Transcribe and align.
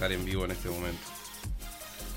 estar 0.00 0.12
en 0.12 0.24
vivo 0.24 0.46
en 0.46 0.50
este 0.52 0.70
momento. 0.70 0.98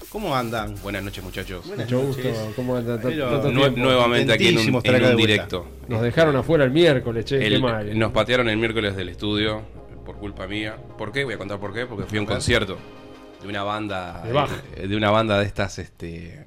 ¿Cómo 0.07 0.33
andan? 0.33 0.73
Buenas 0.81 1.03
noches, 1.03 1.21
muchachos. 1.21 1.67
Buenas 1.67 1.91
Mucho 1.91 2.01
noches. 2.07 2.25
gusto. 2.39 2.53
¿Cómo 2.55 2.77
anda? 2.77 2.93
Tanto- 2.93 3.09
Pero- 3.09 3.29
tanto 3.29 3.51
Nue- 3.51 3.59
tiempo? 3.63 3.79
nuevamente 3.81 4.31
aquí 4.31 4.47
en 4.47 4.57
un, 4.73 4.81
en 4.85 5.17
directo. 5.17 5.67
Nos 5.89 6.01
dejaron 6.01 6.33
afuera 6.37 6.63
el 6.63 6.71
miércoles, 6.71 7.25
che, 7.25 7.45
El- 7.45 7.55
qué 7.55 7.59
mal. 7.59 7.99
nos 7.99 8.13
patearon 8.13 8.47
el 8.47 8.55
miércoles 8.55 8.95
del 8.95 9.09
estudio 9.09 9.63
por 10.05 10.15
culpa 10.15 10.47
mía. 10.47 10.77
¿Por 10.97 11.11
qué? 11.11 11.25
Voy 11.25 11.33
a 11.33 11.37
contar 11.37 11.59
por 11.59 11.73
qué. 11.73 11.85
Porque 11.85 12.05
fui 12.05 12.19
a 12.19 12.21
un 12.21 12.27
concierto 12.27 12.77
de 13.41 13.47
una 13.49 13.63
banda 13.63 14.23
de 14.23 14.95
una 14.95 15.11
banda 15.11 15.39
de 15.39 15.45
estas 15.45 15.77
este 15.79 16.41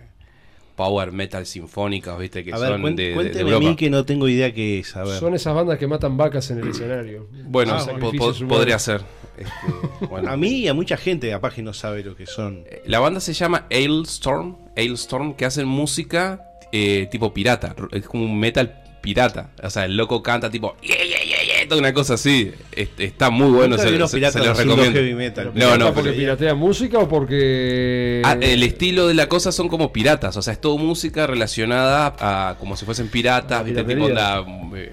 power 0.77 1.11
metal 1.11 1.47
sinfónicas, 1.47 2.19
¿viste? 2.19 2.45
Que 2.45 2.53
A 2.53 2.59
ver, 2.59 2.69
son 2.73 2.83
cuen- 2.83 2.95
de- 2.95 3.03
de, 3.03 3.09
de 3.09 3.15
cuénteme 3.15 3.41
a 3.51 3.55
Europa. 3.55 3.69
mí 3.71 3.77
que 3.77 3.91
no 3.91 4.05
tengo 4.05 4.29
idea 4.29 4.53
qué 4.55 4.79
es. 4.81 4.95
A 4.95 5.03
ver. 5.05 5.19
Son 5.19 5.35
esas 5.35 5.55
bandas 5.55 5.79
que 5.79 5.87
matan 5.87 6.17
vacas 6.17 6.51
en 6.51 6.59
el 6.59 6.69
escenario. 6.69 7.27
Bueno, 7.47 7.73
Ah, 7.75 7.79
po- 7.79 7.85
sacrificios 7.87 8.21
po- 8.39 8.45
humanos. 8.45 8.59
podría 8.59 8.79
ser. 8.79 9.01
Este, 9.37 10.07
bueno. 10.11 10.31
A 10.31 10.37
mí 10.37 10.49
y 10.61 10.69
a 10.69 10.75
mucha 10.75 10.97
gente 10.97 11.31
capaz 11.31 11.55
que 11.55 11.63
no 11.63 11.73
sabe 11.73 12.05
lo 12.05 12.15
que 12.15 12.27
son. 12.27 12.65
La 12.85 13.01
banda 13.01 13.21
se 13.21 13.33
llama 13.33 13.67
Ailstorm, 13.71 14.57
Ailstorm 14.77 15.35
que 15.35 15.45
hacen 15.47 15.67
música 15.67 16.43
eh, 16.73 17.09
tipo 17.11 17.33
pirata, 17.33 17.75
es 17.93 18.07
como 18.07 18.25
un 18.25 18.39
metal 18.39 18.83
pirata. 19.01 19.51
O 19.63 19.71
sea, 19.71 19.85
el 19.85 19.97
loco 19.97 20.23
canta 20.23 20.51
tipo 20.51 20.77
"Yeah, 20.83 20.97
yeah, 20.97 21.23
yeah, 21.67 21.69
yeah", 21.69 21.69
toda 21.69 21.81
una 21.81 21.93
cosa 21.93 22.15
así. 22.15 22.53
Este, 22.73 23.05
está 23.05 23.31
muy 23.31 23.51
bueno, 23.51 23.77
se, 23.79 23.91
los 23.91 24.13
recomiendo. 24.13 24.93
heavy 24.93 25.15
metal. 25.15 25.53
No, 25.55 25.77
no, 25.77 25.93
porque 25.93 26.11
pero- 26.11 26.21
piratea 26.21 26.55
música 26.55 26.99
o 26.99 27.09
porque. 27.09 28.23
Ah, 28.25 28.37
el 28.41 28.63
estilo 28.63 29.09
de 29.09 29.15
la 29.15 29.29
cosa 29.29 29.53
son 29.53 29.69
como 29.69 29.93
piratas, 29.93 30.37
o 30.37 30.43
sea, 30.43 30.53
es 30.53 30.61
todo 30.61 30.79
música 30.79 31.27
relacionada 31.27 32.15
a 32.19 32.57
como 32.59 32.77
si 32.77 32.85
fuesen 32.85 33.09
piratas, 33.09 33.59
La 33.59 33.63
¿viste? 33.63 33.85
Tipo 33.85 34.05
onda, 34.07 34.45
eh, 34.75 34.93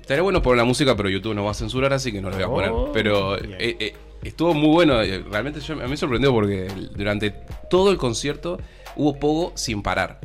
estaría 0.00 0.22
bueno 0.22 0.42
poner 0.42 0.58
la 0.58 0.64
música, 0.64 0.96
pero 0.96 1.08
YouTube 1.08 1.34
no 1.34 1.44
va 1.44 1.52
a 1.52 1.54
censurar, 1.54 1.92
así 1.92 2.12
que 2.12 2.20
no 2.20 2.30
lo 2.30 2.36
voy 2.36 2.44
a 2.44 2.48
poner. 2.48 2.70
Oh. 2.70 2.90
Pero 2.92 3.36
eh, 3.38 3.76
eh, 3.80 3.94
estuvo 4.22 4.54
muy 4.54 4.68
bueno, 4.70 5.00
realmente 5.30 5.60
yo, 5.60 5.74
a 5.74 5.84
mí 5.84 5.90
me 5.90 5.96
sorprendió 5.96 6.32
porque 6.32 6.68
durante 6.94 7.32
todo 7.70 7.90
el 7.90 7.96
concierto 7.96 8.58
hubo 8.96 9.18
pogo 9.18 9.52
sin 9.54 9.82
parar. 9.82 10.20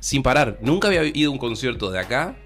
Sin 0.00 0.22
parar. 0.22 0.58
Nunca 0.60 0.88
había 0.88 1.04
ido 1.04 1.30
a 1.30 1.32
un 1.32 1.38
concierto 1.38 1.90
de 1.90 1.98
acá 1.98 2.36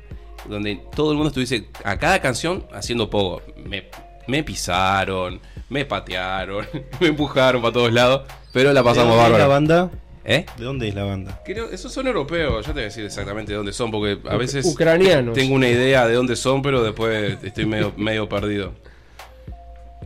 donde 0.48 0.80
todo 0.94 1.10
el 1.10 1.16
mundo 1.16 1.28
estuviese 1.28 1.68
a 1.84 1.98
cada 1.98 2.20
canción 2.20 2.64
haciendo 2.72 3.08
pogo. 3.10 3.42
Me, 3.64 3.88
me 4.26 4.42
pisaron, 4.42 5.40
me 5.68 5.84
patearon, 5.84 6.66
me 7.00 7.08
empujaron 7.08 7.62
para 7.62 7.72
todos 7.72 7.92
lados, 7.92 8.22
pero 8.52 8.72
la 8.72 8.82
pasamos 8.82 9.14
¿De 9.16 9.22
dónde 9.22 9.32
es 9.34 9.38
la 9.38 9.46
bárbaro. 9.46 9.50
banda? 9.50 9.90
¿Eh? 10.24 10.46
¿De 10.56 10.64
dónde 10.64 10.88
es 10.88 10.94
la 10.94 11.04
banda? 11.04 11.40
Creo, 11.44 11.70
esos 11.70 11.92
son 11.92 12.06
europeos, 12.06 12.64
yo 12.64 12.72
te 12.72 12.74
voy 12.74 12.82
a 12.82 12.84
decir 12.84 13.04
exactamente 13.04 13.52
de 13.52 13.56
dónde 13.56 13.72
son, 13.72 13.90
porque 13.90 14.18
a 14.28 14.36
veces 14.36 14.64
ucranianos. 14.66 15.34
tengo 15.34 15.54
una 15.54 15.68
idea 15.68 16.06
de 16.06 16.14
dónde 16.14 16.36
son, 16.36 16.62
pero 16.62 16.82
después 16.82 17.38
estoy 17.42 17.66
medio, 17.66 17.92
medio 17.96 18.28
perdido. 18.28 18.72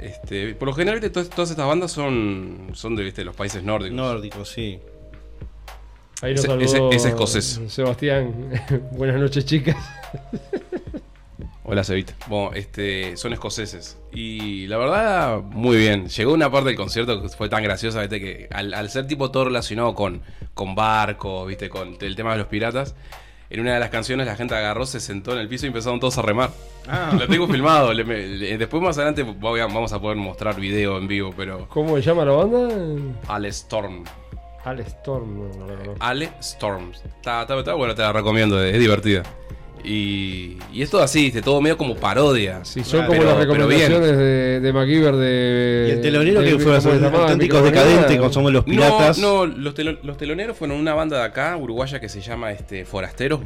Este, 0.01 0.55
por 0.55 0.69
lo 0.69 0.75
general, 0.75 1.01
todas, 1.11 1.29
todas 1.31 1.51
estas 1.51 1.67
bandas 1.67 1.91
son, 1.91 2.71
son 2.75 2.97
de 2.97 3.05
viste, 3.05 3.25
los 3.25 3.35
países 3.35 3.63
nórdicos. 3.63 3.97
Nórdico, 3.97 4.45
sí. 4.45 4.79
Ahí 6.23 6.33
nos 6.33 6.41
ese- 6.41 6.49
saludó 6.49 6.65
ese- 6.91 6.97
ese 6.97 7.09
escocés. 7.11 7.61
Sebastián. 7.69 8.33
Buenas 8.93 9.21
noches, 9.21 9.45
chicas. 9.45 9.77
Hola, 11.69 11.83
Cevita. 11.83 12.15
Bueno, 12.29 12.53
este, 12.55 13.17
son 13.17 13.33
escoceses. 13.33 13.99
Y 14.13 14.67
la 14.69 14.77
verdad, 14.79 15.41
muy 15.43 15.77
bien. 15.77 16.07
Llegó 16.09 16.33
una 16.33 16.51
parte 16.51 16.69
del 16.69 16.77
concierto 16.77 17.21
que 17.21 17.29
fue 17.29 17.49
tan 17.49 17.63
graciosa, 17.65 18.01
¿viste? 18.01 18.21
que 18.21 18.49
al, 18.53 18.73
al 18.73 18.89
ser 18.89 19.07
tipo 19.09 19.31
todo 19.33 19.47
relacionado 19.47 19.95
con, 19.95 20.23
con 20.55 20.77
barcos, 20.77 21.49
¿viste? 21.49 21.69
con 21.69 21.97
el 22.01 22.15
tema 22.15 22.33
de 22.33 22.39
los 22.39 22.47
piratas, 22.47 22.95
en 23.51 23.61
una 23.61 23.75
de 23.75 23.81
las 23.81 23.91
canciones 23.91 24.27
la 24.29 24.37
gente 24.37 24.55
agarró, 24.55 24.87
se 24.87 25.01
sentó 25.01 25.33
en 25.33 25.39
el 25.41 25.49
piso 25.49 25.67
y 25.67 25.69
empezaron 25.69 25.99
todos 25.99 26.17
a 26.19 26.23
remar. 26.23 26.51
Ah, 26.89 27.17
Lo 27.19 27.27
tengo 27.27 27.49
filmado. 27.49 27.93
le- 27.93 28.57
después 28.59 28.81
más 28.81 28.97
adelante 28.97 29.25
voy 29.25 29.59
a- 29.59 29.67
vamos 29.67 29.93
a 29.93 30.01
poder 30.01 30.17
mostrar 30.17 30.55
video 30.55 30.99
en 30.99 31.09
vivo, 31.09 31.35
pero... 31.37 31.69
¿Cómo 31.69 31.97
se 31.97 32.03
llama 32.03 32.25
la 32.25 32.31
banda? 32.33 32.69
Ale 33.27 33.49
Storm. 33.49 34.05
Al 34.67 34.81
Storm. 34.81 35.39
no, 35.39 35.67
no, 35.67 35.67
no, 35.77 35.85
no. 35.85 35.95
Ale 36.01 36.31
Storm. 36.41 36.91
Está, 36.93 37.43
está, 37.43 37.59
está 37.59 37.75
bueno, 37.75 37.95
te 37.95 38.03
la 38.03 38.13
recomiendo, 38.13 38.63
es 38.63 38.79
divertida. 38.79 39.23
Y, 39.85 40.59
y 40.73 40.83
es 40.83 40.91
todo 40.91 41.03
así, 41.03 41.25
¿viste? 41.27 41.43
todo 41.43 41.61
medio 41.61 41.77
como 41.79 41.95
parodia. 41.95 42.65
Sí, 42.65 42.83
son 42.83 43.03
Ah, 43.03 43.07
como 43.07 43.21
pero- 43.21 43.31
las 43.31 43.39
recomendaciones 43.47 44.17
de, 44.17 44.61
de 44.61 44.73
MacGyver 44.73 45.15
de. 45.15 45.87
y 45.89 45.91
el 45.93 46.01
telonero 46.01 46.41
de- 46.41 46.51
que 46.51 46.59
fue 46.59 46.75
auténticos 46.77 47.63
decadentes 47.63 48.19
con 48.19 48.33
Somos 48.33 48.53
los 48.53 48.65
Piratas. 48.65 49.19
No, 49.19 49.47
no, 49.47 49.55
los, 49.57 49.75
telo- 49.75 49.99
los 50.03 50.17
teloneros 50.17 50.57
fueron 50.57 50.79
una 50.79 50.95
banda 50.95 51.19
de 51.19 51.25
acá, 51.25 51.57
uruguaya, 51.57 52.01
que 52.01 52.09
se 52.09 52.21
llama 52.21 52.51
este, 52.51 52.85
Forasteros. 52.85 53.41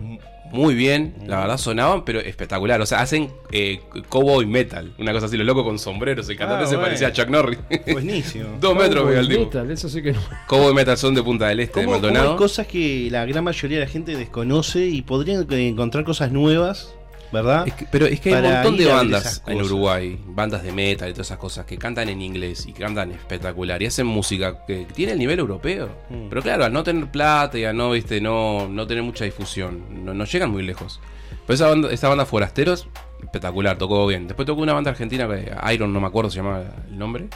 Muy 0.52 0.74
bien, 0.74 1.14
la 1.26 1.40
verdad 1.40 1.56
sonaban, 1.58 2.04
pero 2.04 2.20
espectacular. 2.20 2.80
O 2.80 2.86
sea, 2.86 3.00
hacen 3.00 3.30
eh, 3.52 3.80
cowboy 4.08 4.46
metal, 4.46 4.92
una 4.98 5.12
cosa 5.12 5.26
así, 5.26 5.36
los 5.36 5.46
locos 5.46 5.64
con 5.64 5.78
sombreros. 5.78 6.28
El 6.28 6.36
cantante 6.36 6.64
Ah, 6.64 6.66
se 6.66 6.74
bueno. 6.76 6.86
parecía 6.88 7.08
a 7.08 7.12
Chuck 7.12 7.28
Norris. 7.28 7.58
Buenísimo. 7.92 8.56
Dos 8.60 8.74
metros 8.76 8.94
Cowboy 9.04 9.08
pega 9.08 9.20
el 9.20 9.28
tipo. 9.28 9.44
Metal, 9.44 9.70
eso 9.70 9.88
sí 9.88 10.02
que 10.02 10.12
no. 10.12 10.20
Cowboy 10.48 10.74
metal 10.74 10.96
son 10.98 11.14
de 11.14 11.22
Punta 11.22 11.46
del 11.48 11.60
Este, 11.60 11.80
de 11.80 11.86
¿Cómo, 11.86 11.96
cómo 11.96 12.06
Maldonado. 12.08 12.32
hay 12.32 12.36
cosas 12.38 12.66
que 12.66 13.08
la 13.10 13.24
gran 13.26 13.44
mayoría 13.44 13.78
de 13.78 13.84
la 13.84 13.90
gente 13.90 14.16
desconoce 14.16 14.86
y 14.86 15.02
podrían 15.02 15.46
encontrar 15.52 16.04
cosas 16.04 16.32
nuevas, 16.32 16.94
¿verdad? 17.32 17.66
Es 17.68 17.74
que- 17.74 17.86
pero 17.90 18.06
es 18.06 18.20
que 18.20 18.34
hay 18.34 18.44
un 18.44 18.52
montón 18.52 18.76
de 18.76 18.90
a 18.90 18.94
bandas 18.96 19.42
en. 19.46 19.60
Uruguay, 19.62 20.18
bandas 20.26 20.62
de 20.62 20.72
metal 20.72 21.08
y 21.08 21.12
todas 21.12 21.28
esas 21.28 21.38
cosas, 21.38 21.64
que 21.66 21.76
cantan 21.78 22.08
en 22.08 22.20
inglés 22.22 22.66
y 22.66 22.72
cantan 22.72 23.12
espectacular 23.12 23.80
y 23.82 23.86
hacen 23.86 24.06
música 24.06 24.64
que 24.66 24.86
tiene 24.94 25.12
el 25.12 25.18
nivel 25.18 25.38
europeo. 25.38 25.88
Mm. 26.08 26.28
Pero 26.28 26.42
claro, 26.42 26.64
al 26.64 26.72
no 26.72 26.82
tener 26.82 27.06
plata 27.10 27.58
y 27.58 27.64
al 27.64 27.76
no, 27.76 27.90
viste, 27.92 28.20
no, 28.20 28.68
no 28.68 28.86
tener 28.86 29.02
mucha 29.02 29.24
difusión, 29.24 30.04
no, 30.04 30.12
no 30.14 30.24
llegan 30.24 30.50
muy 30.50 30.62
lejos. 30.62 31.00
Pero 31.46 31.54
esa 31.54 31.68
banda, 31.68 31.90
esta 31.92 32.08
banda 32.08 32.24
Forasteros, 32.26 32.88
espectacular, 33.22 33.76
tocó 33.78 34.06
bien. 34.06 34.26
Después 34.26 34.46
tocó 34.46 34.62
una 34.62 34.72
banda 34.72 34.90
argentina 34.90 35.28
que 35.28 35.52
Iron, 35.74 35.92
no 35.92 36.00
me 36.00 36.06
acuerdo, 36.06 36.30
se 36.30 36.36
llamaba 36.36 36.64
el 36.88 36.98
nombre. 36.98 37.26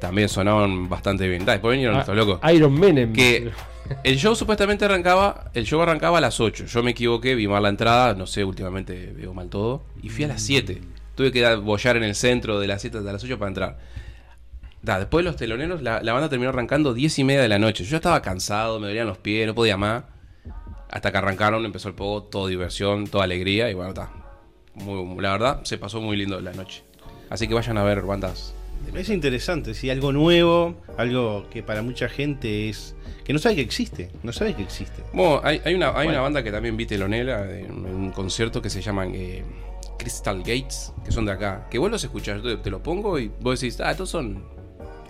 También 0.00 0.28
sonaban 0.30 0.88
bastante 0.88 1.28
bien. 1.28 1.44
Da, 1.44 1.52
después 1.52 1.72
vinieron 1.72 1.96
Ah, 1.96 2.00
estos 2.00 2.16
locos. 2.16 2.40
Iron 2.52 2.72
Menem. 2.78 3.12
Que 3.12 3.50
el 4.04 4.16
show 4.16 4.34
supuestamente 4.34 4.84
arrancaba, 4.84 5.50
el 5.54 5.64
show 5.64 5.80
arrancaba 5.82 6.18
a 6.18 6.20
las 6.20 6.40
8. 6.40 6.66
Yo 6.66 6.82
me 6.82 6.92
equivoqué, 6.92 7.34
vi 7.34 7.48
mal 7.48 7.62
la 7.62 7.68
entrada, 7.68 8.14
no 8.14 8.26
sé, 8.26 8.44
últimamente 8.44 9.12
veo 9.16 9.34
mal 9.34 9.48
todo. 9.48 9.82
Y 10.02 10.08
fui 10.08 10.24
a 10.24 10.28
las 10.28 10.42
7. 10.42 10.80
Tuve 11.14 11.32
que 11.32 11.54
bollar 11.56 11.96
en 11.96 12.04
el 12.04 12.14
centro 12.14 12.60
de 12.60 12.66
las 12.66 12.80
7 12.80 12.98
hasta 12.98 13.12
las 13.12 13.22
8 13.22 13.38
para 13.38 13.48
entrar. 13.48 13.78
Da, 14.82 14.98
después 14.98 15.24
de 15.24 15.30
los 15.30 15.36
teloneros, 15.36 15.82
la, 15.82 16.00
banda 16.00 16.28
terminó 16.28 16.50
arrancando 16.50 16.94
10 16.94 17.18
y 17.18 17.24
media 17.24 17.42
de 17.42 17.48
la 17.48 17.58
noche. 17.58 17.84
Yo 17.84 17.96
estaba 17.96 18.22
cansado, 18.22 18.80
me 18.80 18.86
dolían 18.86 19.06
los 19.06 19.18
pies, 19.18 19.46
no 19.46 19.54
podía 19.54 19.76
más. 19.76 20.04
Hasta 20.88 21.12
que 21.12 21.18
arrancaron, 21.18 21.64
empezó 21.64 21.88
el 21.88 21.94
pogo, 21.94 22.22
todo 22.24 22.46
diversión, 22.46 23.06
toda 23.06 23.24
alegría. 23.24 23.70
Y 23.70 23.74
bueno, 23.74 23.90
está. 23.90 24.10
La 25.18 25.32
verdad, 25.32 25.60
se 25.64 25.78
pasó 25.78 26.00
muy 26.00 26.16
lindo 26.16 26.40
la 26.40 26.52
noche. 26.52 26.82
Así 27.28 27.46
que 27.46 27.54
vayan 27.54 27.76
a 27.76 27.84
ver 27.84 28.02
bandas. 28.02 28.54
Es 28.94 29.08
interesante, 29.08 29.74
sí, 29.74 29.88
algo 29.90 30.12
nuevo, 30.12 30.74
algo 30.96 31.46
que 31.50 31.62
para 31.62 31.82
mucha 31.82 32.08
gente 32.08 32.68
es 32.68 32.94
que 33.24 33.32
no 33.32 33.38
sabe 33.38 33.54
que 33.56 33.60
existe, 33.62 34.10
no 34.22 34.32
sabe 34.32 34.54
que 34.54 34.62
existe. 34.62 35.02
Bueno, 35.12 35.40
hay, 35.44 35.60
hay 35.64 35.74
una, 35.74 35.88
hay 35.88 35.92
Bueno. 36.06 36.10
una 36.10 36.20
banda 36.22 36.42
que 36.42 36.50
también 36.50 36.76
vi 36.76 36.86
telonera 36.86 37.56
en 37.56 37.70
un 37.86 38.10
concierto 38.10 38.60
que 38.60 38.68
se 38.70 38.82
llaman 38.82 39.12
eh, 39.14 39.44
Crystal 39.98 40.38
Gates, 40.38 40.92
que 41.04 41.12
son 41.12 41.24
de 41.26 41.32
acá. 41.32 41.68
Que 41.70 41.78
vos 41.78 41.90
los 41.90 42.02
escuchás, 42.02 42.42
yo 42.42 42.56
te, 42.56 42.62
te 42.64 42.70
lo 42.70 42.82
pongo 42.82 43.18
y 43.18 43.30
vos 43.40 43.60
decís, 43.60 43.80
ah, 43.80 43.92
estos 43.92 44.10
son 44.10 44.42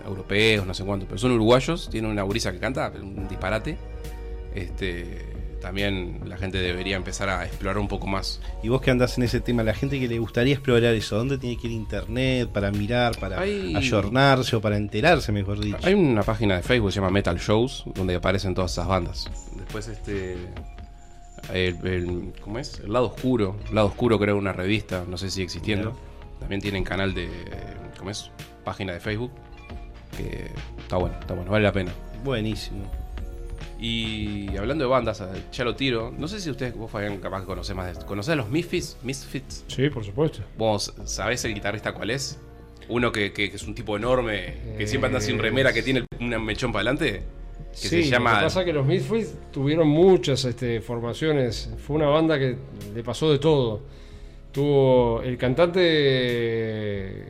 europeos, 0.04 0.66
no 0.66 0.74
sé 0.74 0.84
cuánto, 0.84 1.06
pero 1.06 1.18
son 1.18 1.32
uruguayos, 1.32 1.88
tienen 1.90 2.10
una 2.10 2.22
gurisa 2.22 2.52
que 2.52 2.58
canta, 2.58 2.92
un 3.00 3.28
disparate. 3.28 3.78
Este, 4.54 5.26
también 5.60 6.20
la 6.26 6.36
gente 6.36 6.58
debería 6.58 6.96
empezar 6.96 7.28
a 7.28 7.44
explorar 7.44 7.78
un 7.78 7.88
poco 7.88 8.06
más. 8.06 8.40
Y 8.62 8.68
vos 8.68 8.80
que 8.80 8.90
andás 8.90 9.16
en 9.18 9.24
ese 9.24 9.40
tema, 9.40 9.62
la 9.62 9.74
gente 9.74 10.00
que 10.00 10.08
le 10.08 10.18
gustaría 10.18 10.54
explorar 10.54 10.94
eso, 10.94 11.16
¿dónde 11.16 11.38
tiene 11.38 11.56
que 11.56 11.68
ir 11.68 11.72
internet 11.74 12.48
para 12.50 12.70
mirar, 12.70 13.18
para 13.18 13.40
Hay- 13.40 13.74
ayornarse 13.76 14.56
o 14.56 14.60
para 14.60 14.76
enterarse, 14.76 15.32
mejor 15.32 15.60
dicho? 15.60 15.78
Hay 15.82 15.94
una 15.94 16.22
página 16.22 16.56
de 16.56 16.62
Facebook 16.62 16.88
que 16.88 16.92
se 16.94 17.00
llama 17.00 17.10
Metal 17.10 17.38
Shows, 17.38 17.84
donde 17.94 18.14
aparecen 18.14 18.54
todas 18.54 18.72
esas 18.72 18.86
bandas. 18.88 19.30
Después 19.56 19.86
este... 19.88 20.36
El, 21.52 21.86
el- 21.86 22.32
¿Cómo 22.42 22.58
es? 22.58 22.80
El 22.80 22.92
lado 22.92 23.06
oscuro. 23.06 23.56
El 23.68 23.74
lado 23.74 23.88
oscuro 23.88 24.18
creo 24.18 24.36
una 24.36 24.52
revista, 24.52 25.04
no 25.08 25.16
sé 25.16 25.30
si 25.30 25.42
existiendo. 25.42 25.96
También 26.38 26.60
tienen 26.60 26.84
canal 26.84 27.12
de... 27.14 27.28
¿Cómo 27.98 28.10
es? 28.10 28.30
Página 28.64 28.92
de 28.92 29.00
Facebook. 29.00 29.30
Que 30.16 30.50
está 30.78 30.96
bueno, 30.96 31.16
está 31.20 31.34
bueno, 31.34 31.50
vale 31.50 31.64
la 31.64 31.72
pena. 31.72 31.92
Buenísimo. 32.24 32.90
Y 33.80 34.54
hablando 34.58 34.84
de 34.84 34.90
bandas, 34.90 35.22
ya 35.52 35.64
lo 35.64 35.74
tiro. 35.74 36.12
No 36.16 36.28
sé 36.28 36.38
si 36.40 36.50
ustedes, 36.50 36.74
vos 36.74 36.90
Fabián, 36.90 37.16
capaz 37.18 37.40
que 37.40 37.46
conocés 37.46 37.74
más 37.74 37.86
de 37.86 37.92
esto. 37.92 38.04
¿Conocés 38.06 38.32
a 38.32 38.36
los 38.36 38.50
Misfits? 38.50 38.98
Misfits. 39.02 39.64
Sí, 39.68 39.88
por 39.88 40.04
supuesto. 40.04 40.40
¿Vos 40.58 40.92
sabés 41.06 41.44
el 41.46 41.54
guitarrista 41.54 41.92
cuál 41.92 42.10
es? 42.10 42.38
Uno 42.88 43.10
que, 43.10 43.32
que- 43.32 43.48
que 43.50 43.56
es 43.56 43.62
un 43.62 43.74
tipo 43.74 43.96
enorme, 43.96 44.54
que 44.76 44.86
siempre 44.86 45.06
anda 45.08 45.20
sin 45.20 45.38
remera, 45.38 45.72
que 45.72 45.82
tiene 45.82 46.04
un 46.20 46.44
mechón 46.44 46.72
para 46.72 46.90
adelante. 46.90 47.22
Que 47.72 47.76
sí, 47.88 48.02
se 48.02 48.10
llama. 48.10 48.32
Lo 48.32 48.38
que 48.38 48.44
pasa 48.44 48.60
es 48.60 48.66
que 48.66 48.72
los 48.72 48.84
Misfits 48.86 49.34
tuvieron 49.52 49.88
muchas 49.88 50.44
este, 50.44 50.80
formaciones. 50.80 51.72
Fue 51.86 51.96
una 51.96 52.06
banda 52.08 52.38
que 52.38 52.56
le 52.94 53.02
pasó 53.04 53.30
de 53.32 53.38
todo. 53.38 53.80
Tuvo 54.52 55.22
el 55.22 55.38
cantante, 55.38 57.24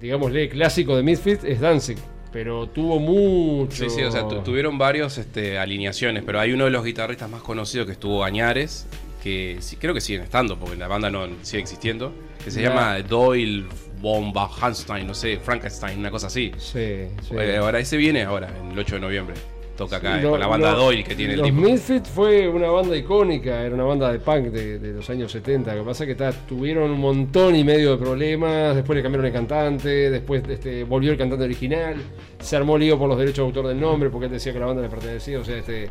digámosle, 0.00 0.48
clásico 0.48 0.96
de 0.96 1.02
Misfits 1.02 1.44
es 1.44 1.60
Danzig, 1.60 1.98
pero 2.32 2.66
tuvo 2.68 2.98
mucho. 2.98 3.84
Sí, 3.84 3.90
sí, 3.90 4.02
o 4.02 4.10
sea, 4.10 4.26
tu- 4.28 4.40
tuvieron 4.42 4.78
varios 4.78 5.18
este, 5.18 5.58
alineaciones, 5.58 6.22
pero 6.24 6.40
hay 6.40 6.52
uno 6.52 6.64
de 6.64 6.70
los 6.70 6.84
guitarristas 6.84 7.28
más 7.30 7.42
conocidos 7.42 7.86
que 7.86 7.92
estuvo 7.92 8.24
Añares, 8.24 8.86
que 9.22 9.56
sí, 9.60 9.76
creo 9.76 9.92
que 9.94 10.00
siguen 10.00 10.22
estando, 10.22 10.58
porque 10.58 10.76
la 10.76 10.88
banda 10.88 11.10
no 11.10 11.26
sigue 11.42 11.60
existiendo, 11.62 12.12
que 12.44 12.50
se 12.50 12.62
La- 12.62 12.68
llama 12.70 12.98
Doyle 13.02 13.64
Bomba, 14.00 14.48
Hanstein, 14.60 15.06
no 15.06 15.12
sé, 15.14 15.38
Frankenstein, 15.38 15.98
una 15.98 16.10
cosa 16.10 16.28
así. 16.28 16.52
Sí, 16.56 17.06
sí. 17.28 17.34
Eh, 17.38 17.56
ahora 17.58 17.78
ese 17.80 17.96
viene 17.98 18.22
ahora, 18.22 18.48
el 18.72 18.78
8 18.78 18.94
de 18.94 19.00
noviembre. 19.02 19.34
Toca 19.80 19.96
acá, 19.96 20.20
Sí, 20.20 20.26
eh, 20.26 20.28
con 20.30 20.38
la 20.38 20.46
banda 20.46 20.72
Doyle 20.72 21.02
que 21.02 21.14
tiene 21.14 21.34
el 21.34 21.42
tipo. 21.42 21.60
Misfits 21.60 22.08
fue 22.10 22.46
una 22.48 22.68
banda 22.70 22.94
icónica, 22.96 23.62
era 23.62 23.74
una 23.74 23.84
banda 23.84 24.12
de 24.12 24.18
punk 24.18 24.48
de, 24.48 24.78
de 24.78 24.92
los 24.92 25.08
años 25.08 25.32
70. 25.32 25.74
Lo 25.74 25.80
que 25.82 25.86
pasa 25.88 26.04
es 26.04 26.08
que 26.08 26.14
ta, 26.14 26.32
tuvieron 26.32 26.90
un 26.90 27.00
montón 27.00 27.56
y 27.56 27.64
medio 27.64 27.92
de 27.92 27.96
problemas. 27.96 28.76
Después 28.76 28.96
le 28.96 29.02
cambiaron 29.02 29.26
el 29.26 29.32
cantante, 29.32 30.10
después 30.10 30.42
este, 30.48 30.84
volvió 30.84 31.12
el 31.12 31.16
cantante 31.18 31.44
original. 31.44 31.96
Se 32.40 32.56
armó 32.56 32.76
lío 32.76 32.98
por 32.98 33.08
los 33.08 33.16
derechos 33.18 33.38
de 33.38 33.42
autor 33.44 33.66
del 33.68 33.80
nombre 33.80 34.10
porque 34.10 34.26
él 34.26 34.32
decía 34.32 34.52
que 34.52 34.58
la 34.58 34.66
banda 34.66 34.82
le 34.82 34.88
pertenecía. 34.90 35.38
O 35.40 35.44
sea, 35.44 35.56
este. 35.56 35.84
es 35.84 35.90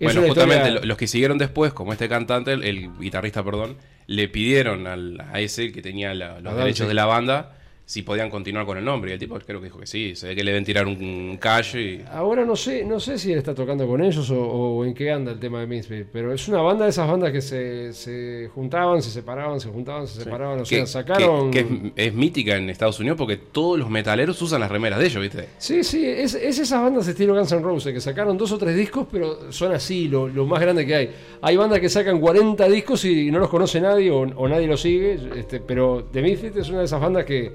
Bueno, 0.00 0.22
justamente 0.22 0.68
historia- 0.68 0.84
los 0.86 0.96
que 0.96 1.06
siguieron 1.06 1.38
después, 1.38 1.72
como 1.72 1.92
este 1.92 2.08
cantante, 2.08 2.52
el, 2.52 2.64
el 2.64 2.90
guitarrista, 2.98 3.44
perdón, 3.44 3.76
le 4.08 4.28
pidieron 4.28 4.88
al- 4.88 5.20
a 5.32 5.40
ese 5.40 5.70
que 5.70 5.80
tenía 5.80 6.12
la- 6.12 6.40
los 6.40 6.56
derechos 6.56 6.88
de 6.88 6.94
la 6.94 7.06
banda 7.06 7.56
si 7.92 8.00
podían 8.02 8.30
continuar 8.30 8.64
con 8.64 8.78
el 8.78 8.84
nombre. 8.86 9.10
Y 9.10 9.14
el 9.14 9.18
tipo 9.20 9.38
creo 9.38 9.60
que 9.60 9.66
dijo 9.66 9.78
que 9.78 9.86
sí, 9.86 10.16
se 10.16 10.28
ve 10.28 10.34
que 10.34 10.42
le 10.42 10.50
deben 10.52 10.64
tirar 10.64 10.86
un, 10.86 11.36
callo 11.38 11.78
y. 11.78 12.02
Ahora 12.10 12.42
no 12.46 12.56
sé, 12.56 12.84
no 12.86 12.98
sé 12.98 13.18
si 13.18 13.32
él 13.32 13.38
está 13.38 13.54
tocando 13.54 13.86
con 13.86 14.02
ellos 14.02 14.30
o, 14.30 14.40
o 14.42 14.84
en 14.86 14.94
qué 14.94 15.10
anda 15.10 15.32
el 15.32 15.38
tema 15.38 15.60
de 15.60 15.66
Misfits, 15.66 16.06
pero 16.10 16.32
es 16.32 16.48
una 16.48 16.62
banda 16.62 16.84
de 16.84 16.90
esas 16.90 17.06
bandas 17.06 17.30
que 17.32 17.42
se, 17.42 17.92
se 17.92 18.48
juntaban, 18.54 19.02
se 19.02 19.10
separaban, 19.10 19.60
se 19.60 19.68
juntaban, 19.68 20.06
se 20.08 20.24
separaban, 20.24 20.60
o 20.60 20.64
sea, 20.64 20.80
que, 20.80 20.86
sacaron... 20.86 21.50
que- 21.50 21.66
que 21.66 21.92
es, 21.96 22.08
es 22.08 22.14
mítica 22.14 22.56
en 22.56 22.70
Estados 22.70 22.98
Unidos 22.98 23.18
porque 23.18 23.36
todos 23.36 23.78
los 23.78 23.90
metaleros 23.90 24.40
usan 24.40 24.60
las 24.60 24.70
remeras 24.70 24.98
de 24.98 25.06
ellos, 25.06 25.20
¿viste? 25.20 25.48
Sí, 25.58 25.84
sí, 25.84 26.02
es, 26.06 26.34
es 26.34 26.58
esas 26.60 26.80
bandas 26.82 27.06
estilo 27.06 27.34
Guns 27.34 27.52
N' 27.52 27.60
Roses 27.60 27.92
que 27.92 28.00
sacaron 28.00 28.38
dos 28.38 28.52
o 28.52 28.56
tres 28.58 28.74
discos, 28.74 29.06
pero 29.12 29.52
son 29.52 29.70
así, 29.72 30.08
lo, 30.08 30.28
lo 30.28 30.46
más 30.46 30.62
grande 30.62 30.86
que 30.86 30.94
hay. 30.94 31.10
Hay 31.42 31.58
bandas 31.58 31.78
que 31.80 31.90
sacan 31.90 32.18
40 32.20 32.66
discos 32.70 33.04
y 33.04 33.30
no 33.30 33.38
los 33.38 33.50
conoce 33.50 33.82
nadie 33.82 34.10
o, 34.10 34.20
o 34.20 34.48
nadie 34.48 34.66
los 34.66 34.80
sigue, 34.80 35.18
este, 35.36 35.60
pero 35.60 36.04
The 36.10 36.22
Misfits 36.22 36.56
es 36.56 36.68
una 36.70 36.78
de 36.78 36.84
esas 36.86 36.98
bandas 37.00 37.26
que 37.26 37.52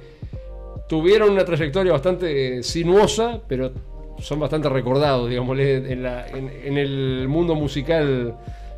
tuvieron 0.88 1.32
una 1.32 1.44
trayectoria 1.46 1.92
bastante 1.94 2.64
sinuosa, 2.64 3.42
pero 3.48 3.72
son 4.20 4.40
bastante 4.40 4.70
recordados, 4.70 5.30
digámosle, 5.30 5.76
en, 5.92 6.06
en- 6.06 6.78
el 6.78 7.28
mundo 7.28 7.54
musical 7.56 8.36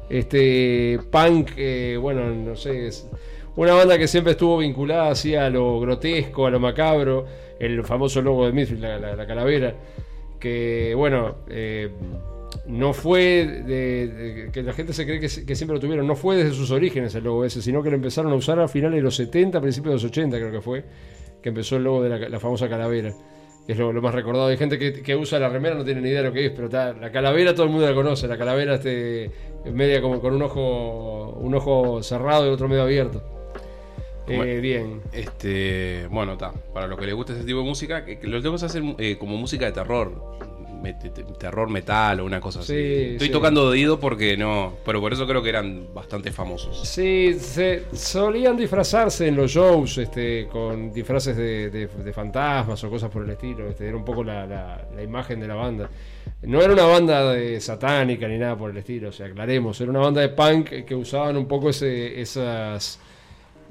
este 0.10 1.00
punk, 1.12 1.52
eh, 1.56 1.98
bueno, 2.02 2.30
no 2.34 2.56
sé, 2.56 2.88
es 2.88 3.08
una 3.56 3.74
banda 3.74 3.98
que 3.98 4.08
siempre 4.08 4.32
estuvo 4.32 4.58
vinculada 4.58 5.12
así 5.12 5.36
a 5.36 5.50
lo 5.50 5.80
grotesco, 5.80 6.46
a 6.46 6.50
lo 6.52 6.60
macabro, 6.60 7.26
el 7.60 7.84
famoso 7.84 8.22
logo 8.22 8.46
de 8.46 8.54
Misfits, 8.54 8.82
la, 8.82 8.98
la- 9.00 9.16
la 9.16 9.28
calavera, 9.28 9.76
que 10.40 10.94
bueno, 10.96 11.36
eh, 11.50 11.90
no 12.68 12.94
fue 12.94 13.64
que 14.52 14.64
la 14.64 14.74
gente 14.74 14.94
se 14.94 15.06
cree 15.06 15.20
que 15.20 15.30
siempre 15.30 15.76
lo 15.76 15.80
tuvieron, 15.80 16.08
no 16.08 16.16
fue 16.16 16.36
desde 16.38 16.52
sus 16.54 16.72
orígenes 16.72 17.14
el 17.16 17.24
logo 17.24 17.46
ese, 17.46 17.62
sino 17.62 17.84
que 17.84 17.90
lo 17.90 17.96
empezaron 17.96 18.32
a 18.32 18.36
usar 18.36 18.60
a 18.60 18.68
finales 18.68 18.98
de 18.98 19.02
los 19.04 19.16
70, 19.16 19.62
principios 19.62 19.92
de 19.92 19.96
los 19.96 20.04
80 20.06 20.38
creo 20.38 20.52
que 20.52 20.62
fue, 20.62 20.84
que 21.42 21.50
empezó 21.50 21.78
el 21.78 21.84
logo 21.84 22.04
de 22.04 22.10
la, 22.10 22.30
la 22.30 22.40
famosa 22.40 22.70
calavera. 22.70 23.14
que 23.66 23.74
Es 23.74 23.78
lo, 23.78 23.94
lo 23.94 24.02
más 24.02 24.14
recordado. 24.14 24.48
Hay 24.48 24.58
gente 24.58 24.78
que, 24.78 25.02
que 25.02 25.16
usa 25.16 25.40
la 25.40 25.50
remera, 25.50 25.76
no 25.76 25.86
tiene 25.86 26.02
ni 26.02 26.10
idea 26.10 26.22
de 26.22 26.28
lo 26.28 26.34
que 26.34 26.46
es, 26.48 26.52
pero 26.52 26.66
está, 26.66 26.94
la 26.94 27.12
calavera 27.12 27.54
todo 27.54 27.66
el 27.66 27.72
mundo 27.72 27.88
la 27.88 27.94
conoce. 27.94 28.28
La 28.28 28.38
calavera 28.38 28.76
este, 28.76 29.32
media 29.66 30.02
como 30.02 30.20
con 30.20 30.34
un 30.34 30.42
ojo, 30.42 31.38
un 31.40 31.56
ojo 31.56 32.02
cerrado 32.04 32.46
y 32.46 32.48
el 32.48 32.54
otro 32.54 32.68
medio 32.68 32.84
abierto. 32.84 33.22
Eh, 34.28 34.60
bien. 34.62 35.02
Este, 35.12 36.08
bueno, 36.12 36.34
está. 36.34 36.52
Para 36.74 36.88
los 36.88 37.00
que 37.00 37.06
les 37.08 37.16
gusta 37.16 37.34
ese 37.34 37.44
tipo 37.44 37.60
de 37.60 37.66
música, 37.66 38.06
que, 38.06 38.20
que 38.20 38.28
los 38.28 38.44
locos 38.44 38.62
hacen 38.64 38.96
eh, 39.00 39.18
como 39.18 39.38
música 39.38 39.66
de 39.66 39.72
terror. 39.72 40.40
Terror 41.38 41.70
metal 41.70 42.20
o 42.20 42.26
una 42.26 42.40
cosa 42.42 42.60
así. 42.60 42.74
Sí, 42.74 43.04
Estoy 43.14 43.28
sí. 43.28 43.34
tocando 43.34 43.64
de 43.66 43.70
oído 43.72 44.00
porque 44.00 44.36
no. 44.38 44.74
Pero 44.86 45.00
por 45.02 45.14
eso 45.14 45.26
creo 45.28 45.42
que 45.44 45.50
eran 45.50 45.94
bastante 45.94 46.32
famosos. 46.32 46.88
Sí, 46.88 47.36
se 47.40 47.86
solían 47.94 48.56
disfrazarse 48.58 49.28
en 49.28 49.36
los 49.36 49.52
shows 49.52 49.98
este, 49.98 50.48
con 50.52 50.92
disfraces 50.92 51.36
de, 51.38 51.70
de- 51.70 51.88
de 51.88 52.14
fantasmas 52.14 52.84
o 52.84 52.90
cosas 52.90 53.10
por 53.10 53.24
el 53.24 53.30
estilo. 53.32 53.68
Este, 53.70 53.88
era 53.88 53.98
un 53.98 54.06
poco 54.06 54.24
la, 54.24 54.46
la- 54.46 54.88
la 54.96 55.04
imagen 55.04 55.40
de 55.40 55.48
la 55.48 55.56
banda. 55.56 55.90
No 56.44 56.62
era 56.62 56.72
una 56.72 56.86
banda 56.86 57.34
de 57.34 57.60
satánica 57.60 58.28
ni 58.28 58.38
nada 58.38 58.58
por 58.58 58.72
el 58.72 58.78
estilo, 58.78 59.10
o 59.10 59.12
sea, 59.12 59.26
aclaremos. 59.28 59.80
Era 59.82 59.90
una 59.92 60.00
banda 60.00 60.22
de 60.22 60.30
punk 60.30 60.86
que 60.86 60.96
usaban 60.96 61.36
un 61.36 61.48
poco 61.48 61.70
ese, 61.70 62.22
esas 62.22 63.00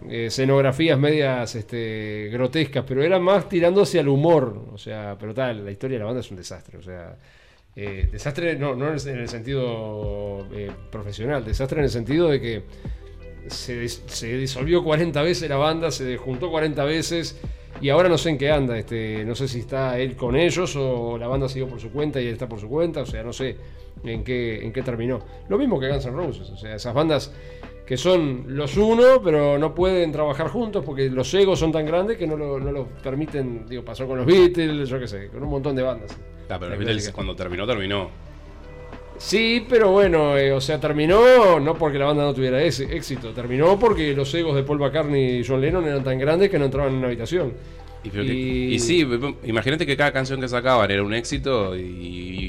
escenografías 0.08 0.98
medias 0.98 1.54
este, 1.54 2.28
grotescas, 2.32 2.84
pero 2.86 3.02
eran 3.02 3.22
más 3.22 3.48
tirando 3.48 3.82
hacia 3.82 4.00
el 4.00 4.08
humor. 4.08 4.66
O 4.72 4.78
sea, 4.78 5.16
pero 5.18 5.34
tal, 5.34 5.64
la 5.64 5.70
historia 5.70 5.96
de 5.96 6.00
la 6.00 6.06
banda 6.06 6.20
es 6.20 6.30
un 6.30 6.36
desastre. 6.36 6.78
O 6.78 6.82
sea, 6.82 7.16
eh, 7.76 8.08
desastre 8.10 8.56
no, 8.56 8.74
no 8.74 8.88
en 8.88 8.94
el- 8.94 9.08
en 9.08 9.18
el 9.18 9.28
sentido 9.28 10.46
eh, 10.52 10.70
profesional, 10.90 11.44
desastre 11.44 11.78
en 11.78 11.84
el 11.84 11.90
sentido 11.90 12.28
de 12.28 12.40
que 12.40 12.62
se, 13.48 13.88
se 13.88 14.36
disolvió 14.36 14.82
40 14.84 15.22
veces 15.22 15.48
la 15.48 15.56
banda, 15.56 15.90
se 15.90 16.16
juntó 16.16 16.50
40 16.50 16.84
veces 16.84 17.40
y 17.80 17.88
ahora 17.90 18.08
no 18.08 18.18
sé 18.18 18.30
en 18.30 18.38
qué 18.38 18.50
anda. 18.50 18.78
Este, 18.78 19.24
no 19.24 19.34
sé 19.34 19.48
si 19.48 19.60
está 19.60 19.98
él 19.98 20.16
con 20.16 20.36
ellos 20.36 20.74
o 20.76 21.16
la 21.18 21.28
banda 21.28 21.48
siguió 21.48 21.68
por 21.68 21.80
su 21.80 21.90
cuenta 21.90 22.20
y 22.20 22.26
él 22.26 22.32
está 22.34 22.48
por 22.48 22.60
su 22.60 22.68
cuenta. 22.68 23.02
O 23.02 23.06
sea, 23.06 23.22
no 23.22 23.32
sé 23.32 23.56
en 24.04 24.22
qué, 24.24 24.64
en 24.64 24.72
qué 24.72 24.82
terminó. 24.82 25.20
Lo 25.48 25.56
mismo 25.58 25.78
que 25.80 25.88
Guns 25.88 26.04
N' 26.06 26.14
Roses. 26.16 26.50
O 26.50 26.56
sea, 26.56 26.74
esas 26.74 26.92
bandas 26.94 27.32
que 27.88 27.96
son 27.96 28.44
los 28.48 28.76
uno, 28.76 29.22
pero 29.24 29.58
no 29.58 29.74
pueden 29.74 30.12
trabajar 30.12 30.48
juntos 30.48 30.84
porque 30.84 31.08
los 31.08 31.32
egos 31.32 31.58
son 31.58 31.72
tan 31.72 31.86
grandes 31.86 32.18
que 32.18 32.26
no 32.26 32.36
lo, 32.36 32.60
no 32.60 32.70
lo 32.70 32.86
permiten. 33.02 33.64
Digo, 33.66 33.82
pasó 33.82 34.06
con 34.06 34.18
los 34.18 34.26
Beatles, 34.26 34.90
yo 34.90 35.00
qué 35.00 35.08
sé, 35.08 35.28
con 35.28 35.42
un 35.42 35.48
montón 35.48 35.74
de 35.74 35.80
bandas. 35.80 36.14
Ah, 36.50 36.58
pero 36.58 36.68
los 36.68 36.78
Beatles 36.78 37.10
cuando 37.12 37.34
terminó, 37.34 37.66
terminó. 37.66 38.10
Sí, 39.16 39.64
pero 39.66 39.90
bueno, 39.90 40.36
eh, 40.36 40.52
o 40.52 40.60
sea, 40.60 40.78
terminó 40.78 41.58
no 41.60 41.74
porque 41.76 41.98
la 41.98 42.04
banda 42.04 42.24
no 42.24 42.34
tuviera 42.34 42.62
ese 42.62 42.94
éxito, 42.94 43.30
terminó 43.30 43.78
porque 43.78 44.12
los 44.12 44.34
egos 44.34 44.54
de 44.54 44.64
Paul 44.64 44.80
McCartney 44.80 45.38
y 45.38 45.44
John 45.46 45.62
Lennon 45.62 45.86
eran 45.86 46.04
tan 46.04 46.18
grandes 46.18 46.50
que 46.50 46.58
no 46.58 46.66
entraban 46.66 46.92
en 46.92 46.98
una 46.98 47.06
habitación. 47.06 47.54
Y, 48.04 48.10
que- 48.10 48.78
sí, 48.78 49.06
imagínate 49.44 49.84
que 49.84 49.96
cada 49.96 50.12
canción 50.12 50.40
que 50.40 50.48
sacaban 50.48 50.90
era 50.90 51.02
un 51.02 51.12
éxito 51.14 51.76
y, 51.76 51.80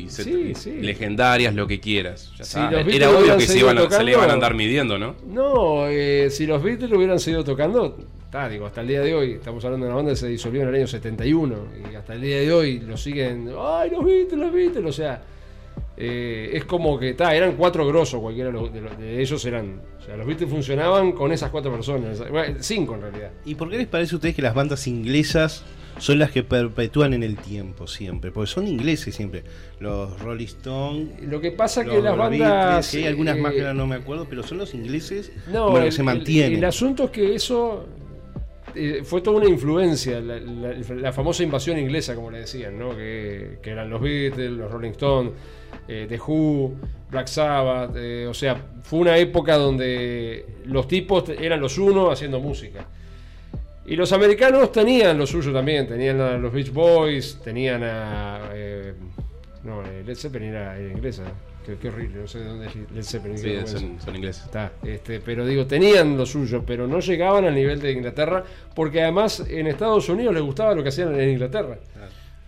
y 0.05 0.09
se- 0.09 0.23
Sí, 0.23 0.53
sí. 0.55 0.71
legendarias, 0.81 1.53
lo 1.55 1.65
que 1.67 1.79
quieras. 1.79 2.31
Ya 2.37 2.43
Si 2.45 2.59
está. 2.59 2.71
los 2.71 2.85
Beatles 2.85 2.95
Era 2.95 3.09
obvio 3.09 3.37
que 3.37 3.47
se, 3.47 3.59
iban 3.59 3.77
a- 3.77 3.89
se 3.89 4.03
le 4.03 4.11
iban 4.11 4.23
a 4.23 4.27
tocando- 4.27 4.33
andar 4.33 4.53
midiendo, 4.55 4.97
¿no? 4.99 5.15
No, 5.27 5.87
eh, 5.87 6.29
si 6.29 6.45
los 6.45 6.61
Beatles 6.61 6.91
hubieran 6.91 7.19
seguido 7.19 7.43
tocando, 7.43 7.97
ta, 8.31 8.47
digo, 8.47 8.67
hasta 8.67 8.81
el 8.81 8.87
día 8.87 9.01
de 9.01 9.13
hoy, 9.15 9.31
estamos 9.33 9.65
hablando 9.65 9.85
de 9.85 9.89
una 9.91 9.95
banda 9.97 10.11
que 10.11 10.17
se 10.17 10.27
disolvió 10.27 10.61
en 10.61 10.69
el 10.69 10.75
año 10.75 10.87
71 10.87 11.55
y 11.91 11.95
hasta 11.95 12.13
el 12.13 12.21
día 12.21 12.39
de 12.41 12.53
hoy 12.53 12.79
lo 12.79 12.95
siguen, 12.95 13.49
ay, 13.59 13.89
los 13.89 14.05
Beatles, 14.05 14.39
los 14.39 14.53
Beatles, 14.53 14.85
o 14.85 14.93
sea, 14.93 15.21
eh, 16.01 16.51
es 16.53 16.63
como 16.65 16.97
que, 16.97 17.13
ta, 17.13 17.35
eran 17.35 17.57
cuatro 17.57 17.85
grosos, 17.85 18.21
cualquiera 18.21 18.47
de, 18.49 18.53
los- 18.53 18.73
de 18.73 18.81
los- 18.81 18.97
de 18.97 19.21
ellos 19.21 19.43
eran, 19.45 19.81
o 19.99 20.01
sea, 20.01 20.15
los 20.15 20.25
Beatles 20.25 20.49
funcionaban 20.49 21.11
con 21.11 21.31
esas 21.33 21.51
cuatro 21.51 21.71
personas, 21.73 22.19
bueno, 22.31 22.55
cinco 22.61 22.95
en 22.95 23.01
realidad. 23.01 23.31
¿Y 23.45 23.55
por 23.55 23.69
qué 23.69 23.77
les 23.77 23.87
parece 23.87 24.15
a 24.15 24.17
ustedes 24.17 24.33
que 24.35 24.41
las 24.41 24.55
bandas 24.55 24.87
inglesas 24.87 25.65
son 25.97 26.17
las 26.17 26.31
que 26.31 26.43
perpetúan 26.43 27.13
en 27.13 27.23
el 27.23 27.35
tiempo 27.35 27.85
siempre? 27.85 28.31
Porque 28.31 28.49
son 28.49 28.65
ingleses 28.67 29.13
siempre. 29.13 29.43
Los 29.81 30.17
Rolling 30.21 30.45
Stones. 30.45 31.09
Lo 31.23 31.41
que 31.41 31.51
pasa 31.51 31.83
los 31.83 31.93
que 31.93 32.01
las 32.01 32.15
Beatles, 32.17 32.39
bandas... 32.39 32.93
hay 32.93 33.05
algunas 33.05 33.37
más 33.37 33.51
que 33.51 33.59
eh, 33.69 33.73
no 33.73 33.85
me 33.85 33.95
acuerdo, 33.95 34.25
pero 34.29 34.41
son 34.43 34.59
los 34.59 34.73
ingleses 34.73 35.33
No, 35.51 35.71
bueno, 35.71 35.81
que 35.81 35.87
el, 35.87 35.91
se 35.91 36.01
el- 36.01 36.05
mantienen. 36.05 36.57
El, 36.59 36.63
asunto 36.65 37.03
es 37.05 37.09
que 37.09 37.35
eso 37.35 37.85
eh, 38.73 39.01
fue 39.03 39.19
toda 39.19 39.37
una 39.41 39.49
influencia, 39.49 40.21
la, 40.21 40.39
la- 40.39 40.73
la 40.95 41.11
famosa 41.11 41.43
invasión 41.43 41.77
inglesa, 41.77 42.15
como 42.15 42.31
le 42.31 42.39
decían, 42.39 42.79
¿no? 42.79 42.95
que, 42.95 43.57
que 43.61 43.69
eran 43.71 43.89
los 43.89 43.99
Beatles, 43.99 44.51
los 44.51 44.71
Rolling 44.71 44.91
Stones, 44.91 45.33
eh, 45.87 46.05
The 46.07 46.19
Who, 46.19 46.73
Black 47.09 47.27
Sabbath, 47.27 47.95
eh, 47.95 48.27
o 48.27 48.33
sea, 48.33 48.55
fue 48.83 48.99
una 48.99 49.17
época 49.17 49.55
donde 49.57 50.45
los 50.65 50.87
tipos 50.87 51.29
eran 51.29 51.59
los 51.59 51.77
uno 51.77 52.11
haciendo 52.11 52.39
música. 52.39 52.85
Y 53.85 53.95
los 53.95 54.11
americanos 54.11 54.71
tenían 54.71 55.17
lo 55.17 55.25
suyo 55.25 55.51
también, 55.51 55.87
tenían 55.87 56.21
a 56.21 56.37
los 56.37 56.53
Beach 56.53 56.71
Boys, 56.71 57.39
tenían 57.43 57.83
a... 57.83 58.49
eh, 58.53 58.93
no, 59.63 59.83
eh, 59.83 60.03
Led 60.05 60.15
Zeppelin 60.15 60.49
era, 60.49 60.77
era 60.77 60.91
inglesa, 60.91 61.23
qué, 61.65 61.75
qué 61.75 61.89
horrible, 61.89 62.21
no 62.21 62.27
sé 62.27 62.39
de 62.39 62.45
dónde 62.45 62.67
es 62.67 62.75
Led 62.75 63.03
Zeppelin. 63.03 63.37
Sí, 63.37 63.57
son, 63.65 63.99
son 63.99 64.15
ingleses. 64.15 64.45
Está, 64.45 64.73
este, 64.83 65.19
pero 65.19 65.43
digo, 65.45 65.65
tenían 65.65 66.15
lo 66.15 66.27
suyo, 66.27 66.63
pero 66.65 66.87
no 66.87 66.99
llegaban 66.99 67.45
al 67.45 67.55
nivel 67.55 67.81
de 67.81 67.91
Inglaterra, 67.91 68.43
porque 68.75 69.01
además 69.01 69.43
en 69.49 69.65
Estados 69.65 70.07
Unidos 70.07 70.35
les 70.35 70.43
gustaba 70.43 70.75
lo 70.75 70.83
que 70.83 70.89
hacían 70.89 71.19
en 71.19 71.29
Inglaterra. 71.31 71.79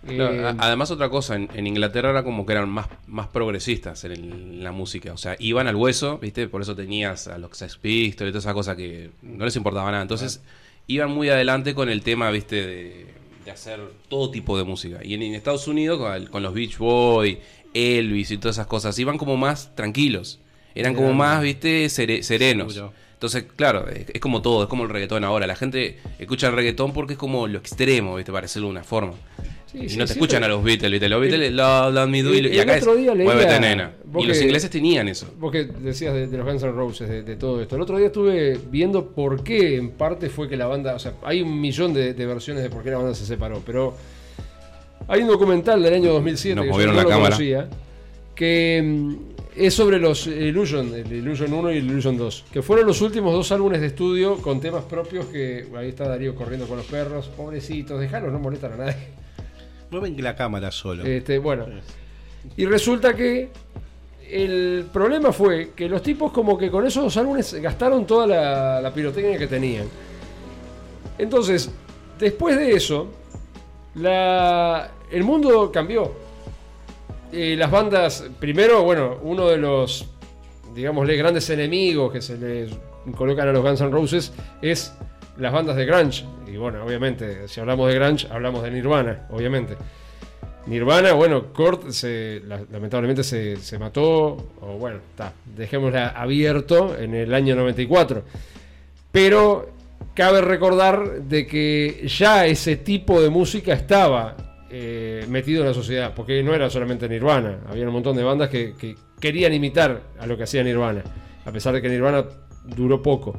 Eh, 0.08 0.54
además 0.58 0.90
otra 0.90 1.08
cosa, 1.08 1.36
en, 1.36 1.48
en 1.54 1.66
Inglaterra 1.66 2.10
era 2.10 2.24
como 2.24 2.44
que 2.44 2.52
eran 2.52 2.68
más, 2.68 2.88
más 3.06 3.28
progresistas 3.28 4.02
en, 4.04 4.12
el- 4.12 4.32
en 4.32 4.64
la 4.64 4.72
música, 4.72 5.12
o 5.12 5.16
sea, 5.16 5.36
iban 5.38 5.68
al 5.68 5.76
hueso, 5.76 6.18
¿viste? 6.18 6.48
Por 6.48 6.62
eso 6.62 6.74
tenías 6.74 7.28
a 7.28 7.38
los 7.38 7.56
Sex 7.56 7.76
Pistols 7.76 8.28
y 8.28 8.32
toda 8.32 8.40
esa 8.40 8.54
cosa 8.54 8.74
que 8.76 9.10
no 9.22 9.44
les 9.44 9.54
importaba 9.56 9.90
nada. 9.90 10.02
Entonces, 10.02 10.42
iban 10.88 11.10
muy 11.12 11.28
adelante 11.28 11.74
con 11.74 11.88
el 11.88 12.02
tema, 12.02 12.30
¿viste? 12.30 12.66
De, 12.66 13.06
de 13.44 13.50
hacer 13.50 13.80
todo 14.08 14.30
tipo 14.30 14.58
de 14.58 14.64
música. 14.64 14.98
Y 15.04 15.14
en, 15.14 15.22
en 15.22 15.34
Estados 15.34 15.68
Unidos, 15.68 15.98
con, 15.98 16.12
el- 16.12 16.30
con 16.30 16.42
los 16.42 16.52
Beach 16.52 16.78
Boys, 16.78 17.38
Elvis 17.72 18.30
y 18.32 18.38
todas 18.38 18.56
esas 18.56 18.66
cosas, 18.66 18.98
iban 18.98 19.18
como 19.18 19.36
más 19.36 19.74
tranquilos. 19.76 20.40
Eran 20.74 20.94
como 20.94 21.12
más, 21.14 21.42
¿viste? 21.42 21.86
Sere- 21.86 22.22
serenos. 22.22 22.74
Seguro. 22.74 22.92
Entonces, 23.14 23.44
claro, 23.54 23.88
es, 23.88 24.06
es 24.12 24.20
como 24.20 24.42
todo, 24.42 24.64
es 24.64 24.68
como 24.68 24.82
el 24.82 24.88
reggaetón 24.90 25.22
ahora. 25.22 25.46
La 25.46 25.54
gente 25.54 26.00
escucha 26.18 26.48
el 26.48 26.54
reggaetón 26.54 26.92
porque 26.92 27.12
es 27.12 27.18
como 27.18 27.46
lo 27.46 27.58
extremo, 27.58 28.16
¿viste? 28.16 28.32
Para 28.32 28.42
decirlo 28.42 28.66
de 28.66 28.72
una 28.72 28.82
forma. 28.84 29.12
Sí, 29.72 29.78
y 29.84 29.88
sí, 29.88 29.96
no 29.96 30.04
te 30.04 30.12
sí, 30.12 30.18
escuchan 30.18 30.42
pero- 30.42 30.52
a 30.52 30.56
los 30.56 30.64
Beatles, 30.64 30.90
¿viste? 30.92 31.08
Los 31.08 31.20
Beatles, 31.22 31.52
love, 31.52 31.94
love 31.94 32.08
me 32.08 32.22
do, 32.22 32.30
el- 32.34 32.46
y 32.46 32.58
el 32.58 32.60
acá 32.60 32.76
es, 32.76 32.86
muévete 32.86 33.58
nena. 33.58 33.92
Y 34.18 34.26
los 34.26 34.36
que- 34.38 34.44
ingleses 34.44 34.68
tenían 34.70 35.08
eso. 35.08 35.26
Vos 35.38 35.50
que 35.50 35.64
decías 35.64 36.12
de, 36.12 36.26
de 36.26 36.36
los 36.36 36.46
Guns 36.46 36.62
N' 36.62 36.72
Roses, 36.72 37.08
de, 37.08 37.22
de 37.22 37.36
todo 37.36 37.62
esto. 37.62 37.76
El 37.76 37.82
otro 37.82 37.96
día 37.96 38.08
estuve 38.08 38.58
viendo 38.70 39.06
por 39.08 39.42
qué 39.42 39.76
en 39.76 39.92
parte 39.92 40.28
fue 40.28 40.46
que 40.48 40.56
la 40.58 40.66
banda, 40.66 40.94
o 40.94 40.98
sea, 40.98 41.14
hay 41.24 41.40
un 41.40 41.58
millón 41.58 41.94
de, 41.94 42.12
de 42.12 42.26
versiones 42.26 42.62
de 42.62 42.68
por 42.68 42.82
qué 42.82 42.90
la 42.90 42.98
banda 42.98 43.14
se 43.14 43.24
separó, 43.24 43.62
pero 43.64 43.96
hay 45.08 45.22
un 45.22 45.28
documental 45.28 45.82
del 45.82 45.94
año 45.94 46.12
2007 46.12 46.54
Nos 46.56 46.64
que 46.64 46.68
yo 46.68 46.72
movieron 46.74 46.94
no 46.94 47.00
la 47.00 47.04
lo 47.04 47.08
cámara. 47.08 47.30
conocía, 47.36 47.68
que 48.34 48.82
mm, 48.84 49.14
es 49.56 49.72
sobre 49.74 49.98
los 49.98 50.26
Illusion, 50.26 50.94
el 50.94 51.10
Illusion 51.12 51.50
1 51.52 51.72
y 51.72 51.78
el 51.78 51.86
Illusion 51.86 52.16
2, 52.18 52.44
que 52.52 52.60
fueron 52.60 52.86
los 52.86 53.00
últimos 53.00 53.32
dos 53.32 53.50
álbumes 53.52 53.80
de 53.80 53.86
estudio 53.88 54.36
con 54.36 54.60
temas 54.60 54.84
propios 54.84 55.24
que 55.26 55.66
ahí 55.76 55.88
está 55.88 56.08
Darío 56.08 56.34
corriendo 56.34 56.66
con 56.66 56.76
los 56.76 56.86
perros, 56.86 57.28
pobrecitos, 57.34 57.98
dejalos, 58.00 58.30
no 58.32 58.38
molestan 58.38 58.72
a 58.74 58.76
nadie. 58.76 59.21
Mueven 59.92 60.22
la 60.22 60.34
cámara 60.34 60.70
solo. 60.70 61.04
Este, 61.04 61.38
bueno, 61.38 61.66
y 62.56 62.64
resulta 62.64 63.14
que 63.14 63.50
el 64.30 64.86
problema 64.90 65.32
fue 65.32 65.72
que 65.76 65.86
los 65.86 66.02
tipos 66.02 66.32
como 66.32 66.56
que 66.56 66.70
con 66.70 66.86
esos 66.86 67.14
álbumes 67.18 67.52
gastaron 67.60 68.06
toda 68.06 68.26
la, 68.26 68.80
la 68.80 68.94
pirotecnia 68.94 69.36
que 69.36 69.46
tenían. 69.46 69.86
Entonces, 71.18 71.70
después 72.18 72.56
de 72.56 72.72
eso, 72.72 73.08
la, 73.96 74.92
el 75.10 75.24
mundo 75.24 75.70
cambió. 75.70 76.10
Eh, 77.30 77.54
las 77.58 77.70
bandas, 77.70 78.24
primero, 78.40 78.84
bueno, 78.84 79.18
uno 79.22 79.46
de 79.48 79.58
los, 79.58 80.06
digámosle, 80.74 81.16
grandes 81.16 81.50
enemigos 81.50 82.10
que 82.10 82.22
se 82.22 82.38
les 82.38 82.72
colocan 83.14 83.46
a 83.46 83.52
los 83.52 83.62
Guns 83.62 83.82
N' 83.82 83.90
Roses 83.90 84.32
es 84.62 84.94
las 85.38 85.52
bandas 85.52 85.76
de 85.76 85.84
grunge. 85.86 86.24
Y 86.46 86.56
bueno, 86.56 86.84
obviamente, 86.84 87.48
si 87.48 87.60
hablamos 87.60 87.88
de 87.88 87.94
grunge, 87.98 88.26
hablamos 88.30 88.62
de 88.62 88.70
Nirvana, 88.70 89.26
obviamente. 89.30 89.76
Nirvana, 90.66 91.12
bueno, 91.14 91.46
Kurt 91.52 91.90
se, 91.90 92.40
la- 92.46 92.62
lamentablemente 92.70 93.24
se, 93.24 93.56
se 93.56 93.78
mató, 93.78 94.50
o 94.60 94.76
bueno, 94.78 94.98
está, 95.10 95.32
dejémosla 95.56 96.08
abierto 96.10 96.96
en 96.96 97.14
el 97.14 97.34
año 97.34 97.56
94. 97.56 98.22
Pero 99.10 99.70
cabe 100.14 100.40
recordar 100.40 101.22
de 101.22 101.46
que 101.46 102.06
ya 102.06 102.46
ese 102.46 102.76
tipo 102.76 103.20
de 103.20 103.28
música 103.30 103.72
estaba 103.72 104.36
eh, 104.70 105.26
metido 105.28 105.62
en 105.62 105.68
la 105.68 105.74
sociedad, 105.74 106.12
porque 106.14 106.42
no 106.42 106.54
era 106.54 106.70
solamente 106.70 107.08
Nirvana, 107.08 107.58
había 107.68 107.86
un 107.86 107.92
montón 107.92 108.16
de 108.16 108.22
bandas 108.22 108.48
que, 108.48 108.74
que 108.78 108.94
querían 109.20 109.52
imitar 109.52 110.00
a 110.18 110.26
lo 110.26 110.36
que 110.36 110.44
hacía 110.44 110.62
Nirvana, 110.62 111.02
a 111.44 111.50
pesar 111.52 111.74
de 111.74 111.82
que 111.82 111.88
Nirvana 111.88 112.24
duró 112.64 113.02
poco. 113.02 113.38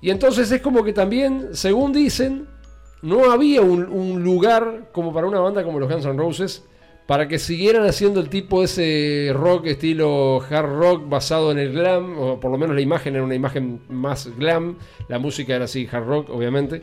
Y 0.00 0.10
entonces 0.10 0.50
es 0.52 0.60
como 0.60 0.84
que 0.84 0.92
también, 0.92 1.48
según 1.52 1.92
dicen, 1.92 2.46
no 3.02 3.30
había 3.30 3.62
un, 3.62 4.22
lugar 4.22 4.88
como 4.92 5.12
para 5.12 5.26
una 5.26 5.40
banda 5.40 5.64
como 5.64 5.78
los 5.78 5.90
Guns 5.90 6.04
N' 6.04 6.16
Roses 6.16 6.64
para 7.06 7.26
que 7.26 7.38
siguieran 7.38 7.86
haciendo 7.86 8.20
el 8.20 8.28
tipo 8.28 8.62
ese 8.62 9.30
rock 9.32 9.66
estilo 9.66 10.42
hard 10.42 10.78
rock 10.78 11.08
basado 11.08 11.50
en 11.50 11.58
el 11.58 11.72
glam, 11.72 12.18
o 12.18 12.38
por 12.38 12.50
lo 12.50 12.58
menos 12.58 12.76
la 12.76 12.82
imagen 12.82 13.14
era 13.14 13.24
una 13.24 13.34
imagen 13.34 13.80
más 13.88 14.28
glam, 14.36 14.76
la 15.08 15.18
música 15.18 15.54
era 15.54 15.64
así, 15.64 15.88
hard 15.90 16.04
rock, 16.04 16.30
obviamente. 16.30 16.82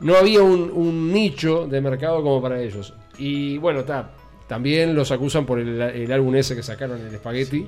No 0.00 0.16
había 0.16 0.42
un, 0.42 1.10
nicho 1.10 1.66
de 1.66 1.80
mercado 1.80 2.22
como 2.22 2.42
para 2.42 2.60
ellos. 2.60 2.92
Y 3.16 3.56
bueno, 3.58 3.80
está. 3.80 4.10
También 4.46 4.94
los 4.94 5.10
acusan 5.10 5.46
por 5.46 5.58
el, 5.58 5.80
el 5.80 6.12
álbum 6.12 6.34
ese 6.34 6.54
que 6.54 6.62
sacaron, 6.62 7.00
el 7.00 7.16
Spaghetti. 7.16 7.66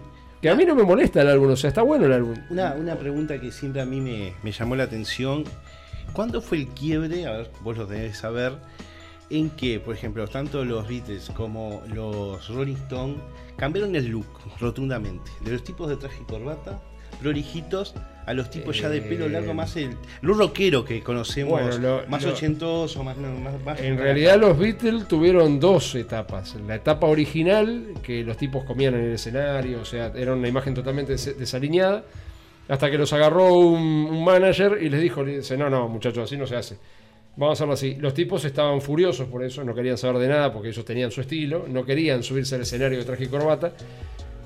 A 0.48 0.54
mí 0.54 0.64
no 0.64 0.74
me 0.74 0.82
molesta 0.82 1.22
el 1.22 1.28
álbum, 1.28 1.50
o 1.50 1.56
sea, 1.56 1.68
está 1.68 1.82
bueno 1.82 2.06
el 2.06 2.12
álbum. 2.12 2.36
Una, 2.50 2.74
una 2.74 2.96
pregunta 2.96 3.40
que 3.40 3.50
siempre 3.50 3.80
a 3.80 3.86
mí 3.86 4.00
me, 4.00 4.34
me 4.42 4.52
llamó 4.52 4.76
la 4.76 4.84
atención. 4.84 5.44
¿Cuándo 6.12 6.40
fue 6.40 6.58
el 6.58 6.68
quiebre? 6.68 7.26
A 7.26 7.32
ver, 7.32 7.50
vos 7.62 7.76
lo 7.76 7.86
debés 7.86 8.18
saber. 8.18 8.52
En 9.28 9.50
que, 9.50 9.80
por 9.80 9.94
ejemplo, 9.94 10.28
tanto 10.28 10.64
los 10.64 10.86
Beatles 10.86 11.30
como 11.30 11.82
los 11.92 12.48
Rolling 12.48 12.76
Stones 12.76 13.18
cambiaron 13.56 13.96
el 13.96 14.06
look 14.06 14.26
rotundamente. 14.60 15.30
De 15.44 15.50
los 15.50 15.64
tipos 15.64 15.88
de 15.88 15.96
traje 15.96 16.22
y 16.22 16.24
corbata, 16.24 16.80
prolijitos, 17.20 17.94
a 18.26 18.34
los 18.34 18.50
tipos 18.50 18.78
ya 18.78 18.88
de 18.88 19.00
pelo 19.02 19.26
Eh, 19.26 19.30
largo, 19.30 19.54
más 19.54 19.76
el 19.76 19.96
look 20.20 20.38
rockero 20.38 20.84
que 20.84 21.00
conocemos, 21.02 21.52
Bueno, 21.62 21.78
lo- 21.78 22.02
más 22.08 22.22
lo- 22.24 22.30
ochentoso, 22.32 23.02
más, 23.04 23.16
más, 23.16 23.54
más- 23.64 23.80
En 23.80 23.96
realidad 23.98 24.38
los 24.38 24.58
Beatles 24.58 25.06
tuvieron 25.06 25.60
dos 25.60 25.94
etapas. 25.94 26.56
La 26.66 26.74
etapa 26.74 27.06
original, 27.06 27.94
que 28.02 28.24
los 28.24 28.36
tipos 28.36 28.64
comían 28.64 28.94
en 28.94 29.04
el 29.04 29.12
escenario, 29.12 29.80
o 29.80 29.84
sea, 29.84 30.12
era 30.14 30.34
una 30.34 30.48
imagen 30.48 30.74
totalmente 30.74 31.12
des- 31.12 31.38
desaliñada, 31.38 32.04
hasta 32.68 32.90
que 32.90 32.98
los 32.98 33.12
agarró 33.12 33.54
un, 33.54 33.80
un 33.80 34.24
manager 34.24 34.78
y 34.82 34.88
les 34.88 35.00
dijo, 35.00 35.24
dice, 35.24 35.56
no, 35.56 35.70
no, 35.70 35.88
muchachos, 35.88 36.24
así 36.24 36.36
no 36.36 36.48
se 36.48 36.56
hace. 36.56 36.76
Vamos 37.36 37.50
a 37.50 37.52
hacerlo 37.52 37.74
así. 37.74 37.94
Los 37.96 38.12
tipos 38.14 38.44
estaban 38.44 38.80
furiosos 38.80 39.28
por 39.28 39.44
eso, 39.44 39.62
no 39.62 39.72
querían 39.74 39.98
saber 39.98 40.18
de 40.20 40.26
nada 40.28 40.52
porque 40.52 40.70
ellos 40.70 40.84
tenían 40.84 41.12
su 41.12 41.20
estilo, 41.20 41.66
no 41.68 41.84
querían 41.84 42.24
subirse 42.24 42.56
al 42.56 42.62
escenario 42.62 42.98
de 42.98 43.04
traje 43.04 43.24
y 43.24 43.28
corbata, 43.28 43.72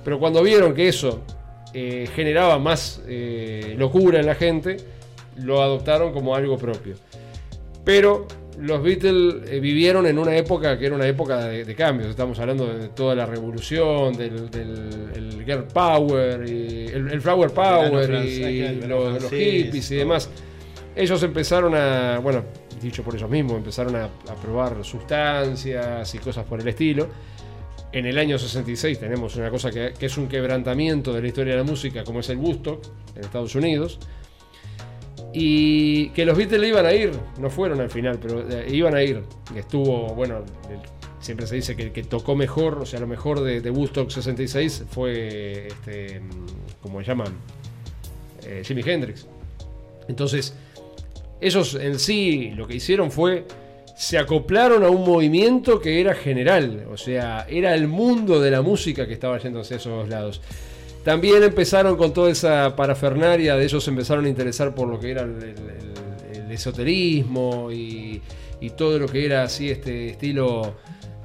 pero 0.04 0.18
cuando 0.18 0.42
vieron 0.42 0.74
que 0.74 0.88
eso 0.88 1.22
eh, 1.74 2.08
generaba 2.14 2.58
más 2.58 3.02
eh, 3.06 3.74
locura 3.78 4.20
en 4.20 4.26
la 4.26 4.34
gente, 4.34 4.76
lo 5.36 5.62
adoptaron 5.62 6.12
como 6.12 6.34
algo 6.34 6.56
propio. 6.58 6.94
Pero 7.84 8.26
los 8.58 8.82
Beatles 8.82 9.50
eh, 9.50 9.58
vivieron 9.60 10.06
en 10.06 10.18
una 10.18 10.36
época 10.36 10.78
que 10.78 10.86
era 10.86 10.94
una 10.94 11.06
época 11.06 11.44
de, 11.46 11.64
de 11.64 11.74
cambios. 11.74 12.10
Estamos 12.10 12.38
hablando 12.38 12.66
de 12.66 12.88
toda 12.88 13.14
la 13.14 13.24
revolución, 13.24 14.12
del, 14.14 14.50
del- 14.50 15.08
el 15.14 15.44
girl 15.46 15.64
power, 15.64 16.46
y 16.46 16.86
el, 16.88 17.10
el 17.10 17.20
flower 17.22 17.50
power, 17.50 18.10
y 18.26 18.80
los, 18.86 19.22
hippies 19.64 19.90
y 19.92 19.96
demás. 19.96 20.28
Ellos 20.94 21.22
empezaron 21.22 21.74
a, 21.74 22.18
bueno, 22.18 22.44
dicho 22.82 23.02
por 23.02 23.14
ellos 23.14 23.30
mismos, 23.30 23.56
empezaron 23.56 23.96
a, 23.96 24.04
a 24.04 24.34
probar 24.42 24.84
sustancias 24.84 26.14
y 26.14 26.18
cosas 26.18 26.44
por 26.44 26.60
el 26.60 26.68
estilo. 26.68 27.08
En 27.92 28.06
el 28.06 28.18
año 28.18 28.38
66 28.38 29.00
tenemos 29.00 29.34
una 29.36 29.50
cosa 29.50 29.70
que, 29.70 29.94
es 30.00 30.16
un 30.16 30.28
quebrantamiento 30.28 31.12
de 31.12 31.22
la 31.22 31.28
historia 31.28 31.54
de 31.54 31.58
la 31.58 31.64
música, 31.64 32.04
como 32.04 32.20
es 32.20 32.28
el 32.28 32.38
Woodstock 32.38 32.84
en 33.16 33.24
Estados 33.24 33.54
Unidos. 33.54 33.98
Y 35.32 36.10
que 36.10 36.24
los 36.24 36.36
Beatles 36.36 36.68
iban 36.68 36.86
a 36.86 36.92
ir, 36.92 37.12
no 37.38 37.50
fueron 37.50 37.80
al 37.80 37.90
final, 37.90 38.18
pero 38.20 38.48
eh, 38.48 38.66
iban 38.70 38.94
a 38.94 39.02
ir. 39.02 39.22
Estuvo, 39.54 40.14
bueno, 40.14 40.44
siempre 41.20 41.46
se 41.46 41.56
dice 41.56 41.76
que 41.76 41.84
el 41.84 41.92
que 41.92 42.02
tocó 42.04 42.34
mejor, 42.36 42.78
o 42.78 42.86
sea, 42.86 43.00
lo 43.00 43.06
mejor 43.06 43.40
de, 43.40 43.60
de 43.60 43.70
Woodstock 43.70 44.10
66 44.10 44.84
fue, 44.90 45.68
este, 45.68 46.20
como 46.82 47.00
llaman, 47.00 47.34
Eh, 48.42 48.62
Jimi 48.64 48.82
Hendrix. 48.82 49.26
Entonces, 50.08 50.54
ellos 51.40 51.74
en 51.74 51.98
sí 51.98 52.52
lo 52.56 52.66
que 52.66 52.74
hicieron 52.74 53.10
fue 53.10 53.44
se 54.00 54.16
acoplaron 54.16 54.82
a 54.82 54.88
un 54.88 55.04
movimiento 55.04 55.78
que 55.78 56.00
era 56.00 56.14
general, 56.14 56.86
o 56.90 56.96
sea, 56.96 57.44
era 57.50 57.74
el 57.74 57.86
mundo 57.86 58.40
de 58.40 58.50
la 58.50 58.62
música 58.62 59.06
que 59.06 59.12
estaba 59.12 59.38
yendo 59.38 59.60
hacia 59.60 59.76
esos 59.76 60.08
lados. 60.08 60.40
También 61.04 61.42
empezaron 61.42 61.98
con 61.98 62.14
toda 62.14 62.30
esa 62.30 62.74
parafernaria, 62.74 63.56
de 63.56 63.64
ellos 63.64 63.86
empezaron 63.88 64.24
a 64.24 64.30
interesar 64.30 64.74
por 64.74 64.88
lo 64.88 64.98
que 64.98 65.10
era 65.10 65.20
el, 65.24 66.50
esoterismo 66.50 67.70
y, 67.70 68.22
todo 68.74 68.98
lo 68.98 69.06
que 69.06 69.26
era 69.26 69.42
así, 69.42 69.68
este 69.70 70.12
estilo. 70.12 70.76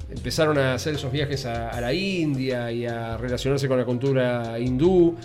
Empezaron 0.10 0.58
a 0.58 0.74
hacer 0.74 0.96
esos 0.96 1.14
viajes 1.14 1.46
a, 1.46 1.80
la 1.80 1.94
India 1.94 2.74
y 2.74 2.86
a 2.86 3.16
relacionarse 3.16 3.70
con 3.70 3.78
la 3.78 3.86
cultura 3.86 4.60
hindú 4.60 5.16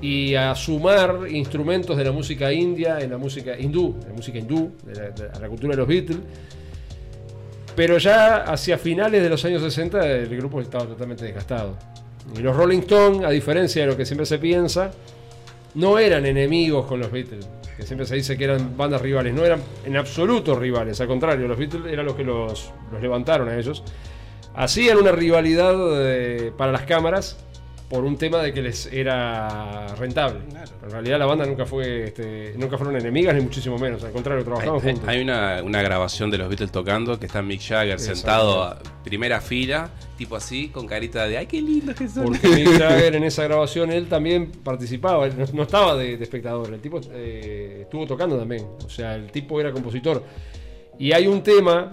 y 0.00 0.36
a 0.36 0.54
sumar 0.54 1.26
instrumentos 1.28 1.96
de 1.96 2.04
la 2.04 2.12
música 2.12 2.52
india 2.52 3.00
en 3.00 3.10
la 3.10 3.18
música 3.18 3.58
hindú, 3.58 3.96
la 4.06 4.14
música 4.14 4.38
hindú, 4.38 4.70
de 4.86 4.94
la, 4.94 5.32
a 5.34 5.40
la 5.40 5.48
cultura 5.48 5.72
de 5.72 5.78
los 5.78 5.88
Beatles. 5.88 6.20
Pero 7.74 7.98
ya 7.98 8.44
hacia 8.44 8.76
finales 8.78 9.22
de 9.22 9.28
los 9.28 9.44
años 9.44 9.62
60 9.62 10.06
el 10.06 10.36
grupo 10.36 10.60
estaba 10.60 10.86
totalmente 10.86 11.24
desgastado. 11.24 11.76
Y 12.36 12.40
los 12.40 12.56
Rolling 12.56 12.80
Stones, 12.80 13.24
a 13.24 13.30
diferencia 13.30 13.82
de 13.82 13.88
lo 13.88 13.96
que 13.96 14.04
siempre 14.04 14.26
se 14.26 14.38
piensa, 14.38 14.90
no 15.74 15.98
eran 15.98 16.26
enemigos 16.26 16.86
con 16.86 17.00
los 17.00 17.10
Beatles. 17.10 17.48
Que 17.76 17.84
siempre 17.84 18.06
se 18.06 18.16
dice 18.16 18.36
que 18.36 18.44
eran 18.44 18.76
bandas 18.76 19.00
rivales. 19.00 19.32
No 19.34 19.44
eran 19.44 19.62
en 19.84 19.96
absoluto 19.96 20.54
rivales. 20.54 21.00
Al 21.00 21.08
contrario, 21.08 21.48
los 21.48 21.58
Beatles 21.58 21.92
eran 21.92 22.04
los 22.04 22.14
que 22.14 22.24
los, 22.24 22.70
levantaron 23.00 23.48
a 23.48 23.56
ellos. 23.56 23.82
Hacían 24.54 24.98
una 24.98 25.12
rivalidad 25.12 25.74
eh, 25.78 26.52
para 26.56 26.72
las 26.72 26.82
cámaras 26.82 27.38
por 27.92 28.04
un 28.06 28.16
tema 28.16 28.38
de 28.42 28.54
que 28.54 28.62
les 28.62 28.86
era 28.90 29.86
rentable. 29.96 30.40
Claro. 30.48 30.70
En 30.82 30.90
realidad 30.90 31.18
la 31.18 31.26
banda 31.26 31.44
nunca 31.44 31.66
fue 31.66 32.04
este, 32.04 32.54
nunca 32.56 32.78
fueron 32.78 32.96
enemigas 32.96 33.34
ni 33.34 33.42
muchísimo 33.42 33.76
menos. 33.78 34.02
Al 34.02 34.12
contrario, 34.12 34.44
hay- 34.58 34.66
juntos. 34.66 35.00
hay 35.06 35.20
una, 35.20 35.62
una 35.62 35.82
grabación 35.82 36.30
de 36.30 36.38
los 36.38 36.48
Beatles 36.48 36.72
tocando 36.72 37.20
que 37.20 37.26
está 37.26 37.42
Mick 37.42 37.60
Jagger 37.60 37.92
Exacto. 37.92 38.16
sentado 38.16 38.62
a 38.62 38.78
primera 39.04 39.42
fila, 39.42 39.90
tipo 40.16 40.36
así, 40.36 40.68
con 40.68 40.86
carita 40.86 41.26
de 41.26 41.36
¡ay, 41.36 41.46
qué 41.46 41.60
lindo 41.60 41.94
que 41.94 42.08
son! 42.08 42.24
Porque 42.24 42.48
Mick 42.48 42.78
Jagger 42.78 43.14
en 43.14 43.24
esa 43.24 43.44
grabación 43.44 43.92
él 43.92 44.06
también 44.08 44.50
participaba, 44.50 45.26
él 45.26 45.34
no, 45.36 45.44
no 45.52 45.62
estaba 45.64 45.94
de, 45.96 46.16
de 46.16 46.24
espectador, 46.24 46.72
el 46.72 46.80
tipo 46.80 46.98
eh, 47.12 47.80
estuvo 47.82 48.06
tocando 48.06 48.38
también, 48.38 48.64
o 48.82 48.88
sea, 48.88 49.16
el 49.16 49.30
tipo 49.30 49.60
era 49.60 49.70
compositor. 49.70 50.24
Y 50.98 51.12
hay 51.12 51.26
un 51.26 51.42
tema 51.42 51.90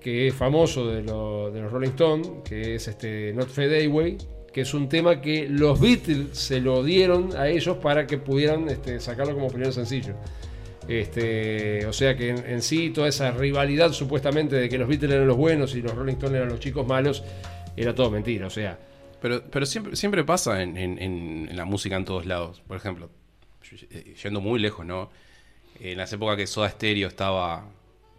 que 0.00 0.28
es 0.28 0.34
famoso 0.34 0.86
de, 0.86 1.02
lo- 1.02 1.50
de 1.50 1.60
los 1.62 1.72
Rolling 1.72 1.88
Stones, 1.90 2.28
que 2.44 2.76
es 2.76 2.86
este 2.86 3.32
Not 3.32 3.48
Fade 3.48 3.86
Away, 3.86 4.16
que 4.54 4.60
es 4.62 4.72
un 4.72 4.88
tema 4.88 5.20
que 5.20 5.48
los 5.48 5.80
Beatles 5.80 6.38
se 6.38 6.60
lo 6.60 6.82
dieron 6.84 7.36
a 7.36 7.48
ellos 7.48 7.76
para 7.78 8.06
que 8.06 8.16
pudieran 8.18 8.68
este, 8.70 9.00
sacarlo 9.00 9.34
como 9.34 9.48
primer 9.48 9.72
sencillo. 9.72 10.14
Este, 10.88 11.86
o 11.86 11.92
sea 11.92 12.16
que 12.16 12.28
en, 12.30 12.38
en 12.46 12.62
sí 12.62 12.90
toda 12.90 13.08
esa 13.08 13.30
rivalidad 13.32 13.92
supuestamente 13.92 14.56
de 14.56 14.68
que 14.68 14.78
los 14.78 14.86
Beatles 14.88 15.12
eran 15.12 15.26
los 15.26 15.36
buenos 15.36 15.74
y 15.74 15.82
los 15.82 15.94
Rolling 15.94 16.12
Stones 16.14 16.36
eran 16.36 16.48
los 16.50 16.60
chicos 16.60 16.86
malos, 16.86 17.24
era 17.76 17.94
todo 17.94 18.10
mentira. 18.10 18.46
O 18.46 18.50
sea, 18.50 18.78
Pero, 19.20 19.42
pero 19.50 19.66
siempre, 19.66 19.96
siempre 19.96 20.22
pasa 20.24 20.62
en, 20.62 20.76
en- 20.76 21.56
la 21.56 21.64
música 21.64 21.96
en 21.96 22.04
todos 22.04 22.26
lados. 22.26 22.62
Por 22.66 22.76
ejemplo, 22.76 23.10
y- 23.90 24.14
yendo 24.14 24.40
muy 24.40 24.60
lejos, 24.60 24.84
¿no? 24.86 25.10
En 25.80 25.96
las 25.98 26.12
épocas 26.12 26.36
que 26.36 26.46
Soda 26.46 26.68
Stereo 26.68 27.08
estaba, 27.08 27.66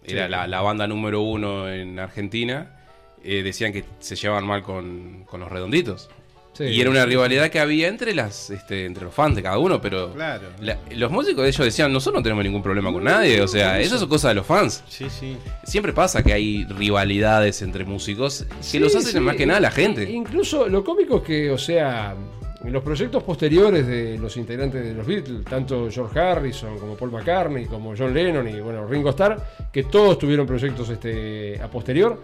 era 0.03 0.25
Sí. 0.25 0.31
la, 0.31 0.47
la 0.47 0.61
banda 0.61 0.87
número 0.87 1.21
uno 1.21 1.69
en 1.71 1.99
Argentina, 1.99 2.79
eh, 3.23 3.41
decían 3.43 3.71
que 3.71 3.85
se 3.99 4.15
llevaban 4.15 4.45
mal 4.45 4.63
con, 4.63 5.23
con 5.25 5.39
los 5.39 5.49
redonditos. 5.51 6.09
Sí. 6.57 6.63
y 6.65 6.81
era 6.81 6.89
una 6.89 7.05
rivalidad 7.05 7.49
que 7.49 7.59
había 7.59 7.87
entre 7.87 8.15
las 8.15 8.49
este, 8.49 8.85
entre 8.85 9.05
los 9.05 9.13
fans 9.13 9.35
de 9.35 9.43
cada 9.43 9.57
uno, 9.59 9.79
pero 9.79 10.11
Claro. 10.13 10.47
la- 10.61 10.77
los 10.95 11.11
músicos 11.11 11.43
de 11.43 11.49
ellos 11.49 11.65
decían, 11.65 11.93
nosotros 11.93 12.19
no 12.19 12.23
tenemos 12.23 12.43
ningún 12.43 12.63
problema 12.63 12.91
con 12.91 13.03
nadie, 13.03 13.41
o 13.41 13.47
sea, 13.47 13.79
eso 13.79 13.95
es 13.97 14.03
cosa 14.05 14.29
de 14.29 14.35
los 14.35 14.45
fans. 14.45 14.83
Sí, 14.87 15.05
sí. 15.09 15.37
Siempre 15.63 15.93
pasa 15.93 16.23
que 16.23 16.33
hay 16.33 16.65
rivalidades 16.65 17.61
entre 17.61 17.85
músicos 17.85 18.45
que 18.49 18.55
Sí, 18.63 18.79
los 18.79 18.95
hacen 18.95 19.11
sí, 19.11 19.19
más 19.19 19.35
que 19.35 19.45
nada 19.45 19.59
la 19.59 19.71
gente. 19.71 20.09
Incluso 20.09 20.67
lo 20.67 20.83
cómico 20.83 21.17
es 21.17 21.23
que, 21.23 21.51
o 21.51 21.57
sea, 21.57 22.15
en 22.63 22.73
los 22.73 22.81
proyectos 22.83 23.21
posteriores 23.21 23.85
de 23.85 24.17
los 24.17 24.37
integrantes 24.37 24.83
de 24.83 24.93
los 24.95 25.05
Beatles, 25.05 25.45
tanto 25.45 25.87
George 25.91 26.19
Harrison 26.19 26.79
como 26.79 26.95
Paul 26.97 27.11
McCartney, 27.11 27.65
como 27.65 27.93
John 27.95 28.11
Lennon 28.13 28.47
y 28.49 28.59
bueno, 28.59 28.87
Ringo 28.87 29.11
Starr, 29.11 29.39
que 29.71 29.83
todos 29.83 30.17
tuvieron 30.17 30.47
proyectos 30.47 30.89
este, 30.89 31.61
a 31.61 31.67
posterior, 31.69 32.23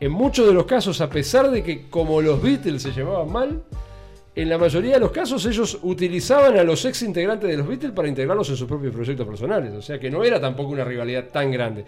en 0.00 0.10
muchos 0.10 0.46
de 0.46 0.54
los 0.54 0.64
casos, 0.64 1.00
a 1.02 1.10
pesar 1.10 1.50
de 1.50 1.62
que 1.62 1.88
como 1.88 2.22
los 2.22 2.42
Beatles 2.42 2.82
se 2.82 2.90
llevaban 2.90 3.30
mal, 3.30 3.62
en 4.34 4.48
la 4.48 4.56
mayoría 4.56 4.94
de 4.94 5.00
los 5.00 5.10
casos 5.10 5.44
ellos 5.44 5.78
utilizaban 5.82 6.56
a 6.56 6.64
los 6.64 6.84
ex 6.86 7.02
integrantes 7.02 7.50
de 7.50 7.56
los 7.58 7.68
Beatles 7.68 7.92
para 7.92 8.08
integrarlos 8.08 8.48
en 8.48 8.56
sus 8.56 8.66
propios 8.66 8.94
proyectos 8.94 9.26
personales. 9.26 9.72
O 9.74 9.82
sea 9.82 9.98
que 9.98 10.10
no 10.10 10.24
era 10.24 10.40
tampoco 10.40 10.70
una 10.70 10.84
rivalidad 10.84 11.28
tan 11.28 11.52
grande. 11.52 11.84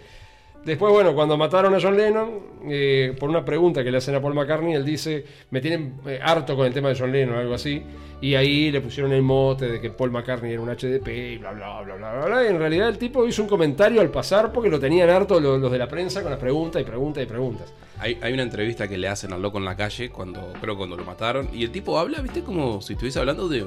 Después, 0.63 0.93
bueno, 0.93 1.13
cuando 1.13 1.35
mataron 1.35 1.75
a 1.75 1.79
John 1.81 1.97
Lennon, 1.97 2.39
eh, 2.69 3.13
por 3.19 3.29
una 3.29 3.43
pregunta 3.43 3.83
que 3.83 3.91
le 3.91 3.97
hacen 3.97 4.15
a 4.15 4.21
Paul 4.21 4.33
McCartney, 4.33 4.73
él 4.73 4.85
dice, 4.85 5.25
me 5.49 5.59
tienen 5.59 5.95
eh, 6.05 6.19
harto 6.23 6.55
con 6.55 6.65
el 6.65 6.73
tema 6.73 6.87
de 6.87 6.95
John 6.95 7.11
Lennon 7.11 7.35
o 7.35 7.39
algo 7.39 7.53
así, 7.53 7.83
y 8.21 8.35
ahí 8.35 8.71
le 8.71 8.79
pusieron 8.79 9.11
el 9.11 9.23
mote 9.23 9.67
de 9.67 9.81
que 9.81 9.89
Paul 9.89 10.11
McCartney 10.11 10.53
era 10.53 10.61
un 10.61 10.69
HDP 10.69 11.07
y 11.09 11.37
bla, 11.37 11.51
bla, 11.51 11.81
bla, 11.81 11.95
bla, 11.95 12.13
bla, 12.13 12.25
bla. 12.27 12.43
Y 12.45 12.47
en 12.47 12.59
realidad 12.59 12.87
el 12.87 12.97
tipo 12.97 13.27
hizo 13.27 13.41
un 13.41 13.49
comentario 13.49 13.99
al 13.99 14.09
pasar 14.09 14.53
porque 14.53 14.69
lo 14.69 14.79
tenían 14.79 15.09
harto 15.09 15.37
los, 15.37 15.59
los 15.59 15.69
de 15.69 15.77
la 15.77 15.87
prensa 15.89 16.21
con 16.21 16.31
las 16.31 16.39
preguntas 16.39 16.81
y 16.81 16.85
preguntas 16.85 17.23
y 17.23 17.25
preguntas. 17.25 17.73
Hay, 18.03 18.19
hay 18.21 18.33
una 18.33 18.43
entrevista 18.43 18.89
que 18.89 18.97
le 18.97 19.07
hacen 19.07 19.31
al 19.31 19.41
loco 19.41 19.59
en 19.59 19.63
la 19.63 19.77
calle, 19.77 20.09
cuando 20.09 20.51
creo 20.59 20.75
cuando 20.75 20.97
lo 20.97 21.05
mataron, 21.05 21.47
y 21.53 21.63
el 21.63 21.71
tipo 21.71 21.97
habla, 21.97 22.19
viste, 22.19 22.43
como 22.43 22.81
si 22.81 22.93
estuviese 22.93 23.17
hablando 23.19 23.47
de, 23.47 23.65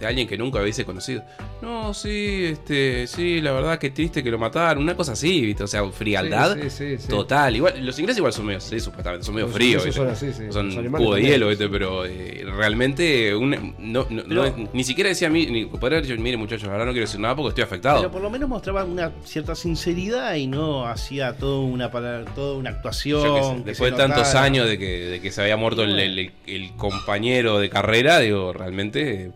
de 0.00 0.06
alguien 0.06 0.28
que 0.28 0.36
nunca 0.36 0.60
hubiese 0.60 0.84
conocido. 0.84 1.22
No, 1.62 1.94
sí, 1.94 2.44
este, 2.52 3.06
sí, 3.06 3.40
la 3.40 3.52
verdad 3.52 3.78
que 3.78 3.90
triste 3.90 4.22
que 4.22 4.30
lo 4.30 4.38
mataron, 4.38 4.82
una 4.82 4.94
cosa 4.94 5.12
así, 5.12 5.40
viste, 5.40 5.62
o 5.64 5.66
sea, 5.66 5.84
frialdad 5.90 6.56
Sí, 6.62 6.70
sí, 6.70 6.98
sí, 6.98 7.08
total. 7.08 7.56
Igual, 7.56 7.84
los 7.84 7.98
ingleses 7.98 8.18
igual 8.18 8.32
son 8.32 8.46
medio, 8.46 8.60
sí, 8.60 8.78
supuestamente, 8.78 9.24
son 9.24 9.34
medio 9.34 9.46
Los 9.46 9.54
fríos, 9.56 9.82
son 9.94 10.08
así, 10.08 10.32
sí. 10.32 10.44
Son 10.50 10.70
cubo 10.90 11.14
de 11.14 11.22
hielo, 11.22 11.48
viste, 11.48 11.68
pero 11.68 12.04
eh, 12.04 12.44
realmente 12.56 13.34
un- 13.34 13.74
no, 13.78 14.06
no- 14.10 14.68
ni 14.72 14.84
siquiera 14.84 15.08
decía 15.08 15.28
a 15.28 15.30
mí, 15.30 15.46
ni 15.46 15.64
podría 15.66 16.00
dicho, 16.00 16.14
mire 16.20 16.36
muchachos, 16.36 16.68
ahora 16.68 16.84
no 16.84 16.92
quiero 16.92 17.06
decir 17.06 17.20
nada 17.20 17.34
porque 17.36 17.48
estoy 17.50 17.64
afectado. 17.64 18.00
Pero 18.00 18.10
por 18.12 18.22
lo 18.22 18.30
menos 18.30 18.48
mostraba 18.48 18.84
una 18.84 19.12
cierta 19.24 19.54
sinceridad 19.54 20.34
y 20.34 20.46
no 20.46 20.86
hacía 20.86 21.32
toda 21.36 21.60
una, 21.60 21.90
para- 21.90 22.24
toda 22.26 22.56
una 22.58 22.70
actuación. 22.70 23.58
Sé, 23.58 23.62
después 23.64 23.92
de 23.92 23.96
tantos 23.98 24.24
notara. 24.26 24.42
años 24.44 24.68
de 24.68 24.78
que, 24.78 24.86
de 25.06 25.20
que 25.20 25.30
se 25.30 25.40
había 25.42 25.56
muerto 25.56 25.82
el, 25.84 25.98
el- 25.98 26.32
el 26.46 26.70
compañero 26.76 27.58
de 27.58 27.70
carrera, 27.70 28.20
digo, 28.20 28.52
realmente. 28.52 29.30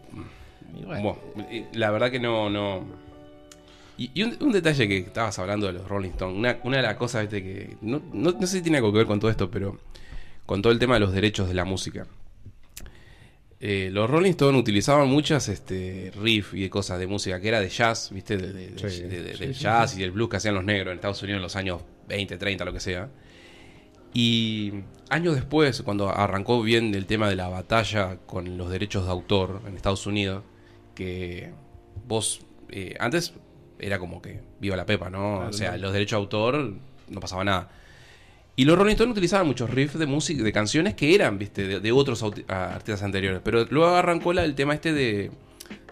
Bueno, 0.90 1.18
la 1.72 1.90
verdad 1.90 2.10
que 2.10 2.18
no. 2.20 2.48
no 2.50 2.84
y, 3.98 4.10
y 4.14 4.22
un, 4.22 4.36
un 4.40 4.52
detalle 4.52 4.88
que 4.88 4.98
estabas 4.98 5.38
hablando 5.38 5.66
de 5.66 5.74
los 5.74 5.86
Rolling 5.88 6.10
Stones, 6.10 6.36
una, 6.38 6.58
una 6.64 6.78
de 6.78 6.82
las 6.82 6.96
cosas 6.96 7.22
¿viste? 7.22 7.42
que. 7.42 7.76
No, 7.82 8.00
no- 8.12 8.32
no 8.32 8.46
sé 8.46 8.56
si 8.58 8.62
tiene 8.62 8.78
algo 8.78 8.90
que 8.92 8.98
ver 8.98 9.06
con 9.06 9.20
todo 9.20 9.30
esto, 9.30 9.50
pero. 9.50 9.78
Con 10.46 10.62
todo 10.62 10.72
el 10.72 10.78
tema 10.80 10.94
de 10.94 11.00
los 11.00 11.12
derechos 11.12 11.46
de 11.48 11.54
la 11.54 11.64
música. 11.64 12.06
Eh, 13.62 13.90
los 13.92 14.08
Rolling 14.08 14.30
Stones 14.30 14.58
utilizaban 14.60 15.06
muchas 15.08 15.48
este, 15.48 16.10
riff 16.20 16.54
y 16.54 16.68
cosas 16.70 16.98
de 16.98 17.06
música 17.06 17.38
que 17.40 17.48
era 17.48 17.60
de 17.60 17.68
jazz, 17.68 18.10
¿viste? 18.10 18.36
De, 18.38 18.52
de- 18.52 18.70
de- 18.70 18.78
Sí, 18.90 19.02
de- 19.02 19.34
sí, 19.34 19.38
del 19.44 19.54
sí, 19.54 19.60
jazz 19.62 19.96
y 19.96 20.00
del 20.00 20.12
blues 20.12 20.30
que 20.30 20.36
hacían 20.38 20.54
los 20.54 20.64
negros 20.64 20.92
en 20.92 20.94
Estados 20.96 21.22
Unidos 21.22 21.36
en 21.38 21.42
los 21.42 21.56
años 21.56 21.82
20, 22.08 22.38
30, 22.38 22.64
lo 22.64 22.72
que 22.72 22.80
sea. 22.80 23.10
Y 24.14 24.72
años 25.10 25.34
después, 25.36 25.82
cuando 25.82 26.08
arrancó 26.08 26.62
bien 26.62 26.94
el 26.94 27.06
tema 27.06 27.28
de 27.28 27.36
la 27.36 27.48
batalla 27.48 28.16
con 28.26 28.56
los 28.58 28.70
derechos 28.70 29.04
de 29.04 29.10
autor 29.12 29.60
en 29.68 29.76
Estados 29.76 30.06
Unidos, 30.06 30.42
que 31.04 31.50
vos, 32.06 32.42
eh, 32.68 32.94
antes 33.00 33.32
era 33.78 33.98
como 33.98 34.20
que 34.20 34.40
viva 34.60 34.76
la 34.76 34.84
pepa, 34.84 35.08
¿no? 35.08 35.36
Claro, 35.36 35.48
o 35.50 35.52
sea, 35.54 35.72
no. 35.72 35.78
los 35.78 35.92
derechos 35.94 36.18
de 36.18 36.20
autor 36.22 36.74
no 37.08 37.20
pasaba 37.20 37.42
nada. 37.44 37.70
Y 38.56 38.66
los 38.66 38.76
Rolling 38.76 38.92
Stones 38.92 39.12
utilizaban 39.12 39.46
muchos 39.46 39.70
riffs 39.70 39.98
de 39.98 40.04
música, 40.04 40.42
de 40.42 40.52
canciones 40.52 40.94
que 40.94 41.14
eran, 41.14 41.38
viste, 41.38 41.66
de, 41.66 41.80
de 41.80 41.92
otros 41.92 42.22
artistas 42.48 43.02
anteriores. 43.02 43.40
Pero 43.42 43.64
luego 43.70 43.94
arrancó 43.96 44.34
la- 44.34 44.44
el 44.44 44.54
tema 44.54 44.74
este 44.74 44.92
de, 44.92 45.30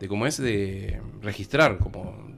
de 0.00 0.08
cómo 0.08 0.26
es, 0.26 0.36
de 0.36 1.00
registrar, 1.22 1.78
como 1.78 2.28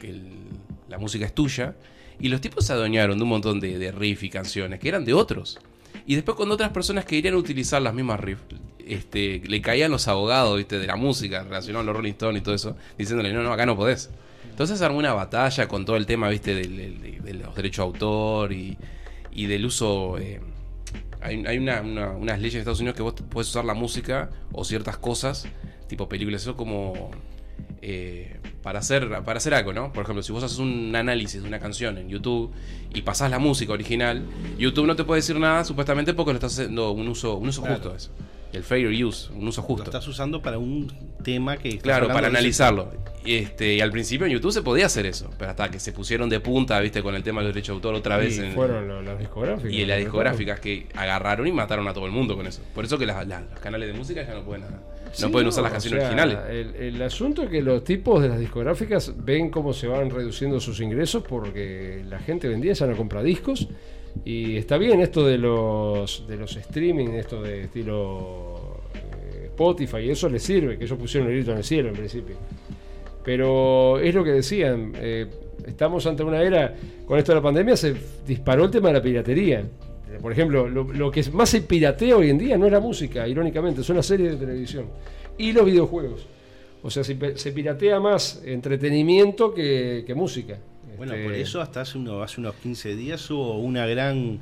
que 0.00 0.08
el- 0.08 0.48
la 0.88 0.96
música 0.98 1.26
es 1.26 1.34
tuya. 1.34 1.76
Y 2.18 2.28
los 2.28 2.40
tipos 2.40 2.64
se 2.64 2.72
adueñaron 2.72 3.18
de 3.18 3.24
un 3.24 3.28
montón 3.28 3.60
de, 3.60 3.78
de 3.78 3.92
riffs 3.92 4.22
y 4.22 4.30
canciones 4.30 4.80
que 4.80 4.88
eran 4.88 5.04
de 5.04 5.12
otros. 5.12 5.58
Y 6.06 6.14
después 6.14 6.36
cuando 6.36 6.54
otras 6.54 6.70
personas 6.70 7.04
querían 7.04 7.34
utilizar 7.34 7.82
las 7.82 7.92
mismas 7.92 8.20
riffs, 8.20 8.44
este, 8.86 9.42
le 9.46 9.60
caían 9.62 9.90
los 9.90 10.08
abogados, 10.08 10.56
viste, 10.56 10.78
de 10.78 10.86
la 10.86 10.96
música 10.96 11.42
relacionados 11.44 11.84
a 11.84 11.86
los 11.86 11.96
Rolling 11.96 12.12
Stones 12.12 12.40
y 12.40 12.44
todo 12.44 12.54
eso, 12.54 12.76
diciéndole, 12.98 13.32
no, 13.32 13.42
no, 13.42 13.52
acá 13.52 13.66
no 13.66 13.76
podés. 13.76 14.10
Entonces 14.50 14.78
se 14.78 14.84
armó 14.84 14.98
una 14.98 15.12
batalla 15.14 15.66
con 15.68 15.84
todo 15.84 15.96
el 15.96 16.06
tema, 16.06 16.28
viste, 16.28 16.54
del- 16.54 16.76
del- 16.76 17.00
de, 17.02 17.20
de 17.20 17.34
los 17.34 17.54
derechos 17.54 17.78
de 17.78 17.82
autor 17.86 18.52
y, 18.52 18.76
y 19.32 19.46
del 19.46 19.64
uso. 19.66 20.18
eh, 20.18 20.40
hay 21.20 21.44
hay 21.46 21.58
una- 21.58 21.80
una- 21.80 22.10
unas 22.10 22.38
leyes 22.38 22.54
en 22.54 22.60
Estados 22.60 22.80
Unidos 22.80 22.96
que 22.96 23.02
vos 23.02 23.14
puedes 23.30 23.48
usar 23.48 23.64
la 23.64 23.74
música 23.74 24.30
o 24.52 24.64
ciertas 24.64 24.96
cosas, 24.98 25.46
tipo 25.88 26.08
películas, 26.08 26.42
eso 26.42 26.56
como. 26.56 27.10
eh, 27.82 28.38
para 28.62 28.78
hacer 28.78 29.08
para 29.24 29.36
hacer 29.38 29.52
algo, 29.54 29.72
¿no? 29.74 29.92
Por 29.92 30.04
ejemplo, 30.04 30.22
si 30.22 30.32
vos 30.32 30.42
haces 30.42 30.58
un 30.58 30.94
análisis 30.96 31.42
de 31.42 31.48
una 31.48 31.58
canción 31.58 31.98
en 31.98 32.08
YouTube 32.08 32.50
y 32.94 33.02
pasás 33.02 33.30
la 33.30 33.38
música 33.38 33.72
original, 33.74 34.24
YouTube 34.58 34.86
no 34.86 34.96
te 34.96 35.04
puede 35.04 35.20
decir 35.20 35.38
nada 35.38 35.64
supuestamente 35.64 36.14
porque 36.14 36.32
lo 36.32 36.36
estás 36.36 36.54
haciendo 36.58 36.90
un 36.92 37.08
uso 37.08 37.36
un 37.36 37.48
uso 37.48 37.60
Claro. 37.62 37.76
justo 37.76 37.94
eso. 37.94 38.10
El 38.54 38.62
fair 38.62 38.86
use, 39.04 39.32
un 39.32 39.48
uso 39.48 39.60
lo 39.62 39.66
justo. 39.66 39.84
estás 39.84 40.06
usando 40.08 40.40
para 40.40 40.58
un 40.58 40.92
tema 41.22 41.56
que. 41.56 41.78
Claro, 41.78 42.08
para 42.08 42.28
analizarlo. 42.28 42.90
Este, 43.26 43.74
y 43.74 43.80
al 43.80 43.90
principio 43.90 44.26
en 44.26 44.32
YouTube 44.32 44.52
se 44.52 44.60
podía 44.62 44.86
hacer 44.86 45.06
eso, 45.06 45.30
pero 45.38 45.50
hasta 45.50 45.70
que 45.70 45.80
se 45.80 45.92
pusieron 45.92 46.28
de 46.28 46.40
punta, 46.40 46.78
viste, 46.80 47.02
con 47.02 47.14
el 47.14 47.22
tema 47.22 47.40
de 47.40 47.46
los 47.48 47.54
derechos 47.54 47.72
de 47.72 47.76
autor 47.76 47.94
otra 47.94 48.16
vez. 48.18 48.36
Y 48.36 48.40
en- 48.42 48.52
fueron 48.52 48.86
lo- 48.86 49.00
las 49.02 49.18
discográficas. 49.18 49.72
y 49.72 49.84
las 49.86 49.98
discográficas 49.98 50.60
que 50.60 50.86
agarraron 50.94 51.46
y 51.46 51.52
mataron 51.52 51.88
a 51.88 51.94
todo 51.94 52.06
el 52.06 52.12
mundo 52.12 52.36
con 52.36 52.46
eso. 52.46 52.60
Por 52.74 52.84
eso 52.84 52.98
que 52.98 53.06
las- 53.06 53.26
las- 53.26 53.42
los 53.50 53.60
canales 53.60 53.88
de 53.88 53.94
música 53.94 54.22
ya 54.26 54.34
no 54.34 54.42
pueden, 54.44 54.62
no 54.62 54.68
Sí, 55.12 55.26
pueden 55.28 55.48
usar 55.48 55.62
no, 55.62 55.70
las 55.70 55.72
o 55.72 55.74
canciones 55.74 56.00
sea, 56.00 56.08
originales. 56.08 56.38
El, 56.50 56.74
el 56.96 57.02
asunto 57.02 57.42
es 57.44 57.48
que 57.50 57.62
los 57.62 57.82
tipos 57.84 58.20
de 58.22 58.28
las 58.28 58.38
discográficas 58.38 59.12
ven 59.16 59.50
cómo 59.50 59.72
se 59.72 59.86
van 59.86 60.10
reduciendo 60.10 60.60
sus 60.60 60.80
ingresos 60.80 61.22
porque 61.26 62.04
la 62.08 62.18
gente 62.18 62.48
vendía 62.48 62.72
ya 62.74 62.86
no 62.86 62.96
compra 62.96 63.22
discos. 63.22 63.68
Y 64.24 64.56
está 64.56 64.78
bien 64.78 65.00
esto 65.00 65.26
de 65.26 65.38
los 65.38 66.26
de 66.26 66.36
los 66.36 66.56
streaming, 66.56 67.08
esto 67.08 67.42
de 67.42 67.64
estilo 67.64 68.80
eh, 68.94 69.46
Spotify, 69.46 69.98
y 69.98 70.10
eso 70.10 70.28
les 70.28 70.42
sirve, 70.42 70.78
que 70.78 70.84
ellos 70.84 70.98
pusieron 70.98 71.28
el 71.28 71.36
grito 71.36 71.52
en 71.52 71.58
el 71.58 71.64
cielo 71.64 71.88
en 71.88 71.94
principio. 71.94 72.36
Pero 73.24 73.98
es 73.98 74.14
lo 74.14 74.22
que 74.22 74.32
decían, 74.32 74.92
eh, 74.96 75.26
estamos 75.66 76.06
ante 76.06 76.22
una 76.22 76.42
era, 76.42 76.74
con 77.06 77.18
esto 77.18 77.32
de 77.32 77.36
la 77.36 77.42
pandemia 77.42 77.76
se 77.76 77.94
disparó 78.26 78.64
el 78.64 78.70
tema 78.70 78.88
de 78.88 78.94
la 78.94 79.02
piratería. 79.02 79.64
Por 80.22 80.30
ejemplo, 80.30 80.68
lo, 80.68 80.84
lo 80.84 81.10
que 81.10 81.24
más 81.32 81.48
se 81.50 81.62
piratea 81.62 82.16
hoy 82.16 82.30
en 82.30 82.38
día 82.38 82.56
no 82.56 82.66
es 82.66 82.72
la 82.72 82.80
música, 82.80 83.26
irónicamente, 83.26 83.82
son 83.82 83.96
las 83.96 84.06
series 84.06 84.32
de 84.32 84.46
televisión 84.46 84.86
y 85.36 85.52
los 85.52 85.64
videojuegos. 85.64 86.26
O 86.82 86.90
sea, 86.90 87.02
se, 87.02 87.14
piratea 87.14 87.98
más 87.98 88.42
entretenimiento 88.44 89.52
que 89.54 90.12
música. 90.14 90.58
Bueno, 90.96 91.12
Este, 91.14 91.24
por 91.24 91.34
eso 91.34 91.60
hasta 91.60 91.80
hace, 91.82 91.98
uno, 91.98 92.22
hace 92.22 92.40
unos 92.40 92.54
15 92.56 92.96
días 92.96 93.30
hubo 93.30 93.58
una 93.58 93.86
gran 93.86 94.40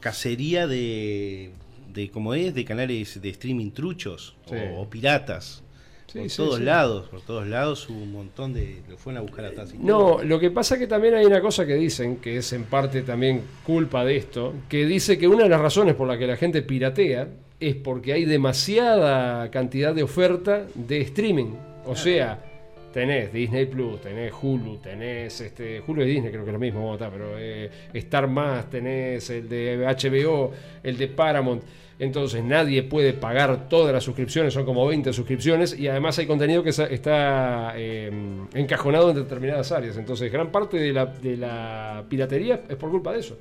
cacería 0.00 0.66
de, 0.66 1.50
de 1.92 2.10
como 2.10 2.34
es, 2.34 2.54
de 2.54 2.64
canales 2.64 3.20
de 3.20 3.28
streaming 3.28 3.70
truchos 3.70 4.34
Sí. 4.48 4.54
o, 4.74 4.82
o 4.82 4.90
piratas. 4.90 5.62
Sí, 6.06 6.18
por 6.18 6.28
sí, 6.30 6.36
todos 6.36 6.60
lados, 6.60 7.08
por 7.08 7.22
todos 7.22 7.46
lados 7.46 7.88
hubo 7.88 8.02
un 8.02 8.12
montón 8.12 8.52
de... 8.52 8.82
Lo 8.90 8.98
fueron 8.98 9.18
a 9.18 9.22
buscar. 9.22 9.50
No, 9.80 10.22
lo 10.22 10.38
que 10.38 10.50
pasa 10.50 10.78
que 10.78 10.86
también 10.86 11.14
hay 11.14 11.24
una 11.24 11.40
cosa 11.40 11.64
que 11.64 11.74
dicen, 11.74 12.16
que 12.16 12.36
es 12.36 12.52
en 12.52 12.64
parte 12.64 13.00
también 13.00 13.40
culpa 13.64 14.04
de 14.04 14.16
esto, 14.18 14.52
que 14.68 14.84
dice 14.84 15.16
que 15.16 15.26
una 15.26 15.44
de 15.44 15.48
las 15.48 15.60
razones 15.60 15.94
por 15.94 16.06
la 16.06 16.18
que 16.18 16.26
la 16.26 16.36
gente 16.36 16.60
piratea 16.60 17.28
es 17.60 17.76
porque 17.76 18.12
hay 18.12 18.26
demasiada 18.26 19.50
cantidad 19.50 19.94
de 19.94 20.02
oferta 20.02 20.66
de 20.74 21.00
streaming. 21.00 21.54
O 21.86 21.96
sea, 21.96 22.44
tenés 22.92 23.32
Disney 23.32 23.66
Plus, 23.66 24.00
tenés 24.00 24.32
Hulu, 24.40 24.76
tenés 24.78 25.40
este, 25.40 25.82
Hulu 25.86 26.02
y 26.02 26.06
Disney, 26.06 26.30
creo 26.30 26.44
que 26.44 26.50
es 26.50 26.54
lo 26.54 26.58
mismo, 26.60 26.96
pero 26.98 27.38
eh, 27.38 27.70
Star 27.94 28.28
Más, 28.28 28.68
tenés 28.70 29.28
el 29.30 29.48
de 29.48 29.78
HBO, 29.86 30.52
el 30.82 30.96
de 30.98 31.08
Paramount. 31.08 31.62
Entonces 31.98 32.42
nadie 32.42 32.82
puede 32.82 33.12
pagar 33.12 33.68
todas 33.68 33.92
las 33.92 34.02
suscripciones, 34.02 34.52
son 34.54 34.64
como 34.64 34.86
20 34.86 35.12
suscripciones 35.12 35.78
y 35.78 35.86
además 35.88 36.18
hay 36.18 36.26
contenido 36.26 36.62
que 36.62 36.70
está- 36.70 37.74
eh, 37.76 38.10
encajonado 38.54 39.10
en 39.10 39.16
determinadas 39.16 39.70
áreas. 39.72 39.96
Entonces 39.96 40.32
gran 40.32 40.50
parte 40.50 40.78
de 40.78 40.92
la 41.36 42.04
piratería 42.08 42.62
es 42.68 42.76
por 42.76 42.90
culpa 42.90 43.12
de 43.12 43.20
eso. 43.20 43.38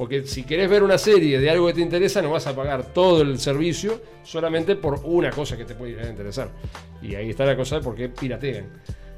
Porque 0.00 0.26
si 0.26 0.44
querés 0.44 0.70
ver 0.70 0.82
una 0.82 0.96
serie 0.96 1.38
de 1.38 1.50
algo 1.50 1.66
que 1.66 1.74
te 1.74 1.82
interesa, 1.82 2.22
no 2.22 2.30
vas 2.30 2.46
a 2.46 2.56
pagar 2.56 2.86
todo 2.94 3.20
el 3.20 3.38
servicio 3.38 4.00
solamente 4.24 4.74
por 4.74 4.98
una 5.04 5.28
cosa 5.28 5.58
que 5.58 5.66
te 5.66 5.74
puede 5.74 6.08
interesar. 6.08 6.48
Y 7.02 7.16
ahí 7.16 7.28
está 7.28 7.44
la 7.44 7.54
cosa 7.54 7.76
de 7.76 7.82
por 7.82 7.94
qué 7.94 8.08
piratean. 8.08 8.64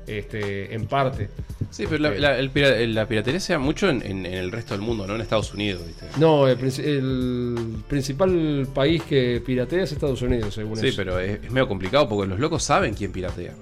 Este, 0.05 0.75
en 0.75 0.87
parte. 0.89 1.29
Sí, 1.71 1.85
pero 1.89 2.03
la, 2.03 2.11
la- 2.17 2.37
el 2.37 2.51
pira- 2.51 2.77
la 2.89 3.07
piratería 3.07 3.39
se 3.39 3.53
da 3.53 3.61
mucho 3.61 3.89
en, 3.89 4.03
en- 4.05 4.27
en 4.27 4.35
el 4.35 4.51
resto 4.51 4.75
del 4.75 4.81
mundo, 4.83 5.07
no 5.07 5.15
en 5.15 5.21
Estados 5.21 5.55
Unidos, 5.55 5.87
¿viste? 5.87 6.07
No, 6.19 6.49
el, 6.49 6.59
el 6.59 7.77
principal 7.87 8.67
país 8.75 9.05
que 9.05 9.41
piratea 9.47 9.85
es 9.85 9.93
Estados 9.93 10.21
Unidos, 10.23 10.53
según 10.53 10.77
Sí, 10.79 10.89
eso. 10.89 10.97
pero 10.97 11.21
es, 11.21 11.45
es 11.45 11.51
medio 11.53 11.69
complicado 11.69 12.09
porque 12.09 12.29
los 12.29 12.41
locos 12.41 12.65
saben 12.65 12.95
quién 12.95 13.13
piratea. 13.13 13.53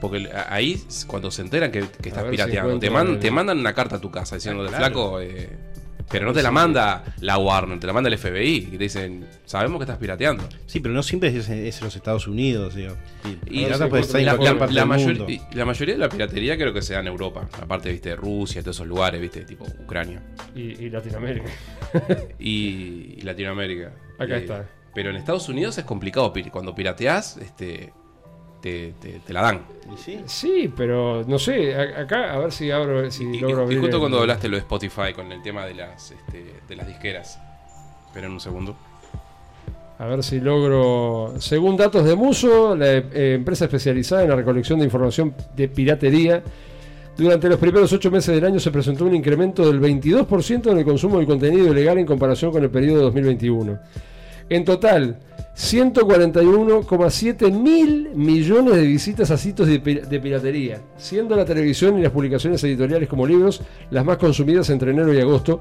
Porque 0.00 0.28
ahí, 0.48 0.82
cuando 1.06 1.30
se 1.30 1.42
enteran 1.42 1.70
que, 1.70 1.84
que 2.02 2.08
estás 2.08 2.24
si 2.24 2.30
pirateando, 2.32 2.80
te, 2.80 2.90
man- 2.90 3.20
te 3.20 3.30
mandan 3.30 3.60
una 3.60 3.72
carta 3.72 3.94
a 3.96 4.00
tu 4.00 4.10
casa 4.10 4.34
diciendo, 4.34 4.62
Ah, 4.62 4.64
de 4.64 4.70
claro. 4.70 4.84
flaco, 4.86 5.20
eh, 5.20 5.48
pero 6.10 6.26
no 6.26 6.32
te 6.32 6.42
la 6.42 6.50
manda 6.50 7.04
la 7.20 7.38
Warner, 7.38 7.78
te 7.78 7.86
la 7.86 7.92
manda 7.92 8.08
el 8.10 8.18
FBI, 8.18 8.56
y 8.56 8.62
te 8.76 8.78
dicen, 8.78 9.26
sabemos 9.44 9.78
que 9.78 9.84
estás 9.84 9.98
pirateando. 9.98 10.48
Sí, 10.66 10.80
pero 10.80 10.92
no 10.94 11.02
siempre 11.02 11.28
es, 11.28 11.48
es 11.48 11.78
en 11.78 11.84
los 11.84 11.94
Estados 11.96 12.26
Unidos, 12.26 12.74
digo. 12.74 12.94
Y 13.46 13.66
la, 13.66 13.78
la- 13.78 13.86
la 13.86 14.66
del 14.66 14.86
mayor- 14.86 15.08
mundo. 15.18 15.26
y 15.28 15.40
la 15.54 15.64
mayoría 15.64 15.94
de 15.94 16.00
la 16.00 16.08
piratería 16.08 16.56
creo 16.56 16.72
que 16.72 16.82
se 16.82 16.94
da 16.94 17.00
en 17.00 17.06
Europa, 17.06 17.48
aparte, 17.62 17.90
viste, 17.92 18.14
Rusia, 18.16 18.62
todos 18.62 18.76
esos 18.76 18.86
lugares, 18.88 19.20
viste, 19.20 19.44
tipo 19.44 19.64
Ucrania 19.84 20.20
Y, 20.54 20.84
y 20.84 20.90
Latinoamérica. 20.90 21.48
y, 22.38 23.14
y 23.18 23.20
Latinoamérica. 23.22 23.92
Acá 24.18 24.36
Eh, 24.36 24.40
está. 24.40 24.68
Pero 24.94 25.10
en 25.10 25.16
Estados 25.16 25.48
Unidos 25.48 25.78
es 25.78 25.84
complicado, 25.84 26.32
cuando 26.50 26.74
pirateás, 26.74 27.36
este, 27.36 27.92
te, 28.60 28.94
te- 29.00 29.20
te 29.20 29.32
la 29.32 29.42
dan. 29.42 29.62
¿Y 29.92 29.96
sí? 29.98 30.20
Sí, 30.26 30.72
pero 30.76 31.24
no 31.26 31.38
sé, 31.38 31.74
acá 31.74 32.32
a 32.32 32.38
ver 32.38 32.52
si 32.52 32.70
abro, 32.70 33.10
si 33.10 33.24
Y, 33.24 33.40
logro 33.40 33.60
y 33.60 33.62
abrir 33.64 33.80
justo 33.80 33.96
el- 33.96 34.00
cuando 34.00 34.20
hablaste 34.20 34.48
lo 34.48 34.56
de 34.56 34.60
Spotify 34.60 35.12
con 35.14 35.30
el 35.32 35.42
tema 35.42 35.64
de 35.66 35.74
las, 35.74 36.10
este, 36.10 36.44
de 36.68 36.76
las 36.76 36.86
disqueras. 36.86 37.38
Esperen 38.06 38.30
un 38.32 38.40
segundo. 38.40 38.76
A 39.98 40.06
ver 40.06 40.22
si 40.22 40.40
logro. 40.40 41.34
Según 41.40 41.76
datos 41.76 42.04
de 42.04 42.14
Muso, 42.16 42.74
la 42.74 42.86
eh, 42.94 43.34
empresa 43.34 43.66
especializada 43.66 44.22
en 44.22 44.30
la 44.30 44.36
recolección 44.36 44.78
de 44.78 44.86
información 44.86 45.34
de 45.54 45.68
piratería, 45.68 46.42
durante 47.18 47.50
los 47.50 47.58
primeros 47.58 47.92
ocho 47.92 48.10
meses 48.10 48.34
del 48.34 48.44
año 48.46 48.58
se 48.58 48.70
presentó 48.70 49.04
un 49.04 49.14
incremento 49.14 49.66
del 49.70 49.78
22% 49.78 50.70
en 50.70 50.78
el 50.78 50.84
consumo 50.86 51.18
del 51.18 51.26
contenido 51.26 51.70
ilegal 51.70 51.98
en 51.98 52.06
comparación 52.06 52.50
con 52.50 52.62
el 52.62 52.70
periodo 52.70 52.96
de 52.98 53.02
2021. 53.04 53.78
En 54.50 54.64
total, 54.64 55.18
141,7 55.56 57.50
mil 57.52 58.10
millones 58.14 58.74
de 58.74 58.82
visitas 58.86 59.30
a 59.30 59.38
sitios 59.38 59.68
de, 59.68 59.80
pi- 59.80 59.94
de 60.00 60.20
piratería, 60.20 60.80
siendo 60.96 61.36
la 61.36 61.44
televisión 61.44 61.98
y 61.98 62.02
las 62.02 62.12
publicaciones 62.12 62.62
editoriales 62.64 63.08
como 63.08 63.26
libros 63.26 63.62
las 63.90 64.04
más 64.04 64.16
consumidas 64.18 64.68
entre 64.70 64.90
enero 64.90 65.12
y 65.14 65.20
agosto. 65.20 65.60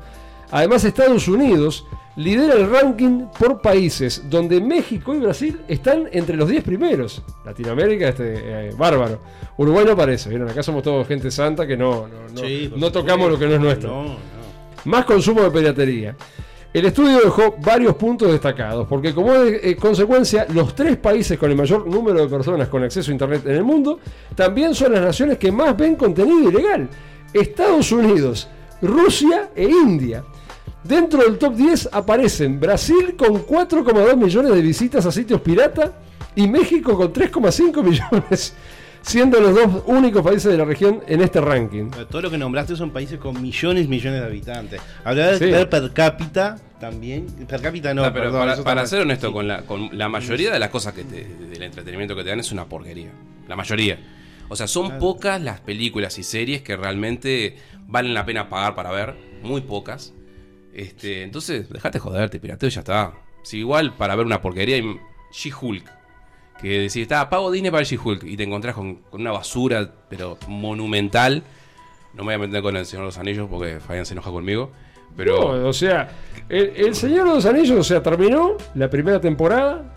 Además, 0.52 0.84
Estados 0.84 1.28
Unidos 1.28 1.86
lidera 2.15 2.56
el 2.56 2.67
ranking 2.71 3.25
por 3.38 3.62
países, 3.62 4.23
donde 4.30 4.60
México 4.60 5.13
y 5.13 5.19
Brasil 5.19 5.60
están 5.67 6.10
entre 6.12 6.36
los 6.36 6.49
10 6.49 6.63
primeros. 6.63 7.21
Latinoamérica, 7.45 8.10
este, 8.10 8.69
eh, 8.69 8.71
bárbaro. 8.75 9.21
Uruguay 9.58 9.86
no 9.86 9.91
aparece, 9.91 10.28
¿vieron? 10.30 10.49
Acá 10.49 10.63
somos 10.63 10.82
todos 10.82 11.08
gente 11.08 11.30
santa 11.30 11.67
que 11.67 11.78
no, 11.78 12.08
no, 12.08 12.30
no- 12.34 12.41
Sí, 12.41 12.67
por 12.69 12.80
no 12.80 12.91
tocamos 12.91 13.30
lo 13.30 13.38
que 13.38 13.45
no 13.45 13.54
es 13.54 13.60
nuestro. 13.62 14.15
Más 14.86 15.06
consumo 15.06 15.43
de 15.43 15.52
piratería. 15.52 16.15
El 16.71 16.86
estudio 16.86 17.19
dejó 17.21 17.55
varios 17.63 17.95
puntos 17.95 18.32
destacados, 18.32 18.86
porque 18.88 19.12
como 19.13 19.34
eh, 19.34 19.75
consecuencia, 19.75 20.45
los 20.53 20.75
tres 20.75 20.97
países 20.97 21.38
con 21.39 21.49
el 21.49 21.58
mayor 21.58 21.88
número 21.88 22.21
de 22.21 22.27
personas 22.27 22.67
con 22.67 22.84
acceso 22.84 23.10
a 23.10 23.13
Internet 23.13 23.41
en 23.45 23.55
el 23.55 23.63
mundo 23.63 23.99
también 24.36 24.75
son 24.75 24.91
las 24.91 25.01
naciones 25.01 25.39
que 25.39 25.51
más 25.51 25.75
ven 25.75 25.95
contenido 25.95 26.47
ilegal. 26.51 26.88
Estados 27.34 27.91
Unidos, 27.91 28.47
Rusia 28.84 29.49
e 29.55 29.63
India. 29.63 30.23
Dentro 30.84 31.23
del 31.23 31.39
top 31.39 31.55
10 31.55 31.89
aparecen 31.91 32.60
Brasil 32.60 33.15
con 33.17 33.45
4,2 33.45 34.15
millones 34.15 34.53
de 34.53 34.62
visitas 34.62 35.05
a 35.08 35.12
sitios 35.12 35.41
pirata 35.41 35.93
y 36.36 36.47
México 36.47 36.95
con 36.95 37.12
3,5 37.12 37.84
millones, 37.84 38.53
siendo 39.01 39.39
los 39.39 39.55
dos 39.55 39.83
únicos 39.88 40.21
países 40.23 40.51
de 40.51 40.57
la 40.57 40.65
región 40.65 41.01
en 41.07 41.21
este 41.21 41.41
ranking. 41.41 41.89
Todo 42.09 42.21
lo 42.23 42.31
que 42.31 42.38
nombraste 42.38 42.75
son 42.75 42.91
países 42.91 43.17
con 43.19 43.41
millones 43.41 43.85
y 43.85 43.88
millones 43.88 44.19
de 44.21 44.25
habitantes. 44.27 44.81
Hablar 45.03 45.38
Sí. 45.38 45.45
de 45.45 45.51
ver 45.51 45.69
per 45.69 45.91
cápita 45.93 46.57
también. 46.79 47.25
Per 47.47 47.62
cápita 47.62 47.93
no, 47.93 48.03
No, 48.03 48.13
pero 48.13 48.31
perdón, 48.31 48.63
para, 48.63 48.85
ser 48.85 49.01
honesto, 49.01 49.31
con, 49.33 49.47
la, 49.47 49.63
con 49.63 49.89
la 49.97 50.09
mayoría 50.09 50.51
de 50.51 50.59
las 50.59 50.69
cosas 50.69 50.93
que 50.93 51.03
te- 51.03 51.25
del 51.25 51.63
entretenimiento 51.63 52.15
que 52.15 52.23
te 52.23 52.29
dan 52.29 52.39
es 52.39 52.51
una 52.51 52.65
porquería. 52.65 53.12
La 53.47 53.55
mayoría. 53.55 53.99
O 54.47 54.55
sea, 54.55 54.67
son 54.67 54.85
Claro. 54.88 54.99
pocas 54.99 55.41
las 55.41 55.59
películas 55.59 56.17
y 56.19 56.23
series 56.23 56.62
que 56.62 56.75
realmente 56.75 57.57
valen 57.88 58.13
la 58.13 58.25
pena 58.25 58.49
pagar 58.49 58.75
para 58.75 58.91
ver. 58.91 59.15
Muy 59.43 59.62
pocas. 59.62 60.13
Este, 60.73 61.23
entonces, 61.23 61.69
dejate 61.69 61.99
joderte, 61.99 62.39
pirateo 62.39 62.67
y 62.69 62.71
ya 62.71 62.79
está. 62.81 63.13
Si 63.43 63.57
igual 63.59 63.95
para 63.95 64.15
ver 64.15 64.25
una 64.25 64.41
porquería 64.41 64.77
y 64.77 64.99
She-Hulk. 65.31 65.98
Que 66.62 66.80
decís, 66.80 66.98
está, 66.98 67.30
pago 67.30 67.52
Disney 67.52 67.72
para 67.72 67.84
She-Hulk. 67.84 68.24
Y 68.24 68.36
te 68.38 68.43
encontrás 68.43 68.76
con, 68.76 68.95
con 68.95 69.22
una 69.22 69.32
basura, 69.32 69.89
pero 70.10 70.38
monumental. 70.48 71.43
No 72.13 72.24
me 72.24 72.36
voy 72.36 72.43
a 72.45 72.48
meter 72.48 72.62
con 72.62 72.76
el 72.76 72.86
Señor 72.86 73.04
de 73.04 73.08
los 73.08 73.17
Anillos 73.17 73.48
porque 73.50 73.80
Fabián 73.80 74.06
se 74.06 74.13
enoja 74.13 74.30
conmigo. 74.32 74.72
Pero. 75.15 75.56
No, 75.58 75.67
o 75.69 75.74
sea, 75.74 76.10
el, 76.50 76.74
el 76.76 76.95
Señor 76.95 77.28
de 77.30 77.34
los 77.36 77.45
Anillos, 77.45 77.78
o 77.80 77.84
sea, 77.84 78.02
terminó 78.04 78.58
la 78.76 78.89
primera 78.89 79.19
temporada. 79.22 79.95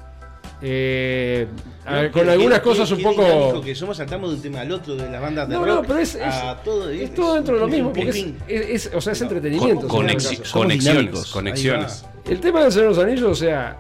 eh, 0.63 1.49
a 1.85 2.09
con 2.13 2.29
algunas 2.29 2.61
qué- 2.61 2.65
cosas 2.65 2.89
qué 2.89 2.95
un 2.95 3.03
poco. 3.03 3.61
que 3.63 3.75
somos 3.75 3.97
saltamos 3.97 4.31
de 4.31 4.37
un 4.37 4.43
tema 4.43 4.61
al 4.61 4.71
otro 4.71 4.95
de 4.95 5.11
las 5.11 5.21
bandas 5.21 5.49
de 5.49 5.55
No, 5.57 5.65
rock 5.65 5.75
no, 5.75 5.83
pero 5.83 5.99
es, 5.99 6.15
es, 6.15 6.35
todo, 6.65 6.89
es 6.91 7.13
todo 7.15 7.35
dentro 7.35 7.55
de 7.55 7.61
lo 7.61 7.67
mismo, 7.69 7.93
porque 7.93 8.35
es, 8.47 8.91
o 8.95 9.01
sea, 9.01 9.13
es 9.13 9.21
No, 9.21 9.27
entretenimiento. 9.27 9.89
con- 9.89 10.07
conexi- 10.07 10.51
conexiones. 10.53 11.27
Conexiones. 11.33 12.05
El 12.29 12.39
tema 12.39 12.63
del 12.63 12.71
Señor 12.71 12.91
de 12.91 12.95
los 12.95 13.05
Anillos, 13.05 13.31
o 13.31 13.35
sea, 13.35 13.77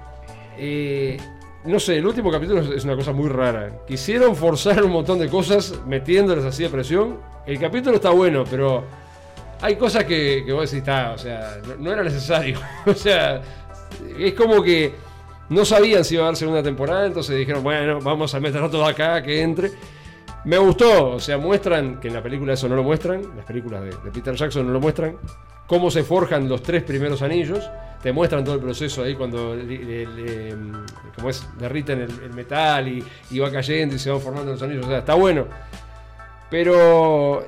eh, 0.58 1.16
no 1.64 1.78
sé, 1.80 1.98
el 1.98 2.06
último 2.06 2.30
capítulo 2.30 2.60
es- 2.60 2.84
una 2.84 2.96
cosa 2.96 3.12
muy 3.12 3.28
rara. 3.28 3.70
Quisieron 3.86 4.34
forzar 4.36 4.82
un 4.82 4.90
montón 4.92 5.18
de 5.18 5.28
cosas 5.28 5.74
metiéndoles 5.86 6.44
así 6.44 6.62
de 6.64 6.68
presión. 6.70 7.18
El 7.46 7.58
capítulo 7.58 7.96
está 7.96 8.10
bueno, 8.10 8.44
pero 8.50 8.84
hay 9.60 9.76
cosas 9.76 10.04
que, 10.04 10.42
que 10.44 10.52
vos 10.52 10.70
decís, 10.70 10.86
o 10.88 11.18
sea, 11.18 11.58
no, 11.66 11.76
no 11.76 11.92
era 11.92 12.02
necesario. 12.02 12.58
o 12.86 12.94
sea, 12.94 13.40
es 14.18 14.34
como 14.34 14.62
que 14.62 14.92
no 15.48 15.64
sabían 15.64 16.04
si 16.04 16.14
iba 16.14 16.24
a 16.24 16.26
haber 16.28 16.36
segunda 16.36 16.62
temporada, 16.62 17.06
entonces 17.06 17.36
dijeron, 17.36 17.62
bueno, 17.62 18.00
vamos 18.00 18.34
a 18.34 18.40
meterlo 18.40 18.70
todo 18.70 18.86
acá, 18.86 19.22
que 19.22 19.40
entre. 19.42 19.70
Me 20.44 20.58
gustó, 20.58 21.10
o 21.10 21.20
sea, 21.20 21.38
muestran, 21.38 22.00
que 22.00 22.08
en 22.08 22.14
la 22.14 22.22
película 22.22 22.54
eso 22.54 22.68
no 22.68 22.74
lo 22.74 22.82
muestran, 22.82 23.22
las 23.36 23.44
películas 23.44 23.82
de, 23.82 23.90
de 23.90 24.10
Peter 24.12 24.34
Jackson 24.34 24.66
no 24.66 24.72
lo 24.72 24.80
muestran, 24.80 25.16
cómo 25.66 25.90
se 25.90 26.02
forjan 26.02 26.48
los 26.48 26.62
tres 26.62 26.82
primeros 26.82 27.22
anillos, 27.22 27.68
te 28.02 28.12
muestran 28.12 28.44
todo 28.44 28.56
el 28.56 28.60
proceso 28.60 29.02
ahí 29.02 29.14
cuando 29.14 29.56
como 31.16 31.30
es, 31.30 31.46
derriten 31.58 32.00
el, 32.00 32.32
metal 32.34 32.88
y, 32.88 33.38
va 33.38 33.50
cayendo 33.50 33.94
y 33.94 33.98
se 33.98 34.10
van 34.10 34.20
formando 34.20 34.52
los 34.52 34.62
anillos, 34.62 34.84
o 34.86 34.88
sea, 34.88 34.98
está 34.98 35.14
bueno. 35.14 35.46
Pero, 36.50 37.46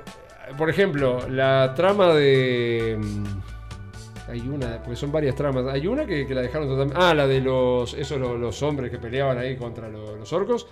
por 0.57 0.70
ejemplo, 0.70 1.29
la 1.29 1.74
trama 1.77 2.14
de... 2.14 2.98
mm, 2.98 4.31
Hay 4.31 4.40
una, 4.48 4.79
porque 4.79 4.96
son 4.96 5.12
varias 5.12 5.35
tramas. 5.35 5.66
Hay 5.66 5.87
una 5.87 6.07
que, 6.07 6.27
la 6.31 6.40
dejaron 6.40 6.68
totalmente... 6.68 6.98
Ah, 6.98 7.12
la 7.12 7.27
de 7.27 7.40
los, 7.40 7.92
esos 7.94 8.18
los, 8.18 8.62
hombres 8.62 8.90
que 8.90 8.98
peleaban 8.98 9.37
ahí 9.37 9.57
contra 9.57 9.88
lo- 9.90 10.16
los 10.16 10.33
orcos. 10.33 10.66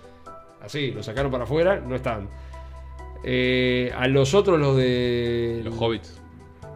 Así, 0.63 0.93
los 0.93 1.05
sacaron 1.05 1.31
para 1.31 1.45
afuera, 1.45 1.79
no 1.81 1.95
están. 1.95 2.31
Eh, 3.25 3.93
a 3.95 4.09
los 4.09 4.33
otros, 4.33 4.59
los 4.59 4.77
de... 4.77 5.61
Los 5.65 5.75
hobbits. 5.77 6.22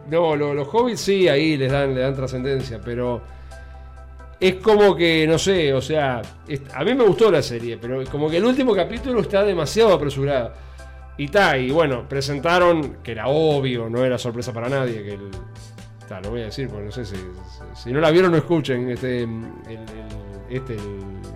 No, 0.09 0.35
lo- 0.35 0.53
los 0.53 0.67
hobbits 0.73 1.01
sí, 1.01 1.27
ahí 1.27 1.57
les 1.57 1.71
dan, 1.71 1.93
le 1.93 2.01
dan 2.01 2.15
trascendencia, 2.15 2.79
pero 2.83 3.21
es 4.39 4.55
como 4.55 4.95
que, 4.95 5.25
no 5.27 5.37
sé, 5.37 5.73
o 5.73 5.81
sea, 5.81 6.21
es- 6.47 6.61
a 6.73 6.83
mí 6.83 6.93
me 6.93 7.03
gustó 7.03 7.31
la 7.31 7.41
serie, 7.41 7.77
pero 7.81 8.03
como 8.09 8.29
que 8.29 8.37
el 8.37 8.45
último 8.45 8.73
capítulo 8.75 9.21
está 9.21 9.43
demasiado 9.43 9.93
apresurado. 9.93 10.53
Y 11.17 11.25
está, 11.25 11.57
y 11.57 11.71
bueno, 11.71 12.07
presentaron, 12.07 12.97
que 13.03 13.11
era 13.13 13.27
obvio, 13.27 13.89
no 13.89 14.05
era 14.05 14.17
sorpresa 14.19 14.53
para 14.53 14.69
nadie, 14.69 15.03
que 15.03 15.13
el... 15.15 15.31
ta, 16.07 16.21
lo 16.21 16.29
voy 16.29 16.41
a 16.41 16.45
decir, 16.45 16.69
porque 16.69 16.85
no 16.85 16.91
sé 16.91 17.05
si, 17.05 17.15
si- 17.15 17.21
si 17.83 17.91
no 17.91 17.99
la 17.99 18.11
vieron, 18.11 18.31
no 18.31 18.37
escuchen. 18.37 18.89
Este, 18.91 19.23
el, 19.23 19.29
el- 19.67 20.47
este, 20.49 20.75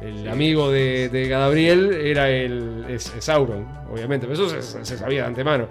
el, 0.04 0.20
el 0.20 0.30
amigo 0.30 0.72
de, 0.72 1.10
de 1.10 1.28
Gabriel 1.28 1.92
era 1.94 2.30
el 2.30 2.86
es, 2.88 3.14
es 3.14 3.26
Sauron, 3.26 3.66
obviamente, 3.92 4.26
pero 4.28 4.46
eso 4.46 4.62
se, 4.62 4.86
se 4.86 4.98
sabía 4.98 5.22
de 5.24 5.28
antemano. 5.28 5.68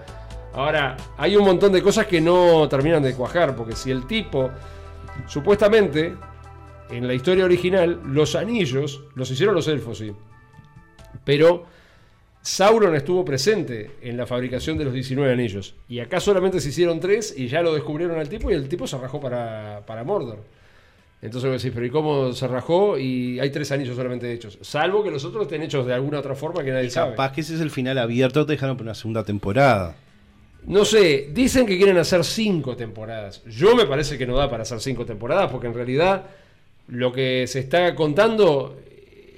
Ahora, 0.52 0.96
hay 1.16 1.36
un 1.36 1.44
montón 1.44 1.72
de 1.72 1.82
cosas 1.82 2.06
que 2.06 2.20
no 2.20 2.68
terminan 2.68 3.02
de 3.02 3.14
cuajar, 3.14 3.54
porque 3.54 3.76
si 3.76 3.90
el 3.90 4.06
tipo, 4.06 4.50
supuestamente, 5.26 6.14
en 6.90 7.06
la 7.06 7.14
historia 7.14 7.44
original, 7.44 8.00
los 8.04 8.34
anillos 8.34 9.02
los 9.14 9.30
hicieron 9.30 9.54
los 9.54 9.68
elfos, 9.68 9.98
sí. 9.98 10.12
Pero 11.24 11.64
Sauron 12.42 12.96
estuvo 12.96 13.24
presente 13.24 13.92
en 14.00 14.16
la 14.16 14.26
fabricación 14.26 14.78
de 14.78 14.84
los 14.84 14.94
19 14.94 15.32
anillos. 15.32 15.74
Y 15.88 16.00
acá 16.00 16.20
solamente 16.20 16.60
se 16.60 16.70
hicieron 16.70 16.98
tres 16.98 17.34
y 17.36 17.48
ya 17.48 17.62
lo 17.62 17.74
descubrieron 17.74 18.18
al 18.18 18.28
tipo 18.28 18.50
y 18.50 18.54
el 18.54 18.68
tipo 18.68 18.86
se 18.86 18.96
rajó 18.96 19.20
para, 19.20 19.82
para 19.86 20.04
Mordor. 20.04 20.38
Entonces 21.22 21.50
vos 21.50 21.62
decís, 21.62 21.74
pero 21.74 21.84
¿y 21.84 21.90
cómo 21.90 22.32
se 22.32 22.48
rajó? 22.48 22.98
Y 22.98 23.38
hay 23.40 23.50
tres 23.50 23.70
anillos 23.72 23.94
solamente 23.94 24.32
hechos. 24.32 24.58
Salvo 24.62 25.04
que 25.04 25.10
los 25.10 25.22
otros 25.26 25.42
estén 25.42 25.62
hechos 25.62 25.84
de 25.84 25.92
alguna 25.92 26.20
otra 26.20 26.34
forma 26.34 26.64
que 26.64 26.70
nadie 26.70 26.88
sabe. 26.88 27.10
Capaz 27.10 27.32
que 27.32 27.42
ese 27.42 27.56
es 27.56 27.60
el 27.60 27.70
final 27.70 27.98
abierto, 27.98 28.46
te 28.46 28.52
dejaron 28.52 28.76
para 28.76 28.84
una 28.84 28.94
segunda 28.94 29.22
temporada. 29.22 29.94
No 30.66 30.84
sé, 30.84 31.30
dicen 31.32 31.66
que 31.66 31.76
quieren 31.76 31.96
hacer 31.98 32.24
cinco 32.24 32.76
temporadas. 32.76 33.42
Yo 33.46 33.74
me 33.74 33.86
parece 33.86 34.18
que 34.18 34.26
no 34.26 34.36
da 34.36 34.50
para 34.50 34.62
hacer 34.62 34.80
cinco 34.80 35.06
temporadas, 35.06 35.50
porque 35.50 35.66
en 35.66 35.74
realidad 35.74 36.26
lo 36.88 37.12
que 37.12 37.46
se 37.46 37.60
está 37.60 37.94
contando 37.94 38.78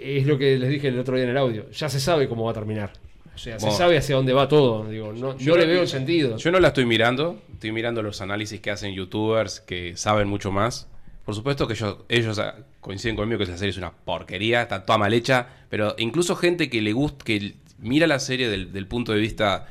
es 0.01 0.27
lo 0.27 0.37
que 0.39 0.59
les 0.59 0.69
dije 0.69 0.89
el 0.89 0.99
otro 0.99 1.15
día 1.15 1.25
en 1.25 1.31
el 1.31 1.39
audio. 1.39 1.71
Ya 1.71 1.89
se 1.89 2.01
sabe 2.01 2.29
cómo 2.29 2.45
va 2.45 2.51
a 2.51 2.55
terminar. 2.55 2.93
O 3.35 3.39
sea, 3.39 3.59
se 3.59 3.71
sabe 3.71 3.97
hacia 3.97 4.17
dónde 4.17 4.33
va 4.33 4.49
todo. 4.49 4.89
Digo, 4.89 5.13
no, 5.13 5.39
yo 5.39 5.57
le 5.57 5.65
veo 5.65 5.83
el 5.83 5.89
sentido. 5.89 6.37
Yo 6.37 6.51
no 6.51 6.61
la 6.61 6.69
estoy 6.69 6.85
mirando, 6.85 7.41
estoy 7.53 7.73
mirando 7.73 8.03
los 8.03 8.21
análisis 8.21 8.61
que 8.61 8.71
hacen 8.71 8.93
youtubers 8.95 9.61
que 9.61 9.97
saben 9.97 10.29
mucho 10.29 10.53
más. 10.53 10.87
Por 11.25 11.35
supuesto 11.35 11.67
que 11.67 11.75
ellos, 11.75 11.99
ellos 12.09 12.39
ah, 12.39 12.57
coinciden 12.81 13.17
conmigo 13.17 13.39
que 13.39 13.45
esa 13.45 13.57
serie 13.57 13.71
es 13.71 13.79
una 13.79 13.93
porquería, 13.93 14.63
está 14.63 14.85
toda 14.85 14.99
mal 14.99 15.15
hecha, 15.15 15.47
pero 15.71 15.95
incluso 15.99 16.35
gente 16.35 16.69
que 16.69 16.83
le 16.83 16.93
gusta, 16.93 17.25
que 17.25 17.55
mira 17.79 18.07
la 18.07 18.19
serie 18.19 18.49
del, 18.49 18.73
del 18.73 18.87
punto 18.87 19.13
de 19.13 19.21
vista 19.21 19.69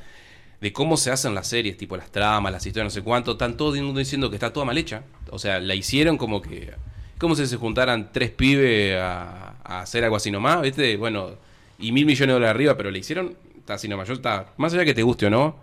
de 0.62 0.72
cómo 0.72 0.96
se 0.96 1.12
hacen 1.12 1.34
las 1.34 1.48
series, 1.48 1.76
tipo 1.76 1.98
las 1.98 2.12
tramas, 2.12 2.52
las 2.52 2.66
historias, 2.66 2.86
no 2.86 2.92
sé 2.92 3.02
cuánto, 3.02 3.32
están 3.32 3.58
todo 3.58 3.76
el 3.76 3.84
mundo 3.84 4.00
diciendo 4.00 4.30
que 4.30 4.36
está 4.36 4.54
toda 4.54 4.66
mal 4.66 4.78
hecha. 4.78 5.04
O 5.32 5.40
sea, 5.40 5.60
la 5.60 5.74
hicieron 5.76 6.18
como 6.18 6.42
que, 6.42 6.72
como 7.18 7.36
si 7.36 7.48
se 7.48 7.58
juntaran 7.58 8.12
tres 8.14 8.30
pibes 8.30 8.96
a, 9.00 9.56
a 9.64 9.82
hacer 9.82 10.04
algo 10.04 10.16
así 10.16 10.30
nomás, 10.30 10.62
¿viste? 10.62 10.96
Bueno, 10.98 11.32
y 11.80 11.92
mil 11.92 12.06
millones 12.06 12.28
de 12.28 12.34
dólares 12.34 12.56
arriba, 12.56 12.78
pero 12.78 12.92
le 12.92 13.00
hicieron, 13.00 13.36
está 13.58 13.74
así 13.74 13.88
nomás. 13.88 14.08
Yo 14.08 14.14
está, 14.14 14.54
más 14.58 14.74
allá 14.74 14.86
que 14.86 14.94
te 14.94 15.02
guste 15.02 15.26
o 15.26 15.30
no, 15.32 15.58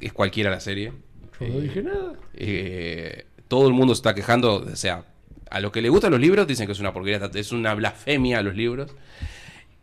es 0.00 0.12
cualquiera 0.12 0.50
la 0.50 0.60
serie. 0.60 0.92
Yo 1.40 1.48
no 1.48 1.60
dije 1.60 1.82
nada. 1.82 2.12
Eh, 2.34 3.24
todo 3.48 3.68
el 3.68 3.74
mundo 3.74 3.94
se 3.94 4.00
está 4.00 4.14
quejando, 4.14 4.56
o 4.56 4.76
sea, 4.76 5.04
a 5.50 5.60
los 5.60 5.72
que 5.72 5.80
le 5.80 5.88
gustan 5.88 6.10
los 6.10 6.20
libros 6.20 6.46
dicen 6.46 6.66
que 6.66 6.72
es 6.72 6.80
una 6.80 6.92
porquería, 6.92 7.30
es 7.34 7.52
una 7.52 7.74
blasfemia 7.74 8.40
a 8.40 8.42
los 8.42 8.54
libros. 8.54 8.90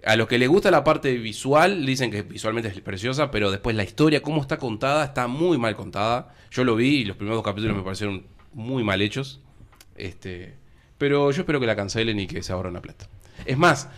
A 0.06 0.16
los 0.16 0.28
que 0.28 0.38
les 0.38 0.50
gusta 0.50 0.70
la 0.70 0.84
parte 0.84 1.18
visual 1.18 1.86
dicen 1.86 2.12
que 2.12 2.24
visualmente 2.24 2.70
es 2.70 2.82
preciosa, 2.82 3.32
pero 3.32 3.52
después 3.52 3.76
la 3.76 3.84
historia, 3.84 4.22
cómo 4.22 4.42
está 4.42 4.58
contada, 4.58 5.06
está 5.06 5.28
muy 5.28 5.58
mal 5.58 5.76
contada. 5.76 6.36
Yo 6.52 6.64
lo 6.64 6.76
vi 6.76 6.98
y 6.98 7.06
los 7.06 7.16
primeros 7.16 7.38
dos 7.38 7.46
capítulos 7.46 7.78
me 7.78 7.84
parecieron 7.84 8.26
muy 8.54 8.84
mal 8.84 9.02
hechos. 9.02 9.40
Este, 9.96 10.56
pero 10.98 11.32
yo 11.32 11.42
espero 11.42 11.60
que 11.60 11.68
la 11.68 11.76
cancelen 11.76 12.20
y 12.20 12.28
que 12.28 12.44
se 12.44 12.52
ahorren 12.52 12.74
la 12.74 12.82
plata. 12.82 13.08
Es 13.46 13.58
más, 13.58 13.90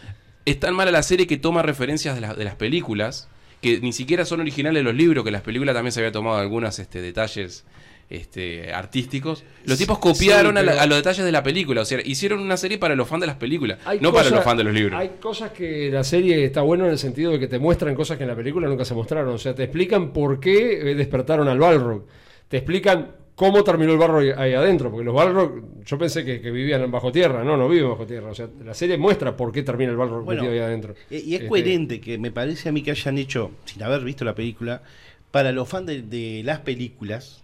es 0.45 0.59
tan 0.59 0.75
mala 0.75 0.91
la 0.91 1.03
serie 1.03 1.25
que 1.25 1.37
toma 1.37 1.63
referencias 1.63 2.19
de, 2.19 2.35
de 2.35 2.43
las 2.43 2.55
películas, 2.55 3.27
que 3.61 3.79
ni 3.79 3.91
siquiera 3.91 4.25
son 4.25 4.41
originales 4.41 4.83
los 4.83 4.93
libros, 4.93 5.23
que 5.25 5.31
las 5.31 5.41
películas 5.41 5.73
también 5.73 5.91
se 5.91 6.01
había 6.01 6.11
tomado 6.11 6.37
algunos 6.37 6.77
este, 6.77 7.01
detalles 7.01 7.65
este, 8.09 8.71
artísticos. 8.73 9.43
Los 9.65 9.77
tipos 9.77 9.97
copiaron 9.99 10.53
Sí, 10.53 10.59
a, 10.59 10.63
la- 10.63 10.81
a 10.81 10.85
los 10.85 10.97
detalles 10.97 11.25
de 11.25 11.31
la 11.31 11.41
película, 11.43 11.81
o 11.81 11.85
sea, 11.85 11.99
hicieron 12.05 12.39
una 12.39 12.57
serie 12.57 12.77
para 12.77 12.95
los 12.95 13.07
fans 13.07 13.21
de 13.21 13.27
las 13.27 13.35
películas, 13.37 13.79
Hay 13.85 13.99
no 13.99 14.11
para 14.11 14.23
cosas- 14.25 14.35
los 14.37 14.43
fans 14.45 14.57
de 14.59 14.63
los 14.63 14.73
libros. 14.73 14.99
Hay 14.99 15.11
cosas 15.19 15.51
que 15.51 15.89
la 15.91 16.03
serie 16.03 16.45
está 16.45 16.61
bueno 16.61 16.85
en 16.85 16.91
el 16.91 16.97
sentido 16.99 17.31
de 17.31 17.39
que 17.39 17.47
te 17.47 17.59
muestran 17.59 17.95
cosas 17.95 18.17
que 18.17 18.23
en 18.23 18.29
la 18.29 18.35
película 18.35 18.67
nunca 18.67 18.85
se 18.85 18.93
mostraron. 18.93 19.33
O 19.33 19.37
sea, 19.37 19.55
te 19.55 19.63
explican 19.63 20.13
por 20.13 20.39
qué 20.39 20.91
eh, 20.91 20.95
despertaron 20.95 21.47
al 21.47 21.57
Balrog. 21.59 22.05
Te 22.47 22.57
explican 22.57 23.11
cómo 23.33 23.63
terminó 23.63 23.91
el 23.93 23.97
Balrog 23.97 24.39
ahí- 24.39 24.53
adentro. 24.53 24.91
Porque 24.91 25.03
los 25.05 25.15
Balrog, 25.15 25.83
yo 25.83 25.97
pensé 25.97 26.23
que, 26.23 26.39
que 26.41 26.51
vivían 26.51 26.89
bajo 26.91 27.11
tierra. 27.11 27.43
No, 27.43 27.57
no 27.57 27.67
viven 27.67 27.89
bajo 27.89 28.05
tierra. 28.05 28.29
O 28.29 28.35
sea, 28.35 28.47
la 28.63 28.73
serie 28.75 28.97
muestra 28.97 29.35
por 29.35 29.51
qué 29.51 29.63
termina 29.63 29.89
el 29.91 29.97
Balrog 29.97 30.23
Bueno, 30.23 30.43
metido 30.43 30.53
ahí 30.53 30.65
adentro. 30.65 30.93
Eh, 31.09 31.23
Y 31.25 31.33
es 31.33 31.39
Este, 31.41 31.47
coherente 31.49 31.99
que 31.99 32.17
me 32.19 32.31
parece 32.31 32.69
a 32.69 32.71
mí 32.71 32.83
que 32.83 32.91
hayan 32.91 33.17
hecho, 33.17 33.51
sin 33.65 33.81
haber 33.81 34.01
visto 34.03 34.23
la 34.23 34.35
película, 34.35 34.83
para 35.31 35.51
los 35.51 35.67
fans 35.67 35.87
de, 35.87 36.01
de 36.03 36.43
las 36.45 36.59
películas, 36.59 37.43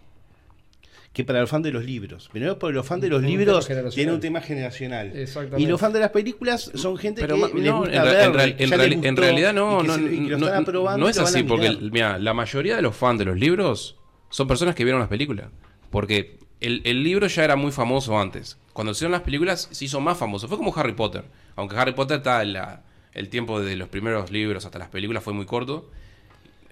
que 1.14 1.26
para 1.26 1.42
los 1.42 1.50
fans 1.50 1.64
de 1.64 1.72
los 1.72 1.84
libros. 1.84 2.30
Primero, 2.32 2.58
porque 2.58 2.74
los 2.74 2.86
fans 2.86 3.02
de 3.02 3.10
los 3.10 3.20
Un 3.22 3.28
libros 3.28 3.68
tienen 3.94 4.14
un 4.14 4.22
tema 4.22 4.40
generacional. 4.40 5.12
Y 5.58 5.66
los 5.66 5.80
fans 5.80 5.94
de 5.94 6.00
las 6.00 6.12
películas 6.12 6.72
son 6.74 6.98
gente 6.98 7.20
Pero 7.22 7.36
que 7.36 7.42
ma- 7.42 7.48
les 7.54 7.66
no, 7.66 7.80
gusta 7.80 7.96
en, 7.96 8.04
ver, 8.04 8.22
en 8.24 8.34
real- 8.34 8.56
que 8.56 8.64
en 8.64 8.70
ya 8.70 8.78
real- 8.78 8.90
les 8.90 9.04
en 9.06 9.18
realidad 9.18 9.54
no, 9.54 9.84
no, 9.84 9.94
se- 9.96 10.02
no, 10.02 10.98
no 10.98 11.10
es 11.10 11.18
así, 11.18 11.44
porque 11.44 11.78
mira, 11.92 12.18
la 12.18 12.34
mayoría 12.34 12.76
de 12.78 12.82
los 12.82 12.96
fans 12.96 13.20
de 13.20 13.26
los 13.26 13.38
libros 13.38 13.98
son 14.30 14.48
personas 14.48 14.74
que 14.76 14.84
vieron 14.86 15.00
las 15.02 15.10
películas. 15.10 15.48
Porque 15.90 16.38
el, 16.62 16.82
el 16.86 17.04
libro 17.04 17.28
ya 17.28 17.44
era 17.44 17.58
muy 17.58 17.72
famoso 17.74 18.18
antes. 18.18 18.58
Cuando 18.72 18.94
se 18.94 19.00
hicieron 19.00 19.12
las 19.12 19.22
películas 19.24 19.68
se 19.72 19.84
hizo 19.84 20.00
más 20.00 20.18
famoso. 20.18 20.48
Fue 20.48 20.58
como 20.58 20.74
Harry 20.78 20.94
Potter. 20.94 21.26
Aunque 21.58 21.76
Harry 21.76 21.92
Potter 21.94 22.18
está 22.20 22.42
en 22.42 22.54
la- 22.54 22.84
el 23.14 23.28
tiempo 23.28 23.60
de 23.60 23.76
los 23.76 23.90
primeros 23.90 24.32
libros 24.32 24.64
hasta 24.66 24.80
las 24.80 24.88
películas 24.88 25.22
fue 25.22 25.34
muy 25.34 25.46
corto. 25.46 25.92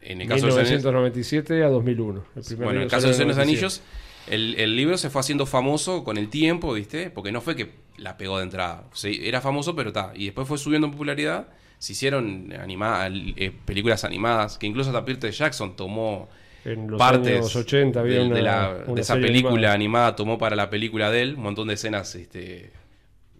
En 0.01 0.21
el 0.21 0.29
caso 0.29 0.43
de 0.45 0.47
los 0.51 0.55
Anillos- 0.57 0.69
1997 0.85 1.61
a 1.63 1.67
2001. 1.67 2.23
El 2.37 2.55
bueno, 2.55 2.71
en 2.71 2.81
el 2.83 2.87
caso 2.87 3.09
de 3.09 3.25
Los 3.25 3.37
Anillos, 3.37 3.81
el, 4.29 4.55
el 4.59 4.75
libro 4.75 4.97
se 4.97 5.09
fue 5.09 5.19
haciendo 5.21 5.45
famoso 5.45 6.03
con 6.03 6.17
el 6.17 6.29
tiempo, 6.29 6.73
¿viste? 6.73 7.09
Porque 7.09 7.31
no 7.31 7.41
fue 7.41 7.55
que 7.55 7.71
la 7.97 8.17
pegó 8.17 8.37
de 8.37 8.43
entrada. 8.43 8.85
Sí, 8.93 9.19
era 9.23 9.41
famoso, 9.41 9.75
pero 9.75 9.89
está. 9.89 10.11
Y 10.15 10.25
después 10.25 10.47
fue 10.47 10.57
subiendo 10.57 10.85
en 10.87 10.91
popularidad. 10.91 11.47
Se 11.77 11.93
hicieron 11.93 12.51
anima- 12.53 13.07
eh, 13.09 13.51
películas 13.65 14.03
animadas, 14.03 14.57
que 14.57 14.67
incluso 14.67 14.89
hasta 14.89 15.05
Peter 15.05 15.31
Jackson 15.31 15.75
tomó 15.75 16.27
En 16.65 16.89
los 16.89 16.97
partes 16.99 17.37
años 17.37 17.55
80 17.55 17.99
había 18.01 18.19
de, 18.19 18.25
una, 18.25 18.35
de 18.35 18.41
la- 18.41 18.83
una 18.85 18.95
de 18.95 19.01
esa 19.01 19.15
película 19.15 19.51
animada. 19.73 19.73
animada. 19.73 20.15
tomó 20.15 20.37
para 20.37 20.55
la 20.55 20.69
película 20.69 21.09
de 21.09 21.21
él 21.21 21.35
un 21.35 21.43
montón 21.43 21.67
de 21.69 21.75
escenas 21.75 22.15
este, 22.15 22.71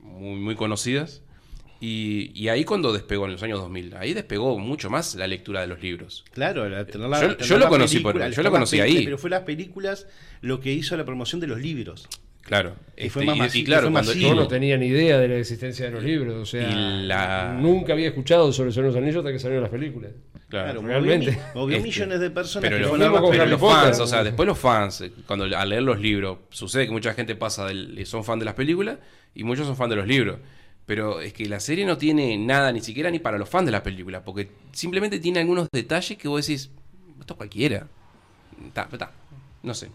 muy, 0.02 0.40
muy 0.40 0.56
conocidas. 0.56 1.22
Y, 1.82 2.32
y 2.36 2.50
ahí 2.50 2.66
cuando 2.66 2.92
despegó 2.92 3.26
en 3.26 3.32
los 3.32 3.44
años 3.44 3.60
2000, 3.60 3.96
ahí 3.96 4.14
despegó 4.14 4.60
mucho 4.60 4.90
más 4.90 5.16
la 5.16 5.28
lectura 5.28 5.62
de 5.62 5.68
los 5.68 5.82
libros. 5.82 6.26
Claro, 6.34 6.68
la- 6.68 6.86
tener 6.86 7.08
la- 7.10 7.22
Yo- 7.22 7.36
tener 7.38 7.46
yo 7.48 7.58
lo 7.58 7.70
conocí 7.70 8.00
por- 8.00 8.14
película, 8.14 8.30
yo 8.30 8.36
tener 8.36 8.44
lo 8.46 8.50
la 8.52 8.58
conocí 8.58 8.78
película, 8.80 9.00
ahí. 9.00 9.06
Pero 9.06 9.18
fue 9.18 9.30
las 9.30 9.42
películas 9.44 10.08
lo 10.42 10.60
que 10.60 10.74
hizo 10.74 10.98
la 10.98 11.06
promoción 11.06 11.40
de 11.40 11.48
los 11.48 11.60
libros. 11.60 12.08
Claro. 12.42 12.76
Y 12.98 13.10
fue 13.10 13.22
Este, 13.22 13.26
más 13.26 13.38
masivo, 13.38 13.66
claro, 13.66 13.84
fue 13.84 13.92
cuando-. 13.92 14.14
Yo 14.14 14.34
no 14.36 14.48
tenía 14.48 14.76
ni 14.78 14.88
idea 14.88 15.20
de 15.20 15.28
la 15.28 15.38
existencia 15.38 15.86
de 15.86 15.92
los 15.92 16.04
libros, 16.04 16.36
o 16.36 16.46
sea, 16.46 16.68
Y 16.70 17.06
la- 17.06 17.56
nunca 17.60 17.94
había 17.94 18.08
escuchado 18.08 18.52
sobre 18.52 18.70
el 18.70 18.74
Señor 18.74 18.88
de 18.88 18.92
los 18.94 19.02
Anillos 19.04 19.18
hasta 19.20 19.32
que 19.32 19.40
salieron 19.40 19.62
las 19.64 19.72
películas. 19.72 20.12
Claro. 20.50 20.82
Claro, 20.82 20.88
realmente. 20.88 21.38
movió, 21.54 21.78
Este, 21.78 21.88
millones 21.88 22.20
de 22.20 22.30
personas 22.32 22.68
Pero, 22.70 22.78
que 22.92 22.98
los- 22.98 23.30
pero 23.30 23.46
los 23.46 23.62
fans, 23.62 24.00
o 24.00 24.08
sea, 24.08 24.24
después 24.24 24.48
los 24.48 24.58
fans, 24.58 25.02
eh, 25.02 25.12
cuando 25.28 25.46
al 25.46 25.70
leer 25.70 25.84
los 25.84 26.00
libros, 26.02 26.40
sucede 26.50 26.88
que 26.88 26.92
mucha 26.92 27.14
gente 27.14 27.36
pasa 27.36 27.68
del, 27.68 28.04
son 28.08 28.24
fan 28.26 28.40
de 28.40 28.46
las 28.46 28.56
películas 28.56 28.98
y 29.36 29.44
muchos 29.44 29.68
son 29.68 29.76
fan 29.78 29.90
de 29.92 29.96
los 29.98 30.08
libros. 30.08 30.40
Pero 30.90 31.22
es 31.22 31.34
que 31.34 31.48
la 31.48 31.60
serie 31.60 31.86
no 31.86 32.00
tiene 32.00 32.36
nada, 32.36 32.72
ni 32.72 32.82
siquiera 32.82 33.12
ni 33.12 33.20
para 33.20 33.38
los 33.38 33.48
fans 33.48 33.68
de 33.68 33.72
las 33.72 33.82
películas, 33.82 34.24
porque 34.26 34.50
simplemente 34.72 35.20
tiene 35.20 35.40
algunos 35.40 35.68
detalles 35.72 36.18
que 36.18 36.28
vos 36.28 36.44
decís, 36.44 36.72
esto 37.20 37.34
es 37.34 37.38
cualquiera. 37.38 37.86
Ta, 38.74 38.88
ta, 38.88 39.12
no 39.62 39.76
sé. 39.76 39.90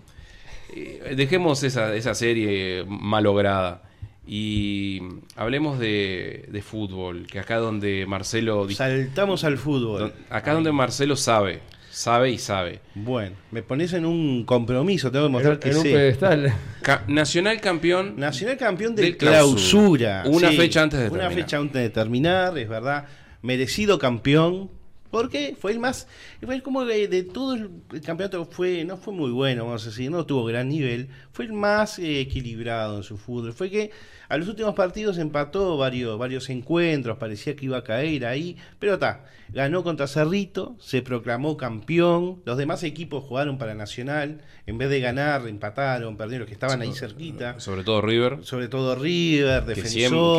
Eh, 0.72 1.14
dejemos 1.16 1.64
esa, 1.64 1.92
esa 1.96 2.14
serie 2.14 2.84
malograda 2.86 3.82
y 4.24 5.02
hablemos 5.34 5.80
de, 5.80 6.48
de 6.48 6.62
fútbol, 6.62 7.26
que 7.26 7.40
acá 7.40 7.56
donde 7.56 8.06
Marcelo... 8.06 8.70
Saltamos 8.70 9.42
al 9.42 9.58
fútbol. 9.58 10.14
acá 10.30 10.52
donde 10.52 10.70
Marcelo 10.70 11.16
sabe, 11.16 11.58
sabe 11.94 12.30
y 12.30 12.38
sabe. 12.38 12.80
Bueno, 12.94 13.36
me 13.52 13.62
pones 13.62 13.92
en 13.92 14.04
un 14.04 14.44
compromiso, 14.44 15.10
tengo 15.12 15.24
que 15.24 15.26
En, 15.26 15.32
mostrar 15.32 15.58
que 15.60 15.70
en 15.70 15.76
un 15.76 15.82
sé. 15.82 15.92
pedestal. 15.92 16.52
Ca- 16.82 17.04
Nacional 17.06 17.60
campeón. 17.60 18.14
Nacional 18.16 18.56
campeón 18.56 18.94
del 18.96 19.04
Del 19.06 19.16
clausura. 19.16 20.22
clausura. 20.22 20.48
Una 20.48 20.50
fecha 20.52 20.82
antes 20.82 20.98
de 21.00 21.06
Una 21.08 21.20
terminar. 21.20 21.32
fecha 21.44 21.56
antes 21.58 21.82
de 21.82 21.90
terminar, 21.90 22.58
es 22.58 22.68
verdad. 22.68 23.04
Merecido 23.42 23.98
campeón. 23.98 24.70
Porque 25.14 25.56
fue 25.58 25.72
el 25.72 25.78
más. 25.78 26.06
Fue 26.44 26.54
el 26.54 26.62
como 26.62 26.84
de, 26.84 27.08
de 27.08 27.22
todo 27.22 27.54
el, 27.54 27.70
campeonato 28.04 28.44
fue 28.44 28.84
no 28.84 28.96
fue 28.96 29.14
muy 29.14 29.30
bueno, 29.30 29.64
vamos 29.64 29.84
a 29.86 29.90
decir, 29.90 30.10
no 30.10 30.26
tuvo 30.26 30.44
gran 30.44 30.68
nivel. 30.68 31.08
Fue 31.32 31.44
el 31.44 31.52
más 31.52 31.98
eh, 31.98 32.20
equilibrado 32.20 32.96
en 32.98 33.02
su 33.04 33.16
fútbol. 33.16 33.52
Fue 33.52 33.70
que 33.70 33.90
a 34.28 34.36
los 34.38 34.48
últimos 34.48 34.74
partidos 34.74 35.18
empató 35.18 35.76
varios, 35.76 36.18
varios 36.18 36.48
encuentros, 36.50 37.18
parecía 37.18 37.54
que 37.54 37.66
iba 37.66 37.78
a 37.78 37.84
caer 37.84 38.26
ahí. 38.26 38.56
Pero 38.78 38.94
está, 38.94 39.24
ganó 39.50 39.82
contra 39.84 40.06
Cerrito, 40.06 40.76
se 40.80 41.02
proclamó 41.02 41.56
campeón. 41.56 42.42
Los 42.44 42.56
demás 42.58 42.82
equipos 42.82 43.22
jugaron 43.24 43.58
para 43.58 43.74
Nacional. 43.74 44.40
En 44.66 44.78
vez 44.78 44.88
de 44.88 44.98
ganar, 45.00 45.46
empataron, 45.46 46.16
perdieron 46.16 46.40
los 46.40 46.48
que 46.48 46.54
estaban 46.54 46.80
ahí 46.80 46.92
cerquita 46.94 47.60
Sobre 47.60 47.84
todo 47.84 48.00
River. 48.00 48.38
sobre 48.44 48.68
todo 48.68 48.94
River, 48.94 49.62
Que, 49.64 49.68
defensor. 49.74 49.90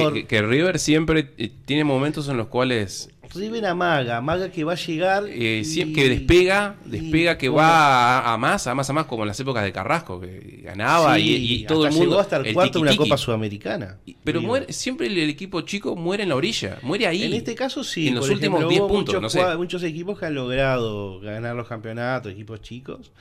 siempre- 0.02 0.22
que- 0.22 0.28
que 0.28 0.42
River 0.42 0.80
siempre 0.80 1.32
eh, 1.38 1.52
tiene 1.66 1.84
momentos 1.84 2.28
en 2.28 2.38
los 2.38 2.48
cuales 2.48 3.10
River 3.34 3.66
amaga, 3.66 4.18
amaga 4.18 4.52
que 4.52 4.64
va 4.64 4.74
a 4.74 4.76
llegar. 4.76 5.24
eh, 5.28 5.64
y- 5.66 5.94
que 5.94 6.10
despega, 6.10 6.76
y- 6.86 6.90
despega 6.90 7.38
que 7.38 7.50
bueno, 7.50 7.68
va 7.68 8.20
a, 8.20 8.34
a 8.34 8.38
más, 8.38 8.68
a 8.68 8.76
más, 8.76 8.90
a 8.90 8.94
más, 8.94 9.06
como 9.06 9.24
en 9.24 9.30
las 9.30 9.40
épocas 9.40 9.64
de 9.64 9.72
Carrasco, 9.72 10.20
que 10.20 10.62
ganaba 10.64 11.16
sí, 11.16 11.22
y, 11.36 11.54
y 11.54 11.66
todo 11.66 11.86
el 11.88 11.92
mundo. 11.94 12.06
Llegó 12.10 12.20
hasta 12.20 12.38
el, 12.38 12.54
cuarto 12.54 12.80
de 12.80 12.84
una. 12.84 12.96
Copa 12.96 13.18
Sudamericana. 13.18 13.98
Pero 14.24 14.42
muere, 14.42 14.72
siempre 14.74 15.08
el, 15.08 15.18
el 15.18 15.30
equipo 15.30 15.62
chico 15.62 15.96
muere 15.96 16.24
en 16.24 16.30
la 16.30 16.36
orilla, 16.36 16.78
muere 16.82 17.08
ahí. 17.08 17.24
En 17.24 17.34
este 17.34 17.56
caso 17.56 17.84
sí. 17.84 18.08
En 18.10 18.16
los 18.16 18.30
últimos 18.30 18.60
ejemplo, 18.60 18.70
10 18.70 18.82
hubo 18.82 18.88
puntos, 18.88 19.16
muchos, 19.16 19.22
no 19.22 19.30
sé. 19.52 19.58
muchos 19.58 19.84
equipos 19.84 20.20
que 20.20 20.26
han 20.26 20.36
logrado 20.36 21.20
ganar 21.20 21.56
los 21.56 21.68
campeonatos, 21.68 22.32
equipos 22.32 22.62
chicos. 22.62 23.12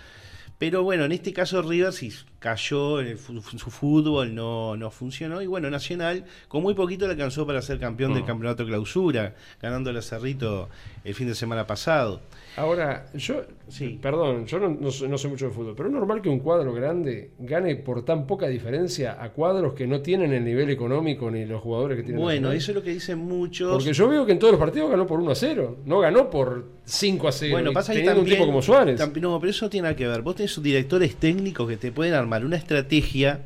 Pero 0.58 0.82
bueno, 0.82 1.04
en 1.04 1.12
este 1.12 1.32
caso 1.32 1.60
River 1.62 1.92
sí 1.92 2.12
cayó, 2.38 3.00
en 3.00 3.08
el 3.08 3.18
fu- 3.18 3.40
su 3.42 3.70
fútbol 3.70 4.34
no, 4.34 4.76
no 4.76 4.90
funcionó. 4.90 5.42
Y 5.42 5.46
bueno, 5.46 5.68
Nacional 5.68 6.24
con 6.48 6.62
muy 6.62 6.74
poquito 6.74 7.06
le 7.06 7.12
alcanzó 7.12 7.46
para 7.46 7.60
ser 7.60 7.78
campeón 7.80 8.14
del 8.14 8.22
Mm. 8.22 8.26
campeonato 8.26 8.64
clausura, 8.64 9.34
ganando 9.60 9.90
a 9.90 10.00
Cerrito 10.02 10.68
el 11.02 11.14
fin 11.14 11.26
de 11.26 11.34
semana 11.34 11.66
pasado. 11.66 12.20
Ahora, 12.56 13.06
yo, 13.14 13.42
Sí. 13.68 13.98
perdón, 14.00 14.46
yo 14.46 14.60
no, 14.60 14.68
no 14.68 14.90
sé, 14.90 15.08
no 15.08 15.18
sé 15.18 15.26
mucho 15.26 15.46
de 15.46 15.50
fútbol, 15.52 15.74
pero 15.76 15.88
es 15.88 15.92
normal 15.94 16.22
que 16.22 16.28
un 16.28 16.38
cuadro 16.38 16.72
grande 16.72 17.32
gane 17.38 17.74
por 17.76 18.04
tan 18.04 18.26
poca 18.26 18.46
diferencia 18.46 19.20
a 19.20 19.30
cuadros 19.32 19.74
que 19.74 19.86
no 19.88 20.00
tienen 20.02 20.32
el 20.32 20.44
nivel 20.44 20.70
económico 20.70 21.30
ni 21.30 21.44
los 21.46 21.60
jugadores 21.60 21.96
que 21.96 22.04
tienen. 22.04 22.22
Bueno, 22.22 22.52
eso 22.52 22.70
es 22.70 22.76
lo 22.76 22.82
que 22.82 22.90
dicen 22.90 23.18
muchos. 23.18 23.72
Porque 23.72 23.92
yo 23.92 24.08
veo 24.08 24.24
que 24.24 24.32
en 24.32 24.38
todos 24.38 24.52
los 24.52 24.60
partidos 24.60 24.90
ganó 24.90 25.06
por 25.06 25.18
1 25.18 25.30
a 25.32 25.34
0, 25.34 25.78
no 25.84 25.98
ganó 25.98 26.30
por 26.30 26.66
5 26.84 27.26
a 27.28 27.32
0. 27.32 27.52
Bueno, 27.52 27.72
pasa 27.72 27.92
que 27.92 28.02
también, 28.02 28.18
un 28.24 28.30
tipo 28.30 28.46
como 28.46 28.62
Suárez. 28.62 29.00
no, 29.20 29.40
pero 29.40 29.50
eso 29.50 29.64
no 29.66 29.70
tiene 29.70 29.82
nada 29.84 29.96
que 29.96 30.06
ver. 30.06 30.22
Vos 30.22 30.36
tenés 30.36 30.62
directores 30.62 31.16
técnicos 31.16 31.68
que 31.68 31.76
te 31.76 31.90
pueden 31.90 32.14
armar 32.14 32.44
una 32.44 32.56
estrategia 32.56 33.40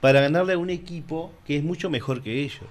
para 0.00 0.20
ganarle 0.20 0.52
a 0.52 0.58
un 0.58 0.70
equipo 0.70 1.32
que 1.44 1.56
es 1.56 1.64
mucho 1.64 1.90
mejor 1.90 2.22
que 2.22 2.42
ellos. 2.42 2.66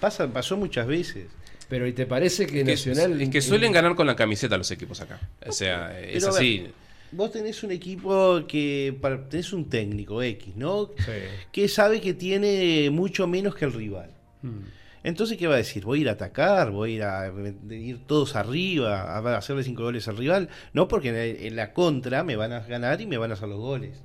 Pasa, 0.00 0.26
pasó 0.28 0.56
muchas 0.56 0.86
veces. 0.86 1.26
Pero 1.68 1.86
¿y 1.86 1.92
te 1.92 2.06
parece 2.06 2.46
que 2.46 2.60
Es 2.60 2.64
que, 2.82 2.90
Nacional... 2.90 3.20
es 3.22 3.28
que 3.30 3.40
suelen 3.40 3.72
ganar 3.72 3.94
con 3.94 4.06
la 4.06 4.16
camiseta 4.16 4.56
los 4.58 4.70
equipos 4.70 5.00
acá. 5.00 5.18
O 5.46 5.52
sea, 5.52 5.98
es 6.00 6.22
Pero 6.22 6.26
a 6.28 6.30
ver, 6.32 6.38
así. 6.38 6.66
Vos 7.12 7.30
tenés 7.32 7.62
un 7.62 7.70
equipo 7.70 8.42
que 8.46 8.96
para- 9.00 9.28
tenés 9.28 9.52
un 9.52 9.68
técnico 9.68 10.22
X, 10.22 10.56
¿no? 10.56 10.90
Sí. 10.98 11.12
Que 11.52 11.68
sabe 11.68 12.00
que 12.00 12.12
tiene 12.14 12.90
mucho 12.90 13.26
menos 13.26 13.54
que 13.54 13.64
el 13.64 13.72
rival. 13.72 14.10
Mm. 14.42 14.58
Entonces, 15.04 15.36
¿qué 15.36 15.46
va 15.46 15.54
a 15.54 15.58
decir? 15.58 15.84
¿Voy 15.84 15.98
a 15.98 16.02
ir 16.02 16.08
a 16.08 16.12
atacar? 16.12 16.70
¿Voy 16.70 16.92
a 16.92 16.94
ir 16.96 17.02
a 17.04 17.74
ir 17.74 17.98
todos 18.06 18.36
arriba? 18.36 19.02
¿A 19.18 19.36
hacerle 19.36 19.62
cinco 19.62 19.82
goles 19.84 20.08
al 20.08 20.16
rival? 20.16 20.48
No, 20.72 20.88
porque 20.88 21.08
en, 21.10 21.46
en 21.46 21.56
la 21.56 21.72
contra 21.72 22.24
me 22.24 22.36
van 22.36 22.52
a 22.52 22.60
ganar 22.60 23.00
y 23.00 23.06
me 23.06 23.18
van 23.18 23.30
a 23.30 23.34
hacer 23.34 23.48
los 23.48 23.58
goles. 23.58 24.02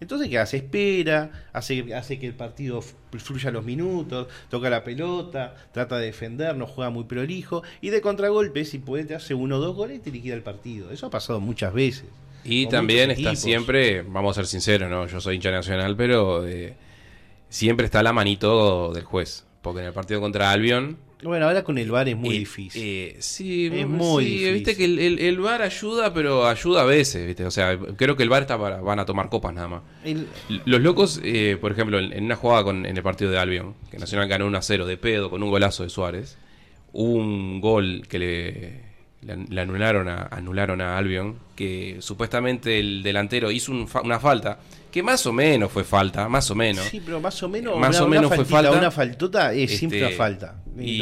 Entonces, 0.00 0.28
¿qué 0.28 0.38
hace? 0.38 0.58
Espera, 0.58 1.30
hace, 1.52 1.94
hace 1.94 2.18
que 2.18 2.26
el 2.26 2.34
partido 2.34 2.82
fluya 2.82 3.50
los 3.50 3.64
minutos, 3.64 4.28
toca 4.48 4.70
la 4.70 4.84
pelota, 4.84 5.54
trata 5.72 5.98
de 5.98 6.06
defender, 6.06 6.56
no 6.56 6.66
juega 6.66 6.90
muy 6.90 7.04
prolijo, 7.04 7.62
y 7.80 7.90
de 7.90 8.00
contragolpe, 8.00 8.64
si 8.64 8.78
puede, 8.78 9.04
te 9.04 9.14
hace 9.14 9.34
uno 9.34 9.56
o 9.56 9.60
dos 9.60 9.74
goles 9.74 9.98
y 9.98 10.00
te 10.00 10.10
liquida 10.10 10.34
el 10.34 10.42
partido. 10.42 10.90
Eso 10.92 11.06
ha 11.06 11.10
pasado 11.10 11.40
muchas 11.40 11.72
veces. 11.72 12.06
Y 12.44 12.66
también 12.66 13.10
está 13.10 13.30
equipos. 13.30 13.40
siempre, 13.40 14.02
vamos 14.02 14.36
a 14.36 14.40
ser 14.40 14.46
sinceros, 14.46 14.88
¿no? 14.88 15.06
Yo 15.06 15.20
soy 15.20 15.36
hincha 15.36 15.50
nacional, 15.50 15.96
pero 15.96 16.46
eh, 16.46 16.74
siempre 17.48 17.86
está 17.86 18.02
la 18.02 18.12
manito 18.12 18.92
del 18.92 19.04
juez. 19.04 19.44
Porque 19.62 19.80
en 19.80 19.86
el 19.86 19.92
partido 19.92 20.20
contra 20.20 20.50
Albion. 20.52 20.96
Bueno, 21.22 21.46
ahora 21.46 21.64
con 21.64 21.78
el 21.78 21.90
VAR 21.90 22.08
es 22.08 22.16
muy 22.16 22.36
eh, 22.36 22.38
difícil. 22.40 22.82
eh, 22.84 23.16
sí, 23.18 23.66
Es 23.72 23.86
mm, 23.86 23.90
muy 23.90 24.24
sí, 24.24 24.30
difícil. 24.30 24.54
viste 24.54 24.76
que 24.76 24.84
el, 24.84 24.98
el, 25.00 25.18
el 25.18 25.38
VAR 25.40 25.62
ayuda, 25.62 26.14
pero 26.14 26.46
ayuda 26.46 26.82
a 26.82 26.84
veces, 26.84 27.26
¿viste? 27.26 27.44
O 27.44 27.50
sea, 27.50 27.76
creo 27.96 28.16
que 28.16 28.22
el 28.22 28.28
VAR 28.28 28.42
está 28.42 28.56
para, 28.58 28.80
van 28.80 29.00
a 29.00 29.04
tomar 29.04 29.28
copas 29.28 29.52
nada 29.52 29.66
más. 29.68 29.82
El- 30.04 30.28
Los 30.64 30.80
locos, 30.80 31.20
eh, 31.24 31.56
por 31.60 31.72
ejemplo, 31.72 31.98
en 31.98 32.12
en 32.12 32.24
una 32.24 32.36
jugada 32.36 32.62
con, 32.62 32.86
en 32.86 32.96
el 32.96 33.02
partido 33.02 33.30
de 33.32 33.38
Albion, 33.38 33.74
que 33.90 33.98
Nacional 33.98 34.28
ganó 34.28 34.46
1 34.46 34.58
a 34.58 34.62
0 34.62 34.86
de 34.86 34.96
pedo 34.96 35.28
con 35.28 35.42
un 35.42 35.50
golazo 35.50 35.82
de 35.82 35.88
Suárez, 35.90 36.38
hubo 36.92 37.14
un 37.14 37.60
gol 37.60 38.02
que 38.08 38.18
le, 38.20 38.80
le, 39.22 39.44
le 39.48 39.60
anularon, 39.60 40.08
a, 40.08 40.22
anularon 40.30 40.80
a 40.80 40.96
Albion, 40.96 41.36
que 41.56 41.96
supuestamente 41.98 42.78
el 42.78 43.02
delantero 43.02 43.50
hizo 43.50 43.72
un 43.72 43.88
fa- 43.88 44.02
una 44.02 44.20
falta, 44.20 44.60
que 44.98 45.02
más 45.02 45.24
o 45.26 45.32
menos 45.32 45.70
fue 45.72 45.84
falta, 45.84 46.28
más 46.28 46.50
o 46.50 46.54
menos. 46.54 46.84
Sí, 46.86 47.00
pero 47.04 47.20
más 47.20 47.42
o 47.42 47.48
menos, 47.48 47.78
Más 47.78 47.96
una, 47.96 48.04
o 48.04 48.08
menos 48.08 48.26
una 48.26 48.36
fue 48.36 48.44
falta. 48.44 48.70
Una 48.72 48.90
faltota 48.90 49.52
es 49.52 49.64
Este, 49.64 49.76
siempre 49.78 50.06
una 50.06 50.16
falta. 50.16 50.62
y- 50.78 51.00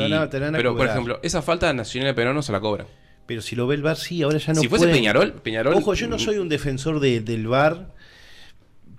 pero, 0.52 0.76
por 0.76 0.86
ejemplo, 0.86 1.18
esa 1.22 1.42
falta 1.42 1.72
Nacional 1.72 2.08
de 2.10 2.14
Perón 2.14 2.34
no 2.34 2.42
se 2.42 2.52
la 2.52 2.60
cobra. 2.60 2.86
Pero 3.26 3.42
si 3.42 3.56
lo 3.56 3.66
ve 3.66 3.74
el 3.74 3.82
VAR, 3.82 3.96
sí, 3.96 4.22
ahora 4.22 4.38
ya 4.38 4.52
no 4.52 4.60
si 4.60 4.68
fuese 4.68 4.84
pueden. 4.84 4.96
Peñarol, 4.96 5.32
Peñarol. 5.42 5.74
Ojo, 5.74 5.94
yo 5.94 6.06
no 6.06 6.18
soy 6.18 6.38
un 6.38 6.48
defensor 6.48 7.00
de- 7.00 7.20
del 7.20 7.48
VAR 7.48 7.88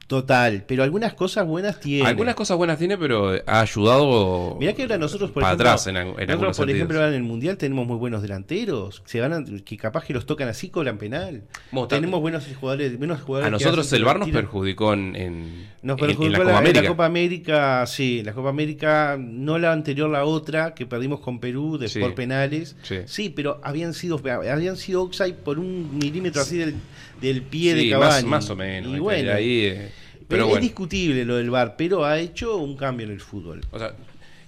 total, 0.08 0.64
pero 0.66 0.84
algunas 0.84 1.14
cosas 1.14 1.46
buenas 1.46 1.80
tiene. 1.80 2.08
Algunas 2.08 2.34
cosas 2.34 2.56
buenas 2.58 2.78
tiene, 2.80 2.98
pero 2.98 3.34
ha 3.46 3.60
ayudado 3.62 4.56
Mirá 4.60 4.74
que 4.74 4.84
ahora 4.84 4.98
nosotros, 4.98 5.32
por 5.32 5.44
para 5.44 5.54
ejemplo, 5.54 5.70
atrás 5.70 5.88
en, 5.88 5.94
nosotros, 5.94 6.38
por 6.40 6.56
sentidos. 6.56 6.76
ejemplo, 6.76 6.98
ahora 6.98 7.10
en 7.10 7.16
el 7.16 7.24
Mundial 7.24 7.58
tenemos 7.58 7.86
muy 7.86 7.98
buenos 7.98 8.22
delanteros, 8.22 9.04
se 9.06 9.20
ganan, 9.20 9.60
que 9.60 9.76
capaz 9.78 10.06
que 10.06 10.14
los 10.14 10.26
tocan 10.26 10.48
así, 10.48 10.70
cobran 10.70 10.98
penal. 10.98 11.44
Tenemos 11.90 12.22
buenos 12.22 12.46
jugadores, 12.60 12.98
buenos 12.98 13.22
jugadores 13.22 13.48
A 13.48 13.52
nosotros 13.52 13.92
el 13.94 14.06
VAR 14.06 14.20
nos 14.20 14.30
perjudicó 14.30 14.94
en, 14.94 15.16
en, 15.16 15.68
Nos 15.82 16.00
en 16.00 16.08
perjudicó 16.08 16.32
la 16.32 16.38
la, 16.40 16.44
Copa 16.46 16.52
en 16.52 16.58
América. 16.58 16.82
la 16.82 16.88
Copa 16.88 17.06
América, 17.06 17.86
sí, 17.88 18.24
la 18.24 18.34
Copa 18.34 18.50
América, 18.50 19.18
no 19.20 19.58
la 19.58 19.74
anterior, 19.74 20.10
la 20.10 20.24
otra, 20.24 20.74
que 20.74 20.86
perdimos 20.86 21.20
con 21.20 21.40
Perú 21.40 21.78
de, 21.78 21.90
Sí. 21.90 22.00
por 22.00 22.16
penales. 22.16 22.76
Sí. 23.06 23.30
pero 23.30 23.60
habían 23.64 23.94
sido 23.94 24.22
habían 24.50 24.78
sido 24.78 25.04
offside 25.04 25.34
por 25.36 25.60
un 25.60 25.98
milímetro 25.98 26.42
así 26.42 26.58
del, 26.58 26.76
del 27.22 27.42
pie 27.44 27.74
Sí, 27.76 27.86
de 27.86 27.90
Cavani. 27.92 28.28
más 28.28 28.50
o 28.50 28.56
menos. 28.56 28.96
Y 28.96 29.00
bueno, 29.00 29.34
ahí, 29.34 29.66
eh, 29.66 29.90
pero 30.28 30.44
es 30.44 30.50
bueno, 30.50 30.62
discutible 30.64 31.26
lo 31.26 31.38
del 31.38 31.50
VAR, 31.50 31.76
pero 31.78 32.04
ha 32.06 32.20
hecho 32.20 32.58
un 32.58 32.76
cambio 32.76 33.06
en 33.06 33.14
el 33.14 33.22
fútbol. 33.22 33.62
o 33.72 33.80
sea, 33.80 33.94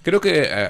creo 0.02 0.20
que 0.20 0.42
eh, 0.48 0.68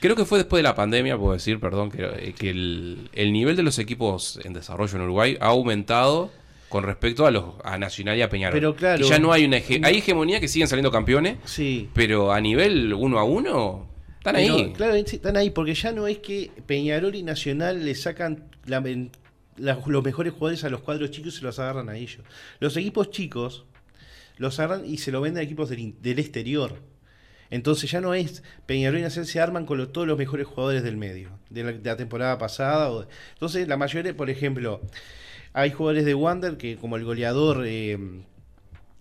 creo 0.00 0.14
que 0.16 0.24
fue 0.24 0.38
después 0.38 0.58
de 0.58 0.62
la 0.64 0.74
pandemia, 0.74 1.16
puedo 1.16 1.32
decir, 1.32 1.58
perdón, 1.60 1.90
que, 1.90 2.02
eh, 2.04 2.34
que 2.38 2.50
el, 2.50 3.08
el 3.12 3.32
nivel 3.32 3.56
de 3.56 3.62
los 3.62 3.78
equipos 3.78 4.38
en 4.44 4.52
desarrollo 4.52 4.96
en 4.96 5.02
Uruguay 5.02 5.36
ha 5.40 5.46
aumentado 5.46 6.30
con 6.68 6.82
respecto 6.84 7.24
a 7.26 7.30
los 7.30 7.44
a 7.62 7.78
Nacional 7.78 8.18
y 8.18 8.22
a 8.22 8.28
Peñarol. 8.28 8.54
Pero 8.58 8.74
claro. 8.74 9.02
Que 9.02 9.08
ya 9.08 9.18
no 9.18 9.32
hay 9.32 9.44
una 9.44 9.58
hege- 9.58 9.80
hay 9.84 9.98
hegemonía 9.98 10.40
que 10.40 10.48
siguen 10.48 10.66
saliendo 10.68 10.90
campeones, 10.90 11.36
Sí. 11.44 11.88
pero 11.94 12.32
a 12.32 12.40
nivel 12.40 12.92
uno 12.94 13.18
a 13.18 13.24
uno 13.24 13.86
están 14.18 14.34
Pero, 14.34 14.54
ahí. 14.56 14.72
claro, 14.72 14.94
están 14.94 15.36
ahí, 15.36 15.50
porque 15.50 15.74
ya 15.74 15.92
no 15.92 16.06
es 16.08 16.18
que 16.18 16.50
Peñarol 16.66 17.14
y 17.14 17.22
Nacional 17.22 17.84
le 17.84 17.94
sacan 17.94 18.44
la- 18.66 18.82
los 19.56 20.04
mejores 20.04 20.32
jugadores 20.32 20.64
a 20.64 20.70
los 20.70 20.80
cuadros 20.80 21.10
chicos 21.10 21.34
se 21.36 21.42
los 21.42 21.58
agarran 21.58 21.88
a 21.88 21.96
ellos. 21.96 22.24
Los 22.60 22.76
equipos 22.76 23.10
chicos 23.10 23.64
los 24.36 24.58
agarran 24.58 24.84
y 24.86 24.98
se 24.98 25.12
lo 25.12 25.20
venden 25.20 25.40
a 25.40 25.44
equipos 25.44 25.68
del, 25.70 26.18
exterior. 26.18 26.80
Entonces 27.50 27.90
ya 27.90 28.00
no 28.00 28.14
es 28.14 28.42
Peñarol 28.66 28.98
y 28.98 29.02
Nacional 29.02 29.26
se 29.28 29.40
arman 29.40 29.66
con 29.66 29.92
todos 29.92 30.06
los 30.06 30.18
mejores 30.18 30.46
jugadores 30.46 30.82
del 30.82 30.96
medio, 30.96 31.30
de 31.50 31.80
la, 31.84 31.96
temporada 31.96 32.38
pasada. 32.38 32.90
o- 32.90 33.06
entonces 33.34 33.68
la 33.68 33.76
mayoría, 33.76 34.16
por 34.16 34.30
ejemplo, 34.30 34.80
hay 35.52 35.70
jugadores 35.70 36.04
de 36.04 36.14
Wander 36.14 36.56
que 36.56 36.76
como 36.76 36.96
el 36.96 37.04
goleador 37.04 37.64
eh, 37.66 37.98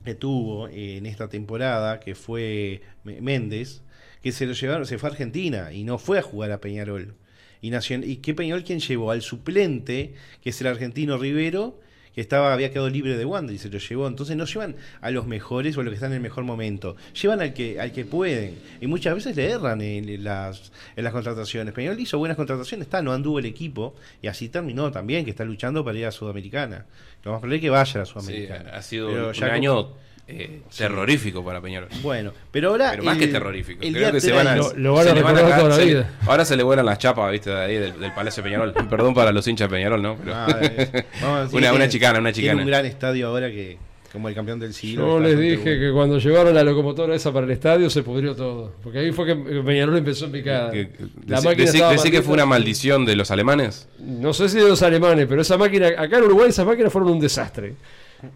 que 0.03 0.15
tuvo 0.15 0.67
eh, 0.67 0.97
en 0.97 1.05
esta 1.05 1.29
temporada, 1.29 1.99
que 1.99 2.15
fue 2.15 2.81
Méndez, 3.03 3.81
que 4.21 4.31
se 4.31 4.45
lo 4.45 4.53
llevaron, 4.53 4.85
se 4.85 4.97
fue 4.97 5.09
a 5.09 5.11
Argentina 5.13 5.71
y 5.73 5.83
no 5.83 5.97
fue 5.97 6.19
a 6.19 6.21
jugar 6.21 6.51
a 6.51 6.61
Peñarol. 6.61 7.15
Y, 7.63 7.71
Nacion- 7.71 8.03
¿Y 8.05 8.17
qué 8.17 8.35
Peñarol 8.35 8.63
quién 8.63 8.79
llevó? 8.79 9.09
Al 9.09 9.23
suplente, 9.23 10.13
que 10.43 10.51
es 10.51 10.61
el 10.61 10.67
argentino 10.67 11.17
Rivero, 11.17 11.79
que 12.13 12.21
estaba, 12.21 12.53
había 12.53 12.69
quedado 12.71 12.89
libre 12.91 13.17
de 13.17 13.25
Wander 13.25 13.55
y 13.55 13.57
se 13.57 13.69
lo 13.69 13.79
llevó. 13.79 14.07
Entonces 14.07 14.35
no 14.37 14.45
llevan 14.45 14.75
a 15.01 15.09
los 15.09 15.25
mejores 15.25 15.75
o 15.75 15.81
a 15.81 15.83
los 15.83 15.89
que 15.91 15.95
están 15.95 16.11
en 16.11 16.17
el 16.17 16.21
mejor 16.21 16.43
momento. 16.43 16.95
Llevan 17.19 17.41
al 17.41 17.53
que, 17.55 17.79
al 17.79 17.91
que 17.91 18.05
pueden. 18.05 18.55
Y 18.81 18.85
muchas 18.85 19.15
veces 19.15 19.35
le 19.35 19.49
erran 19.49 19.81
en 19.81 20.23
las, 20.23 20.71
en 20.95 21.03
las 21.05 21.11
contrataciones. 21.13 21.73
Peñarol 21.73 21.99
hizo 21.99 22.19
buenas 22.19 22.37
contrataciones, 22.37 22.85
está, 22.85 23.01
no 23.01 23.13
anduvo 23.13 23.39
el 23.39 23.45
equipo. 23.45 23.95
Y 24.21 24.27
así 24.27 24.49
terminó 24.49 24.91
también, 24.91 25.25
que 25.25 25.31
está 25.31 25.43
luchando 25.43 25.83
para 25.83 25.97
ir 25.97 26.05
a 26.05 26.11
Sudamericana. 26.11 26.85
Lo 27.23 27.31
más 27.31 27.39
probable 27.39 27.55
es 27.55 27.61
que 27.61 27.69
vaya 27.71 27.93
a 27.95 27.97
la 27.99 28.05
Sí, 28.05 28.11
Sudamericana. 28.11 28.69
ha 28.73 28.81
sido 28.83 29.07
Pero 29.07 29.27
un 29.29 29.33
ya 29.33 29.39
como- 29.47 29.53
año 29.53 29.87
eh, 30.27 30.61
terrorífico 30.75 31.43
para 31.43 31.59
Peñarol. 31.61 31.89
Bueno, 32.01 32.31
pero 32.51 32.69
ahora. 32.69 32.91
Pero 32.91 33.03
más 33.03 33.15
el- 33.15 33.19
que 33.19 33.27
terrorífico. 33.27 33.83
el 33.83 33.93
Creo 33.93 34.11
que 34.11 34.21
se 34.21 34.31
van 34.31 34.47
a, 34.47 34.55
Lo- 34.55 34.73
lo 34.75 34.93
van 34.93 35.07
a 35.07 35.13
se 35.13 35.21
van 35.21 35.35
toda 35.35 35.69
la 35.69 35.75
se 35.75 35.85
vida. 35.85 36.09
ahora 36.25 36.45
se 36.45 36.55
le 36.55 36.63
vuelan 36.63 36.85
las 36.85 36.97
chapas, 36.97 37.31
viste, 37.31 37.49
de 37.49 37.59
ahí 37.59 37.75
del, 37.75 37.99
del 37.99 38.11
Palacio 38.13 38.41
Peñarol. 38.43 38.73
Perdón 38.89 39.13
para 39.13 39.31
los 39.31 39.47
hinchas 39.47 39.69
de 39.69 39.75
Peñarol, 39.75 40.01
¿no? 40.01 40.15
Pero- 40.17 40.33
Ah, 40.35 40.57
eh, 40.61 41.03
vamos 41.21 41.53
Una- 41.53 41.89
chicana, 41.89 42.19
una 42.19 42.31
Tiene 42.31 42.47
chicana. 42.49 42.61
un 42.61 42.67
gran 42.67 42.85
estadio 42.85 43.27
ahora 43.27 43.49
que, 43.49 43.77
como 44.13 44.29
el 44.29 44.35
campeón 44.35 44.59
del 44.59 44.73
siglo. 44.73 45.07
Yo 45.07 45.19
les 45.19 45.37
dije 45.39 45.57
bueno. 45.57 45.79
que 45.81 45.91
cuando 45.91 46.19
llevaron 46.19 46.53
la 46.55 46.63
locomotora 46.63 47.15
esa 47.15 47.33
para 47.33 47.45
el 47.45 47.51
estadio 47.51 47.89
se 47.89 48.03
pudrió 48.03 48.35
todo. 48.35 48.71
Porque 48.81 48.99
ahí 48.99 49.11
fue 49.11 49.25
que 49.25 49.35
Peñarol 49.35 49.97
empezó 49.97 50.25
en 50.25 50.31
picada. 50.31 50.71
que- 50.71 50.89
La 51.27 51.39
decí- 51.39 51.43
máquina 51.45 51.65
decí- 51.65 51.73
estaba 51.75 51.91
decí 51.93 52.11
que 52.11 52.21
fue 52.21 52.33
una 52.35 52.45
maldición 52.45 53.05
de 53.05 53.15
los 53.17 53.29
alemanes. 53.31 53.89
No 53.99 54.33
sé 54.33 54.47
si 54.49 54.57
de 54.59 54.69
los 54.69 54.81
alemanes, 54.83 55.25
pero 55.27 55.41
esa 55.41 55.57
máquina, 55.57 55.87
acá 55.97 56.17
en 56.19 56.23
Uruguay 56.23 56.49
esas 56.49 56.65
máquinas 56.65 56.93
fueron 56.93 57.11
un 57.11 57.19
desastre. 57.19 57.73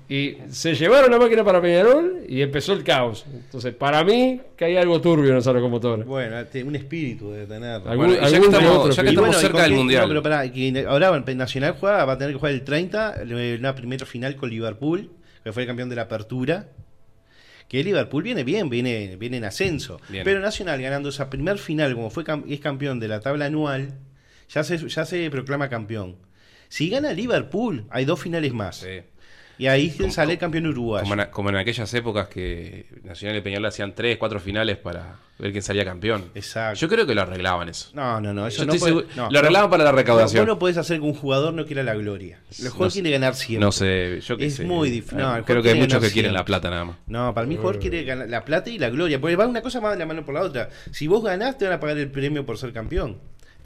Y 0.10 0.38
se 0.50 0.76
llevaron 0.76 1.12
la 1.12 1.18
máquina 1.18 1.44
para 1.44 1.62
Peñarol 1.62 2.24
y 2.28 2.42
empezó 2.42 2.74
el 2.74 2.84
caos. 2.84 3.26
Entonces, 3.34 3.74
para 3.74 4.04
mí, 4.04 4.42
que 4.56 4.66
hay 4.66 4.78
algo 4.78 5.00
turbio 5.02 5.32
en 5.32 5.38
esa 5.38 5.54
locomotora. 5.54 6.04
Bueno, 6.04 6.46
te- 6.46 6.64
un 6.64 6.76
espíritu 6.76 7.32
de 7.32 7.46
tener. 7.46 7.72
Algún- 7.86 7.98
Bueno, 7.98 8.14
ya 8.14 8.20
que 8.30 8.36
algún 8.36 8.54
estamos, 8.54 8.78
otro, 8.78 8.92
ya 8.92 9.04
que 9.04 9.10
estamos 9.10 9.28
bueno, 9.30 9.40
¿y 9.40 9.42
cerca 9.42 9.64
del 9.64 9.74
Mundial. 9.74 10.02
no, 10.04 10.08
pero 10.10 10.24
pará, 10.24 10.52
que 10.52 10.86
ahora 10.88 11.24
Nacional 11.36 11.76
juega, 11.80 12.06
va 12.06 12.14
a 12.14 12.18
tener 12.18 12.34
que 12.34 12.40
jugar 12.40 12.54
el 12.54 12.64
30, 12.64 13.16
eh, 13.24 13.56
una 13.60 13.76
primera 13.76 14.06
final 14.06 14.36
con 14.36 14.50
Liverpool, 14.50 15.10
que 15.44 15.54
fue 15.54 15.64
el 15.64 15.68
campeón 15.68 15.90
de 15.90 15.96
la 15.96 16.04
apertura. 16.04 16.68
Que 17.68 17.84
Liverpool 17.84 18.24
viene 18.24 18.44
bien, 18.46 18.70
viene, 18.70 19.18
viene 19.18 19.38
en 19.38 19.46
ascenso. 19.46 20.00
Bien. 20.10 20.24
Pero 20.24 20.40
Nacional 20.40 20.82
ganando 20.82 21.10
esa 21.10 21.30
primer 21.30 21.58
final, 21.58 21.94
como 21.96 22.10
fue 22.10 22.24
es 22.48 22.60
campeón 22.62 23.00
de 23.00 23.08
la 23.10 23.20
tabla 23.20 23.46
anual, 23.48 23.94
ya 24.50 24.64
se, 24.64 24.78
ya 24.88 25.06
se 25.06 25.30
proclama 25.30 25.68
campeón. 25.70 26.16
Si 26.70 26.90
gana 26.90 27.12
Liverpool, 27.14 27.86
hay 27.90 28.06
dos 28.06 28.22
finales 28.22 28.54
más. 28.54 28.78
Sí. 28.78 29.02
Y 29.60 29.68
ahí 29.68 29.90
Como- 29.90 30.12
sale 30.12 30.34
el 30.34 30.40
campeón 30.40 30.68
uruguayo. 30.68 31.04
Como 31.10 31.22
en, 31.22 31.30
como 31.30 31.50
en 31.50 31.56
aquellas 31.56 31.92
épocas 31.94 32.28
que 32.28 32.86
Nacional 33.04 33.38
y 33.38 33.42
Peñarol 33.42 33.66
hacían 33.66 33.96
tres, 33.96 34.18
cuatro 34.18 34.40
finales 34.40 34.78
para 34.78 35.16
ver 35.40 35.52
quién 35.52 35.64
salía 35.64 35.84
campeón. 35.84 36.26
Exacto. 36.36 36.80
Yo 36.80 36.88
creo 36.88 37.08
que 37.08 37.16
lo 37.16 37.22
arreglaban 37.24 37.68
eso. 37.70 37.90
No, 37.94 38.22
no, 38.22 38.34
no. 38.34 38.46
Eso 38.48 38.60
Yo 38.60 38.66
no 38.68 38.74
estoy 38.74 38.92
puede- 38.94 39.08
seguro- 39.08 39.26
no, 39.26 39.32
lo 39.32 39.40
arreglaban 39.40 39.70
para 39.72 39.84
la 39.84 39.92
recaudación. 39.92 40.46
No, 40.46 40.52
vos 40.52 40.56
no 40.56 40.60
podés 40.60 40.78
hacer 40.78 41.00
que 41.00 41.06
un 41.06 41.14
jugador 41.16 41.54
no 41.56 41.66
quiera 41.66 41.82
la 41.84 41.96
gloria. 41.96 42.40
El 42.62 42.70
jugador 42.70 42.94
quiere 42.94 43.10
ganar 43.12 43.34
siempre. 43.36 43.66
No 43.66 43.72
sé, 43.72 44.20
yo 44.22 44.38
qué 44.38 44.46
Es 44.46 44.56
sé. 44.58 44.66
muy 44.66 44.90
difícil. 44.92 45.18
Creo 45.46 45.64
que 45.64 45.70
hay 45.72 45.80
muchos 45.80 46.02
que 46.02 46.12
quieren 46.12 46.32
siempre. 46.32 46.32
la 46.34 46.46
plata 46.46 46.70
nada 46.70 46.86
más. 46.86 46.98
No, 47.08 47.34
para 47.34 47.48
mí 47.48 47.56
el 47.56 47.60
jugador 47.62 47.82
quiere 47.82 48.04
ganar 48.04 48.30
la 48.30 48.46
plata 48.46 48.70
y 48.70 48.78
la 48.78 48.90
gloria. 48.90 49.20
Porque 49.20 49.36
va 49.36 49.48
una 49.48 49.62
cosa 49.62 49.82
más 49.82 49.94
de 49.94 50.00
la 50.00 50.06
mano 50.06 50.24
por 50.24 50.36
la 50.36 50.42
otra. 50.42 50.70
Si 50.92 51.08
vos 51.08 51.24
ganás, 51.24 51.58
te 51.58 51.66
van 51.66 51.74
a 51.76 51.80
pagar 51.80 51.98
el 51.98 52.12
premio 52.12 52.46
por 52.46 52.58
ser 52.60 52.74
campeón. 52.74 53.18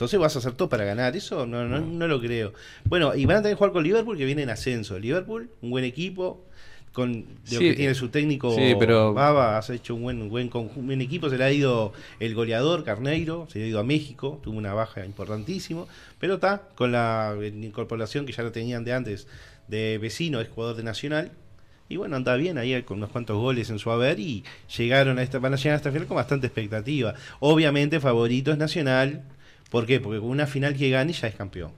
Entonces 0.01 0.19
vas 0.19 0.35
a 0.35 0.39
hacer 0.39 0.53
todo 0.53 0.67
para 0.67 0.83
ganar. 0.83 1.15
Eso 1.15 1.45
no, 1.45 1.63
no, 1.67 1.79
no 1.79 2.07
lo 2.07 2.19
creo. 2.19 2.53
Bueno, 2.85 3.13
y 3.15 3.27
van 3.27 3.37
a 3.37 3.41
tener 3.43 3.55
que 3.55 3.57
jugar 3.59 3.71
con 3.71 3.83
Liverpool 3.83 4.17
que 4.17 4.25
viene 4.25 4.41
en 4.41 4.49
ascenso. 4.49 4.97
Liverpool, 4.97 5.51
un 5.61 5.69
buen 5.69 5.83
equipo. 5.85 6.43
Con 6.91 7.23
lo 7.51 7.59
que 7.59 7.73
tiene 7.75 7.93
su 7.93 8.09
técnico 8.09 8.53
sí, 8.55 8.73
pero- 8.79 9.13
Baba, 9.13 9.57
has 9.59 9.69
hecho 9.69 9.93
un 9.95 10.01
buen, 10.01 10.21
un 10.23 10.27
buen, 10.29 10.49
conju- 10.49 10.75
un 10.75 10.87
buen 10.87 10.99
equipo. 11.01 11.29
Se 11.29 11.37
le 11.37 11.43
ha 11.43 11.51
ido 11.51 11.93
el 12.19 12.33
goleador 12.33 12.83
Carneiro, 12.83 13.47
se 13.49 13.59
le 13.59 13.65
ha 13.65 13.67
ido 13.69 13.79
a 13.79 13.83
México, 13.83 14.41
tuvo 14.43 14.57
una 14.57 14.73
baja 14.73 15.05
importantísimo. 15.05 15.87
Pero 16.19 16.33
está 16.33 16.63
con 16.75 16.91
la 16.91 17.35
incorporación 17.61 18.25
que 18.25 18.31
ya 18.33 18.41
lo 18.41 18.51
tenían 18.51 18.83
de 18.83 18.93
antes 18.93 19.27
de 19.67 19.99
vecino, 19.99 20.41
es 20.41 20.49
jugador 20.49 20.75
de 20.77 20.83
Nacional. 20.83 21.31
Y 21.89 21.97
bueno, 21.97 22.15
anda 22.15 22.35
bien 22.37 22.57
ahí 22.57 22.81
con 22.81 22.97
unos 22.97 23.11
cuantos 23.11 23.37
goles 23.37 23.69
en 23.69 23.77
su 23.77 23.91
haber 23.91 24.19
y 24.19 24.43
llegaron 24.75 25.19
a 25.19 25.23
esta, 25.23 25.37
van 25.39 25.53
a 25.53 25.57
llegar 25.57 25.73
a 25.73 25.77
esta 25.77 25.91
final 25.91 26.07
con 26.07 26.15
bastante 26.15 26.47
expectativa. 26.47 27.13
Obviamente 27.39 27.99
favorito 27.99 28.51
es 28.51 28.57
Nacional. 28.57 29.23
¿Por 29.71 29.87
qué? 29.87 29.99
Porque 29.99 30.19
con 30.19 30.29
una 30.29 30.45
final 30.45 30.75
que 30.75 30.89
gane 30.91 31.13
ya 31.13 31.27
es 31.27 31.33
campeón. 31.35 31.71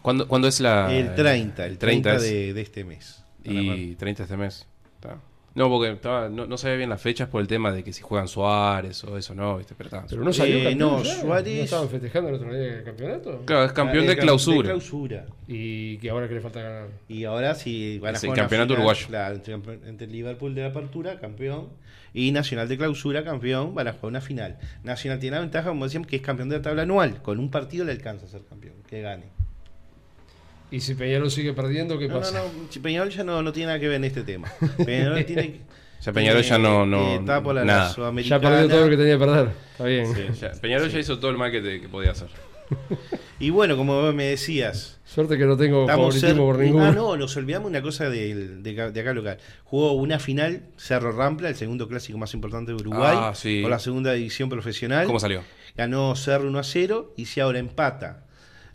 ¿Cuándo, 0.00 0.26
cuándo 0.28 0.48
es 0.48 0.60
la...? 0.60 0.90
el 0.96 1.14
30, 1.14 1.66
el 1.66 1.76
30, 1.78 2.14
es- 2.14 2.22
de, 2.22 2.54
de 2.54 2.60
este 2.62 2.84
mes. 2.84 3.22
Y 3.44 3.94
30 3.96 4.22
este 4.22 4.36
mes. 4.38 4.66
Está. 4.94 5.18
No, 5.54 5.68
porque 5.70 5.90
estaba- 5.92 6.28
no, 6.28 6.46
no 6.46 6.58
sabía 6.58 6.76
bien 6.76 6.90
las 6.90 7.00
fechas 7.00 7.28
por 7.28 7.40
el 7.40 7.46
tema 7.48 7.72
de 7.72 7.82
que 7.82 7.92
si 7.92 8.02
juegan 8.02 8.28
Suárez 8.28 9.02
o 9.04 9.16
eso, 9.16 9.34
no, 9.34 9.56
¿viste? 9.56 9.74
Pero, 9.76 9.88
está. 9.88 10.04
Pero 10.08 10.22
no 10.22 10.32
salió 10.32 10.56
Eh, 10.58 10.64
campeón 10.64 10.78
no, 10.78 11.02
ya? 11.02 11.14
Suárez- 11.22 11.56
¿No 11.56 11.62
estaban 11.64 11.88
festejando 11.88 12.28
el 12.28 12.34
otro 12.36 12.54
día 12.54 12.74
el 12.78 12.84
campeonato? 12.84 13.42
Claro, 13.46 13.64
es 13.64 13.72
campeón 13.72 14.04
Ah, 14.04 14.08
de 14.08 14.16
clausura. 14.18 14.56
de 14.58 14.64
clausura. 14.64 15.26
Y 15.48 15.96
que 15.98 16.10
ahora 16.10 16.28
que 16.28 16.34
le 16.34 16.40
falta 16.42 16.60
ganar. 16.62 16.88
Y 17.08 17.24
ahora 17.24 17.54
sí 17.54 17.98
van 17.98 18.14
a 18.14 18.18
Es 18.18 18.22
jugar 18.22 18.36
campeonato 18.38 18.74
final, 18.74 18.78
uruguayo. 18.86 19.06
claro, 19.08 19.34
entre, 19.34 19.54
entre 19.88 20.06
Liverpool 20.06 20.54
de 20.54 20.60
la 20.62 20.68
apertura, 20.68 21.18
campeón, 21.18 21.68
y 22.18 22.32
Nacional 22.32 22.66
de 22.66 22.78
clausura, 22.78 23.22
campeón, 23.22 23.74
van 23.74 23.88
a 23.88 23.92
jugar 23.92 24.06
una 24.06 24.20
final. 24.22 24.58
Nacional 24.82 25.18
tiene 25.20 25.36
la 25.36 25.42
ventaja, 25.42 25.68
como 25.68 25.84
decíamos, 25.84 26.08
que 26.08 26.16
es 26.16 26.22
campeón 26.22 26.48
de 26.48 26.56
la 26.56 26.62
tabla 26.62 26.82
anual. 26.82 27.20
Con 27.20 27.38
un 27.38 27.50
partido 27.50 27.84
le 27.84 27.92
alcanza 27.92 28.24
a 28.24 28.28
ser 28.30 28.40
campeón, 28.48 28.76
que 28.88 29.02
gane. 29.02 29.24
Y 30.70 30.80
si 30.80 30.94
Peñarol 30.94 31.30
sigue 31.30 31.52
perdiendo, 31.52 31.98
¿qué 31.98 32.08
No, 32.08 32.14
no, 32.14 32.20
pasa? 32.20 32.38
no, 32.38 32.50
si 32.70 32.80
Peñarol 32.80 33.10
ya 33.10 33.22
no, 33.22 33.42
no 33.42 33.52
tiene 33.52 33.66
nada 33.68 33.78
que 33.78 33.86
ver 33.88 33.96
en 33.96 34.04
este 34.04 34.22
tema. 34.22 34.50
Peñarol 34.84 35.24
tiene. 35.24 35.60
Ya 36.04 36.12
Peñarol 36.12 36.42
ya 36.42 36.58
no- 36.58 36.84
no- 36.86 37.12
eh, 37.12 37.16
está 37.16 37.42
por 37.42 37.54
la 37.54 37.64
nada. 37.64 37.94
Ya 38.22 38.38
perdió 38.38 38.68
todo 38.68 38.84
lo 38.84 38.90
que 38.90 38.96
tenía 38.98 39.14
que 39.14 39.18
perder. 39.18 39.48
Está 39.72 39.84
bien. 39.84 40.14
Sí, 40.14 40.22
ya- 40.40 40.52
Peñarol 40.52 40.90
ya 40.90 40.98
hizo 40.98 41.18
todo 41.18 41.30
el 41.30 41.38
mal 41.38 41.50
que, 41.50 41.60
te- 41.62 41.80
que 41.80 41.88
podía 41.88 42.10
hacer. 42.12 42.28
Y 43.38 43.50
bueno, 43.50 43.76
como 43.76 44.12
me 44.12 44.24
decías, 44.24 44.98
Suerte 45.04 45.36
que 45.36 45.44
no 45.44 45.56
tengo 45.58 45.86
favoritismo 45.86 46.46
por 46.46 46.58
ninguno. 46.58 46.86
Ah, 46.86 46.90
no, 46.92 47.16
nos 47.16 47.36
olvidamos 47.36 47.68
una 47.68 47.82
cosa 47.82 48.08
de, 48.08 48.34
de 48.62 49.00
acá 49.00 49.12
local. 49.12 49.36
Jugó 49.64 49.92
una 49.92 50.18
final 50.18 50.62
Cerro 50.78 51.12
Rampla, 51.12 51.48
el 51.50 51.54
segundo 51.54 51.86
clásico 51.86 52.16
más 52.18 52.32
importante 52.34 52.72
de 52.72 52.76
Uruguay, 52.78 53.16
Ah, 53.20 53.32
sí. 53.34 53.60
por 53.60 53.70
la 53.70 53.78
segunda 53.78 54.12
división 54.14 54.48
profesional. 54.48 55.06
¿Cómo 55.06 55.20
salió? 55.20 55.42
Ganó 55.76 56.16
Cerro 56.16 56.48
1 56.48 56.58
a 56.58 56.64
0 56.64 57.12
y 57.16 57.26
si 57.26 57.40
ahora 57.40 57.58
empata. 57.58 58.24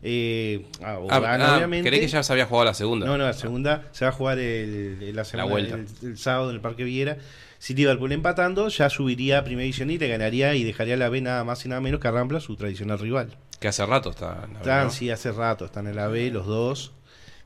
Eh, 0.03 0.65
ah, 0.83 0.99
Ah, 1.09 1.19
gana, 1.19 1.53
ah, 1.53 1.55
obviamente. 1.57 1.89
creí 1.89 1.99
que 2.01 2.07
ya 2.07 2.21
se 2.23 2.31
había 2.33 2.45
jugado 2.45 2.65
la 2.65 2.73
segunda. 2.75 3.05
No, 3.07 3.17
no, 3.17 3.25
la 3.25 3.33
segunda 3.33 3.83
se 3.91 4.05
va 4.05 4.09
a 4.09 4.13
jugar 4.13 4.37
el, 4.39 4.97
el- 5.01 5.15
la 5.15 5.23
semana- 5.25 5.49
vuelta. 5.49 5.75
el- 5.75 5.87
el 6.09 6.17
sábado 6.17 6.49
en 6.49 6.55
el 6.55 6.61
Parque 6.61 6.83
Viera. 6.83 7.17
Si 7.59 7.73
Liverpool 7.75 8.11
empatando, 8.11 8.67
ya 8.69 8.89
subiría 8.89 9.39
a 9.39 9.43
primera 9.43 9.63
división 9.63 9.91
y 9.91 9.97
le 9.99 10.07
ganaría 10.07 10.55
y 10.55 10.63
dejaría 10.63 10.97
la 10.97 11.09
B 11.09 11.21
nada 11.21 11.43
más 11.43 11.63
y 11.65 11.69
nada 11.69 11.81
menos 11.81 11.99
que 11.99 12.07
a 12.07 12.11
Rampla, 12.11 12.39
su 12.39 12.55
tradicional 12.55 12.97
rival. 12.97 13.37
Que 13.61 13.69
hace 13.69 13.85
rato 13.85 14.09
está. 14.09 14.25
la 14.35 14.41
Están, 14.47 14.53
verdad. 14.65 14.89
sí, 14.89 15.09
hace 15.09 15.31
rato, 15.31 15.63
están 15.65 15.87
en 15.87 15.95
la 15.95 16.07
B 16.07 16.29
los 16.31 16.45
dos. 16.45 16.91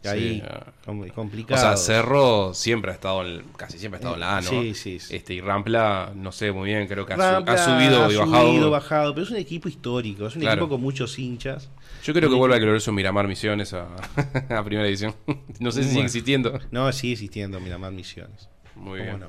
Y 0.03 0.07
Sí, 0.07 0.13
ahí, 0.13 0.43
ah. 0.47 0.67
com- 0.85 1.01
O 1.01 1.13
complicado. 1.13 1.59
sea, 1.59 1.75
Cerro 1.77 2.53
siempre 2.53 2.91
ha 2.91 2.93
estado, 2.93 3.25
en, 3.25 3.43
casi 3.57 3.79
siempre 3.79 3.97
ha 3.97 3.99
estado 3.99 4.13
en 4.13 4.19
la 4.21 4.37
A, 4.37 4.41
¿no? 4.41 4.49
Sí, 4.49 4.73
sí, 4.75 4.99
sí. 4.99 5.15
Este, 5.15 5.33
y 5.33 5.41
Rampla, 5.41 6.11
no 6.15 6.31
sé 6.31 6.51
muy 6.51 6.69
bien, 6.69 6.87
creo 6.87 7.05
que 7.07 7.13
ha, 7.13 7.17
Rampla 7.17 7.53
ha 7.55 7.57
subido 7.57 8.11
y 8.11 8.15
ha 8.15 8.19
bajado. 8.25 8.47
subido, 8.51 8.69
bajado, 8.71 9.13
pero 9.15 9.25
es 9.25 9.31
un 9.31 9.37
equipo 9.37 9.67
histórico, 9.67 10.27
es 10.27 10.35
un 10.35 10.41
Claro. 10.41 10.61
equipo 10.61 10.69
con 10.75 10.81
muchos 10.81 11.17
hinchas. 11.17 11.69
Yo 12.03 12.13
creo 12.13 12.29
que 12.29 12.35
vuelve 12.35 12.55
a 12.55 12.59
glorioso 12.59 12.91
Miramar 12.91 13.27
Misiones 13.27 13.73
a, 13.73 13.87
a 14.55 14.63
primera 14.63 14.87
edición. 14.87 15.15
no 15.59 15.71
sé 15.71 15.83
si 15.83 15.89
sigue 15.89 16.03
existiendo. 16.03 16.59
No, 16.71 16.91
sigue 16.93 17.13
existiendo 17.13 17.59
Miramar 17.59 17.91
Misiones. 17.91 18.47
Muy 18.75 18.99
¿Cómo 18.99 19.17
bien. 19.17 19.19
no? 19.21 19.27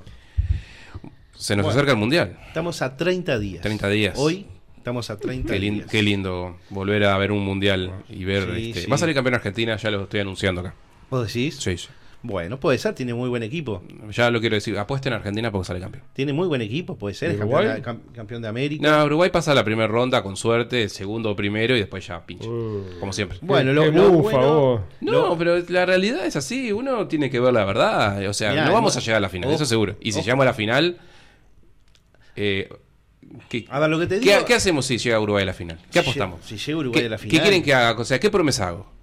Se 1.35 1.57
nos 1.57 1.65
Bueno. 1.65 1.77
acerca 1.79 1.93
el 1.93 1.99
mundial. 1.99 2.39
Estamos 2.49 2.81
a 2.83 2.97
30 2.97 3.39
días. 3.39 3.63
30 3.63 3.89
días. 3.89 4.15
Hoy 4.19 4.47
estamos 4.87 5.11
a 5.11 5.19
30 5.19 5.53
Qué, 5.53 5.59
lin- 5.59 5.75
días. 5.75 5.87
qué 5.91 6.01
lindo 6.01 6.59
volver 6.71 7.03
a 7.07 7.19
ver 7.19 7.33
un 7.33 7.45
mundial 7.45 7.91
y 8.09 8.25
ver. 8.25 8.55
Sí, 8.55 8.69
este, 8.69 8.81
sí. 8.83 8.87
Va 8.89 8.95
a 8.95 8.99
salir 8.99 9.17
campeón 9.17 9.35
Argentina, 9.35 9.77
ya 9.77 9.91
lo 9.91 10.05
estoy 10.05 10.21
anunciando 10.21 10.61
acá. 10.61 10.75
¿Vos 11.11 11.27
decís? 11.27 11.57
Sí, 11.57 11.77
sí. 11.77 11.89
Bueno, 12.23 12.61
puede 12.61 12.79
ser, 12.79 12.95
tiene 12.95 13.13
muy 13.13 13.29
buen 13.29 13.43
equipo. 13.43 13.83
Ya 14.13 14.31
lo 14.31 14.39
quiero 14.41 14.55
decir. 14.55 14.79
Apuesten 14.79 15.13
a 15.13 15.17
Argentina 15.17 15.51
porque 15.51 15.67
sale 15.67 15.81
campeón. 15.81 16.05
Tiene 16.13 16.33
muy 16.33 16.47
buen 16.47 16.61
equipo, 16.63 16.97
puede 16.97 17.15
ser, 17.17 17.31
¿Y 17.31 17.35
es 17.35 17.41
campeón, 17.41 17.65
de- 17.65 17.83
cam- 17.83 17.99
campeón 18.15 18.43
de 18.43 18.49
América. 18.49 18.89
No, 18.99 19.05
Uruguay 19.07 19.31
pasa 19.31 19.55
la 19.55 19.65
primera 19.65 19.89
ronda 19.89 20.23
con 20.23 20.37
suerte, 20.37 20.89
segundo 20.89 21.31
o 21.33 21.37
primero 21.37 21.75
y 21.75 21.81
después 21.81 22.07
ya 22.07 22.25
pinche. 22.25 22.49
Uh. 22.49 22.85
Como 23.01 23.13
siempre. 23.13 23.39
Bueno, 23.43 23.73
lo- 23.73 23.91
lo 23.91 24.11
bueno- 24.11 24.55
vos. 24.61 24.81
No, 25.01 25.37
pero 25.37 25.59
la 25.69 25.85
realidad 25.85 26.25
es 26.27 26.37
así, 26.37 26.71
uno 26.73 27.09
tiene 27.09 27.29
que 27.29 27.41
ver 27.41 27.53
la 27.53 27.65
verdad, 27.65 28.25
o 28.29 28.33
sea, 28.35 28.51
Mirá, 28.51 28.67
no 28.67 28.73
vamos 28.73 28.95
no- 28.95 29.01
a 29.01 29.03
llegar 29.03 29.17
a 29.17 29.21
la 29.21 29.29
final, 29.29 29.49
ojo, 29.49 29.57
eso 29.57 29.67
seguro. 29.67 29.97
Y 30.01 30.13
si 30.13 30.19
ojo. 30.21 30.27
llegamos 30.27 30.43
a 30.45 30.47
la 30.47 30.55
final, 30.55 30.99
eh, 32.37 32.69
¿qué, 33.49 33.65
A 33.69 33.79
ver, 33.81 33.91
lo 33.91 33.99
que 33.99 34.07
te 34.07 34.21
qué- 34.21 34.33
digo- 34.35 34.45
qué 34.45 34.55
hacemos 34.55 34.87
si 34.87 34.99
llega 34.99 35.21
Uruguay 35.21 35.43
a 35.43 35.47
la 35.47 35.53
final? 35.55 35.79
¿Qué 35.91 35.99
apostamos? 36.01 36.41
si 36.45 36.57
llega 36.57 36.79
Uruguay 36.79 37.01
¿Qué, 37.03 37.07
a 37.07 37.11
la 37.11 37.17
qué 37.19 37.23
final. 37.25 37.43
quieren 37.43 37.63
que 37.63 37.75
haga? 37.75 38.01
O 38.01 38.05
sea, 38.05 38.19
¿qué 38.21 38.31
promesa 38.31 38.69
hago? 38.69 38.96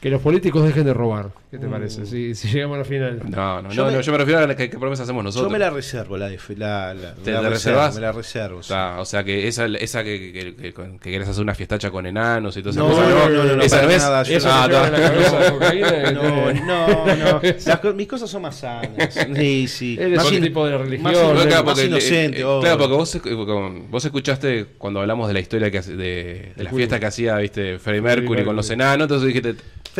Que 0.00 0.10
los 0.10 0.22
políticos 0.22 0.64
dejen 0.64 0.84
de 0.84 0.94
robar. 0.94 1.30
¿Qué 1.50 1.58
te 1.58 1.66
Uh. 1.66 1.70
parece? 1.70 2.06
Si, 2.06 2.34
si 2.34 2.46
llegamos 2.48 2.76
a 2.76 2.78
la 2.78 2.84
final. 2.84 3.20
No, 3.28 3.62
no, 3.62 3.70
Yo 3.70 3.82
no, 3.84 3.90
me- 3.90 3.96
no, 3.96 4.00
yo 4.02 4.12
me 4.12 4.18
refiero 4.18 4.38
a 4.38 4.46
la 4.46 4.54
que, 4.54 4.70
qué 4.70 4.78
promesa 4.78 5.02
hacemos 5.02 5.24
nosotros. 5.24 5.48
Yo 5.48 5.52
me 5.52 5.58
la 5.58 5.70
reservo, 5.70 6.16
la 6.16 6.28
de 6.28 6.38
la, 6.56 6.94
la, 6.94 7.14
¿Te 7.14 7.32
la 7.32 7.40
reservas? 7.48 7.94
Me 7.96 8.02
la 8.02 8.12
reservo. 8.12 8.58
O 8.58 8.62
sí. 8.62 8.68
sea, 8.68 8.96
o 9.00 9.04
sea, 9.04 9.24
que 9.24 9.48
esa, 9.48 9.66
esa 9.66 10.04
que, 10.04 10.32
que, 10.32 10.54
que- 10.54 10.72
que 11.00 11.10
querés 11.10 11.26
hacer 11.28 11.42
una 11.42 11.54
fiestacha 11.54 11.90
con 11.90 12.06
enanos 12.06 12.56
y 12.56 12.60
todo 12.60 12.70
eso. 12.70 12.80
No, 12.80 12.90
no, 12.90 13.28
no, 13.28 13.44
no, 13.44 13.56
no, 13.56 13.62
esa 13.62 13.82
nada, 13.86 14.22
Eso 14.22 14.48
Ah, 14.50 14.68
no. 14.70 15.58
que 15.58 15.80
No, 16.12 16.20
te- 16.44 16.54
no, 16.60 17.16
no. 17.16 17.40
Las 17.66 17.80
co- 17.80 17.92
mis 17.94 18.06
cosas 18.06 18.30
son 18.30 18.42
más 18.42 18.56
sanas. 18.56 19.14
Sí, 19.34 19.66
sí. 19.68 19.96
Él 19.98 20.12
es 20.12 20.18
Más 20.18 20.28
un 20.28 20.34
in- 20.36 20.42
tipo 20.44 20.64
de 20.66 20.78
religión. 20.78 21.12
No, 21.12 21.34
¿no? 21.34 21.40
claro, 21.42 21.64
más 21.64 21.74
porque, 21.74 21.86
inocente, 21.86 22.40
eh, 22.40 22.58
claro, 22.60 22.78
porque 22.78 22.94
vos, 22.94 23.14
eh, 23.16 23.84
vos 23.90 24.04
escuchaste 24.04 24.66
cuando 24.78 25.00
hablamos 25.00 25.26
de 25.28 25.34
la 25.34 25.40
historia 25.40 25.70
que 25.70 25.78
hace- 25.78 25.96
de, 25.96 26.52
de 26.56 26.62
la 26.62 26.70
Queen. 26.70 26.76
fiesta 26.76 27.00
que 27.00 27.06
hacía, 27.06 27.36
viste, 27.38 27.78
Freddie 27.78 28.02
Mercury 28.02 28.44
con 28.44 28.54
los 28.54 28.68
enanos, 28.70 29.06
entonces 29.06 29.26
dijiste, 29.26 29.54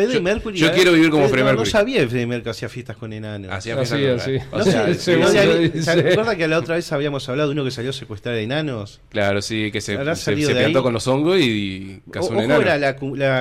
Freddie 0.05 0.13
yo, 0.15 0.21
Mercury. 0.23 0.57
yo 0.59 0.71
quiero 0.73 0.91
vivir 0.93 1.09
como 1.09 1.23
Fred- 1.23 1.29
Freddie 1.29 1.43
no, 1.43 1.49
Mercury. 1.51 1.69
No 1.69 1.71
sabía 1.79 1.99
que 2.01 2.07
Freddie 2.07 2.27
Mercury 2.27 2.51
hacía 2.51 2.69
fiestas 2.69 2.97
con 2.97 3.13
enanos. 3.13 3.51
Hacía 3.51 3.79
Así, 3.79 3.95
fiesta 3.95 4.23
así. 4.23 4.39
con- 4.49 4.59
No 4.59 4.65
lo 4.87 4.93
¿se 5.83 5.91
acuerda 6.11 6.35
que 6.35 6.47
la 6.47 6.57
otra 6.59 6.75
vez 6.75 6.91
habíamos 6.91 7.27
hablado 7.29 7.49
de 7.49 7.53
uno 7.53 7.63
que 7.63 7.71
salió 7.71 7.89
a 7.91 7.93
secuestrar 7.93 8.35
enanos? 8.35 9.01
Claro, 9.09 9.41
sí, 9.41 9.71
que 9.71 9.81
se, 9.81 9.97
se, 10.15 10.35
plantó 10.53 10.83
con 10.83 10.93
los 10.93 11.07
hongos 11.07 11.39
y, 11.39 11.43
y 11.43 12.01
O- 12.07 12.11
cazó 12.11 12.29
un 12.29 12.35
Ojo, 12.37 12.43
enano. 12.45 12.61
era 12.61 12.77
la, 12.77 12.95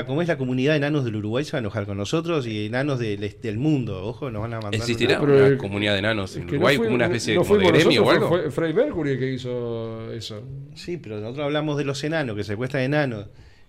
como 0.05 0.23
es 0.23 0.29
la 0.29 0.39
comunidad 0.39 0.73
de 0.73 0.79
enanos 0.79 1.05
del 1.05 1.17
Uruguay, 1.17 1.45
se 1.45 1.53
va 1.53 1.59
a 1.59 1.61
enojar 1.61 1.87
con 1.87 1.97
nosotros 1.97 2.47
y 2.47 2.67
enanos 2.67 2.99
del, 2.99 3.35
del 3.41 3.59
mundo. 3.59 4.05
Ojo, 4.05 4.31
nos 4.31 4.43
van 4.43 4.55
a 4.55 4.61
mandar. 4.61 4.75
¿Existirá 4.75 5.21
una 5.21 5.57
comunidad 5.59 5.93
de 5.95 5.99
enanos 6.01 6.37
en 6.37 6.49
Uruguay 6.49 6.77
como 6.77 6.91
una 6.95 7.07
especie 7.07 7.35
de 7.39 7.67
gremio 7.69 8.05
o 8.05 8.11
algo? 8.11 8.29
Fue 8.29 8.51
Freddie 8.51 8.75
Mercury 8.75 9.11
el 9.13 9.19
que 9.19 9.33
hizo 9.33 10.13
eso. 10.13 10.43
Sí, 10.75 10.97
pero 10.97 11.21
nosotros 11.21 11.45
hablamos 11.45 11.77
de 11.79 11.85
los 11.85 12.03
enanos, 12.05 12.37
que 12.37 12.45
secuestran 12.45 12.83
enanos. 12.83 13.27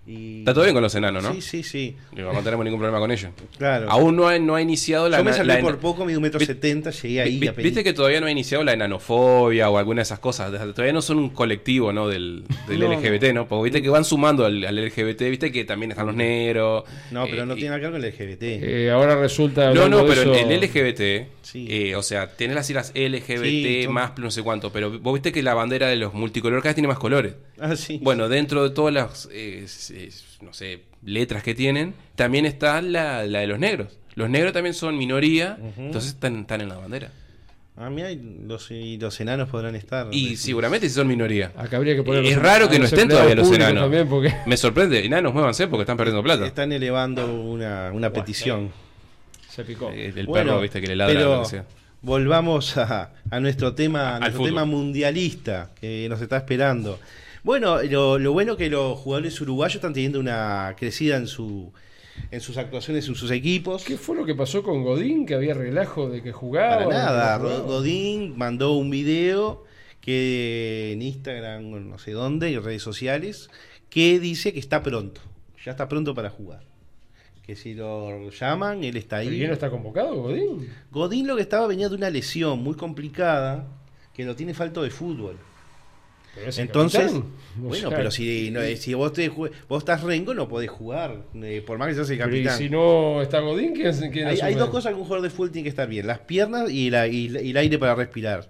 Y... 0.10 0.39
Está 0.39 0.55
todo 0.55 0.64
bien 0.64 0.74
con 0.74 0.82
los 0.82 0.95
enanos, 0.95 1.22
¿no? 1.22 1.34
Sí, 1.36 1.41
sí, 1.41 1.62
sí. 1.62 1.95
Digo, 2.16 2.34
no 2.34 2.41
tenemos 2.41 2.64
ningún 2.66 2.80
problema 2.80 2.99
con 2.99 3.12
ellos. 3.12 3.30
Claro. 3.60 3.91
Aún 3.91 4.16
no 4.16 4.28
ha, 4.28 4.39
no 4.39 4.55
ha 4.55 4.62
iniciado 4.62 5.07
la... 5.07 5.20
Yo 5.20 5.24
me 5.24 5.34
salí 5.34 5.62
por 5.62 5.78
poco, 5.78 6.03
mido 6.03 6.18
un 6.18 6.24
metro 6.24 6.39
setenta, 6.39 6.89
llegué 6.89 7.22
ahí 7.22 7.38
Vi- 7.39 7.47
a 7.47 7.51
Viste 7.51 7.84
que 7.84 7.93
todavía 7.93 8.20
no 8.20 8.26
ha 8.26 8.32
iniciado 8.32 8.64
la 8.64 8.74
enanofobia 8.74 9.70
o 9.70 9.78
alguna 9.78 9.99
de 9.99 10.03
esas 10.03 10.18
cosas. 10.18 10.51
Todavía 10.74 10.93
no 10.93 11.03
son 11.03 11.20
un 11.20 11.30
colectivo 11.30 11.93
¿no? 11.93 12.07
del, 12.07 12.43
del 12.68 12.80
No, 12.80 12.91
LGBT, 12.91 13.34
¿no? 13.34 13.47
Porque 13.47 13.66
viste 13.66 13.82
que 13.84 13.89
van 13.89 14.03
sumando 14.03 14.45
al, 14.45 14.64
al 14.66 14.76
LGBT, 14.84 15.22
viste 15.30 15.51
que 15.51 15.64
también 15.66 15.91
están 15.91 16.07
los 16.07 16.16
negros. 16.16 16.86
No, 17.12 17.26
pero 17.28 17.43
eh, 17.43 17.45
no 17.45 17.53
y- 17.53 17.57
tiene 17.57 17.70
nada 17.70 17.80
que 17.80 17.89
ver 17.89 17.91
con 17.91 18.03
el 18.03 18.10
LGBT. 18.36 18.43
Eh, 18.43 18.89
ahora 18.91 19.16
resulta. 19.16 19.72
No, 19.74 19.88
no, 19.89 20.05
pero 20.07 20.22
eso- 20.22 20.34
el 20.34 20.60
LGBT, 20.60 21.28
Sí. 21.43 21.68
eh, 21.70 21.95
o 21.95 22.01
sea, 22.03 22.30
tenés 22.36 22.55
las 22.55 22.68
siglas 22.68 22.91
LGBT 22.95 23.43
Sí, 23.84 23.88
más 23.89 24.18
no 24.18 24.30
sé 24.32 24.43
cuánto, 24.43 24.72
pero 24.72 24.99
vos 24.99 25.14
viste 25.14 25.32
que 25.32 25.41
la 25.43 25.53
bandera 25.55 25.88
de 25.88 25.95
los 25.95 26.14
multicolor 26.14 26.60
cada 26.62 26.70
vez 26.70 26.76
tiene 26.76 26.88
más 26.88 26.99
colores. 26.99 27.34
ah, 27.60 27.76
sí. 27.76 27.99
Bueno, 28.01 28.30
dentro 28.30 28.64
de 28.68 28.74
todas 28.74 28.93
las, 28.93 29.28
eh, 29.99 30.09
no 30.41 30.53
sé, 30.53 30.83
letras 31.03 31.43
que 31.43 31.53
tienen, 31.55 31.93
también 32.15 32.45
está 32.45 32.81
la, 32.81 33.25
la 33.25 33.39
de 33.39 33.47
los 33.47 33.59
negros. 33.59 33.97
Los 34.15 34.29
negros 34.29 34.53
también 34.53 34.73
son 34.73 34.97
minoría, 34.97 35.57
entonces 35.77 36.11
están, 36.13 36.39
están 36.41 36.61
en 36.61 36.69
la 36.69 36.77
bandera. 36.77 37.11
Ah, 37.77 37.89
mira, 37.89 38.11
y 38.11 38.19
los, 38.45 38.69
y 38.71 38.97
los 38.97 39.17
enanos 39.21 39.47
podrán 39.47 39.73
estar. 39.75 40.07
Y 40.11 40.35
seguramente 40.35 40.89
si 40.89 40.95
son 40.95 41.07
minoría. 41.07 41.53
Acá 41.55 41.77
habría 41.77 41.95
que 41.95 42.03
poner 42.03 42.25
Es 42.25 42.35
los- 42.35 42.43
raro 42.43 42.65
a 42.65 42.69
que 42.69 42.77
no 42.77 42.85
estén 42.85 43.07
todavía 43.07 43.35
los 43.35 43.49
enanos. 43.51 43.83
También 43.83 44.09
porque 44.09 44.33
Me 44.45 44.57
sorprende, 44.57 45.05
enanos, 45.05 45.33
muévanse 45.33 45.67
porque 45.67 45.83
están 45.83 45.95
perdiendo 45.95 46.21
plata. 46.21 46.45
Están 46.45 46.73
elevando 46.73 47.33
una, 47.41 47.91
una 47.93 48.11
petición. 48.11 48.69
Se 49.49 49.63
picó. 49.63 49.89
Eh, 49.91 50.11
El 50.13 50.25
Bueno, 50.25 50.51
perro, 50.51 50.61
viste, 50.61 50.81
que 50.81 50.87
le 50.87 50.95
ladra 50.97 51.13
pero 51.13 51.45
sea. 51.45 51.65
Volvamos 52.01 52.75
a, 52.77 53.13
a 53.29 53.39
nuestro 53.39 53.73
tema, 53.75 54.09
a 54.09 54.15
Al 54.15 54.21
nuestro 54.21 54.43
tema 54.45 54.65
mundialista 54.65 55.69
que 55.79 56.07
nos 56.09 56.21
está 56.21 56.35
esperando. 56.37 56.99
Bueno, 57.43 57.81
lo, 57.83 58.19
lo 58.19 58.33
bueno 58.33 58.57
que 58.57 58.69
los 58.69 58.97
jugadores 58.99 59.39
uruguayos 59.41 59.75
están 59.75 59.93
teniendo 59.93 60.19
una 60.19 60.75
crecida 60.77 61.17
en 61.17 61.27
su 61.27 61.71
en 62.31 62.41
sus 62.41 62.57
actuaciones 62.57 63.07
en 63.07 63.15
sus 63.15 63.31
equipos. 63.31 63.83
¿Qué 63.85 63.97
fue 63.97 64.15
lo 64.15 64.25
que 64.25 64.35
pasó 64.35 64.61
con 64.61 64.83
Godín? 64.83 65.25
Que 65.25 65.35
había 65.35 65.53
relajo 65.53 66.09
de 66.09 66.21
que 66.21 66.31
jugaba. 66.31 66.83
Para 66.85 66.89
nada, 66.89 67.37
no 67.37 67.43
jugaba? 67.45 67.59
Godín 67.65 68.37
mandó 68.37 68.73
un 68.73 68.89
video 68.89 69.63
que 70.01 70.91
en 70.93 71.01
Instagram, 71.01 71.89
no 71.89 71.97
sé 71.97 72.11
dónde, 72.11 72.51
en 72.53 72.63
redes 72.63 72.81
sociales, 72.83 73.49
que 73.89 74.19
dice 74.19 74.53
que 74.53 74.59
está 74.59 74.83
pronto, 74.83 75.21
ya 75.63 75.71
está 75.71 75.87
pronto 75.87 76.13
para 76.13 76.29
jugar. 76.29 76.63
Que 77.43 77.55
si 77.55 77.73
lo 77.73 78.29
llaman, 78.29 78.83
él 78.83 78.95
está 78.97 79.17
¿Pero 79.17 79.29
ahí. 79.31 79.37
quién 79.37 79.47
no 79.47 79.53
está 79.53 79.69
convocado, 79.71 80.15
Godín? 80.21 80.69
Godín 80.91 81.25
lo 81.25 81.35
que 81.35 81.41
estaba 81.41 81.67
venía 81.67 81.89
de 81.89 81.95
una 81.95 82.09
lesión 82.09 82.59
muy 82.59 82.75
complicada, 82.75 83.67
que 84.13 84.23
lo 84.23 84.35
tiene 84.35 84.53
falto 84.53 84.83
de 84.83 84.91
fútbol. 84.91 85.37
Pero 86.36 86.51
Entonces, 86.57 87.01
capitán. 87.11 87.23
O 87.59 87.61
bueno, 87.67 87.89
sea, 87.89 87.97
pero 87.97 88.11
si, 88.11 88.51
no, 88.51 88.61
si 88.77 88.93
vos, 88.93 89.11
te, 89.11 89.27
vos 89.30 89.51
estás 89.80 90.03
rengo, 90.03 90.34
no 90.34 90.47
podés 90.47 90.69
jugar, 90.69 91.23
eh, 91.36 91.61
por 91.65 91.77
más 91.77 91.89
que 91.89 91.95
seas 91.95 92.09
el 92.11 92.17
pero 92.19 92.30
¿y 92.36 92.43
capitán. 92.43 92.57
si 92.57 92.69
no 92.69 93.21
está 93.21 93.39
Godín, 93.39 93.73
¿quién, 93.73 93.93
quién 94.11 94.27
hay, 94.27 94.55
dos 94.55 94.69
cosas 94.69 94.93
que 94.93 94.97
un 94.99 95.03
jugador 95.05 95.23
de 95.23 95.30
fútbol 95.30 95.51
tiene 95.51 95.63
que 95.63 95.69
estar 95.69 95.88
bien, 95.89 96.07
las 96.07 96.19
piernas 96.19 96.69
y, 96.71 96.89
la- 96.89 97.07
y 97.07 97.27
la- 97.30 97.41
y 97.41 97.49
el 97.51 97.57
aire 97.57 97.77
para 97.77 97.95
respirar. 97.95 98.47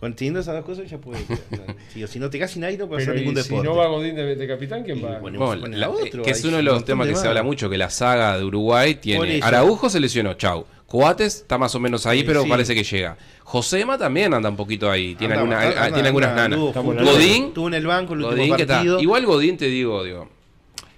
Teniendo 0.00 0.38
esas 0.40 0.54
dos 0.54 0.64
cosas 0.64 0.88
ya 0.88 0.98
puede. 0.98 1.20
si, 1.92 2.06
si 2.06 2.18
no 2.20 2.30
te 2.30 2.38
casi 2.38 2.60
nadie 2.60 2.78
no 2.78 2.86
puede 2.88 3.02
hacer 3.02 3.16
¿y 3.16 3.20
ningún 3.20 3.34
si 3.36 3.42
deporte. 3.48 3.68
no 3.68 3.74
va 3.76 3.88
Godín 3.88 4.14
de, 4.14 4.36
de 4.36 4.46
capitán, 4.46 4.84
¿quién 4.84 5.04
va? 5.04 5.18
bueno, 5.18 5.38
Bueno, 5.38 5.66
la- 5.76 5.90
otro, 5.90 6.22
que 6.22 6.30
es 6.30 6.44
uno 6.44 6.56
de 6.58 6.62
los 6.62 6.84
temas 6.84 7.08
que 7.08 7.16
se 7.16 7.26
habla 7.26 7.42
mucho, 7.42 7.68
que 7.68 7.76
la 7.78 7.90
saga 7.90 8.38
de 8.38 8.44
Uruguay 8.44 8.94
tiene... 8.96 9.40
Araujo 9.42 9.90
se 9.90 9.98
lesionó, 10.00 10.34
chau. 10.34 10.64
Coates 10.86 11.36
está 11.36 11.58
más 11.58 11.74
o 11.74 11.80
menos 11.80 12.06
ahí, 12.06 12.20
Sí, 12.20 12.24
pero 12.26 12.44
sí. 12.44 12.48
parece 12.48 12.74
que 12.74 12.82
llega. 12.84 13.18
Josema 13.44 13.98
también 13.98 14.32
anda 14.32 14.48
un 14.48 14.56
poquito 14.56 14.90
ahí, 14.90 15.14
tiene, 15.16 15.34
Anda, 15.34 15.58
alguna- 15.60 15.82
anda, 15.84 15.92
tiene 15.94 16.08
algunas 16.08 16.30
anda, 16.30 16.48
nanas. 16.48 16.74
Godín, 16.84 17.44
Estuvo 17.46 17.68
en 17.68 17.74
el 17.74 17.86
banco 17.86 18.14
el 18.14 18.20
último 18.20 18.36
Godín 18.38 18.56
que 18.56 18.62
está- 18.62 18.74
partido. 18.76 19.00
igual 19.00 19.26
Godín 19.26 19.56
te 19.58 19.66
digo, 19.66 20.02
digo, 20.04 20.28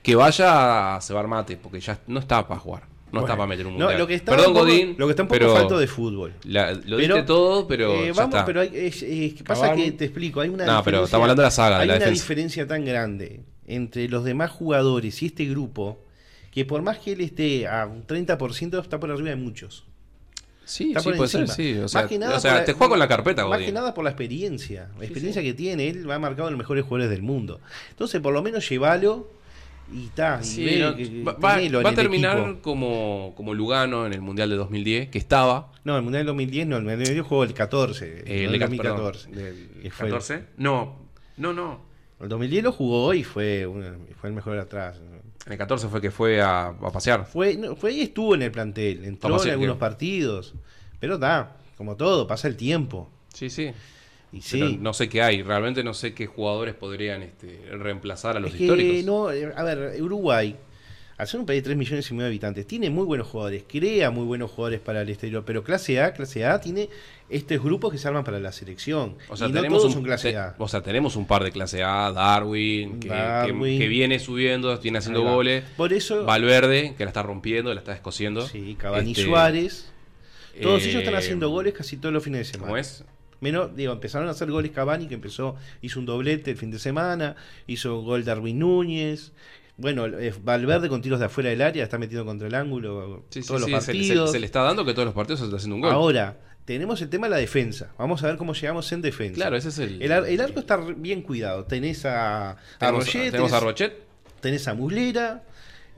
que 0.03 0.15
vaya 0.15 0.97
a 0.97 1.01
cebar 1.01 1.27
mate, 1.27 1.57
porque 1.57 1.81
ya 1.81 1.99
no 2.07 2.21
está 2.21 2.47
para 2.47 2.61
jugar, 2.61 2.83
no 3.13 3.21
está 3.21 3.37
para 3.37 3.47
meter 3.47 3.67
un 3.67 3.73
No, 3.75 3.81
mundial. 3.87 3.99
lo 4.01 4.07
que 4.07 4.15
está 4.15 4.33
Perdón, 4.33 4.49
un 4.49 4.53
poco, 4.55 4.65
Godín, 4.67 4.95
lo 4.99 5.07
que 5.07 5.11
está 5.11 5.23
un 5.23 5.29
poco 5.29 5.53
falto 5.55 5.79
de 5.79 5.87
fútbol. 5.87 6.35
la- 6.45 6.73
lo 6.73 6.97
Pero, 6.97 7.15
diste 7.15 7.23
todo, 7.25 7.67
pero 7.67 7.93
Eh, 7.95 8.07
ya 8.07 8.13
vamos, 8.15 8.35
está. 8.35 8.45
pero 8.45 8.61
hay, 8.61 8.71
es- 8.73 9.03
es 9.03 9.35
que 9.35 9.45
pasa 9.45 9.75
que 9.75 9.93
te 9.93 10.05
explico, 10.07 10.41
hay 10.41 10.49
una 10.49 10.65
No, 10.65 10.73
pero 10.85 10.99
diferencia- 10.99 11.05
estamos 11.05 11.25
hablando 11.25 11.43
de 11.43 11.47
la 11.47 11.51
saga, 11.51 11.77
de 11.77 11.83
hay 11.83 11.89
la 11.89 11.95
una 11.95 12.05
defensa. 12.05 12.23
diferencia 12.23 12.67
tan 12.67 12.85
grande 12.85 13.41
entre 13.67 14.09
los 14.09 14.25
demás 14.25 14.51
jugadores 14.51 15.23
y 15.23 15.27
este 15.27 15.45
grupo 15.47 16.05
que 16.51 16.65
por 16.65 16.83
más 16.83 16.99
que 16.99 17.13
él 17.13 17.21
esté 17.21 17.69
a 17.69 17.87
un 17.87 18.05
30% 18.07 18.81
está 18.81 18.99
por 18.99 19.11
arriba 19.11 19.31
de 19.31 19.37
muchos. 19.37 19.85
sí, 20.65 20.89
Está 20.91 21.01
sí, 21.01 21.05
por 21.09 21.17
puede 21.17 21.29
ser, 21.29 21.49
sí. 21.49 21.75
O 21.79 21.89
sea, 21.89 22.03
Más 22.03 22.11
que 22.11 22.19
nada 22.19 22.37
o 22.37 22.41
sea, 22.41 22.55
la- 22.55 22.65
te 22.65 22.75
juega 22.75 22.91
con 22.91 22.99
la 23.01 23.09
carpeta, 23.09 23.45
Más 23.47 23.59
que 23.61 23.73
nada 23.73 23.93
por 23.93 24.05
la 24.05 24.11
experiencia. 24.11 24.89
La 24.99 25.05
experiencia 25.05 25.43
que 25.43 25.53
tiene, 25.53 25.89
él 25.89 26.09
va 26.09 26.17
marcado 26.21 26.47
en 26.49 26.53
los 26.55 26.59
mejores 26.59 26.85
jugadores 26.85 27.11
del 27.11 27.23
mundo. 27.23 27.61
Entonces, 27.91 28.21
por 28.21 28.33
lo 28.33 28.41
menos 28.43 28.69
llévalo 28.69 29.29
y 29.93 30.07
está. 30.07 30.43
Sí, 30.43 30.79
no, 30.79 30.93
va, 31.25 31.33
va- 31.33 31.39
va 31.83 31.91
a 31.91 31.95
terminar 31.95 32.59
como, 32.63 33.33
como 33.37 33.55
Lugano 33.55 34.07
en 34.07 34.13
el 34.13 34.21
Mundial 34.21 34.51
de 34.51 34.57
2010, 34.57 35.09
que 35.09 35.19
estaba. 35.19 35.73
No, 35.85 35.97
el 35.97 36.03
Mundial 36.03 36.21
del 36.21 36.27
2010 36.29 36.67
no, 36.67 36.77
el 36.77 36.83
Mundial 36.83 36.99
del 36.99 37.07
2010 37.09 37.27
jugó 37.29 37.45
el 37.45 37.55
14. 37.55 38.07
eh, 38.27 38.45
el 38.45 38.53
de- 38.53 38.59
2014. 38.59 39.29
perdón, 39.31 39.91
fue- 39.91 40.07
14. 40.09 40.45
No, 40.57 40.97
no, 41.37 41.53
no. 41.53 41.81
El 42.21 42.29
2010 42.29 42.65
lo 42.65 42.73
jugó 42.73 43.15
y 43.15 43.25
fue, 43.25 43.67
una- 43.67 43.97
fue 44.21 44.29
el 44.31 44.35
mejor 44.35 44.59
atrás. 44.59 45.01
En 45.47 45.53
el 45.53 45.59
14 45.59 45.89
fue 45.89 46.01
que 46.03 46.11
fue 46.11 46.41
a, 46.43 46.67
a 46.69 46.91
pasear. 46.93 47.25
Fue, 47.25 47.57
no, 47.57 47.75
fue 47.77 47.93
y 47.93 48.03
estuvo 48.03 48.35
en 48.35 48.43
el 48.43 48.51
plantel, 48.51 49.05
entró 49.07 49.35
a 49.35 49.43
en 49.45 49.51
algunos 49.53 49.77
que- 49.77 49.81
partidos. 49.81 50.55
Pero 50.99 51.15
está, 51.15 51.57
como 51.79 51.97
todo, 51.97 52.27
pasa 52.27 52.47
el 52.47 52.57
tiempo. 52.57 53.09
Sí, 53.33 53.49
sí. 53.49 53.71
Y 54.33 54.43
sí. 54.43 54.59
Pero 54.61 54.77
no 54.81 54.93
sé 54.95 55.09
qué 55.09 55.23
hay. 55.23 55.43
Realmente 55.43 55.83
no 55.83 55.93
sé 55.95 56.15
qué 56.15 56.27
jugadores 56.27 56.75
podrían 56.75 57.23
este, 57.23 57.63
reemplazar 57.73 58.37
a 58.37 58.41
los 58.41 58.53
es 58.53 58.57
que 58.59 58.65
históricos. 58.65 59.05
no, 59.05 59.33
eh, 59.33 59.53
a 59.57 59.63
ver, 59.65 60.01
Uruguay, 60.01 60.57
al 61.19 61.27
ser 61.27 61.41
un 61.41 61.47
país 61.47 61.59
de 61.59 61.65
3 61.65 61.77
millones 61.77 62.09
y 62.11 62.15
medio 62.15 62.25
de 62.25 62.29
habitantes, 62.29 62.67
tiene 62.67 62.89
muy 62.91 63.05
buenos 63.05 63.27
jugadores, 63.27 63.65
crea 63.69 64.11
muy 64.11 64.25
buenos 64.25 64.51
jugadores 64.53 64.81
para 64.81 65.03
el 65.03 65.09
exterior, 65.11 65.43
pero 65.45 65.63
clase 65.65 66.01
A, 66.01 66.13
clase 66.13 66.47
A 66.47 66.61
tiene 66.61 66.89
estos 67.29 67.63
grupos 67.63 67.93
que 67.93 67.99
se 67.99 68.09
arman 68.09 68.25
para 68.25 68.39
la 68.41 68.53
selección. 68.53 69.17
O 69.29 69.37
sea, 69.37 69.49
y 69.49 69.51
no 69.53 69.57
tenemos 69.59 69.79
todos 69.81 69.87
un, 69.91 69.93
son 69.95 70.03
clase 70.05 70.31
te- 70.31 70.37
A. 70.39 70.55
o 70.59 70.67
sea, 70.69 70.81
tenemos 70.81 71.17
un 71.17 71.27
par 71.27 71.43
de 71.45 71.51
clase 71.53 71.83
A, 71.83 72.11
Darwin, 72.13 73.01
que, 73.01 73.09
que- 73.09 73.15
Darwin. 73.15 73.79
que 73.81 73.89
viene 73.89 74.19
subiendo, 74.21 74.77
viene 74.79 74.99
haciendo 74.99 75.21
Ahí 75.21 75.27
va. 75.27 75.35
goles. 75.35 75.65
Por 75.77 75.93
eso, 75.93 76.25
Valverde, 76.25 76.95
que 76.97 77.05
la 77.05 77.11
está 77.11 77.23
rompiendo, 77.23 77.75
la 77.75 77.81
está 77.81 77.93
descosiendo. 77.93 78.47
sí, 78.47 78.77
Cavani 78.79 79.11
Este, 79.11 79.25
Suárez, 79.25 79.93
todos 80.63 80.83
eh, 80.85 80.89
ellos 80.91 81.01
están 81.03 81.17
haciendo 81.17 81.51
goles 81.51 81.75
casi 81.75 81.97
todos 81.99 82.13
los 82.15 82.23
fines 82.25 82.39
de 82.39 82.45
semana. 82.53 82.69
¿Cómo 82.69 82.77
es? 82.79 83.05
Menos, 83.41 83.75
digo, 83.75 83.93
empezaron 83.93 84.29
a 84.29 84.33
hacer 84.33 84.51
goles 84.51 84.71
Cavani, 84.73 85.07
que 85.09 85.15
empezó, 85.15 85.57
hizo 85.83 85.99
un 86.01 86.07
doblete 86.07 86.51
el 86.51 86.57
fin 86.57 86.71
de 86.71 86.79
semana, 86.79 87.37
hizo 87.67 88.01
gol 88.03 88.25
Darwin 88.25 88.59
Núñez. 88.59 89.33
Bueno, 89.79 90.07
eh, 90.07 90.35
Valverde 90.45 90.89
con 90.91 91.01
tiros 91.01 91.19
de 91.21 91.27
afuera 91.27 91.49
del 91.51 91.63
área, 91.63 91.83
está 91.85 91.97
metido 91.97 92.25
contra 92.27 92.47
el 92.49 92.55
ángulo 92.55 93.25
Sí, 93.31 93.41
sí, 93.43 93.49
todos 93.49 93.65
sí, 93.65 93.71
los 93.71 93.83
se, 93.85 93.93
se- 93.93 93.99
partidos. 93.99 94.33
se 94.33 94.39
le 94.41 94.45
está 94.47 94.61
dando 94.63 94.85
que 94.85 94.93
todos 94.93 95.07
los 95.07 95.15
partidos 95.15 95.41
se 95.41 95.47
está 95.47 95.57
haciendo 95.57 95.77
un 95.77 95.81
gol. 95.83 95.91
Ahora, 95.93 96.37
tenemos 96.67 97.01
el 97.01 97.09
tema 97.09 97.27
de 97.29 97.31
la 97.31 97.37
defensa. 97.39 97.91
Vamos 97.99 98.23
a 98.23 98.27
ver 98.27 98.37
cómo 98.37 98.53
llegamos 98.53 98.93
en 98.93 99.01
defensa. 99.01 99.37
claro, 99.37 99.57
ese 99.57 99.71
es 99.71 99.79
el. 99.79 100.03
el, 100.03 100.13
ar- 100.13 100.27
el 100.27 100.41
arco 100.41 100.61
está 100.61 100.77
bien 100.77 101.23
cuidado. 101.23 101.65
Tenés 101.65 102.05
a, 102.05 102.51
a 102.51 102.57
tenemos, 102.79 103.07
Roget, 103.07 103.31
tenemos 103.31 103.51
tenés, 103.51 103.53
a 103.63 103.65
Rochet, 103.65 103.93
tenés 104.43 104.69
a 104.69 104.75
Muslera 104.75 105.43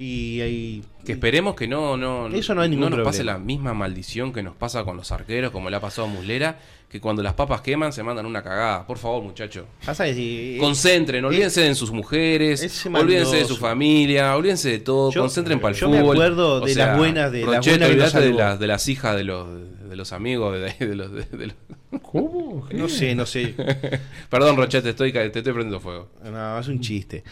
y, 0.03 0.43
y- 0.43 0.85
que 1.05 1.13
esperemos 1.13 1.55
que 1.57 1.67
no, 1.67 1.97
no, 1.97 2.29
Eso 2.29 2.55
no 2.55 2.61
hay 2.63 2.69
ningún 2.69 2.91
nos 2.91 3.01
pase 3.01 3.19
problema. 3.19 3.39
la 3.39 3.45
misma 3.45 3.75
maldición 3.75 4.33
que 4.33 4.43
nos 4.43 4.55
pasa 4.55 4.85
con 4.85 4.97
los 4.97 5.11
arqueros, 5.11 5.51
como 5.51 5.69
le 5.69 5.77
ha 5.77 5.81
pasado 5.81 6.07
a 6.07 6.11
Muslera, 6.11 6.59
que 6.89 7.01
cuando 7.01 7.23
las 7.23 7.35
papas 7.35 7.61
queman 7.63 7.93
se 7.93 8.03
mandan 8.03 8.25
una 8.27 8.43
cagada. 8.43 8.87
Por 8.87 8.99
favor, 8.99 9.23
muchachos. 9.23 9.65
pasa 9.85 10.05
que 10.05 10.15
si- 10.15 10.57
Concentren, 10.61 11.25
olvídense 11.25 11.63
de 11.63 11.75
sus 11.75 11.91
mujeres, 11.91 12.87
olvídense 12.87 13.37
de 13.37 13.45
su 13.47 13.57
familia, 13.57 14.37
olvídense 14.37 14.69
de 14.71 14.79
todo, 14.79 15.11
Yo- 15.11 15.23
concentren 15.23 15.59
para 15.61 15.75
el 15.75 15.81
yo 15.81 15.89
me 15.89 15.99
fútbol. 16.01 16.17
acuerdo 16.17 16.61
de 16.61 16.75
las 16.75 16.97
buenas- 16.99 17.33
de 17.33 17.41
las 17.41 17.47
Rochet, 17.57 17.73
buenas 17.79 17.89
nos 17.91 18.13
de, 18.23 18.33
las- 18.33 18.59
de 18.61 18.67
las 18.67 18.89
hijas 18.89 19.17
de 19.17 19.25
los, 19.25 19.47
de 19.89 19.97
los 19.97 20.13
amigos, 20.13 20.55
de, 20.55 20.87
de 20.87 20.95
los, 20.95 21.13
de- 21.13 21.25
de 21.37 21.47
los- 21.49 21.57
¿Cómo? 22.03 22.69
no 22.73 22.89
sé, 22.89 23.15
no 23.15 23.27
sé. 23.27 23.55
Perdón, 24.31 24.57
Rochet, 24.57 24.83
te 24.85 24.91
estoy, 24.91 25.13
te 25.13 25.27
estoy 25.27 25.43
prendiendo 25.43 25.81
fuego. 25.81 26.11
No, 26.25 26.59
es 26.59 26.69
un 26.69 26.81
chiste. 26.81 27.25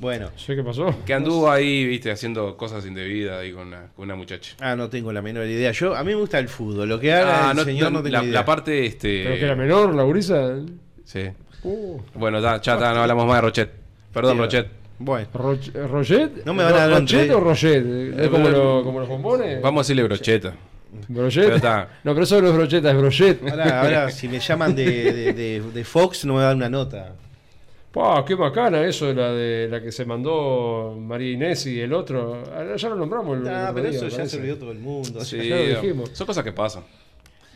Bueno, 0.00 0.30
No 0.32 0.38
sé 0.38 0.56
qué 0.56 0.64
pasó. 0.64 0.94
Que 1.04 1.12
anduvo 1.14 1.50
ahí, 1.50 1.86
viste, 1.86 2.10
haciendo 2.10 2.56
cosas 2.56 2.84
indebidas 2.86 3.40
ahí 3.40 3.52
con 3.52 3.68
una, 3.68 3.88
con 3.94 4.06
una 4.06 4.14
muchacha. 4.14 4.56
ah, 4.60 4.74
no 4.74 4.88
tengo 4.88 5.12
la 5.12 5.20
menor 5.22 5.46
idea. 5.46 5.72
Yo 5.72 5.94
A 5.94 6.02
mí 6.02 6.12
me 6.12 6.14
gusta 6.20 6.38
el 6.38 6.48
fútbol. 6.48 6.88
Lo 6.88 6.98
que 6.98 7.12
haga 7.12 7.48
Ah, 7.48 7.50
el 7.50 7.56
no, 7.58 7.64
señor 7.64 7.92
no, 7.92 7.98
no 7.98 8.02
tengo 8.02 8.16
la, 8.16 8.24
idea. 8.24 8.32
la 8.34 8.44
parte, 8.44 8.86
este... 8.86 9.24
¿Pero 9.24 9.34
que 9.36 9.44
era 9.44 9.54
menor, 9.54 9.94
la 9.94 10.02
gurisa? 10.02 10.56
Sí. 11.04 11.28
Uh, 11.62 11.98
Bueno, 12.14 12.40
ya, 12.40 12.60
ya 12.60 12.74
está, 12.74 12.94
no 12.94 13.02
hablamos 13.02 13.26
más 13.26 13.36
de 13.36 13.40
Rochet. 13.42 13.70
Perdón, 14.12 14.36
Sí, 14.36 14.38
Rochet. 14.42 14.66
Bueno, 15.02 15.26
Roch- 15.34 15.72
¿Roget? 15.88 16.44
No 16.44 16.52
me 16.54 16.62
van 16.64 16.74
a 16.74 16.76
dar 16.88 17.00
¿Rochet 17.00 17.30
o 17.30 17.40
Roget? 17.40 17.84
¿Es 18.18 18.28
como, 18.28 18.48
lo- 18.48 18.82
como 18.84 19.00
los 19.00 19.08
bombones? 19.08 19.60
Vamos 19.62 19.80
a 19.80 19.82
decirle 19.84 20.02
brocheta. 20.04 20.54
¿Brochet? 21.08 21.44
Pero 21.44 21.56
está. 21.56 21.88
No, 22.04 22.12
pero 22.12 22.24
eso 22.24 22.40
no 22.42 22.48
es 22.48 22.54
brocheta, 22.54 22.90
es 22.90 22.96
brochet. 22.96 23.48
ahora, 23.50 23.80
ahora 23.82 24.10
si 24.10 24.28
me 24.28 24.40
llaman 24.40 24.74
de, 24.74 24.84
de- 25.12 25.32
de- 25.32 25.60
de 25.72 25.84
Fox 25.84 26.24
no 26.24 26.34
me 26.34 26.42
dan 26.42 26.56
una 26.58 26.68
nota. 26.68 27.14
Pa, 27.92 28.24
qué 28.24 28.36
bacana 28.36 28.84
eso, 28.84 29.12
la 29.12 29.32
de 29.32 29.66
la 29.68 29.82
que 29.82 29.90
se 29.90 30.04
mandó 30.04 30.96
María 30.96 31.32
Inés 31.32 31.66
y 31.66 31.80
el 31.80 31.92
otro. 31.92 32.42
Ah, 32.54 32.76
Ya 32.76 32.88
lo 32.88 32.94
nombramos 32.94 33.38
el 33.38 33.48
Ah, 33.48 33.72
pero 33.74 33.88
día, 33.88 33.98
eso 33.98 34.08
ya 34.08 34.16
parece. 34.18 34.36
se 34.36 34.40
olvidó 34.42 34.56
todo 34.58 34.70
el 34.72 34.78
mundo. 34.78 35.24
Sí, 35.24 35.36
ya 35.48 35.56
lo 35.56 35.62
dijimos. 35.66 36.10
son 36.12 36.26
cosas 36.26 36.44
que 36.44 36.52
pasan. 36.52 36.84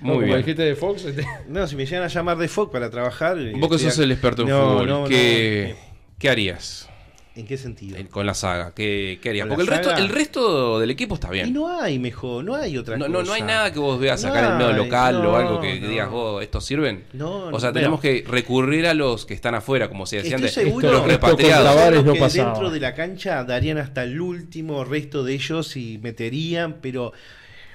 No, 0.01 0.07
Muy 0.09 0.15
como 0.15 0.27
bien. 0.27 0.39
dijiste 0.39 0.63
de 0.63 0.75
Fox, 0.75 1.05
este- 1.05 1.25
No, 1.47 1.65
si 1.69 1.77
me 1.77 1.87
llegan 1.87 2.03
a 2.03 2.09
llamar 2.09 2.37
de 2.37 2.49
Fox 2.49 2.73
para 2.73 2.91
trabajar. 2.91 3.37
Vos 3.59 3.71
que 3.71 3.79
sos 3.79 3.97
el 4.01 4.11
experto 4.11 4.43
en 4.43 4.49
No, 4.49 4.71
fútbol, 4.73 4.87
no, 4.89 5.01
no. 5.03 5.09
¿qué, 5.09 5.77
¿qué 6.19 6.29
harías 6.29 6.91
¿En 7.37 7.47
qué 7.49 7.57
sentido? 7.59 7.99
con 8.13 8.27
la 8.27 8.35
saga? 8.35 8.73
¿Qué, 8.75 9.19
qué 9.21 9.31
harías? 9.31 9.49
Con 9.49 9.57
Porque 9.57 9.63
el 9.65 9.71
la 9.71 9.77
resto, 9.79 9.91
saga- 9.91 10.03
el 10.03 10.09
resto 10.09 10.79
del 10.79 10.91
equipo 10.93 11.17
está 11.17 11.29
Y 11.29 11.33
bien. 11.33 11.53
no 11.53 11.69
hay 11.81 11.99
mejor, 11.99 12.45
no 12.45 12.55
hay 12.55 12.79
otra 12.79 12.97
No, 12.97 13.07
cosa. 13.07 13.19
no, 13.19 13.23
no 13.25 13.33
hay 13.33 13.43
nada 13.43 13.73
que 13.73 13.81
vos 13.81 13.99
veas 13.99 14.23
No 14.23 14.29
acá 14.31 14.39
en 14.39 14.45
el 14.53 14.53
medio 14.59 14.71
hay, 14.71 14.77
local 14.77 15.17
o 15.17 15.23
no, 15.25 15.37
algo 15.37 15.61
que, 15.61 15.75
que 15.75 15.81
no. 15.81 15.89
digas, 15.89 16.11
vos, 16.11 16.43
¿estos 16.45 16.65
sirven? 16.65 17.05
No, 17.13 17.47
o 17.47 17.59
sea, 17.59 17.71
no, 17.71 17.75
tenemos 17.75 18.01
que 18.01 18.25
recurrir 18.27 18.87
a 18.87 18.95
los 18.95 19.27
que 19.27 19.35
están 19.35 19.57
afuera, 19.57 19.89
como 19.89 20.07
se 20.07 20.19
decían 20.19 20.45
Estoy 20.45 20.65
de 20.65 20.69
seguro 20.71 20.89
los 20.93 20.97
Esto- 21.01 21.09
repatriados. 21.11 22.05
no 22.05 22.13
que 22.13 22.21
pasaba. 22.21 22.51
dentro 22.53 22.71
de 22.71 22.79
la 22.81 22.95
cancha 22.95 23.43
darían 23.43 23.79
hasta 23.79 24.05
el 24.05 24.21
último 24.21 24.85
resto 24.85 25.25
de 25.25 25.35
ellos 25.35 25.77
y 25.77 25.99
meterían, 25.99 26.77
pero 26.81 27.13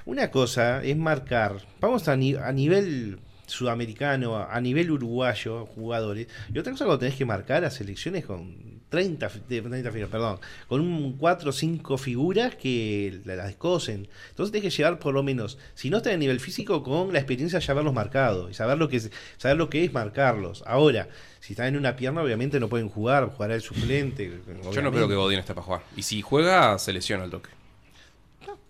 una 0.06 0.30
cosa 0.30 0.82
es 0.82 0.96
marcar, 0.96 1.56
vamos 1.80 2.08
a, 2.08 2.16
ni- 2.16 2.34
a 2.34 2.50
nivel 2.52 3.18
sudamericano, 3.44 4.38
a 4.38 4.58
nivel 4.60 4.90
uruguayo, 4.90 5.66
jugadores, 5.66 6.28
y 6.54 6.58
otra 6.58 6.72
cosa 6.72 6.86
cuando 6.86 7.00
tenés 7.00 7.16
que 7.16 7.26
marcar 7.26 7.62
a 7.64 7.70
selecciones 7.70 8.24
con 8.24 8.69
30, 8.90 9.28
fi- 9.30 9.40
de 9.48 9.62
30 9.62 9.90
figuras, 9.90 10.10
perdón, 10.10 10.38
con 10.68 10.80
un 10.82 11.16
4 11.16 11.48
o 11.48 11.52
5 11.52 11.96
figuras 11.96 12.54
que 12.56 13.20
la- 13.24 13.36
las 13.36 13.46
descosen. 13.46 14.08
Entonces 14.30 14.52
tenés 14.52 14.70
que 14.70 14.76
llegar 14.76 14.98
por 14.98 15.14
lo 15.14 15.22
menos, 15.22 15.56
si 15.74 15.88
no 15.88 15.96
está 15.98 16.10
a 16.12 16.16
nivel 16.16 16.40
físico, 16.40 16.82
con 16.82 17.12
la 17.12 17.20
experiencia 17.20 17.58
de 17.58 17.64
ya 17.64 17.72
haberlos 17.72 17.94
marcado 17.94 18.50
y 18.50 18.54
saber 18.54 18.76
lo 18.76 18.88
que 18.88 18.96
es, 18.98 19.10
saber 19.38 19.56
lo 19.56 19.70
que 19.70 19.84
es 19.84 19.92
marcarlos. 19.92 20.62
Ahora, 20.66 21.08
si 21.40 21.54
están 21.54 21.68
en 21.68 21.76
una 21.76 21.96
pierna, 21.96 22.20
obviamente 22.22 22.60
no 22.60 22.68
pueden 22.68 22.88
jugar, 22.90 23.30
jugará 23.30 23.54
el 23.54 23.62
suplente. 23.62 24.40
Yo 24.72 24.82
no 24.82 24.90
creo 24.92 25.08
que 25.08 25.14
Godín 25.14 25.38
esté 25.38 25.54
para 25.54 25.64
jugar. 25.64 25.82
Y 25.96 26.02
si 26.02 26.20
juega, 26.20 26.78
se 26.78 26.92
lesiona 26.92 27.24
al 27.24 27.30
toque. 27.30 27.48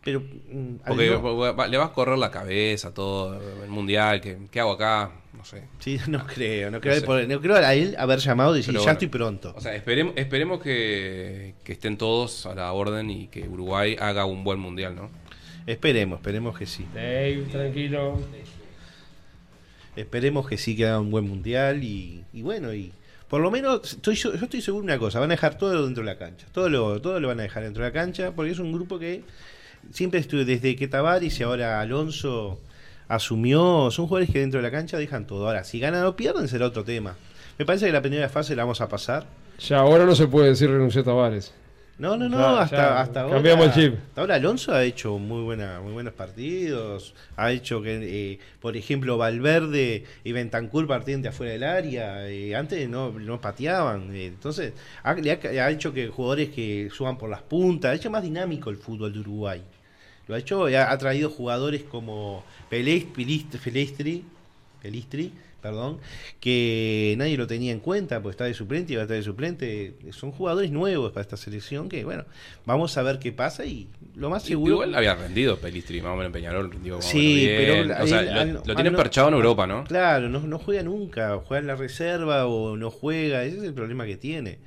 Pero 0.02 0.20
mm, 0.20 0.76
Porque 0.86 1.10
no- 1.10 1.66
le 1.68 1.76
vas 1.78 1.90
a 1.90 1.92
correr 1.92 2.16
la 2.18 2.30
cabeza 2.30 2.92
todo 2.94 3.38
el 3.62 3.68
mundial. 3.70 4.20
¿Qué, 4.20 4.38
qué 4.50 4.60
hago 4.60 4.72
acá? 4.72 5.10
No 5.34 5.44
sé. 5.44 5.64
Sí, 5.78 5.98
no 6.08 6.26
creo, 6.26 6.70
no 6.70 6.80
creo, 6.80 6.94
No 6.94 7.00
sé. 7.00 7.06
por- 7.06 7.28
no 7.28 7.40
creo 7.40 7.56
a 7.56 7.74
él 7.74 7.94
haber 7.98 8.18
llamado 8.18 8.54
y 8.56 8.60
decir, 8.60 8.74
ya 8.78 8.92
estoy 8.92 9.08
pronto. 9.08 9.52
O 9.56 9.60
sea, 9.60 9.74
esperemos, 9.74 10.14
esperemos 10.16 10.60
que, 10.62 11.54
que 11.64 11.72
estén 11.72 11.96
todos 11.98 12.46
a 12.46 12.54
la 12.54 12.72
orden 12.72 13.10
y 13.10 13.26
que 13.28 13.46
Uruguay 13.48 13.96
haga 14.00 14.24
un 14.24 14.42
buen 14.42 14.58
mundial, 14.58 14.94
¿no? 14.96 15.10
Esperemos, 15.66 16.18
esperemos 16.20 16.58
que 16.58 16.64
sí. 16.66 16.86
Dave, 16.94 17.46
tranquilo. 17.50 18.18
Esperemos 19.96 20.48
que 20.48 20.56
sí 20.56 20.76
que 20.76 20.86
haga 20.86 21.00
un 21.00 21.10
buen 21.10 21.28
mundial 21.28 21.82
y, 21.82 22.24
y 22.32 22.42
bueno, 22.42 22.72
y 22.72 22.92
por 23.28 23.40
lo 23.40 23.50
menos 23.50 23.92
estoy, 23.92 24.14
yo, 24.14 24.34
yo 24.34 24.44
estoy 24.44 24.62
seguro 24.62 24.82
de 24.86 24.92
una 24.92 24.98
cosa, 24.98 25.20
van 25.20 25.30
a 25.30 25.34
dejar 25.34 25.58
todo 25.58 25.84
dentro 25.84 26.02
de 26.04 26.06
la 26.10 26.18
cancha, 26.18 26.46
todo 26.52 26.68
lo, 26.68 27.00
todo 27.00 27.20
lo 27.20 27.28
van 27.28 27.40
a 27.40 27.42
dejar 27.42 27.64
dentro 27.64 27.82
de 27.84 27.90
la 27.90 27.92
cancha, 27.92 28.32
porque 28.32 28.52
es 28.52 28.58
un 28.58 28.72
grupo 28.72 28.98
que 28.98 29.22
siempre 29.92 30.20
estuvo, 30.20 30.44
desde 30.44 30.76
que 30.76 30.88
Tavares 30.88 31.38
y 31.40 31.42
ahora 31.42 31.80
Alonso 31.80 32.60
asumió, 33.08 33.90
son 33.90 34.06
jugadores 34.06 34.30
que 34.30 34.40
dentro 34.40 34.58
de 34.58 34.62
la 34.62 34.70
cancha 34.70 34.96
dejan 34.96 35.26
todo. 35.26 35.46
Ahora, 35.46 35.64
si 35.64 35.80
ganan 35.80 36.04
o 36.04 36.16
pierden 36.16 36.48
será 36.48 36.66
otro 36.66 36.84
tema. 36.84 37.16
Me 37.58 37.66
parece 37.66 37.86
que 37.86 37.92
la 37.92 38.00
primera 38.00 38.28
fase 38.28 38.56
la 38.56 38.62
vamos 38.62 38.80
a 38.80 38.88
pasar. 38.88 39.26
Ya 39.58 39.78
ahora 39.78 40.06
no 40.06 40.14
se 40.14 40.26
puede 40.26 40.48
decir 40.48 40.70
renunció 40.70 41.04
Tavares. 41.04 41.52
No, 42.00 42.16
no, 42.16 42.28
no, 42.30 42.38
Ya, 42.38 42.62
hasta, 42.62 42.76
ya, 42.76 43.00
hasta 43.02 43.20
ahora. 43.20 43.34
cambiamos 43.34 43.66
el 43.66 43.72
chip. 43.74 43.98
hasta 44.08 44.20
ahora 44.22 44.34
Alonso 44.36 44.72
ha 44.72 44.82
hecho 44.84 45.18
muy 45.18 45.42
buena, 45.42 45.80
muy 45.80 45.92
buenos 45.92 46.14
partidos. 46.14 47.14
Ha 47.36 47.52
hecho 47.52 47.82
que, 47.82 48.32
eh, 48.32 48.38
por 48.58 48.74
ejemplo, 48.76 49.18
Valverde 49.18 50.04
y 50.24 50.32
Bentancur 50.32 50.86
partían 50.86 51.20
de 51.20 51.28
afuera 51.28 51.52
del 51.52 51.62
área. 51.64 52.26
eh, 52.26 52.56
antes 52.56 52.88
no, 52.88 53.10
no 53.12 53.38
pateaban. 53.40 54.14
eh, 54.16 54.26
entonces, 54.28 54.72
ha, 55.02 55.12
le 55.12 55.30
ha, 55.30 55.64
ha 55.66 55.70
hecho 55.70 55.92
que 55.92 56.08
jugadores 56.08 56.48
que 56.48 56.88
suban 56.90 57.18
por 57.18 57.28
las 57.28 57.42
puntas. 57.42 57.90
Ha 57.92 57.94
hecho 57.94 58.10
más 58.10 58.22
dinámico 58.22 58.70
el 58.70 58.76
fútbol 58.78 59.12
de 59.12 59.18
Uruguay. 59.20 59.60
Lo 60.26 60.34
ha 60.34 60.38
hecho, 60.38 60.66
ha, 60.66 60.90
ha 60.90 60.96
traído 60.98 61.28
jugadores 61.28 61.82
como 61.82 62.44
Pilist- 62.70 63.58
Pelestri, 63.62 64.24
Pelistri, 64.80 65.32
perdón, 65.60 65.98
que 66.40 67.14
nadie 67.18 67.36
lo 67.36 67.46
tenía 67.46 67.72
en 67.72 67.80
cuenta, 67.80 68.20
porque 68.22 68.32
está 68.32 68.44
de 68.44 68.54
suplente 68.54 68.92
y 68.92 68.96
va 68.96 69.02
a 69.02 69.04
estar 69.04 69.16
de 69.16 69.22
suplente. 69.22 69.94
Son 70.10 70.32
jugadores 70.32 70.70
nuevos 70.70 71.12
para 71.12 71.22
esta 71.22 71.36
selección 71.36 71.88
que, 71.88 72.04
bueno, 72.04 72.24
vamos 72.66 72.96
a 72.96 73.02
ver 73.02 73.18
qué 73.18 73.32
pasa 73.32 73.64
y 73.64 73.86
lo 74.16 74.30
más 74.30 74.42
seguro. 74.42 74.74
Igual 74.74 74.94
había 74.94 75.14
rendido 75.14 75.56
Pelistri, 75.58 76.00
más 76.00 76.12
o 76.12 76.16
menos 76.16 76.26
en 76.26 76.32
Peñarol. 76.32 76.70
rindió 76.70 76.96
más 76.96 77.06
o 77.06 77.08
Sí, 77.08 77.34
bien. 77.46 77.56
pero 77.56 78.02
O 78.04 78.06
sea, 78.06 78.20
él- 78.20 78.26
lo, 78.34 78.40
al- 78.40 78.52
lo 78.52 78.58
al 78.60 78.74
tienen 78.74 78.92
no- 78.92 78.98
perchado 78.98 79.28
en 79.28 79.34
Europa, 79.34 79.66
¿no? 79.66 79.84
Claro, 79.84 80.28
no, 80.28 80.40
no 80.40 80.58
juega 80.58 80.82
nunca, 80.82 81.40
juega 81.44 81.60
en 81.60 81.66
la 81.66 81.76
reserva 81.76 82.46
o 82.46 82.76
no 82.76 82.90
juega, 82.90 83.44
ese 83.44 83.58
es 83.58 83.62
el 83.64 83.74
problema 83.74 84.06
que 84.06 84.16
tiene. 84.16 84.58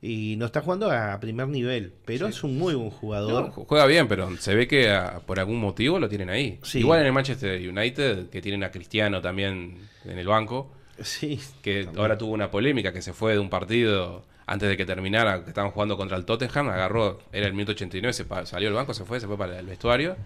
Y 0.00 0.36
no 0.36 0.46
está 0.46 0.60
jugando 0.60 0.90
a 0.92 1.18
primer 1.18 1.48
nivel, 1.48 1.92
pero 2.04 2.28
es 2.28 2.44
un 2.44 2.56
muy 2.56 2.74
buen 2.74 2.90
jugador. 2.90 3.46
No, 3.46 3.64
juega 3.64 3.84
bien, 3.86 4.06
pero 4.06 4.36
se 4.36 4.54
ve 4.54 4.68
que 4.68 4.90
ah, 4.90 5.20
por 5.26 5.40
algún 5.40 5.58
motivo 5.58 5.98
lo 5.98 6.08
tienen 6.08 6.30
ahí. 6.30 6.60
Sí. 6.62 6.78
Igual 6.78 7.00
en 7.00 7.06
el 7.06 7.12
Manchester 7.12 7.60
United, 7.68 8.28
que 8.30 8.40
tienen 8.40 8.62
a 8.62 8.70
Cristiano 8.70 9.20
también 9.20 9.76
en 10.04 10.18
el 10.18 10.26
banco, 10.26 10.72
Sí, 11.02 11.40
que 11.62 11.84
también. 11.84 12.00
ahora 12.00 12.16
tuvo 12.18 12.32
una 12.32 12.50
polémica 12.50 12.92
que 12.92 13.02
se 13.02 13.12
fue 13.12 13.32
de 13.32 13.38
un 13.40 13.50
partido 13.50 14.24
antes 14.46 14.68
de 14.68 14.76
que 14.76 14.86
terminara, 14.86 15.42
que 15.44 15.50
estaban 15.50 15.70
jugando 15.72 15.96
contra 15.96 16.16
el 16.16 16.24
Tottenham, 16.24 16.68
agarró, 16.70 17.18
era 17.32 17.46
el 17.46 17.52
minuto 17.52 17.72
89, 17.72 18.12
se 18.12 18.24
salió 18.46 18.68
del 18.68 18.74
banco, 18.76 18.94
se 18.94 19.04
fue, 19.04 19.18
se 19.20 19.26
fue 19.26 19.36
para 19.36 19.58
el 19.58 19.66
vestuario. 19.66 20.16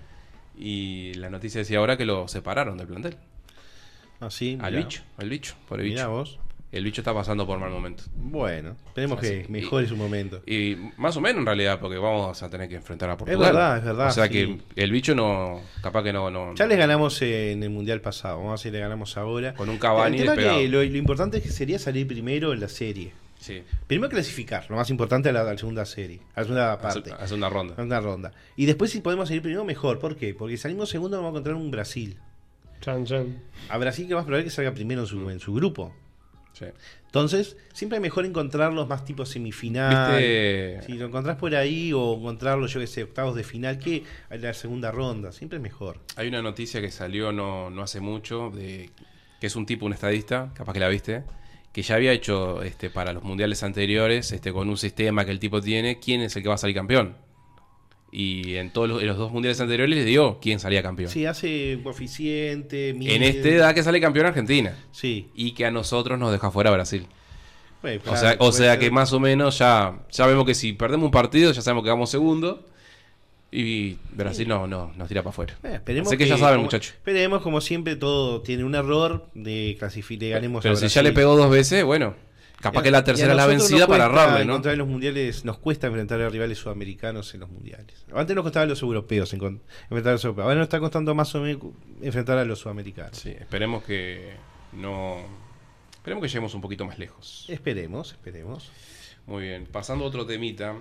Y 0.57 1.15
la 1.15 1.31
noticia 1.31 1.59
decía 1.61 1.79
ahora 1.79 1.97
que 1.97 2.05
lo 2.05 2.29
separaron 2.29 2.77
del 2.77 2.87
plantel. 2.87 3.17
Así, 4.21 4.59
Al 4.61 4.73
mirá. 4.73 4.85
bicho, 4.85 5.03
al 5.17 5.29
bicho, 5.29 5.55
por 5.69 5.81
el 5.81 5.87
Mirá 5.89 6.07
bicho. 6.07 6.11
vos. 6.17 6.39
El 6.73 6.85
bicho 6.85 7.03
está 7.03 7.13
pasando 7.13 7.47
por 7.47 7.59
mal 7.59 7.71
momento. 7.71 8.05
Bueno, 8.17 8.77
esperemos 8.87 9.19
Así, 9.19 9.29
que 9.43 9.47
mejore 9.51 9.87
su 9.87 9.95
momento. 9.95 10.41
Y 10.47 10.77
más 10.97 11.15
o 11.19 11.21
menos 11.21 11.41
en 11.41 11.47
realidad, 11.47 11.79
porque 11.79 11.99
vamos 11.99 12.43
a 12.43 12.49
tener 12.49 12.67
que 12.67 12.77
enfrentar 12.77 13.11
a 13.11 13.17
Portugal. 13.19 13.53
verdad, 13.53 13.77
es 13.77 13.85
verdad, 13.85 14.09
O 14.09 14.11
sea 14.11 14.27
sí. 14.27 14.33
que 14.33 14.59
el 14.77 14.91
bicho 14.91 15.15
no, 15.15 15.61
capaz 15.83 16.03
que 16.03 16.15
no, 16.15 16.31
no 16.31 16.55
Ya 16.55 16.67
les 16.67 16.79
ganamos 16.79 17.21
en 17.21 17.63
el 17.63 17.69
mundial 17.69 18.01
pasado, 18.01 18.39
vamos 18.39 18.49
a 18.49 18.53
ver 18.53 18.59
si 18.59 18.71
le 18.71 18.79
ganamos 18.79 19.19
ahora. 19.19 19.53
Con 19.53 19.69
un 19.69 19.77
Cavani 19.77 20.17
El 20.17 20.23
tema 20.23 20.37
que 20.37 20.67
lo, 20.69 20.79
lo 20.83 20.97
importante 20.97 21.37
es 21.37 21.43
que 21.43 21.51
sería 21.51 21.79
salir 21.79 22.07
primero 22.07 22.55
en 22.55 22.61
la 22.61 22.69
serie. 22.69 23.13
Sí, 23.39 23.63
Primero 23.87 24.09
clasificar, 24.09 24.65
lo 24.71 24.77
más 24.77 24.89
importante 24.89 25.29
a 25.29 25.33
la, 25.33 25.41
a 25.43 25.45
la 25.45 25.59
segunda 25.59 25.85
serie, 25.85 26.21
a 26.35 26.41
la 26.41 26.45
segunda 26.45 26.79
parte, 26.79 27.13
hace 27.13 27.35
una 27.35 27.51
ronda. 27.51 27.75
a 27.77 27.83
una 27.83 28.01
ronda. 28.01 28.33
Y 28.57 28.65
después 28.65 28.91
si 28.93 29.01
podemos 29.01 29.29
salir 29.29 29.43
primero 29.43 29.65
mejor, 29.65 29.99
¿por 29.99 30.17
qué? 30.17 30.33
Porque 30.33 30.57
salimos 30.57 30.89
segundo 30.89 31.17
vamos 31.19 31.29
a 31.29 31.33
encontrar 31.33 31.57
un 31.57 31.71
Brasil. 31.71 32.19
Chan, 32.81 33.05
chan. 33.05 33.43
A 33.69 33.77
Brasil 33.79 34.09
que 34.09 34.15
más 34.15 34.25
probable 34.25 34.45
que 34.45 34.51
salga 34.51 34.73
primero 34.73 35.03
en 35.03 35.07
su, 35.07 35.29
en 35.29 35.39
su 35.41 35.53
grupo. 35.53 35.93
Sí. 36.53 36.67
Entonces, 37.07 37.57
siempre 37.73 37.97
es 37.99 38.03
mejor 38.03 38.25
encontrarlos 38.25 38.89
más 38.89 39.05
tipo 39.05 39.27
semifinal. 39.27 40.17
¿Viste? 40.17 40.83
Si 40.87 40.95
lo 40.95 41.07
encontrás 41.07 41.37
por 41.37 41.55
ahí 41.55 41.93
o 41.93 42.15
encontrarlos, 42.15 42.73
yo 42.73 42.81
que 42.81 42.87
sé, 42.87 43.03
octavos 43.03 43.35
de 43.35 43.45
final, 43.45 43.79
que 43.79 44.05
la 44.31 44.55
segunda 44.55 44.91
ronda, 44.91 45.33
siempre 45.33 45.59
es 45.59 45.63
mejor. 45.63 46.01
Hay 46.17 46.29
una 46.29 46.41
noticia 46.41 46.81
que 46.81 46.91
salió 46.91 47.33
no, 47.33 47.69
no 47.69 47.83
hace 47.83 48.01
mucho, 48.01 48.51
de 48.51 48.91
que 49.41 49.47
es 49.47 49.57
un 49.57 49.67
tipo, 49.67 49.87
un 49.87 49.93
estadista, 49.93 50.53
capaz 50.55 50.73
que 50.73 50.81
la 50.81 50.89
viste, 50.89 51.25
que 51.73 51.83
ya 51.83 51.97
había 51.97 52.13
hecho 52.13 52.63
este 52.63 52.91
para 52.91 53.13
los 53.13 53.25
mundiales 53.25 53.63
anteriores, 53.63 54.31
este 54.33 54.53
con 54.53 54.69
un 54.69 54.77
sistema 54.77 55.25
que 55.25 55.33
el 55.33 55.39
tipo 55.39 55.61
tiene, 55.61 55.99
quién 55.99 56.21
es 56.21 56.37
el 56.37 56.43
que 56.43 56.49
va 56.49 56.55
a 56.55 56.59
salir 56.59 56.77
campeón. 56.77 57.17
Y 58.15 58.57
en 58.57 58.71
todos 58.71 58.91
los, 58.91 59.01
en 59.01 59.09
los 59.09 59.17
dos 59.17 59.33
mundiales 59.33 59.59
anteriores 59.59 59.97
le 59.97 60.05
dio 60.05 60.39
quién 60.39 60.61
salía 60.61 60.83
campeón. 60.83 61.11
Sí, 61.11 61.25
hace 61.25 61.81
coeficiente, 61.83 62.91
en 62.91 62.99
mide. 62.99 63.27
este 63.27 63.57
da 63.57 63.73
que 63.73 63.83
sale 63.83 64.03
campeón 64.03 64.27
Argentina. 64.27 64.77
Sí. 64.93 65.31
Y 65.35 65.53
que 65.53 65.65
a 65.65 65.71
nosotros 65.71 66.19
nos 66.19 66.31
deja 66.31 66.51
fuera 66.51 66.71
Brasil. 66.71 67.07
Bueno, 67.81 68.03
O 68.07 68.17
sea, 68.17 68.37
o 68.39 68.53
sea 68.53 68.73
ser. 68.73 68.81
que 68.81 68.91
más 68.91 69.15
o 69.15 69.19
menos 69.19 69.59
ya, 69.59 69.99
ya 70.11 70.27
vemos 70.27 70.45
que 70.45 70.55
si 70.55 70.75
perdemos 70.75 71.07
un 71.07 71.11
partido, 71.11 71.53
ya 71.53 71.63
sabemos 71.63 71.85
que 71.85 71.91
vamos 71.91 72.11
segundo. 72.11 72.67
Y 73.51 73.99
Brasil 74.13 74.47
no, 74.47 74.67
no, 74.67 74.93
nos 74.97 75.09
tira 75.09 75.23
para 75.23 75.31
afuera. 75.31 75.59
Eh, 75.63 75.75
esperemos 75.75 76.09
Así 76.09 76.17
que 76.17 76.27
ya 76.27 76.39
saben, 76.39 76.61
muchachos. 76.61 76.95
Esperemos, 76.95 77.43
como 77.43 77.61
siempre, 77.61 77.97
todo 77.97 78.43
tiene 78.43 78.65
un 78.65 78.75
error 78.75 79.27
de 79.35 79.77
clasificar, 79.79 80.31
ganemos 80.31 80.63
Pero 80.63 80.75
a 80.75 80.77
si 80.79 80.89
ya 80.89 81.03
le 81.03 81.13
pegó 81.13 81.37
dos 81.37 81.51
veces, 81.51 81.83
bueno, 81.85 82.15
capaz 82.63 82.81
a- 82.81 82.83
que 82.83 82.91
la 82.91 83.05
tercera 83.05 83.33
es 83.33 83.37
la 83.37 83.47
vencida 83.47 83.87
para 83.87 84.07
errarle, 84.07 84.45
¿no? 84.47 84.63
en 84.65 84.79
los 84.79 84.89
mundiales 84.89 85.45
nos 85.45 85.59
cuesta 85.59 85.87
enfrentar 85.89 86.21
a 86.23 86.29
rivales 86.31 86.57
sudamericanos 86.59 87.35
en 87.35 87.41
los 87.41 87.51
mundiales. 87.51 88.07
Antes 88.15 88.35
nos 88.35 88.43
costaba 88.45 88.65
a 88.65 88.67
los 88.67 88.81
europeos 88.81 89.33
enfrentar 89.35 90.11
a 90.11 90.13
los 90.13 90.25
europeos. 90.25 90.45
Ahora 90.45 90.57
nos 90.57 90.65
está 90.67 90.81
costando 90.81 91.15
más 91.15 91.35
o 91.35 91.41
menos 91.43 91.61
enfrentar 92.01 92.39
a 92.39 92.45
los 92.45 92.61
sudamericanos. 92.61 93.19
Sí, 93.19 93.31
esperemos 93.31 93.83
que 93.85 94.33
no. 94.73 95.19
Esperemos 95.95 96.23
que 96.23 96.29
lleguemos 96.29 96.55
un 96.55 96.61
poquito 96.63 96.85
más 96.85 96.99
lejos. 96.99 97.45
Esperemos, 97.49 98.13
esperemos. 98.13 98.71
Muy 99.27 99.43
bien, 99.45 99.67
pasando 99.71 100.05
a 100.05 100.09
otro 100.09 100.27
temita. 100.27 100.75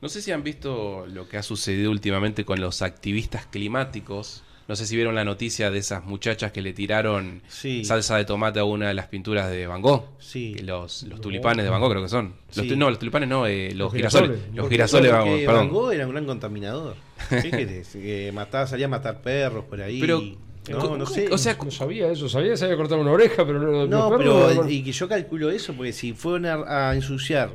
No 0.00 0.08
sé 0.08 0.22
si 0.22 0.30
han 0.30 0.44
visto 0.44 1.06
lo 1.08 1.28
que 1.28 1.36
ha 1.38 1.42
sucedido 1.42 1.90
últimamente 1.90 2.44
con 2.44 2.60
los 2.60 2.82
activistas 2.82 3.46
climáticos. 3.46 4.44
No 4.68 4.76
sé 4.76 4.86
si 4.86 4.94
vieron 4.96 5.14
la 5.14 5.24
noticia 5.24 5.70
de 5.70 5.78
esas 5.78 6.04
muchachas 6.04 6.52
que 6.52 6.60
le 6.60 6.74
tiraron 6.74 7.42
Sí. 7.48 7.84
salsa 7.86 8.16
de 8.18 8.26
tomate 8.26 8.60
a 8.60 8.64
una 8.64 8.88
de 8.88 8.94
las 8.94 9.06
pinturas 9.06 9.50
de 9.50 9.66
Van 9.66 9.80
Gogh. 9.80 10.04
Sí. 10.18 10.52
Que 10.56 10.62
Los, 10.62 11.04
los 11.04 11.20
tulipanes 11.22 11.64
de 11.64 11.70
Van 11.70 11.80
Gogh 11.80 11.90
creo 11.90 12.02
que 12.02 12.08
son. 12.10 12.34
Los 12.48 12.56
Sí. 12.56 12.68
tu- 12.68 12.76
no, 12.76 12.90
los 12.90 12.98
tulipanes 12.98 13.28
no, 13.30 13.46
eh, 13.46 13.70
los, 13.70 13.78
Los 13.78 13.94
girasoles. 13.94 14.28
girasoles. 14.30 14.54
Los 14.56 14.68
girasoles 14.68 15.10
de 15.10 15.16
Van 15.18 15.26
Gogh, 15.26 15.38
perdón. 15.46 15.54
Van 15.56 15.68
Gogh 15.70 15.92
era 15.92 16.06
un 16.06 16.12
gran 16.12 16.26
contaminador. 16.26 16.94
¿Qué 17.30 17.50
querés? 17.50 17.88
Que 17.88 18.30
mataba, 18.34 18.66
salía 18.66 18.86
a 18.86 18.90
matar 18.90 19.22
perros 19.22 19.64
por 19.64 19.80
ahí. 19.80 20.00
Pero, 20.02 20.20
no, 20.68 20.78
¿cómo- 20.78 20.96
no 20.98 21.06
sé. 21.06 21.28
o 21.32 21.38
sea, 21.38 21.56
No 21.64 21.70
sabía 21.70 22.10
eso, 22.12 22.28
sabía 22.28 22.50
que 22.50 22.56
se 22.58 22.66
había 22.66 22.76
cortado 22.76 23.00
una 23.00 23.12
oreja, 23.12 23.46
pero 23.46 23.58
no, 23.58 23.86
No, 23.86 24.10
los 24.10 24.18
pero 24.52 24.68
y 24.68 24.84
que 24.84 24.92
yo 24.92 25.08
calculo 25.08 25.50
eso, 25.50 25.72
porque 25.72 25.94
si 25.94 26.12
fueron 26.12 26.44
a, 26.44 26.90
a 26.90 26.94
ensuciar 26.94 27.50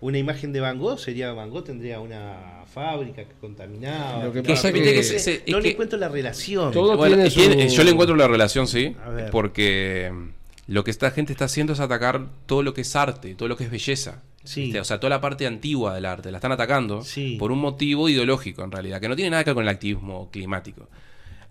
una 0.00 0.18
imagen 0.18 0.52
de 0.52 0.58
Van 0.58 0.76
Gogh, 0.80 0.98
sería 0.98 1.32
Van 1.32 1.50
Gogh 1.50 1.62
tendría 1.62 2.00
una 2.00 2.61
fábrica 2.72 3.24
que 3.24 3.34
contaminaba. 3.40 4.24
Lo 4.24 4.32
que 4.32 4.42
No, 4.42 4.48
pasa 4.48 4.70
viste 4.70 4.94
que- 4.94 5.02
se- 5.02 5.18
se- 5.18 5.42
no 5.48 5.58
es 5.58 5.62
le 5.62 5.62
que- 5.62 5.70
encuentro 5.72 5.98
la 5.98 6.08
relación. 6.08 6.72
Todo 6.72 6.96
Bueno, 6.96 7.16
tiene 7.16 7.30
tiene- 7.30 7.68
su- 7.70 7.76
Yo 7.76 7.84
le 7.84 7.90
encuentro 7.90 8.16
la 8.16 8.28
relación, 8.28 8.66
sí. 8.66 8.96
A 9.04 9.10
ver. 9.10 9.30
Porque 9.30 10.10
mm, 10.12 10.72
lo 10.72 10.84
que 10.84 10.90
esta 10.90 11.10
gente 11.10 11.32
está 11.32 11.44
haciendo 11.46 11.72
es 11.72 11.80
atacar 11.80 12.26
todo 12.46 12.62
lo 12.62 12.74
que 12.74 12.80
es 12.82 12.96
arte, 12.96 13.34
todo 13.34 13.48
lo 13.48 13.56
que 13.56 13.64
es 13.64 13.70
belleza. 13.70 14.22
Sí. 14.44 14.76
O 14.76 14.84
sea, 14.84 14.98
toda 14.98 15.10
la 15.10 15.20
parte 15.20 15.46
antigua 15.46 15.94
del 15.94 16.04
arte. 16.04 16.30
La 16.32 16.38
están 16.38 16.50
atacando 16.52 17.02
Sí. 17.02 17.36
por 17.38 17.52
un 17.52 17.60
motivo 17.60 18.08
ideológico, 18.08 18.64
en 18.64 18.72
realidad, 18.72 19.00
que 19.00 19.08
no 19.08 19.14
tiene 19.14 19.30
nada 19.30 19.44
que 19.44 19.50
ver 19.50 19.54
con 19.54 19.62
el 19.64 19.68
activismo 19.68 20.30
climático. 20.32 20.88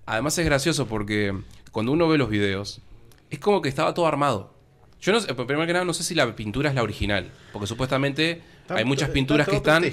Además 0.05 0.37
es 0.37 0.45
gracioso 0.45 0.87
porque 0.87 1.33
cuando 1.71 1.91
uno 1.93 2.07
ve 2.09 2.17
los 2.17 2.29
videos, 2.29 2.81
es 3.29 3.39
como 3.39 3.61
que 3.61 3.69
estaba 3.69 3.93
todo 3.93 4.07
armado. 4.07 4.53
Yo 4.99 5.13
no 5.13 5.19
sé, 5.19 5.33
primero 5.33 5.65
que 5.65 5.73
nada, 5.73 5.85
no 5.85 5.93
sé 5.93 6.03
si 6.03 6.13
la 6.15 6.35
pintura 6.35 6.69
es 6.69 6.75
la 6.75 6.83
original, 6.83 7.31
porque 7.53 7.65
supuestamente 7.67 8.41
Está- 8.71 8.79
hay 8.79 8.85
muchas 8.85 9.09
pinturas 9.09 9.47
que 9.47 9.55
están 9.57 9.83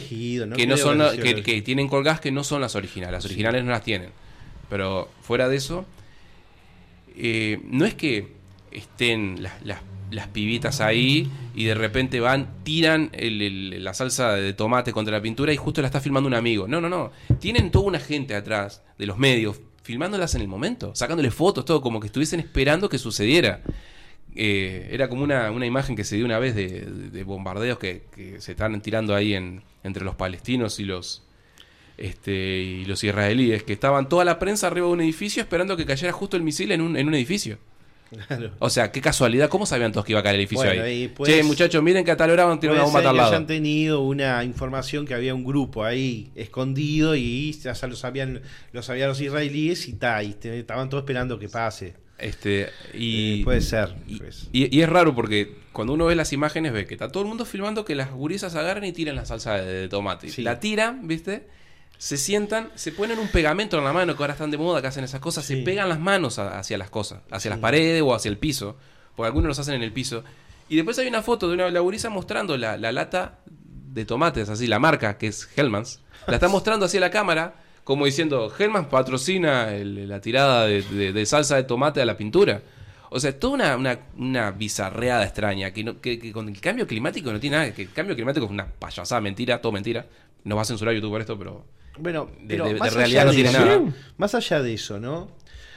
no 0.47 0.57
que 0.57 0.67
no 0.67 0.77
son 0.83 0.99
que 1.17 1.43
que, 1.43 1.63
tienen 1.63 1.89
colgadas 1.89 2.21
que 2.21 2.31
no 2.33 2.43
son 2.45 2.61
las 2.61 2.75
originales. 2.75 3.13
Las 3.13 3.25
originales 3.27 3.65
no 3.65 3.71
las 3.71 3.83
tienen. 3.83 4.11
Pero 4.71 5.09
fuera 5.23 5.49
de 5.49 5.57
eso, 5.57 5.87
eh, 7.17 7.61
no 7.65 7.85
es 7.85 7.95
que 7.95 8.29
estén 8.71 9.43
las, 9.43 9.53
las- 9.65 9.81
las 10.11 10.29
pibitas 10.29 10.81
ahí 10.81 11.31
y 11.55 11.65
de 11.65 11.75
repente 11.75 12.21
van, 12.21 12.49
tiran 12.65 13.11
el- 13.13 13.43
el- 13.43 13.85
la 13.85 13.93
salsa 13.95 14.33
de 14.35 14.53
tomate 14.55 14.93
contra 14.93 15.13
la 15.17 15.23
pintura 15.23 15.53
y 15.53 15.57
justo 15.57 15.81
la 15.83 15.89
está 15.89 16.01
filmando 16.01 16.27
un 16.29 16.35
amigo. 16.35 16.67
No, 16.69 16.81
no, 16.81 16.89
no. 16.89 17.11
Tienen 17.41 17.71
toda 17.71 17.85
una 17.87 17.99
gente 18.01 18.35
atrás 18.35 18.83
de 18.99 19.07
los 19.07 19.19
medios 19.19 19.61
filmándolas 19.83 20.35
en 20.35 20.43
el 20.43 20.49
momento, 20.49 20.95
sacándole 20.95 21.31
fotos, 21.31 21.65
todo 21.65 21.81
como 21.81 21.99
que 22.01 22.07
estuviesen 22.07 22.41
esperando 22.41 22.89
que 22.89 22.99
sucediera. 22.99 23.63
Eh, 24.41 24.91
era 24.93 25.09
como 25.09 25.25
una, 25.25 25.51
una 25.51 25.67
imagen 25.67 25.97
que 25.97 26.05
se 26.05 26.15
dio 26.15 26.25
una 26.25 26.39
vez 26.39 26.55
de, 26.55 26.83
de 27.11 27.25
bombardeos 27.25 27.77
que, 27.79 28.03
que 28.15 28.41
se 28.41 28.53
están 28.53 28.81
tirando 28.81 29.17
ahí 29.17 29.35
en, 29.35 29.63
entre 29.83 30.05
los 30.05 30.15
palestinos 30.15 30.79
y 30.79 30.85
los 30.85 31.25
este, 31.97 32.61
y 32.61 32.85
los 32.85 33.03
israelíes, 33.03 33.65
que 33.65 33.73
estaban 33.73 34.09
toda 34.09 34.25
la 34.25 34.39
prensa 34.39 34.69
arriba 34.69 34.87
de 34.87 34.93
un 34.93 35.01
edificio 35.01 35.43
esperando 35.43 35.77
que 35.77 35.85
cayera 35.85 36.13
justo 36.13 36.37
el 36.37 36.45
misil 36.45 36.71
en 36.71 36.81
un, 36.81 36.97
en 36.97 37.09
un 37.09 37.15
edificio. 37.15 37.59
Claro. 38.29 38.53
O 38.61 38.71
sea, 38.71 38.91
qué 38.93 39.01
casualidad, 39.03 39.49
¿cómo 39.51 39.67
sabían 39.67 39.91
todos 39.93 40.07
que 40.07 40.13
iba 40.13 40.21
a 40.21 40.23
caer 40.23 40.37
el 40.37 40.41
edificio 40.43 40.65
Bueno, 40.65 40.83
ahí? 40.85 41.09
pues- 41.09 41.29
che, 41.31 41.43
muchachos, 41.43 41.83
miren 41.83 42.05
que 42.05 42.11
a 42.13 42.17
tal 42.17 42.31
hora 42.31 42.45
van 42.45 42.57
a 42.57 42.61
tirar 42.61 42.77
una 42.77 42.85
bomba 42.85 43.01
a 43.01 43.03
ser 43.03 43.07
tal 43.09 43.15
que 43.15 43.19
lado. 43.19 43.31
hayan 43.33 43.47
tenido 43.49 44.01
una 44.03 44.45
información 44.45 45.05
que 45.05 45.13
había 45.15 45.35
un 45.35 45.45
grupo 45.45 45.85
ahí 45.85 46.31
escondido 46.37 47.17
y 47.17 47.53
ya 47.53 47.75
lo 47.87 47.97
sabían, 47.97 48.41
lo 48.73 48.83
sabían 48.83 49.09
los 49.09 49.21
israelíes 49.21 49.89
y, 49.89 49.95
ta, 49.95 50.23
y 50.23 50.33
te- 50.35 50.59
estaban 50.61 50.89
todos 50.89 51.03
esperando 51.03 51.39
que 51.39 51.49
pase. 51.49 51.95
Este, 52.19 52.71
y, 52.95 53.41
Eh, 53.41 53.45
puede 53.45 53.61
ser. 53.61 53.95
Y, 54.07 54.19
pues. 54.19 54.49
y- 54.53 54.77
y 54.77 54.83
es 54.83 54.89
raro 54.89 55.15
porque 55.15 55.57
cuando 55.73 55.93
uno 55.93 56.07
ve 56.07 56.17
las 56.17 56.33
imágenes 56.33 56.73
ve 56.73 56.85
que 56.87 56.95
está 56.95 57.11
todo 57.11 57.23
el 57.23 57.29
mundo 57.29 57.45
filmando 57.45 57.85
que 57.85 57.95
las 57.95 58.11
gurisas 58.11 58.55
agarran 58.57 58.85
y 58.85 58.93
tiran 58.93 59.15
la 59.17 59.25
salsa 59.25 59.55
de, 59.55 59.73
de 59.83 59.89
tomate. 59.89 60.29
Sí. 60.29 60.43
La 60.43 60.59
tiran, 60.59 61.07
¿viste? 61.07 61.47
Se 61.97 62.17
sientan, 62.17 62.71
se 62.75 62.93
ponen 62.93 63.19
un 63.19 63.29
pegamento 63.29 63.79
en 63.79 63.85
la 63.85 63.93
mano, 63.93 64.17
que 64.17 64.23
ahora 64.23 64.33
están 64.33 64.51
de 64.51 64.59
moda, 64.59 64.81
que 64.81 64.87
hacen 64.89 65.05
esas 65.05 65.21
cosas, 65.21 65.45
se 65.45 65.57
pegan 65.59 65.89
las 65.89 65.99
manos 66.01 66.39
a- 66.39 66.59
hacia 66.59 66.77
las 66.79 66.91
cosas, 66.91 67.21
hacia 67.31 67.41
Sí. 67.41 67.49
las 67.51 67.59
paredes 67.59 68.03
o 68.03 68.15
hacia 68.15 68.29
el 68.29 68.39
piso, 68.39 68.77
porque 69.17 69.27
algunos 69.29 69.49
los 69.49 69.59
hacen 69.59 69.75
en 69.75 69.83
el 69.83 69.93
piso. 69.93 70.25
Y 70.69 70.77
después 70.77 70.99
hay 70.99 71.07
una 71.09 71.23
foto 71.23 71.49
de 71.49 71.55
una 71.55 71.71
la 71.71 71.81
gurisa 71.81 72.09
mostrando 72.11 72.57
la, 72.57 72.77
la 72.77 72.93
lata 72.93 73.39
de 73.47 74.05
tomates, 74.05 74.49
así, 74.49 74.67
la 74.67 74.79
marca, 74.79 75.19
que 75.19 75.29
es 75.29 75.49
Hellmann's. 75.57 76.01
La 76.27 76.35
está 76.35 76.49
mostrando 76.49 76.87
así 76.87 76.99
a 76.99 77.01
la 77.01 77.11
cámara, 77.11 77.55
como 77.89 78.05
diciendo, 78.05 78.53
Hellmann's 78.57 78.89
patrocina 78.89 79.75
el- 79.75 80.07
la 80.11 80.21
tirada 80.21 80.67
de, 80.67 80.83
de- 80.83 81.11
de 81.15 81.25
salsa 81.25 81.57
de 81.57 81.63
tomate 81.63 82.03
a 82.03 82.05
la 82.05 82.19
pintura. 82.19 82.61
O 83.09 83.19
sea, 83.19 83.33
toda 83.41 83.55
una, 83.55 83.77
una, 83.79 83.99
una 84.19 84.51
bizarreada 84.51 85.25
extraña, 85.25 85.71
que, 85.73 85.85
no- 85.85 85.99
que, 85.99 86.19
que 86.19 86.31
con 86.31 86.51
el 86.51 86.61
cambio 86.61 86.87
climático 86.87 87.33
no 87.33 87.41
tiene 87.41 87.57
nada, 87.57 87.73
que 87.73 87.81
el 87.81 87.91
cambio 87.93 88.15
climático 88.15 88.45
es 88.45 88.53
una 88.53 88.67
payasada, 88.67 89.23
mentira, 89.23 89.63
todo 89.63 89.73
mentira. 89.73 90.05
Nos 90.45 90.59
va 90.59 90.63
a 90.63 90.65
censurar 90.67 90.93
YouTube 90.95 91.13
por 91.13 91.21
esto, 91.23 91.39
pero... 91.39 91.65
Bueno, 91.99 92.29
de- 92.43 92.47
pero 92.57 92.67
de- 92.67 92.75
de 92.75 92.79
más 92.79 92.93
realidad 92.93 93.23
allá 93.23 93.25
no 93.25 93.31
de 93.31 93.35
tiene 93.37 93.51
eso, 93.51 93.65
nada. 93.65 93.95
Más 94.19 94.35
allá 94.35 94.61
de 94.63 94.75
eso, 94.75 95.01
¿no? 95.01 95.31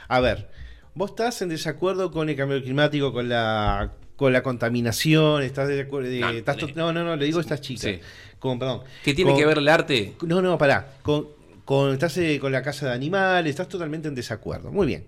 A 0.08 0.20
ver, 0.20 0.50
vos 0.94 1.12
estás 1.12 1.40
en 1.40 1.48
desacuerdo 1.48 2.10
con 2.10 2.28
el 2.28 2.36
cambio 2.36 2.62
climático, 2.62 3.10
con 3.14 3.30
la 3.30 3.92
con 4.16 4.34
la 4.34 4.42
contaminación, 4.42 5.42
estás 5.42 5.66
de 5.68 5.80
acuerdo, 5.80 6.10
No, 6.20 6.28
estás 6.28 6.58
no, 6.76 6.92
no, 6.92 7.02
no, 7.04 7.16
le 7.16 7.24
digo 7.24 7.38
a 7.38 7.40
estas 7.40 7.62
chicas. 7.62 7.84
Sí. 7.84 7.98
Con, 8.38 8.58
perdón. 8.58 8.82
¿Qué 9.02 9.14
tiene 9.14 9.30
con- 9.30 9.40
que 9.40 9.46
ver 9.46 9.56
el 9.58 9.68
arte? 9.68 10.12
No, 10.26 10.42
no, 10.42 10.58
pará. 10.58 10.92
Con, 11.02 11.26
con- 11.72 11.92
estás 11.94 12.18
eh, 12.18 12.38
con 12.38 12.52
la 12.52 12.60
casa 12.62 12.86
de 12.88 12.92
animales, 12.92 13.48
estás 13.50 13.66
totalmente 13.68 14.06
en 14.08 14.14
desacuerdo. 14.14 14.70
Muy 14.70 14.86
bien. 14.86 15.06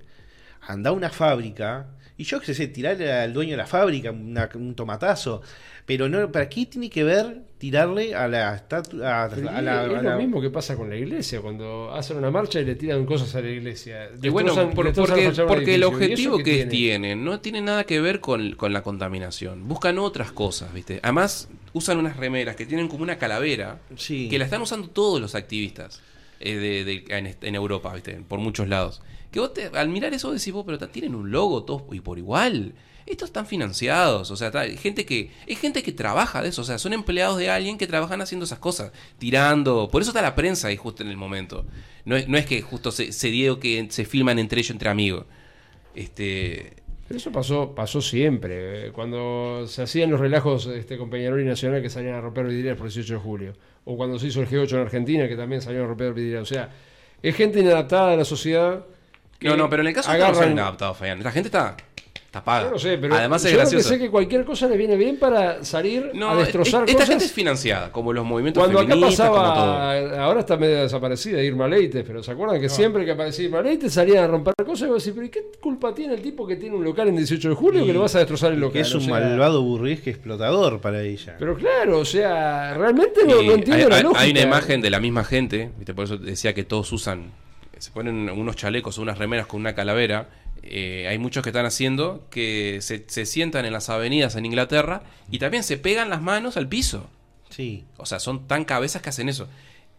Anda 0.67 0.89
a 0.89 0.93
una 0.95 1.11
fábrica, 1.11 1.89
y 2.17 2.25
yo 2.25 2.41
qué 2.41 2.55
sé, 2.55 2.69
tirarle 2.69 3.13
al 3.13 3.35
dueño 3.35 3.51
de 3.51 3.57
la 3.59 3.67
fábrica 3.67 4.11
una- 4.13 4.49
un 4.55 4.75
tomatazo. 4.75 5.43
Pero 5.85 6.09
no, 6.09 6.33
¿para 6.33 6.49
qué 6.49 6.65
tiene 6.65 6.89
que 6.89 7.05
ver 7.05 7.43
tirarle 7.59 8.15
a 8.15 8.27
la 8.29 8.55
estatua? 8.55 9.25
A, 9.25 9.29
la- 9.29 9.35
es 9.37 9.47
a 9.47 9.87
lo 9.87 10.01
la- 10.03 10.17
mismo 10.17 10.41
que 10.41 10.49
pasa 10.49 10.75
con 10.75 10.89
la 10.89 10.97
iglesia, 10.97 11.43
cuando 11.43 11.93
hacen 11.93 12.17
una 12.17 12.31
marcha 12.31 12.59
y 12.61 12.65
le 12.65 12.77
tiran 12.77 13.05
cosas 13.05 13.35
a 13.35 13.43
la 13.43 13.51
iglesia. 13.51 14.09
Y 14.23 14.31
bueno, 14.31 14.55
por- 14.71 14.95
porque, 14.95 15.33
porque 15.47 15.75
el 15.75 15.83
edificio. 15.83 15.83
¿Y 15.83 15.83
objetivo 15.85 16.39
que 16.39 16.45
qué 16.45 16.51
tiene? 16.65 16.71
tienen 16.71 17.25
no 17.27 17.41
tiene 17.41 17.61
nada 17.61 17.85
que 17.85 18.01
ver 18.01 18.21
con, 18.21 18.53
con 18.53 18.73
la 18.73 18.83
contaminación. 18.83 19.69
Buscan 19.69 19.99
otras 19.99 20.33
cosas, 20.33 20.73
¿viste? 20.73 20.99
Además, 21.03 21.51
usan 21.75 21.99
unas 21.99 22.17
remeras 22.17 22.57
que 22.57 22.65
tienen 22.65 22.89
como 22.89 23.03
una 23.03 23.19
calavera 23.19 23.81
Sí. 23.97 24.31
que 24.31 24.39
la 24.39 24.47
están 24.47 24.63
usando 24.63 24.89
todos 24.89 25.21
los 25.21 25.35
activistas 25.35 26.01
eh, 26.41 27.05
en, 27.09 27.55
Europa, 27.55 27.93
¿viste? 27.95 28.15
Por 28.29 28.39
muchos 28.39 28.69
lados. 28.69 29.03
Que 29.31 29.41
vos 29.41 29.53
te- 29.53 29.67
al 29.67 29.89
mirar 29.89 30.15
eso 30.15 30.33
decís 30.33 30.53
vos, 30.53 30.65
pero 30.65 30.79
tienen 30.89 31.15
un 31.15 31.31
logo 31.31 31.65
todos 31.65 31.83
y 31.93 32.01
por 32.01 32.19
igual. 32.19 32.75
Estos 33.07 33.29
están 33.29 33.47
financiados, 33.47 34.31
o 34.31 34.37
sea, 34.37 34.51
gente 34.79 35.05
que 35.05 35.31
es 35.47 35.59
gente 35.59 35.83
que 35.83 35.93
trabaja 35.93 36.41
de 36.41 36.49
eso, 36.49 36.63
o 36.63 36.65
sea, 36.65 36.79
son 36.79 36.95
empleados 36.95 37.37
de 37.37 37.51
alguien 37.51 37.77
que 37.77 37.87
trabajan 37.87 38.23
haciendo 38.23 38.45
esas 38.47 38.59
cosas, 38.61 38.93
tirando, 39.19 39.91
por 39.93 40.01
eso 40.01 40.11
está 40.11 40.23
la 40.23 40.35
prensa 40.35 40.69
ahí 40.69 40.77
justo 40.79 41.03
en 41.03 41.11
el 41.11 41.19
momento. 41.19 41.67
No 42.07 42.17
es, 42.17 42.29
no 42.29 42.39
es 42.39 42.47
que 42.47 42.63
justo 42.63 42.91
se, 42.93 43.13
se 43.13 43.29
dio 43.29 43.61
que 43.61 43.87
se 43.91 44.07
filman 44.07 44.39
entre 44.39 44.61
ellos 44.61 44.71
entre 44.71 44.89
amigos. 44.89 45.27
Este, 45.95 46.83
eso 47.17 47.33
pasó, 47.33 47.75
pasó 47.75 48.01
siempre. 48.01 48.91
Cuando 48.93 49.67
se 49.67 49.83
hacían 49.83 50.11
los 50.11 50.21
relajos 50.21 50.67
este, 50.67 50.97
con 50.99 51.11
Peñarol 51.11 51.41
y 51.41 51.45
Nacional 51.45 51.81
que 51.83 51.91
salían 51.91 52.15
a 52.15 52.21
romper 52.21 52.47
vidrieras 52.47 52.77
por 52.77 52.87
el 52.87 52.93
18 52.93 53.15
de 53.15 53.21
julio. 53.21 53.53
O 53.85 53.97
cuando 53.97 54.19
se 54.19 54.27
hizo 54.29 54.41
el 54.41 54.49
G8 54.49 54.73
en 54.73 54.79
Argentina 54.81 55.29
que 55.29 55.37
también 55.37 55.61
salieron 55.63 55.87
a 55.87 55.89
romper 55.89 56.13
vidrieras. 56.15 56.43
O 56.43 56.55
sea, 56.55 56.71
es 57.23 57.35
gente 57.37 57.61
inadaptada 57.61 58.13
a 58.13 58.17
la 58.17 58.25
sociedad. 58.25 58.85
que 59.39 59.49
no, 59.49 59.57
no, 59.57 59.69
pero 59.71 59.83
en 59.83 59.89
el 59.89 59.95
caso 59.95 60.11
de 60.13 60.19
no 60.19 60.25
agarran- 60.27 60.35
son 60.43 60.53
inadaptados, 60.53 60.97
Fabián. 60.97 61.23
La 61.23 61.31
gente 61.33 61.49
está, 61.49 61.77
está 62.35 62.45
paga. 62.45 62.65
Yo 62.67 62.71
no 62.73 62.79
sé, 62.79 62.99
pero 62.99 63.15
Además 63.15 63.45
es 63.45 63.53
yo 63.53 63.57
lo 63.59 63.65
que 63.65 63.71
gracioso. 63.71 63.89
sé 63.91 63.99
que 63.99 64.11
cualquier 64.11 64.45
cosa 64.45 64.67
le 64.67 64.77
viene 64.77 64.97
bien 64.97 65.19
para 65.19 65.63
salir 65.65 66.11
No, 66.15 66.31
a 66.31 66.37
destrozar 66.37 66.83
es- 66.85 66.91
esta 66.91 67.03
cosas. 67.03 67.09
gente 67.09 67.25
es 67.27 67.33
financiada, 67.33 67.93
como 67.93 68.13
los 68.13 68.25
movimientos 68.25 68.61
Cuando 68.63 68.81
acá 68.81 68.89
feministas, 68.95 69.29
como 69.29 69.41
todo. 69.43 69.53
pasaba, 69.55 70.25
ahora 70.25 70.41
está 70.41 70.57
medio 70.57 70.83
desaparecida 70.83 71.41
Irma 71.43 71.69
Leites, 71.69 72.03
pero 72.07 72.23
¿se 72.23 72.33
acuerdan 72.33 72.61
que 72.61 72.69
siempre 72.69 73.05
que 73.05 73.13
aparecía 73.13 73.45
Irma 73.45 73.63
Leites 73.63 73.93
salían 73.93 74.25
a 74.25 74.27
romper 74.27 74.55
cosas? 74.67 74.89
Y 74.89 74.91
vos 74.91 75.05
decís, 75.05 75.15
pero 75.15 75.27
¿y 75.27 75.31
qué 75.31 75.43
culpa 75.61 75.95
tiene 75.95 76.15
el 76.15 76.23
tipo 76.23 76.47
que 76.47 76.57
tiene 76.57 76.75
un 76.75 76.83
local 76.85 77.09
en 77.09 77.17
18 77.17 77.49
de 77.51 77.55
julio 77.55 77.83
Y- 77.83 77.87
que 77.87 77.93
le 77.93 77.99
vas 77.99 78.15
a 78.17 78.19
destrozar 78.19 78.51
el 78.53 78.57
que 78.59 78.61
local? 78.67 78.81
es 78.83 78.95
O 78.95 78.99
un 78.99 79.05
sea, 79.05 79.15
malvado 79.15 79.63
burgués 79.63 80.05
explotador 80.07 80.81
para 80.81 81.03
ella. 81.03 81.37
Pero 81.39 81.55
claro, 81.57 81.99
o 82.01 82.05
sea, 82.05 82.75
realmente 82.75 83.21
no, 83.27 83.41
entiendo 83.41 83.75
hay, 83.85 83.91
la 83.91 83.97
hay- 83.97 84.03
lógica. 84.03 84.21
hay 84.23 84.31
una 84.33 84.41
imagen 84.41 84.81
de 84.81 84.91
la 84.91 84.99
misma 85.01 85.25
gente, 85.25 85.71
¿viste? 85.77 85.95
por 85.95 86.05
eso 86.07 86.17
decía 86.19 86.53
que 86.55 86.65
todos 86.65 86.91
usan, 86.93 87.31
se 87.79 87.91
ponen 87.91 88.31
unos 88.31 88.57
chalecos 88.57 88.99
o 88.99 89.03
unas 89.03 89.19
remeras 89.19 89.47
con 89.47 89.61
una 89.61 89.75
calavera. 89.75 90.29
Eh, 90.67 91.07
hay 91.09 91.19
muchos 91.19 91.43
que 91.43 91.51
están 91.51 91.67
haciendo 91.67 92.27
que 92.31 92.79
se, 92.81 93.05
se 93.07 93.27
sientan 93.27 93.65
en 93.65 93.73
las 93.73 93.89
avenidas 93.91 94.37
en 94.37 94.47
Inglaterra 94.47 95.03
y 95.31 95.39
también 95.39 95.63
se 95.65 95.77
pegan 95.77 96.11
las 96.11 96.23
manos 96.23 96.57
al 96.57 96.69
piso. 96.69 97.09
Sí. 97.51 97.85
O 97.99 98.07
sea, 98.07 98.19
son 98.19 98.47
tan 98.49 98.65
cabezas 98.65 99.01
que 99.03 99.11
hacen 99.11 99.29
eso. 99.29 99.49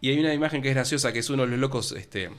Y 0.00 0.10
hay 0.10 0.18
una 0.18 0.34
imagen 0.34 0.60
que 0.62 0.68
es 0.68 0.74
graciosa, 0.74 1.12
que 1.12 1.20
es 1.20 1.30
uno 1.30 1.44
de 1.44 1.48
los 1.50 1.58
locos 1.58 1.92
este, 1.92 2.30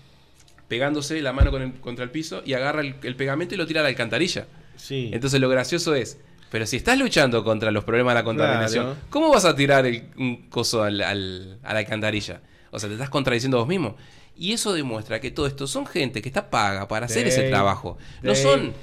pegándose 0.68 1.22
la 1.22 1.34
mano 1.34 1.52
con 1.52 1.62
el- 1.62 1.74
contra 1.80 2.04
el 2.04 2.12
piso 2.12 2.42
y 2.46 2.54
agarra 2.54 2.82
el, 2.82 2.96
el 3.04 3.16
pegamento 3.16 3.56
y 3.56 3.58
lo 3.58 3.66
tira 3.66 3.80
a 3.80 3.84
la 3.84 3.90
alcantarilla. 3.90 4.48
Sí. 4.76 5.10
Entonces 5.14 5.40
lo 5.40 5.50
gracioso 5.50 5.96
es, 5.96 6.20
pero 6.52 6.66
si 6.66 6.78
estás 6.78 6.98
luchando 7.00 7.44
contra 7.44 7.72
los 7.72 7.84
problemas 7.84 8.14
de 8.14 8.20
la 8.20 8.24
contaminación, 8.24 8.86
Claro. 8.86 9.00
¿cómo 9.10 9.30
vas 9.32 9.46
a 9.46 9.56
tirar 9.56 9.86
el, 9.86 10.10
un 10.18 10.50
coso 10.50 10.84
al, 10.84 11.02
al- 11.02 11.60
a 11.64 11.74
la 11.74 11.80
alcantarilla? 11.80 12.42
O 12.72 12.80
sea, 12.80 12.90
te 12.90 12.96
estás 12.96 13.10
contradiciendo 13.10 13.58
vos 13.58 13.68
mismo. 13.68 13.96
Y 14.38 14.54
eso 14.54 14.74
demuestra 14.74 15.20
que 15.20 15.32
todo 15.32 15.48
esto 15.48 15.68
son 15.68 15.86
gente 15.88 16.22
que 16.22 16.30
está 16.30 16.50
paga 16.50 16.88
para 16.88 17.08
hacer 17.08 17.28
ese 17.28 17.50
trabajo. 17.50 17.98
No 18.22 18.36
son 18.36 18.74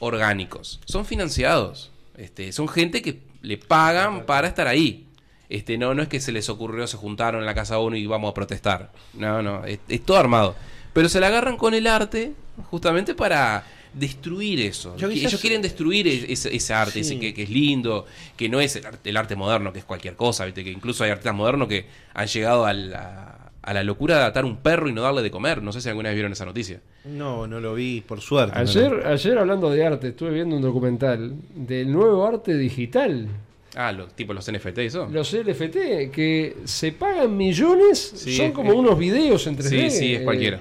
orgánicos, 0.00 0.80
son 0.84 1.04
financiados. 1.06 1.90
Este, 2.16 2.52
son 2.52 2.68
gente 2.68 3.00
que 3.02 3.20
le 3.42 3.58
pagan 3.58 4.26
para 4.26 4.48
estar 4.48 4.66
ahí. 4.66 5.06
Este, 5.48 5.78
no, 5.78 5.94
no 5.94 6.02
es 6.02 6.08
que 6.08 6.20
se 6.20 6.32
les 6.32 6.48
ocurrió, 6.48 6.86
se 6.86 6.96
juntaron 6.96 7.40
en 7.40 7.46
la 7.46 7.54
casa 7.54 7.78
uno 7.78 7.96
y 7.96 8.06
vamos 8.06 8.30
a 8.30 8.34
protestar. 8.34 8.92
No, 9.14 9.42
no, 9.42 9.64
es, 9.64 9.78
es 9.88 10.04
todo 10.04 10.18
armado. 10.18 10.54
Pero 10.92 11.08
se 11.08 11.20
la 11.20 11.28
agarran 11.28 11.56
con 11.56 11.74
el 11.74 11.86
arte 11.86 12.32
justamente 12.70 13.14
para 13.14 13.64
destruir 13.94 14.60
eso. 14.60 14.94
Yo 14.96 15.08
Que 15.08 15.14
quizás- 15.14 15.28
Ellos 15.32 15.40
quieren 15.40 15.62
destruir 15.62 16.06
ese, 16.06 16.54
ese 16.54 16.74
arte, 16.74 16.92
Sí. 16.92 17.00
ese 17.00 17.18
que, 17.18 17.32
que 17.32 17.44
es 17.44 17.50
lindo, 17.50 18.04
que 18.36 18.48
no 18.48 18.60
es 18.60 18.76
el 18.76 18.84
arte, 18.84 19.08
el 19.08 19.16
arte 19.16 19.36
moderno, 19.36 19.72
que 19.72 19.78
es 19.78 19.84
cualquier 19.84 20.16
cosa, 20.16 20.44
¿viste? 20.44 20.62
que 20.64 20.70
incluso 20.70 21.04
hay 21.04 21.10
artistas 21.10 21.34
modernos 21.34 21.68
que 21.68 21.86
han 22.14 22.26
llegado 22.26 22.66
a 22.66 22.72
la, 22.74 23.37
a 23.68 23.74
la 23.74 23.82
locura 23.82 24.18
de 24.18 24.24
atar 24.24 24.44
un 24.44 24.56
perro 24.58 24.88
y 24.88 24.92
no 24.92 25.02
darle 25.02 25.22
de 25.22 25.30
comer. 25.30 25.62
No 25.62 25.72
sé 25.72 25.80
si 25.80 25.88
alguna 25.88 26.08
vez 26.08 26.14
vieron 26.16 26.32
esa 26.32 26.44
noticia. 26.46 26.80
No, 27.04 27.46
no 27.46 27.60
lo 27.60 27.74
vi, 27.74 28.00
por 28.00 28.20
suerte. 28.20 28.54
no 28.58 28.62
lo- 28.64 28.68
Ayer, 28.70 29.06
ayer 29.06 29.38
hablando 29.38 29.70
de 29.70 29.84
arte, 29.86 30.08
estuve 30.08 30.30
viendo 30.30 30.56
un 30.56 30.62
documental 30.62 31.34
del 31.54 31.92
nuevo 31.92 32.26
arte 32.26 32.56
digital, 32.56 33.28
Ah, 33.74 33.92
los, 33.92 34.12
tipo 34.14 34.32
los 34.32 34.50
NFT 34.50 34.78
y 34.82 34.86
eso. 34.86 35.06
los 35.12 35.32
LFT, 35.34 36.10
que 36.10 36.56
se 36.64 36.92
pagan 36.92 37.36
millones, 37.36 37.98
Sí, 38.16 38.36
son 38.36 38.52
como 38.52 38.72
es- 38.72 38.78
unos 38.78 38.98
videos 38.98 39.46
en 39.46 39.56
3D. 39.56 39.90
Sí, 39.90 39.98
sí, 39.98 40.14
es 40.14 40.20
eh, 40.20 40.24
cualquiera. 40.24 40.60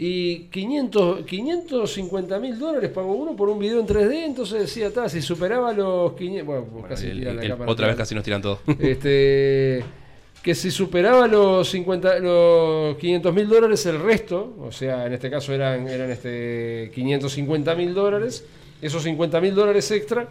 Y 0.00 0.44
500, 0.50 1.24
550 1.26 2.38
mil 2.38 2.56
dólares 2.58 2.90
pagó 2.90 3.14
uno 3.14 3.34
por 3.34 3.48
un 3.48 3.58
video 3.58 3.80
en 3.80 3.86
3D, 3.86 4.24
entonces 4.26 4.60
decía, 4.60 4.92
"Ta, 4.92 5.08
si 5.08 5.20
superaba 5.20 5.72
los 5.72 6.12
500... 6.12 6.46
Bueno, 6.46 6.62
Bueno, 6.70 6.88
casi 6.88 7.06
el- 7.08 7.24
la 7.24 7.30
el- 7.32 7.48
cámara. 7.48 7.70
otra 7.72 7.86
vez 7.88 7.96
casi 7.96 8.14
nos 8.14 8.22
tiran 8.22 8.40
todo. 8.42 8.60
Este, 8.78 9.82
que 10.48 10.54
si 10.54 10.70
superaba 10.70 11.28
los 11.28 11.68
50, 11.68 12.20
los 12.20 12.96
500 12.96 13.34
mil 13.34 13.50
dólares 13.50 13.84
el 13.84 14.00
resto, 14.00 14.56
o 14.62 14.72
sea, 14.72 15.04
en 15.04 15.12
este 15.12 15.28
caso 15.28 15.52
eran, 15.52 15.86
eran 15.86 16.10
este 16.10 16.90
550 16.94 17.74
mil 17.74 17.92
dólares, 17.92 18.46
esos 18.80 19.02
50 19.02 19.42
mil 19.42 19.54
dólares 19.54 19.90
extra 19.90 20.26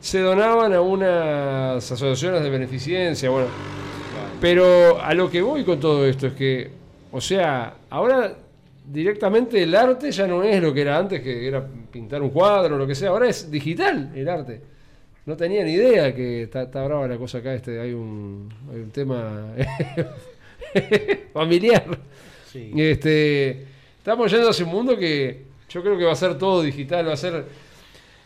se 0.00 0.18
donaban 0.18 0.72
a 0.72 0.80
unas 0.80 1.88
asociaciones 1.88 2.42
de 2.42 2.50
beneficencia, 2.50 3.30
bueno. 3.30 3.46
Pero 4.40 5.00
a 5.00 5.14
lo 5.14 5.30
que 5.30 5.40
voy 5.40 5.62
con 5.62 5.78
todo 5.78 6.04
esto 6.04 6.26
es 6.26 6.32
que, 6.32 6.70
o 7.12 7.20
sea, 7.20 7.74
ahora 7.90 8.36
directamente 8.90 9.62
el 9.62 9.76
arte 9.76 10.10
ya 10.10 10.26
no 10.26 10.42
es 10.42 10.60
lo 10.60 10.74
que 10.74 10.80
era 10.80 10.98
antes, 10.98 11.22
que 11.22 11.46
era 11.46 11.64
pintar 11.92 12.22
un 12.22 12.30
cuadro 12.30 12.74
o 12.74 12.78
lo 12.78 12.88
que 12.88 12.96
sea, 12.96 13.10
ahora 13.10 13.28
es 13.28 13.48
digital 13.48 14.10
el 14.16 14.28
arte. 14.28 14.73
No 15.26 15.36
tenía 15.36 15.64
ni 15.64 15.72
idea 15.72 16.14
que 16.14 16.42
está, 16.42 16.62
está 16.64 16.84
brava 16.84 17.08
la 17.08 17.16
cosa 17.16 17.38
acá, 17.38 17.54
este, 17.54 17.80
hay 17.80 17.92
un, 17.92 18.52
hay 18.70 18.80
un 18.80 18.90
tema 18.90 19.54
familiar. 21.32 21.98
Sí. 22.52 22.72
Este, 22.76 23.64
estamos 23.98 24.30
yendo 24.30 24.50
hacia 24.50 24.66
un 24.66 24.70
mundo 24.70 24.98
que 24.98 25.44
yo 25.70 25.82
creo 25.82 25.96
que 25.96 26.04
va 26.04 26.12
a 26.12 26.16
ser 26.16 26.36
todo 26.36 26.62
digital, 26.62 27.08
va 27.08 27.14
a 27.14 27.16
ser... 27.16 27.44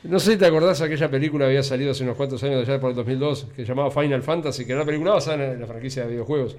No 0.03 0.21
sé 0.21 0.33
si 0.33 0.39
te 0.39 0.47
acordás, 0.47 0.81
aquella 0.81 1.11
película 1.11 1.47
había 1.47 1.63
salido 1.63 1.93
hace 1.93 2.05
unos 2.05 2.17
cuantos 2.17 2.43
años, 2.43 2.69
allá 2.69 2.81
por 2.81 2.91
el 2.91 2.97
2002, 2.97 3.47
que 3.57 3.63
se 3.63 3.69
llamaba 3.69 3.91
Final 3.91 4.23
Fantasy, 4.23 4.65
que 4.65 4.73
era 4.73 4.81
una 4.83 4.87
película 4.87 5.13
basada 5.13 5.53
en 5.53 5.61
la 5.61 5.67
franquicia 5.67 6.03
de 6.05 6.11
videojuegos. 6.11 6.57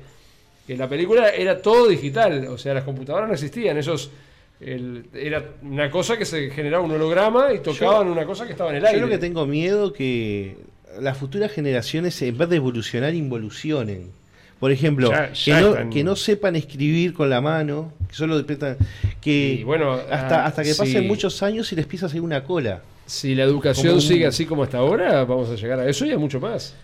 que 0.65 0.75
la 0.77 0.87
película 0.87 1.29
era 1.29 1.61
todo 1.61 1.87
digital, 1.87 2.47
o 2.47 2.57
sea, 2.57 2.73
las 2.73 2.83
computadoras 2.83 3.27
no 3.27 3.33
existían, 3.33 3.77
esos 3.77 4.11
el- 4.59 5.05
era 5.13 5.43
una 5.61 5.89
cosa 5.89 6.17
que 6.17 6.25
se 6.25 6.49
generaba 6.49 6.83
un 6.83 6.91
holograma 6.91 7.53
y 7.53 7.59
tocaban 7.59 8.07
una 8.09 8.25
cosa 8.25 8.45
que 8.45 8.51
estaba 8.51 8.71
en 8.71 8.77
el 8.77 8.85
aire. 8.85 8.99
Yo 8.99 9.05
lo 9.05 9.11
que 9.11 9.17
tengo 9.17 9.45
miedo 9.45 9.93
que 9.93 10.57
las 10.99 11.17
futuras 11.17 11.51
generaciones, 11.51 12.21
en 12.21 12.37
vez 12.37 12.49
de 12.49 12.57
evolucionar, 12.57 13.13
involucionen. 13.13 14.11
Por 14.59 14.71
ejemplo, 14.73 15.09
Ya- 15.09 15.31
ya 15.31 15.55
que, 15.55 15.61
no, 15.61 15.69
están- 15.69 15.89
que 15.89 16.03
no 16.03 16.15
sepan 16.17 16.55
escribir 16.57 17.13
con 17.13 17.29
la 17.29 17.39
mano, 17.39 17.93
que 18.09 18.15
solo 18.15 18.37
depretan- 18.37 18.75
que 19.21 19.61
bueno, 19.65 19.93
hasta, 19.93 20.43
ah, 20.43 20.45
hasta 20.47 20.63
que 20.63 20.73
sí. 20.73 20.77
pasen 20.79 21.07
muchos 21.07 21.41
años 21.43 21.71
y 21.71 21.75
les 21.77 21.83
empieza 21.85 22.07
a 22.07 22.21
una 22.21 22.43
cola. 22.43 22.81
Si 23.05 23.33
la 23.35 23.43
educación 23.45 23.95
un- 23.95 24.01
sigue 24.01 24.25
así 24.27 24.45
como 24.45 24.63
hasta 24.63 24.79
ahora, 24.79 25.23
vamos 25.23 25.49
a 25.49 25.55
llegar 25.55 25.79
a 25.79 25.87
eso 25.89 26.05
y 26.05 26.11
a 26.11 26.17
mucho 26.17 26.41
más. 26.41 26.75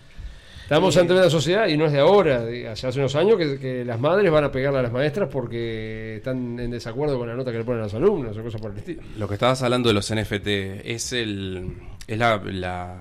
Estamos 0.66 0.96
ante 0.96 1.12
una 1.12 1.30
sociedad, 1.30 1.68
y 1.68 1.76
no 1.76 1.86
es 1.86 1.92
de 1.92 2.00
ahora, 2.00 2.44
de 2.44 2.66
hace 2.68 2.88
hace 2.88 2.98
unos 2.98 3.14
años, 3.14 3.36
que, 3.38 3.60
que 3.60 3.84
las 3.84 4.00
madres 4.00 4.32
van 4.32 4.42
a 4.42 4.50
pegarle 4.50 4.80
a 4.80 4.82
las 4.82 4.90
maestras 4.92 5.28
porque 5.30 6.16
están 6.16 6.58
en 6.58 6.72
desacuerdo 6.72 7.16
con 7.18 7.28
la 7.28 7.36
nota 7.36 7.52
que 7.52 7.58
le 7.58 7.64
ponen 7.64 7.82
a 7.82 7.84
los 7.84 7.94
alumnos 7.94 8.36
o 8.36 8.42
cosas 8.42 8.60
por 8.60 8.72
el 8.72 8.78
estilo. 8.78 9.00
Lo 9.16 9.28
que 9.28 9.34
estabas 9.34 9.62
hablando 9.62 9.88
de 9.88 9.94
los 9.94 10.12
NFT 10.12 10.48
es 10.84 11.12
el 11.12 11.72
es 12.08 12.18
la, 12.18 12.40
la- 12.44 12.96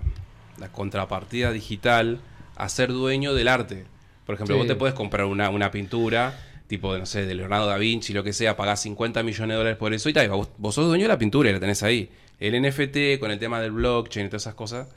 la 0.59 0.72
contrapartida 0.72 1.51
digital 1.51 2.20
a 2.55 2.70
ser 2.70 2.89
dueño 2.93 3.34
del 3.34 3.47
arte. 3.47 3.86
Por 4.28 4.36
ejemplo, 4.36 4.55
Sí. 4.55 4.59
vos 4.59 4.68
te 4.68 4.76
puedes 4.76 4.93
comprar 4.95 5.26
una, 5.26 5.49
una 5.49 5.72
pintura, 5.72 6.39
tipo, 6.68 6.95
no 6.97 7.05
sé, 7.07 7.26
de 7.26 7.34
Leonardo 7.36 7.66
da 7.68 7.78
Vinci, 7.78 8.13
lo 8.13 8.24
que 8.24 8.32
sea, 8.32 8.55
pagás 8.55 8.80
50 8.82 9.22
millones 9.24 9.49
de 9.49 9.55
dólares 9.57 9.78
por 9.78 9.91
eso 9.93 10.07
y 10.07 10.13
tal, 10.13 10.30
vos, 10.30 10.49
vos 10.59 10.76
sos 10.76 10.86
dueño 10.88 11.03
de 11.05 11.09
la 11.09 11.18
pintura 11.18 11.49
y 11.49 11.53
la 11.53 11.59
tenés 11.59 11.82
ahí. 11.84 12.09
El 12.39 12.53
NFT 12.61 13.20
con 13.20 13.32
el 13.32 13.39
tema 13.39 13.59
del 13.59 13.72
blockchain 13.72 14.28
y 14.28 14.30
todas 14.30 14.43
esas 14.43 14.53
cosas, 14.55 14.88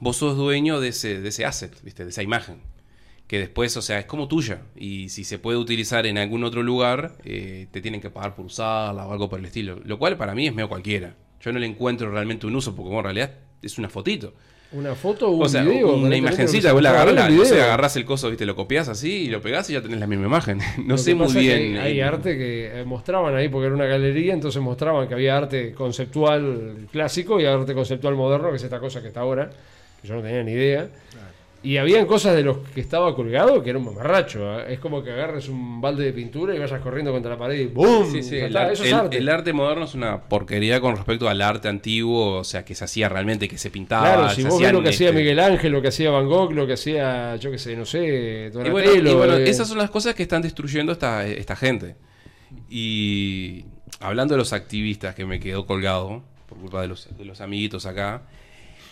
vos 0.00 0.16
sos 0.16 0.36
dueño 0.36 0.80
de 0.80 0.88
ese, 0.88 1.20
de 1.20 1.28
ese 1.28 1.44
asset, 1.44 1.72
¿viste? 1.82 2.04
de 2.04 2.10
esa 2.10 2.22
imagen. 2.22 2.56
Que 3.26 3.38
después, 3.38 3.76
o 3.76 3.82
sea, 3.82 4.00
es 4.00 4.06
como 4.06 4.26
tuya. 4.26 4.62
Y 4.74 5.08
si 5.10 5.22
se 5.22 5.38
puede 5.38 5.56
utilizar 5.56 6.04
en 6.06 6.18
algún 6.18 6.42
otro 6.42 6.64
lugar, 6.64 7.12
eh, 7.24 7.68
te 7.70 7.80
tienen 7.80 8.00
que 8.00 8.10
pagar 8.10 8.34
por 8.34 8.46
usarla 8.46 9.06
o 9.06 9.12
algo 9.12 9.28
por 9.28 9.38
el 9.38 9.44
estilo. 9.44 9.78
Lo 9.84 9.98
cual 10.00 10.16
para 10.16 10.34
mí 10.34 10.48
es 10.48 10.54
medio 10.54 10.68
cualquiera. 10.68 11.14
Yo 11.40 11.52
no 11.52 11.60
le 11.60 11.66
encuentro 11.66 12.10
realmente 12.10 12.46
un 12.48 12.56
uso, 12.56 12.74
porque 12.74 12.88
bueno, 12.92 13.08
en 13.08 13.14
realidad 13.16 13.38
es 13.62 13.78
una 13.78 13.88
fotito. 13.88 14.34
Una 14.72 14.94
foto 14.94 15.28
o 15.28 15.30
un 15.32 15.44
O 15.44 15.48
sea, 15.48 15.62
video. 15.62 15.96
una 15.96 16.16
imagencita, 16.16 16.72
vos 16.72 16.82
la 16.82 16.90
agarrás, 16.90 17.32
no 17.32 17.44
sé, 17.44 17.60
agarrás 17.60 17.96
el 17.96 18.04
coso, 18.04 18.28
viste, 18.30 18.46
lo 18.46 18.54
copias 18.54 18.88
así 18.88 19.24
y 19.24 19.26
lo 19.26 19.40
pegás 19.40 19.68
y 19.70 19.72
ya 19.72 19.82
tenés 19.82 19.98
la 19.98 20.06
misma 20.06 20.26
imagen. 20.26 20.58
No 20.78 20.94
Lo 20.94 20.98
sé 20.98 21.14
muy 21.14 21.32
bien. 21.32 21.76
Hay, 21.76 21.92
hay 21.92 22.00
eh, 22.00 22.04
arte 22.04 22.38
que 22.38 22.80
eh, 22.80 22.84
mostraban 22.84 23.34
ahí 23.34 23.48
porque 23.48 23.66
era 23.66 23.74
una 23.74 23.86
galería, 23.86 24.32
entonces 24.32 24.62
mostraban 24.62 25.08
que 25.08 25.14
había 25.14 25.36
arte 25.36 25.72
conceptual 25.72 26.86
clásico 26.92 27.40
y 27.40 27.46
arte 27.46 27.74
conceptual 27.74 28.14
moderno, 28.14 28.50
que 28.50 28.56
es 28.56 28.62
esta 28.62 28.78
cosa 28.78 29.02
que 29.02 29.08
está 29.08 29.20
ahora, 29.20 29.50
que 30.02 30.08
yo 30.08 30.14
no 30.16 30.22
tenía 30.22 30.42
ni 30.42 30.52
idea. 30.52 30.88
Y 31.62 31.76
habían 31.76 32.06
cosas 32.06 32.34
de 32.34 32.42
los 32.42 32.56
que 32.74 32.80
estaba 32.80 33.14
colgado 33.14 33.62
que 33.62 33.68
era 33.68 33.78
un 33.78 33.84
mamarracho. 33.84 34.60
¿eh? 34.60 34.72
Es 34.72 34.78
como 34.80 35.02
que 35.04 35.10
agarres 35.12 35.46
un 35.50 35.78
balde 35.82 36.04
de 36.06 36.12
pintura 36.14 36.54
y 36.54 36.58
vayas 36.58 36.80
corriendo 36.80 37.12
contra 37.12 37.32
la 37.32 37.36
pared 37.38 37.60
y 37.60 37.66
¡boom! 37.66 38.10
Sí, 38.10 38.22
sí, 38.22 38.38
Ya 38.38 38.46
el, 38.46 38.56
ar- 38.56 38.72
eso 38.72 38.82
es 38.82 38.88
el- 38.88 38.94
arte. 38.98 39.16
el 39.18 39.28
arte 39.28 39.52
moderno 39.52 39.84
es 39.84 39.92
una 39.94 40.22
porquería 40.22 40.80
con 40.80 40.96
respecto 40.96 41.28
al 41.28 41.42
arte 41.42 41.68
antiguo, 41.68 42.38
o 42.38 42.44
sea, 42.44 42.64
que 42.64 42.74
se 42.74 42.84
hacía 42.84 43.10
realmente, 43.10 43.46
que 43.46 43.58
se 43.58 43.70
pintaba. 43.70 44.04
Claro, 44.14 44.30
si 44.30 44.42
vos 44.42 44.58
ves 44.58 44.72
lo 44.72 44.82
que 44.82 44.88
hacía 44.88 45.12
Miguel 45.12 45.38
Ángel, 45.38 45.70
lo 45.70 45.82
que 45.82 45.88
hacía 45.88 46.10
Van 46.10 46.26
Gogh, 46.28 46.52
lo 46.52 46.66
que 46.66 46.72
hacía, 46.72 47.36
yo 47.36 47.50
qué 47.50 47.58
sé, 47.58 47.76
no 47.76 47.84
sé, 47.84 48.46
Y 48.46 48.50
Donatello. 48.52 48.72
bueno, 48.72 49.10
y 49.10 49.14
bueno, 49.14 49.36
eh, 49.36 49.50
esas 49.50 49.68
son 49.68 49.76
las 49.76 49.90
cosas 49.90 50.14
que 50.14 50.22
están 50.22 50.40
destruyendo 50.40 50.92
esta, 50.92 51.26
esta 51.26 51.56
gente. 51.56 51.94
Y 52.70 53.66
hablando 54.00 54.32
de 54.32 54.38
los 54.38 54.54
activistas 54.54 55.14
que 55.14 55.26
me 55.26 55.38
quedó 55.40 55.66
colgado 55.66 56.22
por 56.48 56.56
culpa 56.58 56.80
de 56.80 56.88
los, 56.88 57.06
de 57.18 57.24
los 57.26 57.40
amiguitos 57.42 57.84
acá, 57.84 58.22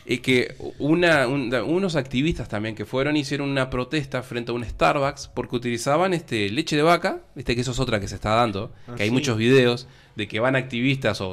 es 0.09 0.20
que 0.20 0.54
una, 0.78 1.26
un- 1.28 1.52
unos 1.54 1.94
activistas 1.96 2.48
también 2.48 2.74
que 2.74 2.84
fueron 2.86 3.16
hicieron 3.16 3.48
una 3.50 3.68
protesta 3.68 4.22
frente 4.22 4.50
a 4.50 4.54
un 4.54 4.64
Starbucks 4.64 5.28
porque 5.34 5.56
utilizaban 5.56 6.14
este 6.14 6.48
leche 6.50 6.76
de 6.76 6.82
vaca, 6.82 7.20
viste 7.34 7.54
que 7.54 7.61
eso 7.61 7.72
es 7.72 7.78
otra 7.80 8.00
que 8.00 8.09
se 8.09 8.14
está 8.14 8.30
dando, 8.30 8.72
Ah, 8.86 8.94
que 8.96 9.02
hay 9.02 9.09
sí. 9.11 9.14
muchos 9.14 9.36
videos 9.36 9.86
de 10.16 10.26
que 10.26 10.40
van 10.40 10.56
activistas 10.56 11.20
o 11.20 11.32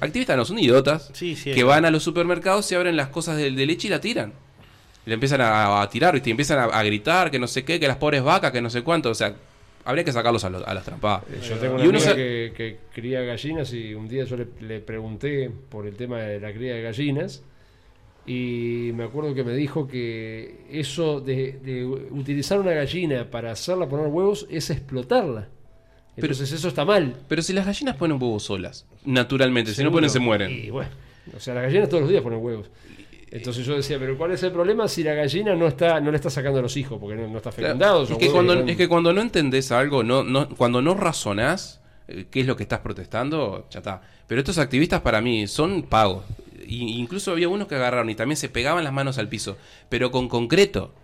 activistas 0.00 0.36
no 0.36 0.44
son 0.44 0.58
idiotas 0.58 1.10
Sí, 1.14 1.36
sí, 1.36 1.52
que 1.52 1.62
van 1.64 1.84
a 1.84 1.90
los 1.90 2.02
supermercados 2.02 2.70
y 2.72 2.74
abren 2.74 2.96
las 2.96 3.08
cosas 3.08 3.36
de, 3.36 3.50
de 3.52 3.66
leche 3.66 3.86
y 3.86 3.90
la 3.90 4.00
tiran. 4.00 4.32
Le 5.06 5.14
empiezan 5.14 5.40
a, 5.40 5.80
a 5.80 5.88
tirar, 5.88 6.12
¿viste? 6.12 6.28
Y 6.28 6.32
empiezan 6.32 6.58
a, 6.58 6.64
a 6.64 6.82
gritar 6.82 7.30
que 7.30 7.38
no 7.38 7.46
sé 7.46 7.64
qué, 7.64 7.80
que 7.80 7.88
las 7.88 7.96
pobres 7.96 8.22
vacas, 8.22 8.50
que 8.52 8.60
no 8.60 8.68
sé 8.68 8.82
cuánto. 8.82 9.08
O 9.10 9.14
sea, 9.14 9.34
habría 9.86 10.04
que 10.04 10.12
sacarlos 10.12 10.44
a, 10.44 10.50
los- 10.50 10.62
a 10.66 10.74
las 10.74 10.84
trampadas. 10.84 11.22
Yo 11.48 11.56
tengo 11.56 11.76
una 11.76 11.84
Y 11.84 11.88
uno 11.88 11.96
amiga 11.98 12.10
sa- 12.10 12.16
que, 12.16 12.52
que 12.54 12.76
cría 12.92 13.22
gallinas 13.22 13.72
y 13.72 13.94
un 13.94 14.06
día 14.08 14.24
yo 14.24 14.36
le, 14.36 14.48
le 14.60 14.80
pregunté 14.80 15.50
por 15.70 15.86
el 15.86 15.96
tema 15.96 16.18
de 16.18 16.38
la 16.40 16.52
cría 16.52 16.74
de 16.74 16.82
gallinas 16.82 17.42
y 18.26 18.90
me 18.94 19.04
acuerdo 19.04 19.34
que 19.34 19.42
me 19.44 19.54
dijo 19.54 19.86
que 19.88 20.66
eso 20.70 21.20
de, 21.20 21.58
de 21.64 21.84
utilizar 21.84 22.60
una 22.60 22.72
gallina 22.72 23.30
para 23.30 23.52
hacerla 23.52 23.88
poner 23.88 24.06
huevos 24.08 24.46
es 24.50 24.70
explotarla. 24.70 25.48
Pero- 26.16 26.32
Entonces 26.32 26.52
eso 26.52 26.68
está 26.68 26.84
mal. 26.84 27.16
Pero 27.28 27.40
si 27.42 27.52
las 27.52 27.64
gallinas 27.66 27.96
ponen 27.96 28.20
huevos 28.20 28.42
solas, 28.44 28.86
naturalmente, 29.04 29.72
si 29.74 29.82
no 29.82 29.90
ponen 29.90 30.10
se 30.10 30.18
mueren. 30.18 30.50
Y 30.50 30.70
bueno, 30.70 30.90
o 31.36 31.40
sea, 31.40 31.54
las 31.54 31.64
gallinas 31.64 31.88
todos 31.88 32.02
los 32.02 32.10
días 32.10 32.22
ponen 32.22 32.40
huevos. 32.42 32.70
Entonces 33.32 33.64
yo 33.64 33.76
decía, 33.76 33.96
pero 33.98 34.18
¿cuál 34.18 34.32
es 34.32 34.42
el 34.42 34.50
problema 34.50 34.88
si 34.88 35.04
la 35.04 35.14
gallina 35.14 35.54
no 35.54 35.68
está 35.68 36.00
no 36.00 36.10
le 36.10 36.16
está 36.16 36.30
sacando 36.30 36.58
a 36.58 36.62
los 36.62 36.76
hijos 36.76 36.98
porque 37.00 37.14
no, 37.14 37.28
no 37.28 37.36
está 37.36 37.50
Claro, 37.52 37.68
fecundado? 37.68 38.02
es, 38.02 38.18
que 38.18 38.28
cuando, 38.30 38.52
están- 38.54 38.68
es 38.68 38.76
que 38.76 38.88
cuando 38.88 39.12
no 39.12 39.20
entendés 39.22 39.70
algo, 39.70 40.02
no, 40.02 40.24
no, 40.24 40.48
cuando 40.48 40.82
no 40.82 40.94
razonás 40.94 41.80
eh, 42.08 42.26
qué 42.28 42.40
es 42.40 42.46
lo 42.46 42.56
que 42.56 42.64
estás 42.64 42.80
protestando, 42.80 43.68
ya 43.70 43.78
está. 43.78 44.02
Pero 44.26 44.40
estos 44.40 44.58
activistas 44.58 45.00
para 45.00 45.20
mí 45.20 45.46
son 45.46 45.82
pagos. 45.84 46.24
Y, 46.70 46.98
incluso 46.98 47.32
había 47.32 47.48
unos 47.48 47.66
que 47.68 47.74
agarraron 47.74 48.08
y 48.10 48.14
también 48.14 48.36
se 48.36 48.48
pegaban 48.48 48.84
las 48.84 48.92
manos 48.92 49.18
al 49.18 49.28
piso, 49.28 49.56
pero 49.88 50.10
con 50.10 50.28
concreto. 50.28 50.94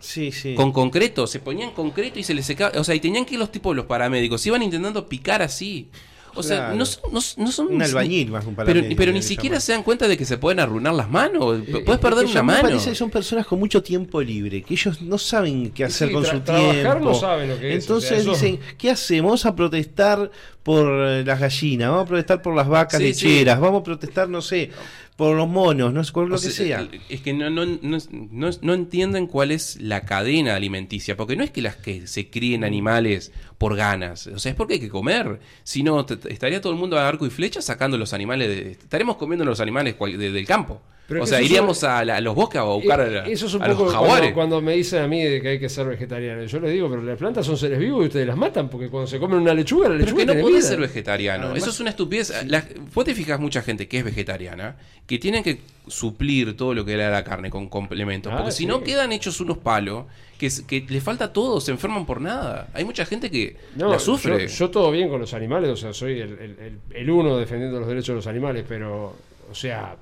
Sí, 0.00 0.32
sí. 0.32 0.54
Con 0.54 0.72
concreto, 0.72 1.26
se 1.26 1.38
ponían 1.38 1.70
concreto 1.70 2.18
y 2.18 2.24
se 2.24 2.34
les 2.34 2.44
secaba. 2.44 2.78
O 2.78 2.84
sea, 2.84 2.94
y 2.94 3.00
tenían 3.00 3.24
que 3.24 3.34
ir 3.34 3.40
los 3.40 3.52
tipos, 3.52 3.74
los 3.76 3.86
paramédicos, 3.86 4.44
iban 4.46 4.62
intentando 4.62 5.08
picar 5.08 5.40
así. 5.40 5.88
O 6.36 6.42
sea, 6.42 6.56
Claro. 6.56 6.74
no, 6.74 6.84
son, 6.84 7.02
no, 7.12 7.20
no 7.44 7.52
son. 7.52 7.68
Un 7.68 7.80
albañil 7.80 8.32
más 8.32 8.42
que 8.42 8.48
un 8.50 8.56
Pero, 8.56 8.66
paramédico, 8.66 8.98
pero 8.98 9.12
ni 9.12 9.22
siquiera 9.22 9.54
llaman. 9.54 9.60
se 9.60 9.72
dan 9.72 9.82
cuenta 9.84 10.08
de 10.08 10.16
que 10.16 10.24
se 10.24 10.36
pueden 10.36 10.58
arruinar 10.58 10.92
las 10.92 11.08
manos. 11.08 11.60
Eh, 11.64 11.82
Puedes 11.86 12.00
perder 12.00 12.24
Es 12.24 12.32
que 12.32 12.38
una 12.38 12.42
me 12.42 12.52
mano. 12.54 12.62
parece 12.70 12.90
que 12.90 12.96
son 12.96 13.08
personas 13.08 13.46
con 13.46 13.60
mucho 13.60 13.84
tiempo 13.84 14.20
libre, 14.20 14.62
que 14.62 14.74
ellos 14.74 15.00
no 15.00 15.16
saben 15.16 15.70
qué 15.70 15.84
hacer 15.84 16.08
sí, 16.08 16.14
con 16.14 16.24
su 16.26 16.40
tiempo. 16.40 16.98
no 17.00 17.14
saben 17.14 17.50
lo 17.50 17.60
que 17.60 17.76
es, 17.76 17.84
Entonces 17.84 18.10
o 18.10 18.14
sea, 18.14 18.18
eso- 18.20 18.30
dicen, 18.32 18.58
¿qué 18.76 18.90
hacemos? 18.90 19.28
Vamos 19.28 19.46
a 19.46 19.54
protestar 19.54 20.28
por 20.64 20.84
eh, 21.08 21.24
las 21.24 21.38
gallinas, 21.38 21.90
vamos 21.90 22.04
a 22.04 22.08
protestar 22.08 22.42
por 22.42 22.56
las 22.56 22.66
vacas 22.66 23.00
Sí, 23.00 23.14
sí. 23.14 23.28
lecheras, 23.28 23.60
vamos 23.60 23.82
a 23.82 23.84
protestar, 23.84 24.28
no 24.28 24.42
sé, 24.42 24.72
por 25.16 25.36
los 25.36 25.48
monos, 25.48 25.92
no 25.92 26.02
sé, 26.02 26.12
por 26.12 26.28
lo 26.28 26.34
O 26.36 26.38
que 26.40 26.50
sea, 26.50 26.78
sea. 26.80 26.88
Es 27.08 27.20
que 27.20 27.32
no, 27.32 27.48
no, 27.50 27.64
no, 27.64 27.98
no, 28.10 28.50
no 28.62 28.74
entienden 28.74 29.26
cuál 29.28 29.52
es 29.52 29.80
la 29.80 30.04
cadena 30.04 30.56
alimenticia, 30.56 31.16
porque 31.16 31.36
no 31.36 31.44
es 31.44 31.50
que 31.52 31.62
las 31.62 31.76
que 31.76 32.06
se 32.08 32.22
Mm. 32.24 32.30
críen 32.30 32.64
animales 32.64 33.32
por 33.56 33.76
ganas, 33.76 34.26
o 34.26 34.38
sea, 34.40 34.50
es 34.50 34.56
porque 34.56 34.74
hay 34.74 34.80
que 34.80 34.88
comer. 34.88 35.38
Si 35.62 35.82
no, 35.84 36.04
estaría 36.28 36.60
todo 36.60 36.72
el 36.72 36.78
mundo 36.78 36.98
a 36.98 37.06
arco 37.08 37.26
y 37.26 37.30
flecha 37.30 37.62
sacando 37.62 37.96
los 37.96 38.12
animales, 38.12 38.48
de, 38.48 38.72
estaremos 38.72 39.16
comiendo 39.16 39.44
los 39.44 39.60
animales 39.60 39.94
cual- 39.94 40.18
de- 40.18 40.32
del 40.32 40.46
campo. 40.46 40.82
Pero 41.06 41.22
o 41.22 41.26
sea, 41.26 41.42
iríamos 41.42 41.78
son- 41.78 41.90
a, 41.90 42.02
la- 42.04 42.16
a 42.16 42.20
los 42.22 42.34
bosques 42.34 42.58
a 42.60 42.64
buscar 42.64 42.98
a, 43.00 43.06
la- 43.06 43.26
Eh, 43.26 43.32
Eso 43.32 43.46
es 43.46 43.52
un 43.54 43.62
a 43.62 43.68
los 43.68 43.76
poco 43.76 43.90
jaguares. 43.90 44.32
cuando, 44.32 44.56
cuando 44.56 44.60
me 44.62 44.72
dicen 44.74 45.02
a 45.02 45.06
mí 45.06 45.22
de 45.22 45.42
que 45.42 45.48
hay 45.48 45.58
que 45.60 45.68
ser 45.68 45.86
vegetariano. 45.86 46.42
Yo 46.44 46.60
les 46.60 46.72
digo, 46.72 46.88
pero 46.88 47.02
las 47.02 47.18
plantas 47.18 47.44
son 47.44 47.58
seres 47.58 47.78
vivos 47.78 48.04
y 48.04 48.06
ustedes 48.06 48.26
las 48.26 48.36
matan 48.38 48.70
porque 48.70 48.88
cuando 48.88 49.06
se 49.06 49.18
comen 49.18 49.38
una 49.38 49.52
lechuga, 49.52 49.88
la 49.90 49.96
Pero 49.98 50.06
lechuga 50.06 50.34
que 50.34 50.40
no 50.42 50.48
vida. 50.48 50.62
ser 50.62 50.80
vegetariano. 50.80 51.44
Además- 51.44 51.62
Eso 51.62 51.70
es 51.70 51.80
una 51.80 51.90
estupidez. 51.90 52.32
La- 52.46 52.64
vos 52.94 53.04
te 53.04 53.14
fijas 53.14 53.38
mucha 53.38 53.60
gente 53.60 53.86
que 53.86 53.98
es 53.98 54.04
vegetariana, 54.04 54.76
que 55.06 55.18
tienen 55.18 55.42
que 55.44 55.58
suplir 55.88 56.56
todo 56.56 56.72
lo 56.72 56.84
que 56.86 56.96
le 56.96 57.02
da 57.02 57.10
la 57.10 57.24
carne 57.24 57.50
con 57.50 57.68
complementos. 57.68 58.32
Ah, 58.32 58.38
porque 58.38 58.52
si 58.52 58.58
sí. 58.62 58.66
no 58.66 58.82
quedan 58.82 59.12
hechos 59.12 59.40
unos 59.42 59.58
palos, 59.58 60.06
que, 60.38 60.46
es- 60.46 60.62
que 60.62 60.86
le 60.88 61.00
falta 61.02 61.32
todo, 61.34 61.60
se 61.60 61.70
enferman 61.70 62.06
por 62.06 62.20
nada. 62.22 62.68
Hay 62.72 62.84
mucha 62.86 63.04
gente 63.04 63.30
que 63.30 63.56
No, 63.76 63.90
la 63.90 63.98
sufre. 63.98 64.48
Yo, 64.48 64.54
yo 64.54 64.70
todo 64.70 64.90
bien 64.90 65.10
con 65.10 65.20
los 65.20 65.34
animales, 65.34 65.68
o 65.70 65.76
sea, 65.76 65.92
soy 65.92 66.12
el, 66.20 66.32
el- 66.38 66.56
el- 66.58 66.78
el 66.94 67.10
uno 67.10 67.36
defendiendo 67.36 67.78
los 67.78 67.88
derechos 67.88 68.08
de 68.08 68.14
los 68.14 68.26
animales, 68.26 68.64
pero, 68.66 69.14
o 69.50 69.54
sea, 69.54 69.96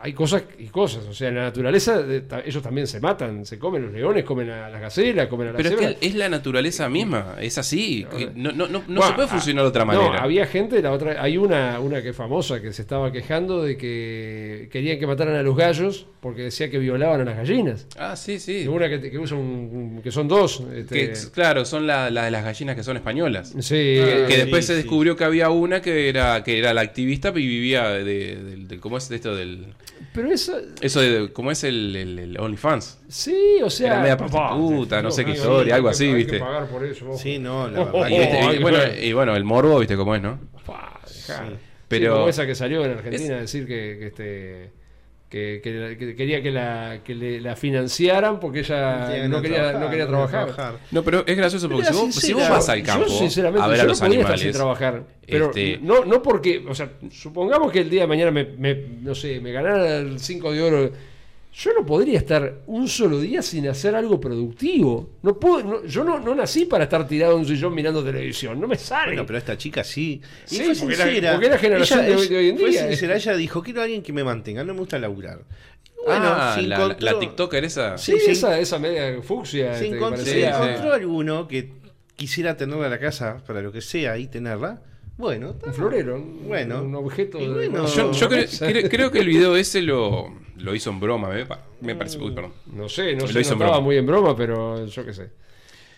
hay 0.00 0.12
cosas 0.12 0.44
y 0.58 0.66
cosas. 0.66 1.04
O 1.06 1.12
sea, 1.14 1.28
en 1.28 1.34
la 1.36 1.42
naturaleza 1.44 2.02
ta- 2.28 2.40
ellos 2.44 2.62
también 2.62 2.86
se 2.86 3.00
matan, 3.00 3.44
se 3.44 3.58
comen 3.58 3.82
los 3.82 3.92
leones, 3.92 4.24
comen 4.24 4.48
a 4.50 4.68
las 4.68 4.80
gacelas, 4.80 5.26
comen 5.26 5.48
a 5.48 5.52
las 5.52 5.56
Pero 5.56 5.68
es 5.70 5.74
cebras. 5.76 5.94
que 5.96 6.06
es 6.06 6.14
la 6.14 6.28
naturaleza 6.28 6.88
misma, 6.88 7.36
es 7.40 7.58
así. 7.58 8.06
No, 8.36 8.52
no, 8.52 8.66
no, 8.68 8.78
no 8.78 8.80
Bueno, 8.86 9.06
se 9.08 9.12
puede 9.14 9.28
funcionar 9.28 9.64
de 9.64 9.68
otra 9.68 9.82
ah, 9.82 9.86
manera. 9.86 10.12
No, 10.12 10.18
había 10.18 10.46
gente, 10.46 10.80
la 10.80 10.92
otra, 10.92 11.20
hay 11.22 11.36
una, 11.36 11.80
una 11.80 12.00
que 12.02 12.10
es 12.10 12.16
famosa 12.16 12.60
que 12.62 12.72
se 12.72 12.82
estaba 12.82 13.10
quejando 13.10 13.62
de 13.62 13.76
que 13.76 14.68
querían 14.70 14.98
que 14.98 15.06
mataran 15.06 15.34
a 15.34 15.42
los 15.42 15.56
gallos 15.56 16.06
porque 16.20 16.42
decía 16.42 16.70
que 16.70 16.78
violaban 16.78 17.20
a 17.20 17.24
las 17.24 17.36
gallinas. 17.36 17.86
Ah, 17.98 18.16
sí, 18.16 18.34
Y 18.34 18.38
sí. 18.40 18.68
una 18.68 18.88
que, 18.88 19.10
que 19.10 19.18
usa 19.18 19.36
un, 19.36 20.00
que 20.02 20.10
son 20.10 20.28
dos. 20.28 20.62
este, 20.74 20.94
Que, 21.12 21.12
claro, 21.32 21.64
son 21.64 21.86
la, 21.86 22.10
la 22.10 22.24
de 22.26 22.30
las 22.30 22.44
gallinas 22.44 22.76
que 22.76 22.82
son 22.82 22.96
españolas. 22.96 23.54
sí, 23.60 23.74
que, 23.74 24.24
Ah, 24.26 24.30
sí, 24.30 24.36
después 24.36 24.64
se 24.66 24.72
sí. 24.74 24.78
descubrió 24.82 25.16
que 25.16 25.24
había 25.24 25.50
una 25.50 25.80
que 25.82 26.08
era 26.08 26.42
que 26.44 26.58
era 26.58 26.72
la 26.74 26.80
activista 26.82 27.30
y 27.30 27.32
vivía 27.46 27.88
de, 27.90 28.04
del- 28.04 28.68
del- 28.68 28.80
¿cómo 28.80 28.98
es 28.98 29.10
esto 29.10 29.34
del 29.34 29.66
pero 30.12 30.30
eso, 30.30 30.58
eso 30.80 31.00
de 31.00 31.32
cómo 31.32 31.50
es 31.50 31.64
el, 31.64 31.94
el, 31.96 32.18
el 32.18 32.38
OnlyFans 32.40 33.00
sí, 33.08 33.58
o 33.62 33.70
sea, 33.70 33.88
Era 33.88 34.00
media 34.00 34.16
prostituta, 34.16 35.02
no 35.02 35.10
sé 35.10 35.24
qué 35.24 35.32
historia, 35.32 35.74
algo 35.76 35.88
así, 35.88 36.04
hay 36.06 36.10
que 36.10 36.16
¿viste? 36.16 36.38
pagar 36.40 36.66
por 36.68 36.84
eso, 36.84 37.08
ojo. 37.08 37.18
Sí, 37.18 37.38
no, 37.38 37.68
la 37.68 37.84
verdad 37.84 38.08
y, 38.08 38.18
viste, 38.18 38.58
bueno 38.60 38.78
ay. 38.82 39.04
y 39.06 39.12
bueno 39.12 39.36
el 39.36 39.44
morbo 39.44 39.78
viste 39.78 39.96
cómo 39.96 40.14
es 40.14 40.22
no. 40.22 40.38
Pero- 41.88 42.12
Sí, 42.12 42.18
como 42.18 42.28
esa 42.28 42.46
que 42.46 42.54
salió 42.54 42.84
en 42.84 42.92
Argentina 42.92 43.36
a 43.36 43.40
decir 43.40 43.66
que, 43.66 43.96
que 43.98 44.06
este 44.08 44.70
que, 45.28 45.60
que- 45.62 45.96
que 45.98 46.16
quería 46.16 46.42
que 46.42 46.50
la, 46.50 47.00
que 47.04 47.14
le- 47.14 47.40
la 47.40 47.54
financiaran 47.54 48.40
porque 48.40 48.60
ella 48.60 49.28
no 49.28 49.42
quería, 49.42 49.72
no 49.72 49.90
quería 49.90 50.06
trabajar. 50.06 50.78
No, 50.90 51.02
pero 51.04 51.24
es 51.26 51.36
gracioso 51.36 51.68
porque 51.68 51.84
si 51.86 51.92
vos, 51.94 52.14
si 52.14 52.32
vos 52.32 52.48
vas 52.48 52.68
al 52.68 52.82
campo 52.82 53.06
yo, 53.08 53.18
sinceramente, 53.18 53.62
a 53.62 53.68
ver 53.68 53.76
yo 53.76 53.82
a 53.82 53.84
no 53.84 53.88
los 53.90 54.00
podía 54.00 54.20
estar 54.20 54.38
sin 54.38 54.48
animales. 54.48 54.56
trabajar. 54.56 55.02
Pero 55.26 55.46
este- 55.48 55.78
no, 55.82 56.04
no 56.06 56.22
porque, 56.22 56.64
o 56.66 56.74
sea, 56.74 56.90
supongamos 57.10 57.70
que 57.72 57.80
el 57.80 57.90
día 57.90 58.02
de 58.02 58.06
mañana 58.06 58.30
me, 58.30 58.44
me- 58.44 58.74
no 59.02 59.14
sé, 59.14 59.40
me 59.40 59.52
ganara 59.52 59.98
el 59.98 60.18
5 60.18 60.52
de 60.52 60.62
oro. 60.62 60.92
Yo 61.60 61.72
no 61.74 61.84
podría 61.84 62.18
estar 62.18 62.60
un 62.66 62.86
solo 62.86 63.18
día 63.20 63.42
sin 63.42 63.66
hacer 63.66 63.96
algo 63.96 64.20
productivo. 64.20 65.10
No 65.22 65.40
puedo, 65.40 65.64
no- 65.64 65.84
yo 65.84 66.04
no, 66.04 66.20
no 66.20 66.32
nací 66.34 66.66
para 66.66 66.84
estar 66.84 67.08
tirado 67.08 67.32
en 67.32 67.40
un 67.40 67.46
sillón 67.46 67.74
mirando 67.74 68.04
televisión. 68.04 68.60
No 68.60 68.68
me 68.68 68.76
sale. 68.76 69.08
Bueno, 69.08 69.26
pero 69.26 69.38
esta 69.40 69.58
chica 69.58 69.82
sí. 69.82 70.20
Y 70.50 70.54
Sí, 70.54 70.62
fue 70.62 70.74
porque 70.76 70.94
era- 70.94 71.04
sincera. 71.06 71.32
porque 71.32 71.46
era 71.46 71.58
generación 71.58 72.06
de 72.06 72.14
hoy- 72.14 72.28
de 72.28 72.36
hoy 72.36 72.48
en 72.50 72.58
Fue 72.58 72.70
día. 72.70 72.86
sincera, 72.86 73.16
ella 73.16 73.36
dijo, 73.36 73.60
quiero 73.62 73.80
a 73.80 73.84
alguien 73.84 74.02
que 74.04 74.12
me 74.12 74.22
mantenga, 74.22 74.62
no 74.62 74.72
me 74.72 74.78
gusta 74.80 75.00
laburar. 75.00 75.40
Y 75.40 76.10
ah, 76.10 76.56
la, 76.62 76.76
encontró- 76.76 76.96
la 77.00 77.18
TikToker 77.18 77.64
esa. 77.64 77.98
sí, 77.98 78.12
sí, 78.12 78.18
sí. 78.26 78.30
Esa, 78.30 78.58
esa 78.60 78.78
media 78.78 79.20
fucsia. 79.22 79.74
Se 79.74 79.86
este, 79.88 79.98
Sí, 80.24 80.30
sí. 80.30 80.42
encontró 80.44 80.92
alguno 80.92 81.48
que 81.48 81.72
quisiera 82.14 82.56
tenerla 82.56 82.84
en 82.84 82.90
la 82.92 83.00
casa 83.00 83.42
para 83.46 83.60
lo 83.62 83.72
que 83.72 83.80
sea 83.80 84.16
y 84.16 84.28
tenerla. 84.28 84.80
Bueno, 85.18 85.50
está. 85.50 85.66
Un 85.68 85.74
florero. 85.74 86.14
un- 86.16 86.48
Bueno. 86.48 86.82
Un 86.82 86.94
objeto. 86.94 87.38
De- 87.38 87.68
bueno, 87.68 87.86
Yo, 87.86 88.12
yo 88.12 88.28
No, 88.28 88.36
cre- 88.36 88.48
cre- 88.48 88.88
creo 88.88 89.10
que 89.10 89.18
el 89.18 89.26
video 89.26 89.56
ese 89.56 89.82
lo, 89.82 90.32
lo 90.56 90.74
hizo 90.74 90.90
en 90.90 91.00
broma, 91.00 91.28
me, 91.28 91.44
me 91.80 91.94
parece. 91.96 92.18
Uy, 92.18 92.30
perdón. 92.32 92.52
No 92.72 92.88
sé, 92.88 93.14
no 93.14 93.26
Lo 93.26 93.28
se 93.32 93.40
hizo 93.40 93.52
en 93.52 93.58
notaba 93.58 93.76
broma. 93.78 93.84
muy 93.84 93.96
en 93.96 94.06
broma, 94.06 94.36
pero 94.36 94.86
yo 94.86 95.04
qué 95.04 95.12
sé. 95.12 95.30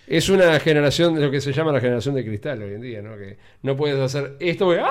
Es 0.06 0.28
una 0.28 0.58
generación, 0.58 1.20
lo 1.20 1.30
que 1.30 1.40
se 1.40 1.52
llama 1.52 1.70
la 1.70 1.80
generación 1.80 2.16
de 2.16 2.24
cristal 2.24 2.60
hoy 2.62 2.74
en 2.74 2.80
día, 2.80 3.00
¿no? 3.00 3.16
Que 3.16 3.36
no 3.62 3.76
puedes 3.76 3.96
hacer 4.00 4.36
esto, 4.40 4.64
porque, 4.64 4.80
¡ay, 4.80 4.90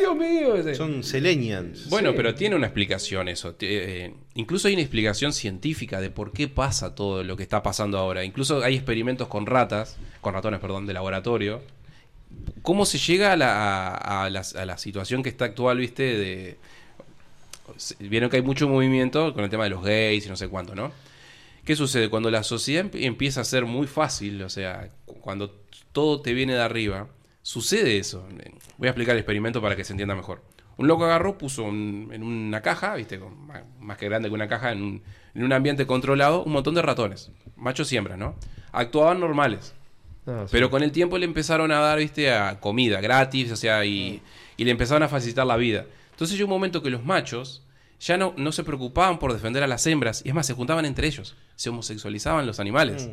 Dios 0.00 0.16
mío! 0.16 0.56
Ese- 0.56 0.74
son 0.74 1.04
Selenians. 1.04 1.88
Bueno, 1.88 2.10
Sí. 2.10 2.16
pero 2.16 2.34
tiene 2.34 2.56
una 2.56 2.66
explicación 2.66 3.28
eso. 3.28 3.54
Eh, 3.60 4.12
incluso 4.34 4.66
hay 4.66 4.74
una 4.74 4.82
explicación 4.82 5.32
científica 5.32 6.00
de 6.00 6.10
por 6.10 6.32
qué 6.32 6.48
pasa 6.48 6.96
todo 6.96 7.22
lo 7.22 7.36
que 7.36 7.44
está 7.44 7.62
pasando 7.62 7.96
ahora. 7.98 8.24
Incluso 8.24 8.60
hay 8.64 8.74
experimentos 8.74 9.28
con 9.28 9.46
ratas, 9.46 9.98
con 10.20 10.34
ratones, 10.34 10.58
perdón, 10.60 10.86
de 10.86 10.94
laboratorio. 10.94 11.60
¿Cómo 12.62 12.84
se 12.84 12.98
llega 12.98 13.32
a 13.32 13.36
la, 13.36 14.76
situación 14.78 15.22
que 15.22 15.28
está 15.28 15.44
actual, 15.46 15.78
viste? 15.78 16.58
Vieron 17.98 18.30
que 18.30 18.36
hay 18.36 18.42
mucho 18.42 18.68
movimiento 18.68 19.34
con 19.34 19.44
el 19.44 19.50
tema 19.50 19.64
de 19.64 19.70
los 19.70 19.82
gays 19.82 20.24
y 20.26 20.28
no 20.28 20.36
sé 20.36 20.48
cuánto, 20.48 20.74
¿no? 20.74 20.92
¿Qué 21.64 21.74
sucede? 21.74 22.08
Cuando 22.08 22.30
la 22.30 22.44
sociedad 22.44 22.84
emp- 22.84 23.02
empieza 23.04 23.40
a 23.40 23.44
ser 23.44 23.64
muy 23.66 23.88
fácil, 23.88 24.40
o 24.42 24.48
sea, 24.48 24.88
cu- 25.04 25.14
cuando 25.20 25.52
todo 25.92 26.20
te 26.22 26.32
viene 26.32 26.54
de 26.54 26.62
arriba, 26.62 27.08
sucede 27.42 27.98
eso. 27.98 28.26
Voy 28.78 28.86
a 28.86 28.90
explicar 28.90 29.14
el 29.16 29.20
experimento 29.20 29.60
para 29.60 29.74
que 29.74 29.82
se 29.82 29.92
entienda 29.92 30.14
mejor. 30.14 30.42
Un 30.76 30.86
loco 30.86 31.06
agarró, 31.06 31.38
puso 31.38 31.66
en 31.66 32.22
una 32.22 32.60
caja, 32.62 32.94
viste, 32.94 33.18
más, 33.80 33.96
que 33.98 34.06
grande 34.06 34.28
que 34.28 34.34
una 34.34 34.46
caja, 34.46 34.70
en 34.72 34.82
un, 34.82 35.02
en 35.34 35.42
un 35.42 35.52
ambiente 35.52 35.86
controlado, 35.86 36.44
un 36.44 36.52
montón 36.52 36.74
de 36.74 36.82
ratones, 36.82 37.32
machos 37.56 37.92
y 37.92 37.96
hembras, 37.96 38.18
¿no? 38.18 38.36
Actuaban 38.72 39.18
normales. 39.18 39.74
Ah, 40.26 40.42
sí. 40.46 40.48
Pero 40.52 40.70
con 40.70 40.82
el 40.82 40.92
tiempo 40.92 41.18
le 41.18 41.24
empezaron 41.24 41.70
a 41.72 41.78
dar, 41.80 41.98
viste, 41.98 42.30
a 42.32 42.58
comida 42.60 43.00
gratis, 43.00 43.52
o 43.52 43.56
sea, 43.56 43.84
y, 43.84 44.20
y 44.56 44.64
le 44.64 44.70
empezaron 44.70 45.02
a 45.02 45.08
facilitar 45.08 45.46
la 45.46 45.56
vida. 45.56 45.86
Entonces 46.12 46.36
llegó 46.36 46.48
un 46.48 46.58
momento 46.58 46.82
que 46.82 46.90
los 46.90 47.04
machos 47.04 47.62
ya 48.00 48.16
no, 48.18 48.34
no 48.36 48.52
se 48.52 48.62
preocupaban 48.64 49.18
por 49.18 49.32
defender 49.32 49.62
a 49.62 49.66
las 49.66 49.86
hembras, 49.86 50.22
y 50.24 50.28
es 50.28 50.34
más, 50.34 50.46
se 50.46 50.52
juntaban 50.54 50.84
entre 50.84 51.06
ellos, 51.06 51.34
se 51.54 51.70
homosexualizaban 51.70 52.46
los 52.46 52.60
animales. 52.60 53.08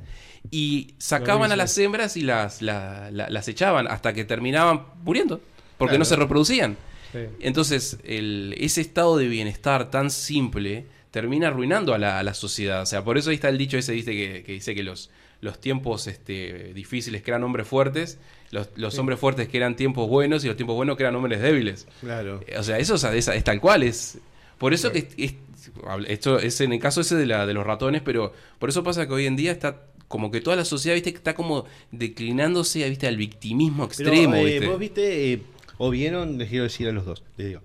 Y 0.51 0.95
sacaban 0.97 1.51
a 1.51 1.55
las 1.55 1.77
hembras 1.77 2.17
y 2.17 2.21
las, 2.21 2.61
la- 2.61 3.09
la- 3.11 3.29
las 3.29 3.47
echaban 3.47 3.87
hasta 3.87 4.13
que 4.13 4.25
terminaban 4.25 4.85
muriendo, 5.03 5.39
porque 5.77 5.91
Claro. 5.91 5.99
no 5.99 6.05
se 6.05 6.15
reproducían. 6.17 6.77
Sí. 7.13 7.19
Entonces, 7.39 7.99
el- 8.03 8.55
ese 8.57 8.81
estado 8.81 9.17
de 9.17 9.27
bienestar 9.27 9.89
tan 9.91 10.09
simple 10.09 10.87
termina 11.11 11.47
arruinando 11.47 11.93
a 11.93 11.97
la, 11.97 12.19
a 12.19 12.23
la 12.23 12.33
sociedad. 12.33 12.81
O 12.81 12.85
sea, 12.85 13.03
por 13.03 13.17
eso 13.17 13.29
ahí 13.29 13.35
está 13.35 13.49
el 13.49 13.57
dicho 13.57 13.77
ese, 13.77 13.93
¿viste? 13.93 14.11
Que, 14.13 14.43
que 14.43 14.51
dice 14.53 14.73
que 14.75 14.83
los, 14.83 15.11
los 15.43 15.59
tiempos 15.61 16.07
este, 16.07 16.73
difíciles 16.73 17.21
crean 17.21 17.43
hombres 17.43 17.67
fuertes, 17.67 18.17
los, 18.51 18.69
los 18.75 18.97
hombres 18.97 19.19
fuertes 19.19 19.47
crean 19.49 19.75
tiempos 19.75 20.07
buenos 20.09 20.43
y 20.43 20.47
los 20.47 20.55
tiempos 20.55 20.75
buenos 20.75 20.95
crean 20.97 21.15
hombres 21.15 21.41
débiles. 21.41 21.87
Claro. 22.01 22.41
Eh, 22.47 22.57
O 22.57 22.63
sea, 22.63 22.77
eso 22.79 22.95
es, 22.95 23.03
es- 23.03 23.27
es 23.27 23.43
tal 23.43 23.59
cual. 23.61 23.83
Es, 23.83 24.17
por 24.57 24.73
eso 24.73 24.91
que 24.91 24.99
es- 24.99 25.07
es- 25.17 25.33
esto 26.07 26.39
es 26.39 26.59
en 26.61 26.73
el 26.73 26.79
caso 26.79 27.01
ese 27.01 27.15
de, 27.15 27.25
la, 27.25 27.45
de 27.45 27.53
los 27.53 27.65
ratones, 27.65 28.01
pero 28.03 28.33
por 28.59 28.69
eso 28.69 28.83
pasa 28.83 29.05
que 29.07 29.13
hoy 29.13 29.25
en 29.25 29.35
día 29.35 29.51
está 29.51 29.81
como 30.07 30.29
que 30.31 30.41
toda 30.41 30.55
la 30.55 30.65
sociedad, 30.65 30.93
viste, 30.95 31.11
que 31.11 31.17
está 31.17 31.33
como 31.33 31.65
declinándose, 31.91 32.87
viste, 32.87 33.07
al 33.07 33.17
victimismo 33.17 33.87
Pero, 33.89 34.09
extremo, 34.09 34.35
eh, 34.35 34.45
viste. 34.45 34.67
vos 34.67 34.79
viste, 34.79 35.33
eh, 35.33 35.41
o 35.79 35.89
vieron, 35.89 36.37
les 36.37 36.49
quiero 36.49 36.63
decir 36.65 36.87
a 36.87 36.91
los 36.91 37.05
dos, 37.05 37.23
les 37.37 37.47
digo, 37.47 37.61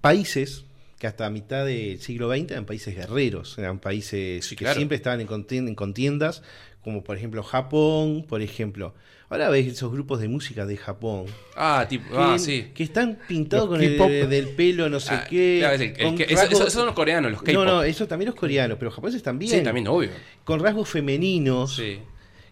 países 0.00 0.64
que 0.98 1.06
hasta 1.06 1.28
mitad 1.30 1.64
del 1.66 2.00
siglo 2.00 2.30
XX 2.34 2.50
eran 2.52 2.64
países 2.66 2.94
guerreros, 2.94 3.58
eran 3.58 3.78
países 3.78 4.44
Sí, 4.46 4.56
que 4.56 4.64
claro. 4.64 4.76
siempre 4.76 4.96
estaban 4.96 5.20
en 5.20 5.74
contiendas, 5.74 6.42
como 6.86 7.02
por 7.02 7.16
ejemplo 7.16 7.42
Japón, 7.42 8.24
por 8.28 8.42
ejemplo. 8.42 8.94
Ahora 9.28 9.48
ves 9.48 9.66
esos 9.66 9.90
grupos 9.90 10.20
de 10.20 10.28
música 10.28 10.66
de 10.66 10.76
Japón, 10.76 11.26
Ah, 11.56 11.84
tipo, 11.88 12.08
que, 12.12 12.16
ah, 12.16 12.38
sí. 12.38 12.68
que 12.72 12.84
están 12.84 13.18
pintados 13.26 13.68
Los 13.68 13.76
con 13.76 13.84
el 13.84 13.96
K-pop. 13.96 14.10
del 14.30 14.48
pelo, 14.50 14.88
no 14.88 15.00
sé 15.00 15.14
Ah, 15.14 15.26
qué. 15.28 15.56
claro, 15.58 15.74
el- 15.74 15.82
el 15.82 16.14
que- 16.14 16.32
eso- 16.32 16.70
son 16.70 16.86
los 16.86 16.94
coreanos, 16.94 17.32
los 17.32 17.40
No, 17.40 17.44
K-pop. 17.44 17.64
no, 17.64 17.82
eso 17.82 18.06
también 18.06 18.28
los 18.28 18.36
coreanos, 18.38 18.78
pero 18.78 18.90
los 18.90 18.94
japoneses 18.94 19.24
también. 19.24 19.50
Sí, 19.50 19.62
también, 19.64 19.88
obvio. 19.88 20.10
Con 20.44 20.60
rasgos 20.60 20.88
femeninos. 20.88 21.74
Sí. 21.74 21.98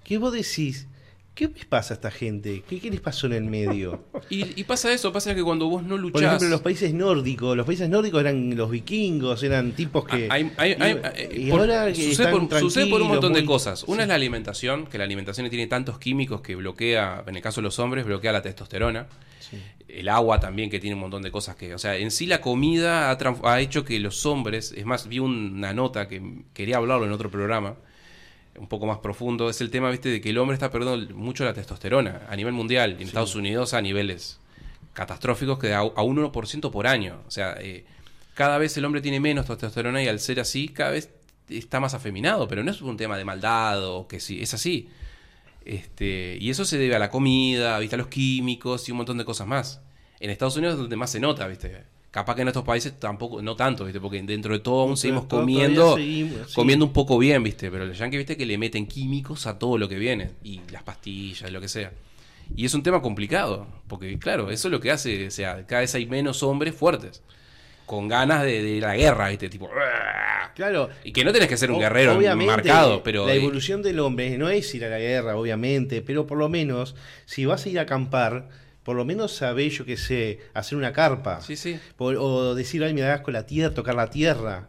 ¿Qué 0.03 0.19
vos 0.19 0.33
decís? 0.33 0.89
¿Qué 1.35 1.49
les 1.49 1.65
pasa 1.65 1.95
a 1.95 1.97
esta 1.97 2.11
gente? 2.13 2.63
¿Qué, 2.69 2.79
qué 2.81 2.91
les 2.91 3.01
pasó 3.01 3.27
en 3.27 3.33
el 3.33 3.45
medio? 3.45 4.05
Y, 4.31 4.59
y 4.59 4.65
pasa 4.65 4.93
eso, 4.93 5.13
pasa 5.13 5.35
que 5.35 5.43
cuando 5.43 5.67
vos 5.69 5.83
no 5.83 5.99
luchás. 5.99 6.13
Por 6.13 6.25
ejemplo, 6.25 6.49
los 6.49 6.61
países 6.63 6.95
nórdicos, 6.95 7.57
los 7.57 7.67
países 7.67 7.89
nórdicos 7.91 8.21
eran 8.21 8.57
los 8.57 8.71
vikingos, 8.71 9.43
eran 9.43 9.73
tipos 9.73 10.05
que... 10.07 10.29
Hay- 10.31 10.51
hay- 10.57 10.73
hay- 10.81 11.01
y, 11.37 11.43
y 11.43 11.51
ahora 11.51 11.87
que 11.89 11.95
sucede, 11.97 12.29
están 12.29 12.49
por, 12.49 12.61
sucede 12.61 12.87
por 12.87 13.03
un 13.03 13.09
montón 13.09 13.33
de 13.35 13.45
cosas. 13.45 13.83
Una 13.85 13.97
Sí. 13.99 14.03
es 14.03 14.09
la 14.09 14.15
alimentación, 14.15 14.87
que 14.87 14.97
la 14.97 15.05
alimentación 15.05 15.49
tiene 15.51 15.67
tantos 15.67 15.99
químicos 15.99 16.41
que 16.41 16.55
bloquea, 16.57 17.25
en 17.27 17.37
el 17.37 17.43
caso 17.43 17.61
de 17.61 17.65
los 17.65 17.79
hombres, 17.79 18.07
bloquea 18.07 18.33
la 18.33 18.41
testosterona. 18.43 19.07
Sí. 19.41 19.59
El 19.89 20.09
agua 20.09 20.41
también, 20.41 20.71
que 20.71 20.81
tiene 20.81 20.95
un 20.95 21.01
montón 21.03 21.23
de 21.23 21.31
cosas 21.31 21.55
que. 21.57 21.75
O 21.75 21.79
sea, 21.79 21.97
en 21.97 22.11
sí 22.11 22.27
la 22.27 22.41
comida 22.41 23.11
ha 23.11 23.61
hecho 23.61 23.85
que 23.85 24.01
los 24.01 24.25
hombres. 24.27 24.73
Es 24.77 24.87
más, 24.87 25.07
vi 25.09 25.19
una 25.19 25.73
nota 25.75 26.09
que 26.09 26.23
quería 26.55 26.79
hablarlo 26.79 27.05
en 27.05 27.13
otro 27.13 27.31
programa, 27.31 27.77
un 28.59 28.69
poco 28.69 28.87
más 28.87 28.99
profundo. 28.99 29.51
Es 29.51 29.61
el 29.61 29.71
tema, 29.71 29.91
viste, 29.91 30.09
de 30.09 30.21
que 30.21 30.31
el 30.31 30.39
hombre 30.39 30.55
está 30.55 30.71
perdiendo 30.71 31.15
mucho 31.15 31.45
la 31.45 31.55
testosterona 31.55 32.23
a 32.29 32.37
nivel 32.37 32.53
mundial. 32.53 32.97
En 32.99 33.03
Estados 33.03 33.35
Unidos 33.35 33.75
a 33.75 33.81
niveles 33.81 34.39
catastróficos 34.93 35.59
que 35.59 35.75
a, 35.75 35.79
a 35.79 36.03
un 36.03 36.17
1% 36.17 36.71
por 36.71 36.87
año. 36.87 37.21
O 37.27 37.31
sea, 37.31 37.57
eh, 37.61 37.85
cada 38.35 38.59
vez 38.59 38.77
el 38.77 38.85
hombre 38.85 39.01
tiene 39.01 39.21
menos 39.21 39.47
testosterona 39.47 40.03
y 40.03 40.09
al 40.09 40.21
ser 40.21 40.41
así, 40.41 40.69
cada 40.69 40.91
vez 40.91 41.11
está 41.49 41.81
más 41.81 41.95
afeminado. 41.95 42.49
Pero 42.49 42.63
no 42.63 42.71
es 42.71 42.81
un 42.81 42.97
tema 42.97 43.17
de 43.17 43.25
maldad 43.25 43.85
o 43.89 44.07
que 44.07 44.21
sí, 44.21 44.41
es 44.43 44.55
así. 44.55 44.89
Este, 45.65 46.37
y 46.41 46.51
eso 46.51 46.65
se 46.65 46.79
debe 46.79 46.95
a 46.95 46.99
la 46.99 47.11
comida, 47.11 47.79
¿viste? 47.79 47.97
a 47.97 47.99
los 47.99 48.09
químicos 48.09 48.89
y 48.89 48.93
un 48.93 48.99
montón 48.99 49.19
de 49.19 49.25
cosas 49.25 49.47
más. 49.47 49.81
En 50.21 50.31
Estados 50.31 50.57
Unidos 50.57 50.75
es 50.75 50.81
donde 50.81 50.97
más 50.97 51.11
se 51.11 51.21
nota, 51.21 51.47
¿viste? 51.47 51.85
Capaz 52.15 52.37
que 52.37 52.43
en 52.43 52.49
estos 52.49 52.63
países 52.63 52.93
tampoco, 53.01 53.43
no 53.43 53.57
tanto, 53.57 53.85
¿viste? 53.85 54.01
Porque 54.01 54.23
dentro 54.23 54.53
de 54.53 54.61
todo 54.61 54.83
aún 54.83 54.97
seguimos 54.97 55.25
comiendo, 55.25 55.83
todavía 55.83 56.05
seguimos, 56.05 56.49
sí. 56.49 56.55
comiendo 56.55 56.85
un 56.85 56.93
poco 56.93 57.19
bien, 57.19 57.43
¿viste? 57.43 57.73
Pero 57.73 57.87
los 57.87 57.99
yankees, 57.99 58.19
¿viste? 58.19 58.37
Que 58.37 58.47
le 58.47 58.57
meten 58.57 58.87
químicos 58.87 59.49
a 59.49 59.59
todo 59.59 59.79
lo 59.79 59.89
que 59.89 59.97
viene. 59.99 60.31
Y 60.45 60.61
las 60.71 60.85
pastillas, 60.85 61.51
lo 61.51 61.61
que 61.61 61.67
sea. 61.67 61.91
Y 62.55 62.67
es 62.67 62.75
un 62.75 62.85
tema 62.85 63.03
complicado. 63.03 63.67
Porque, 63.89 64.17
claro, 64.21 64.53
eso 64.53 64.69
es 64.69 64.73
lo 64.73 64.79
que 64.79 64.93
hace, 64.93 65.27
o 65.27 65.31
sea, 65.33 65.67
cada 65.67 65.81
vez 65.81 65.93
hay 65.97 66.07
menos 66.07 66.45
hombres 66.45 66.77
fuertes. 66.77 67.21
Con 67.85 68.07
ganas 68.07 68.45
de, 68.45 68.63
de 68.63 68.81
la 68.81 68.95
guerra, 68.95 69.31
¿viste? 69.31 69.49
Tipo... 69.49 69.69
Claro. 70.55 70.91
Y 71.03 71.13
que 71.13 71.25
no 71.25 71.33
tenés 71.33 71.49
que 71.49 71.57
ser 71.57 71.73
un 71.73 71.81
guerrero 71.81 72.17
marcado, 72.37 73.03
pero... 73.03 73.27
La 73.27 73.35
evolución 73.35 73.83
del 73.83 73.99
hombre 73.99 74.39
no 74.39 74.51
es 74.51 74.73
ir 74.73 74.85
a 74.85 74.89
la 74.89 75.01
guerra, 75.01 75.37
obviamente, 75.37 76.01
pero 76.01 76.29
por 76.29 76.39
lo 76.39 76.49
menos, 76.49 76.95
si 77.27 77.45
vas 77.45 77.67
a 77.67 77.69
ir 77.71 77.81
a 77.81 77.83
acampar, 77.83 78.51
por 78.85 78.95
lo 78.97 79.05
menos 79.05 79.35
sabés, 79.35 79.73
yo 79.79 79.85
qué 79.85 79.97
sé, 79.97 80.41
hacer 80.53 80.79
una 80.79 80.93
carpa. 80.93 81.41
Sí, 81.41 81.57
sí. 81.57 81.79
Por- 81.97 82.17
o 82.17 82.55
decir, 82.55 82.85
ay, 82.85 82.95
me 82.95 83.01
das 83.01 83.21
con 83.23 83.33
la 83.35 83.47
tierra, 83.47 83.75
tocar 83.75 83.95
la 83.95 84.11
tierra. 84.11 84.69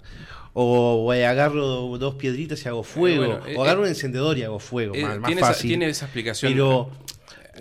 O, 0.54 1.14
eh, 1.14 1.26
agarro 1.26 1.98
dos 1.98 2.16
piedritas 2.16 2.64
y 2.64 2.70
hago 2.70 2.84
fuego. 2.84 3.26
bueno, 3.26 3.46
eh, 3.46 3.56
o 3.58 3.64
agarro 3.64 3.82
eh, 3.82 3.84
un 3.84 3.90
encendedor 3.90 4.38
y 4.38 4.44
hago 4.44 4.60
fuego. 4.60 4.96
Eh, 4.96 5.04
más, 5.04 5.20
más 5.20 5.32
esa, 5.32 5.40
fácil. 5.48 5.68
tiene 5.70 5.88
esa 5.90 6.06
explicación. 6.06 6.54
Pero 6.54 6.90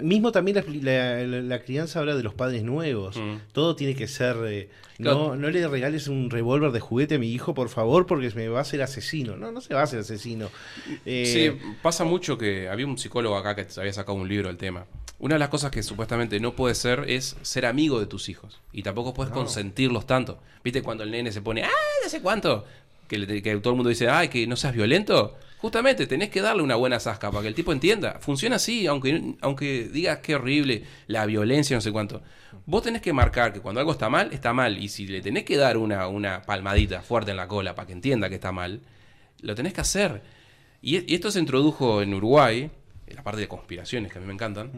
mismo 0.02 0.32
también 0.32 0.56
la, 0.82 1.22
la- 1.24 1.40
la- 1.42 1.62
crianza 1.62 2.00
habla 2.00 2.14
de 2.16 2.22
los 2.22 2.34
padres 2.34 2.62
nuevos. 2.62 3.16
Mm. 3.16 3.36
Todo 3.52 3.76
tiene 3.76 3.94
que 3.94 4.06
ser... 4.08 4.36
eh, 4.46 4.68
Claro. 4.96 5.30
no, 5.30 5.36
no 5.36 5.50
le 5.50 5.66
regales 5.66 6.06
un 6.06 6.30
revólver 6.30 6.70
de 6.70 6.78
juguete 6.78 7.16
a 7.16 7.18
mi 7.18 7.32
hijo, 7.32 7.52
por 7.52 7.68
favor, 7.68 8.06
porque 8.06 8.30
me 8.36 8.46
va 8.46 8.60
a 8.60 8.62
hacer 8.62 8.80
asesino. 8.80 9.36
No, 9.36 9.50
no 9.50 9.60
se 9.60 9.74
va 9.74 9.80
a 9.80 9.82
hacer 9.84 9.98
asesino. 9.98 10.50
Eh, 11.04 11.56
Sí, 11.60 11.74
pasa 11.82 12.04
mucho 12.04 12.38
que 12.38 12.68
había 12.68 12.86
un 12.86 12.96
psicólogo 12.96 13.36
acá 13.36 13.56
que 13.56 13.66
había 13.80 13.92
sacado 13.92 14.16
un 14.16 14.28
libro 14.28 14.46
del 14.46 14.56
tema. 14.56 14.86
Una 15.18 15.34
de 15.34 15.38
las 15.40 15.48
cosas 15.48 15.72
que 15.72 15.82
supuestamente 15.82 16.38
no 16.38 16.54
puede 16.54 16.76
ser 16.76 17.06
es 17.08 17.36
ser 17.42 17.66
amigo 17.66 17.98
de 17.98 18.06
tus 18.06 18.28
hijos. 18.28 18.60
Y 18.72 18.82
tampoco 18.84 19.14
puedes 19.14 19.30
No. 19.32 19.38
consentirlos 19.38 20.06
tanto. 20.06 20.38
¿Viste 20.62 20.80
cuando 20.82 21.02
el 21.02 21.10
nene 21.10 21.32
se 21.32 21.42
pone, 21.42 21.64
¡ah, 21.64 21.70
no 22.04 22.08
sé 22.08 22.20
cuánto! 22.22 22.64
que, 23.08 23.18
le- 23.18 23.42
que 23.42 23.56
todo 23.56 23.70
el 23.72 23.76
mundo 23.76 23.90
dice, 23.90 24.08
ay, 24.08 24.28
que 24.28 24.46
no 24.46 24.54
seas 24.56 24.74
violento. 24.74 25.36
Justamente, 25.64 26.06
tenés 26.06 26.28
que 26.28 26.42
darle 26.42 26.62
una 26.62 26.76
buena 26.76 27.00
zasca 27.00 27.30
para 27.30 27.40
que 27.40 27.48
el 27.48 27.54
tipo 27.54 27.72
entienda. 27.72 28.18
Funciona 28.20 28.56
así, 28.56 28.86
aunque, 28.86 29.34
aunque 29.40 29.88
digas 29.88 30.18
que 30.18 30.34
horrible, 30.34 30.84
la 31.06 31.24
violencia, 31.24 31.74
no 31.74 31.80
sé 31.80 31.90
cuánto. 31.90 32.20
Vos 32.66 32.82
tenés 32.82 33.00
que 33.00 33.14
marcar 33.14 33.54
que 33.54 33.60
cuando 33.60 33.80
algo 33.80 33.92
está 33.92 34.10
mal, 34.10 34.30
está 34.34 34.52
mal. 34.52 34.76
Y 34.76 34.90
si 34.90 35.06
le 35.06 35.22
tenés 35.22 35.44
que 35.44 35.56
dar 35.56 35.78
una, 35.78 36.06
una 36.06 36.42
palmadita 36.42 37.00
fuerte 37.00 37.30
en 37.30 37.38
la 37.38 37.48
cola 37.48 37.74
para 37.74 37.86
que 37.86 37.94
entienda 37.94 38.28
que 38.28 38.34
está 38.34 38.52
mal, 38.52 38.82
lo 39.40 39.54
tenés 39.54 39.72
que 39.72 39.80
hacer. 39.80 40.20
Y, 40.82 41.10
y 41.10 41.14
esto 41.14 41.30
se 41.30 41.38
introdujo 41.38 42.02
en 42.02 42.12
Uruguay, 42.12 42.70
en 43.06 43.16
la 43.16 43.22
parte 43.22 43.40
de 43.40 43.48
conspiraciones 43.48 44.12
que 44.12 44.18
a 44.18 44.20
mí 44.20 44.26
me 44.26 44.34
encantan, 44.34 44.70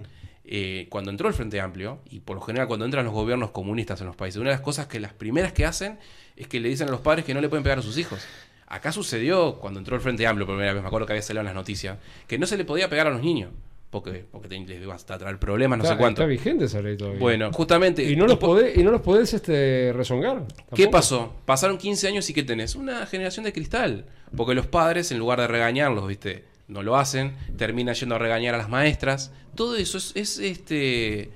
eh, 0.45 0.87
cuando 0.89 1.11
entró 1.11 1.27
el 1.27 1.35
Frente 1.35 1.61
Amplio, 1.61 1.99
y 2.09 2.21
por 2.21 2.37
lo 2.37 2.43
general 2.43 2.69
cuando 2.69 2.85
entran 2.85 3.05
los 3.05 3.13
gobiernos 3.13 3.51
comunistas 3.51 4.01
en 4.03 4.07
los 4.07 4.15
países, 4.15 4.41
una 4.41 4.51
de 4.51 4.55
las 4.55 4.63
cosas 4.63 4.87
que 4.87 5.01
las 5.01 5.13
primeras 5.13 5.53
que 5.53 5.67
hacen 5.67 5.99
es 6.37 6.47
que 6.47 6.61
le 6.61 6.69
dicen 6.69 6.87
a 6.87 6.93
los 6.93 7.01
padres 7.01 7.25
que 7.25 7.35
no 7.35 7.41
le 7.41 7.49
pueden 7.49 7.65
pegar 7.65 7.81
a 7.81 7.83
sus 7.83 7.99
hijos. 7.99 8.25
Acá 8.69 8.91
sucedió 8.93 9.57
cuando 9.61 9.79
entró 9.79 9.95
el 9.95 10.03
Frente 10.03 10.27
Amplio 10.27 10.47
por 10.47 10.57
primera 10.57 10.73
vez, 10.75 10.83
me 10.83 10.89
acuerdo 10.89 11.07
que 11.07 11.13
había 11.13 11.23
salido 11.23 11.41
en 11.41 11.47
las 11.47 11.55
noticias, 11.55 11.99
que 12.27 12.39
no 12.39 12.47
se 12.47 12.57
le 12.57 12.65
podía 12.65 12.89
pegar 12.91 13.07
a 13.07 13.11
los 13.11 13.23
niños, 13.23 13.51
porque, 13.91 14.25
porque 14.33 14.49
te- 14.49 14.59
les 14.59 14.83
iba 14.83 14.95
a 14.95 14.99
traer 14.99 15.39
problemas, 15.39 15.79
no 15.79 15.85
está, 15.85 15.95
sé 15.95 16.01
cuánto. 16.01 16.23
está 16.23 16.29
vigente 16.29 16.65
esa 16.65 16.83
ley 16.83 16.97
todavía. 16.97 17.21
Bueno, 17.21 17.53
justamente... 17.53 18.03
y 18.03 18.17
no 18.17 18.27
los 18.27 18.39
po- 18.39 18.47
podés, 18.49 18.77
y 18.77 18.83
no 18.83 18.91
los 18.91 19.01
podés 19.03 19.33
este, 19.35 19.93
rezongar. 19.95 20.47
¿Qué 20.49 20.55
tampoco. 20.85 20.91
pasó? 20.91 21.35
Pasaron 21.45 21.79
15 21.79 22.09
años 22.09 22.29
y 22.29 22.35
¿qué 22.35 22.43
tenés? 22.43 22.75
Una 22.75 23.07
generación 23.07 23.45
de 23.45 23.53
cristal. 23.53 24.07
Porque 24.37 24.55
los 24.57 24.67
padres, 24.67 25.13
en 25.13 25.19
lugar 25.19 25.41
de 25.41 25.47
regañarlos, 25.47 26.09
¿viste? 26.09 26.45
No 26.67 26.83
lo 26.83 26.97
hacen, 26.97 27.35
terminan 27.57 27.95
yendo 27.95 28.17
a 28.17 28.19
regañar 28.19 28.57
a 28.57 28.59
las 28.59 28.69
maestras. 28.69 29.31
Todo 29.55 29.77
eso 29.77 29.99
es, 29.99 30.11
es, 30.17 30.39
este. 30.41 31.31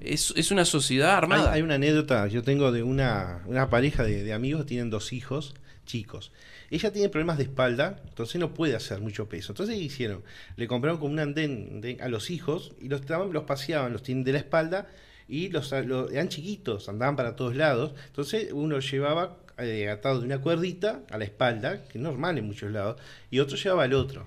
Es, 0.00 0.32
es 0.36 0.52
una 0.52 0.64
sociedad 0.64 1.10
Hay, 1.10 1.16
armada. 1.16 1.52
hay 1.52 1.62
una 1.62 1.74
anécdota, 1.74 2.28
yo 2.28 2.44
tengo 2.44 2.70
de 2.70 2.84
una, 2.84 3.42
una 3.46 3.68
pareja 3.70 4.04
de, 4.04 4.22
de 4.22 4.32
amigos, 4.32 4.64
tienen 4.66 4.88
dos 4.90 5.12
hijos 5.12 5.54
chicos. 5.84 6.30
Ella 6.70 6.92
tiene 6.92 7.08
problemas 7.08 7.38
de 7.38 7.44
espalda, 7.44 8.00
entonces 8.08 8.40
no 8.40 8.54
puede 8.54 8.74
hacer 8.76 9.00
mucho 9.00 9.28
peso. 9.28 9.52
Entonces, 9.52 9.76
¿qué 9.76 9.82
hicieron? 9.82 10.22
Le 10.56 10.66
compraron 10.68 10.98
como 10.98 11.12
un 11.12 11.18
andén 11.20 11.80
de- 11.80 11.98
a 12.00 12.08
los 12.08 12.30
hijos 12.30 12.72
y 12.80 12.88
los, 12.88 13.02
los 13.08 13.44
paseaban, 13.44 13.92
los 13.92 14.02
tienen 14.02 14.24
de 14.24 14.32
la 14.32 14.38
espalda 14.38 14.88
y 15.28 15.48
los, 15.48 15.72
los- 15.72 16.12
eran 16.12 16.28
chiquitos, 16.28 16.88
andaban 16.88 17.16
para 17.16 17.36
todos 17.36 17.56
lados. 17.56 17.92
Entonces, 18.06 18.52
uno 18.52 18.78
llevaba 18.80 19.38
eh, 19.58 19.88
atado 19.88 20.20
de 20.20 20.26
una 20.26 20.38
cuerdita 20.40 21.00
a 21.10 21.18
la 21.18 21.24
espalda, 21.24 21.84
que 21.84 21.98
es 21.98 22.02
normal 22.04 22.36
en 22.38 22.46
muchos 22.46 22.70
lados, 22.70 23.00
y 23.30 23.38
otro 23.38 23.56
llevaba 23.56 23.84
al 23.84 23.94
otro. 23.94 24.26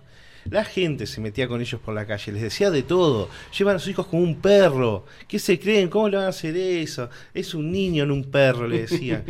La 0.50 0.64
gente 0.64 1.06
se 1.06 1.22
metía 1.22 1.48
con 1.48 1.62
ellos 1.62 1.80
por 1.82 1.94
la 1.94 2.06
calle, 2.06 2.32
les 2.32 2.42
decía 2.42 2.72
de 2.72 2.84
todo. 2.84 3.30
Llevan 3.58 3.76
a 3.76 3.80
sus 3.80 3.90
hijos 3.90 4.08
como 4.08 4.24
un 4.24 4.42
perro. 4.42 5.06
¿Qué 5.28 5.40
se 5.40 5.60
creen? 5.60 5.90
¿Cómo 5.90 6.10
le 6.10 6.18
van 6.18 6.26
a 6.26 6.30
hacer 6.30 6.56
eso? 6.58 7.10
Es 7.34 7.54
un 7.54 7.72
niño, 7.72 8.06
no 8.06 8.14
un 8.14 8.32
perro, 8.32 8.68
le 8.68 8.82
decían. 8.82 9.24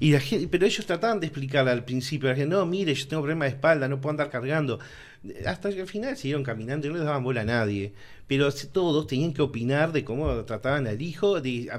Y 0.00 0.12
la 0.12 0.20
gente, 0.20 0.48
pero 0.48 0.66
ellos 0.66 0.86
trataban 0.86 1.20
de 1.20 1.26
explicarle 1.26 1.70
al 1.70 1.84
principio. 1.84 2.32
La 2.32 2.46
no, 2.46 2.64
mire, 2.66 2.94
yo 2.94 3.06
tengo 3.06 3.22
problema 3.22 3.44
de 3.44 3.52
espalda, 3.52 3.88
no 3.88 4.00
puedo 4.00 4.10
andar 4.10 4.30
cargando. 4.30 4.78
Hasta 5.46 5.70
que 5.70 5.82
al 5.82 5.86
final 5.86 6.16
siguieron 6.16 6.42
caminando 6.42 6.86
y 6.86 6.90
no 6.90 6.96
les 6.96 7.04
daban 7.04 7.22
bola 7.22 7.42
a 7.42 7.44
nadie. 7.44 7.92
Pero 8.26 8.50
todos 8.72 9.06
tenían 9.06 9.32
que 9.32 9.42
opinar 9.42 9.92
de 9.92 10.04
cómo 10.04 10.44
trataban 10.44 10.86
al 10.86 11.00
hijo, 11.00 11.40
de, 11.40 11.70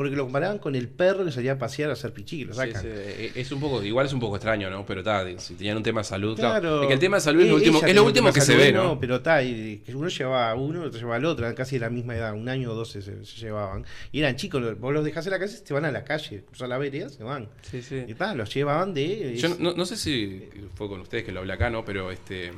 porque 0.00 0.16
lo 0.16 0.22
comparaban 0.22 0.58
con 0.58 0.74
el 0.74 0.88
perro 0.88 1.26
que 1.26 1.30
salía 1.30 1.52
a 1.52 1.58
pasear 1.58 1.90
a 1.90 1.92
hacer 1.92 2.14
pichi, 2.14 2.38
que 2.38 2.44
lo 2.46 2.54
sacan. 2.54 2.80
sí, 2.80 2.88
eh, 2.90 3.32
es 3.34 3.52
un 3.52 3.60
poco, 3.60 3.82
igual 3.82 4.06
es 4.06 4.14
un 4.14 4.20
poco 4.20 4.36
extraño, 4.36 4.70
¿no? 4.70 4.86
Pero 4.86 5.00
está, 5.00 5.26
si 5.38 5.56
tenían 5.56 5.76
un 5.76 5.82
tema 5.82 6.00
de 6.00 6.04
salud, 6.04 6.36
claro. 6.36 6.60
Claro. 6.60 6.82
Es 6.82 6.88
que 6.88 6.94
el 6.94 6.98
tema 7.00 7.18
de 7.18 7.20
salud 7.20 7.42
es 7.42 7.48
lo 7.48 7.52
Eh, 7.52 7.56
último, 7.56 7.82
es 7.86 7.94
lo 7.94 8.04
último 8.04 8.32
que 8.32 8.40
se 8.40 8.56
ve, 8.56 8.70
salud, 8.72 8.82
¿no? 8.82 8.98
Pero 8.98 9.16
está, 9.16 9.42
y 9.42 9.82
uno 9.92 10.08
llevaba 10.08 10.50
a 10.50 10.54
uno, 10.54 10.80
otro 10.84 10.98
llevaba 10.98 11.16
al 11.16 11.24
otro, 11.26 11.54
casi 11.54 11.76
de 11.76 11.80
la 11.80 11.90
misma 11.90 12.16
edad, 12.16 12.32
un 12.32 12.48
año 12.48 12.70
o 12.72 12.74
dos 12.74 12.90
se, 12.92 13.02
se 13.02 13.22
llevaban. 13.24 13.84
Y 14.10 14.20
eran 14.20 14.36
chicos, 14.36 14.80
vos 14.80 14.94
los 14.94 15.04
dejás 15.04 15.26
en 15.26 15.32
la 15.32 15.38
calle, 15.38 15.52
se 15.52 15.74
van 15.74 15.84
a 15.84 15.90
la 15.92 16.02
calle, 16.02 16.44
cruzan 16.46 16.70
la 16.70 16.78
vereda, 16.78 17.10
se 17.10 17.22
van. 17.22 17.50
Sí, 17.60 17.82
sí. 17.82 18.02
Y 18.08 18.14
tal, 18.14 18.38
los 18.38 18.54
llevaban 18.54 18.94
de. 18.94 19.36
Yo 19.36 19.50
no, 19.58 19.74
no 19.74 19.84
sé 19.84 19.98
si 19.98 20.48
fue 20.76 20.88
con 20.88 21.00
ustedes 21.00 21.24
que 21.24 21.32
lo 21.32 21.40
hablé 21.40 21.52
acá, 21.52 21.68
¿no? 21.68 21.84
Pero 21.84 22.10
este. 22.10 22.52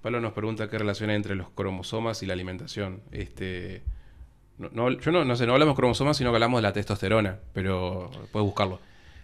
Pablo 0.00 0.20
nos 0.20 0.32
pregunta 0.32 0.70
qué 0.70 0.78
relación 0.78 1.10
hay 1.10 1.16
entre 1.16 1.34
los 1.34 1.50
cromosomas 1.50 2.22
y 2.22 2.26
la 2.26 2.32
alimentación. 2.34 3.02
Este. 3.12 3.82
No, 4.60 4.68
no- 4.90 5.00
yo 5.00 5.10
no, 5.10 5.24
no 5.24 5.34
sé, 5.36 5.46
no 5.46 5.54
hablamos 5.54 5.74
de 5.74 5.76
cromosomas, 5.78 6.16
sino 6.16 6.30
que 6.30 6.36
hablamos 6.36 6.58
de 6.58 6.62
la 6.62 6.72
testosterona, 6.72 7.38
pero 7.54 8.10
puedes 8.30 8.44
buscarlo. 8.44 8.78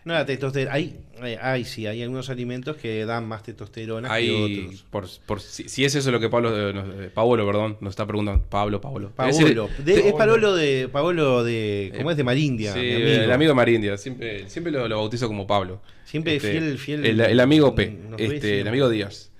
No, 0.05 0.15
la 0.15 0.25
testosterona. 0.25 0.73
Hay, 0.73 1.01
hay, 1.21 1.35
hay, 1.43 1.65
sí, 1.65 1.85
hay 1.87 2.01
algunos 2.01 2.31
alimentos 2.31 2.77
que 2.77 3.05
dan 3.05 3.27
más 3.27 3.43
testosterona 3.43 4.07
que 4.09 4.15
Hay, 4.15 4.63
otros. 4.65 4.85
por, 4.89 5.07
por- 5.27 5.41
si, 5.41 5.69
si 5.69 5.85
es 5.85 5.97
eso 5.97 6.13
lo 6.13 6.21
que 6.21 6.29
Pablo, 6.29 6.71
eh, 6.71 6.73
nos- 6.73 6.87
eh, 6.95 7.11
Paolo, 7.13 7.45
perdón, 7.45 7.77
nos 7.81 7.91
está 7.91 8.07
preguntando. 8.07 8.41
Pablo, 8.49 8.81
Pablo. 8.81 9.11
Paolo. 9.17 9.69
Es 9.79 9.85
De- 9.85 9.95
te- 9.95 10.09
es 10.09 10.15
Paolo 10.15 10.55
de. 10.55 10.89
Paolo 10.93 11.43
de. 11.43 11.93
¿Cómo 11.97 12.11
Eh, 12.11 12.13
es 12.13 12.17
de 12.17 12.23
Marindia? 12.25 12.73
Sí, 12.73 12.79
mi 12.79 12.93
amigo. 12.95 13.09
el 13.09 13.33
amigo 13.33 13.49
de 13.51 13.55
Marindia. 13.57 13.97
Siempre, 13.99 14.49
siempre 14.49 14.73
lo, 14.73 14.87
lo 14.87 14.97
bautizo 14.97 15.27
como 15.27 15.45
Pablo. 15.47 15.81
Siempre 16.05 16.37
Este, 16.37 16.53
fiel, 16.53 16.79
fiel. 16.79 17.05
El, 17.05 17.21
el 17.21 17.41
amigo 17.41 17.75
P. 17.75 17.99
Este, 18.17 18.61
el 18.61 18.69
amigo 18.69 18.89
Díaz. 18.89 19.33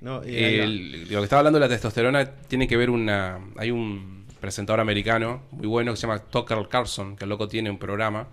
No, 0.00 0.22
eh. 0.24 0.62
El- 0.62 1.02
lo 1.10 1.18
que 1.18 1.24
estaba 1.24 1.40
hablando 1.40 1.58
de 1.58 1.64
la 1.66 1.68
testosterona 1.68 2.24
tiene 2.46 2.68
que 2.68 2.76
ver 2.76 2.90
una. 2.90 3.40
Hay 3.56 3.72
un 3.72 4.21
presentador 4.42 4.80
americano 4.80 5.42
muy 5.52 5.66
bueno 5.66 5.92
que 5.92 5.96
se 5.96 6.02
llama 6.06 6.18
Tucker 6.18 6.58
Carlson, 6.68 7.16
que 7.16 7.24
el 7.24 7.30
loco 7.30 7.48
tiene 7.48 7.70
un 7.70 7.78
programa 7.78 8.28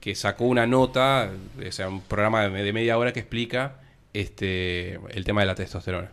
que 0.00 0.16
sacó 0.16 0.46
una 0.46 0.66
nota, 0.66 1.30
o 1.64 1.70
sea, 1.70 1.88
un 1.88 2.00
programa 2.00 2.48
de, 2.48 2.62
de 2.64 2.72
media 2.72 2.98
hora 2.98 3.12
que 3.12 3.20
explica 3.20 3.80
este 4.12 4.94
el 5.10 5.24
tema 5.24 5.42
de 5.42 5.46
la 5.46 5.54
testosterona. 5.54 6.10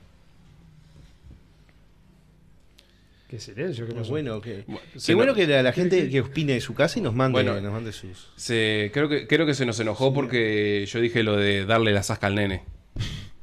Qué 3.29 3.39
silencio, 3.41 3.85
qué 3.85 3.93
pasó. 3.93 4.09
bueno 4.09 4.39
que, 4.39 4.63
Bueno, 4.67 4.81
qué 5.05 5.13
bueno 5.15 5.31
no- 5.33 5.35
que 5.35 5.47
la, 5.47 5.61
la 5.61 5.73
gente 5.73 6.09
que 6.09 6.21
opine 6.21 6.53
de 6.53 6.61
su 6.61 6.73
casa 6.73 6.97
y 6.97 7.01
nos 7.01 7.13
mande, 7.13 7.33
Bueno. 7.43 7.59
nos 7.59 7.73
mande 7.73 7.91
sus. 7.91 8.29
Se, 8.37 8.89
creo 8.93 9.09
que 9.09 9.27
creo 9.27 9.45
que 9.45 9.53
se 9.53 9.65
nos 9.65 9.77
enojó 9.81 10.13
porque 10.13 10.85
yo 10.87 11.01
dije 11.01 11.23
lo 11.23 11.35
de 11.35 11.65
darle 11.65 11.91
la 11.91 12.03
zasca 12.03 12.27
al 12.27 12.35
nene. 12.35 12.63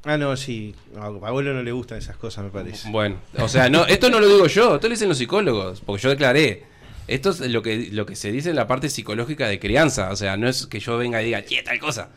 Ah, 0.05 0.17
no, 0.17 0.37
sí. 0.37 0.75
A 0.99 1.11
Paolo 1.19 1.53
no 1.53 1.63
le 1.63 1.71
gustan 1.71 1.97
esas 1.97 2.15
cosas, 2.17 2.43
me 2.45 2.51
parece. 2.51 2.89
Bueno, 2.91 3.17
o 3.39 3.47
sea, 3.47 3.69
no, 3.69 3.85
esto 3.87 4.09
no 4.09 4.19
lo 4.19 4.27
digo 4.27 4.45
yo, 4.47 4.75
esto 4.75 4.87
lo 4.87 4.91
dicen 4.93 5.09
los 5.09 5.17
psicólogos, 5.17 5.81
porque 5.81 6.03
yo 6.03 6.09
declaré. 6.09 6.63
Esto 7.07 7.29
es 7.31 7.39
lo 7.51 7.61
que, 7.61 7.89
lo 7.91 8.05
que 8.05 8.15
se 8.15 8.31
dice 8.31 8.49
en 8.49 8.55
la 8.55 8.65
parte 8.67 8.89
psicológica 8.89 9.47
de 9.47 9.59
crianza, 9.59 10.09
o 10.11 10.15
sea, 10.15 10.37
no 10.37 10.47
es 10.47 10.65
que 10.67 10.79
yo 10.79 10.97
venga 10.97 11.21
y 11.21 11.25
diga, 11.25 11.43
che, 11.45 11.61
tal 11.63 11.79
cosa. 11.79 12.09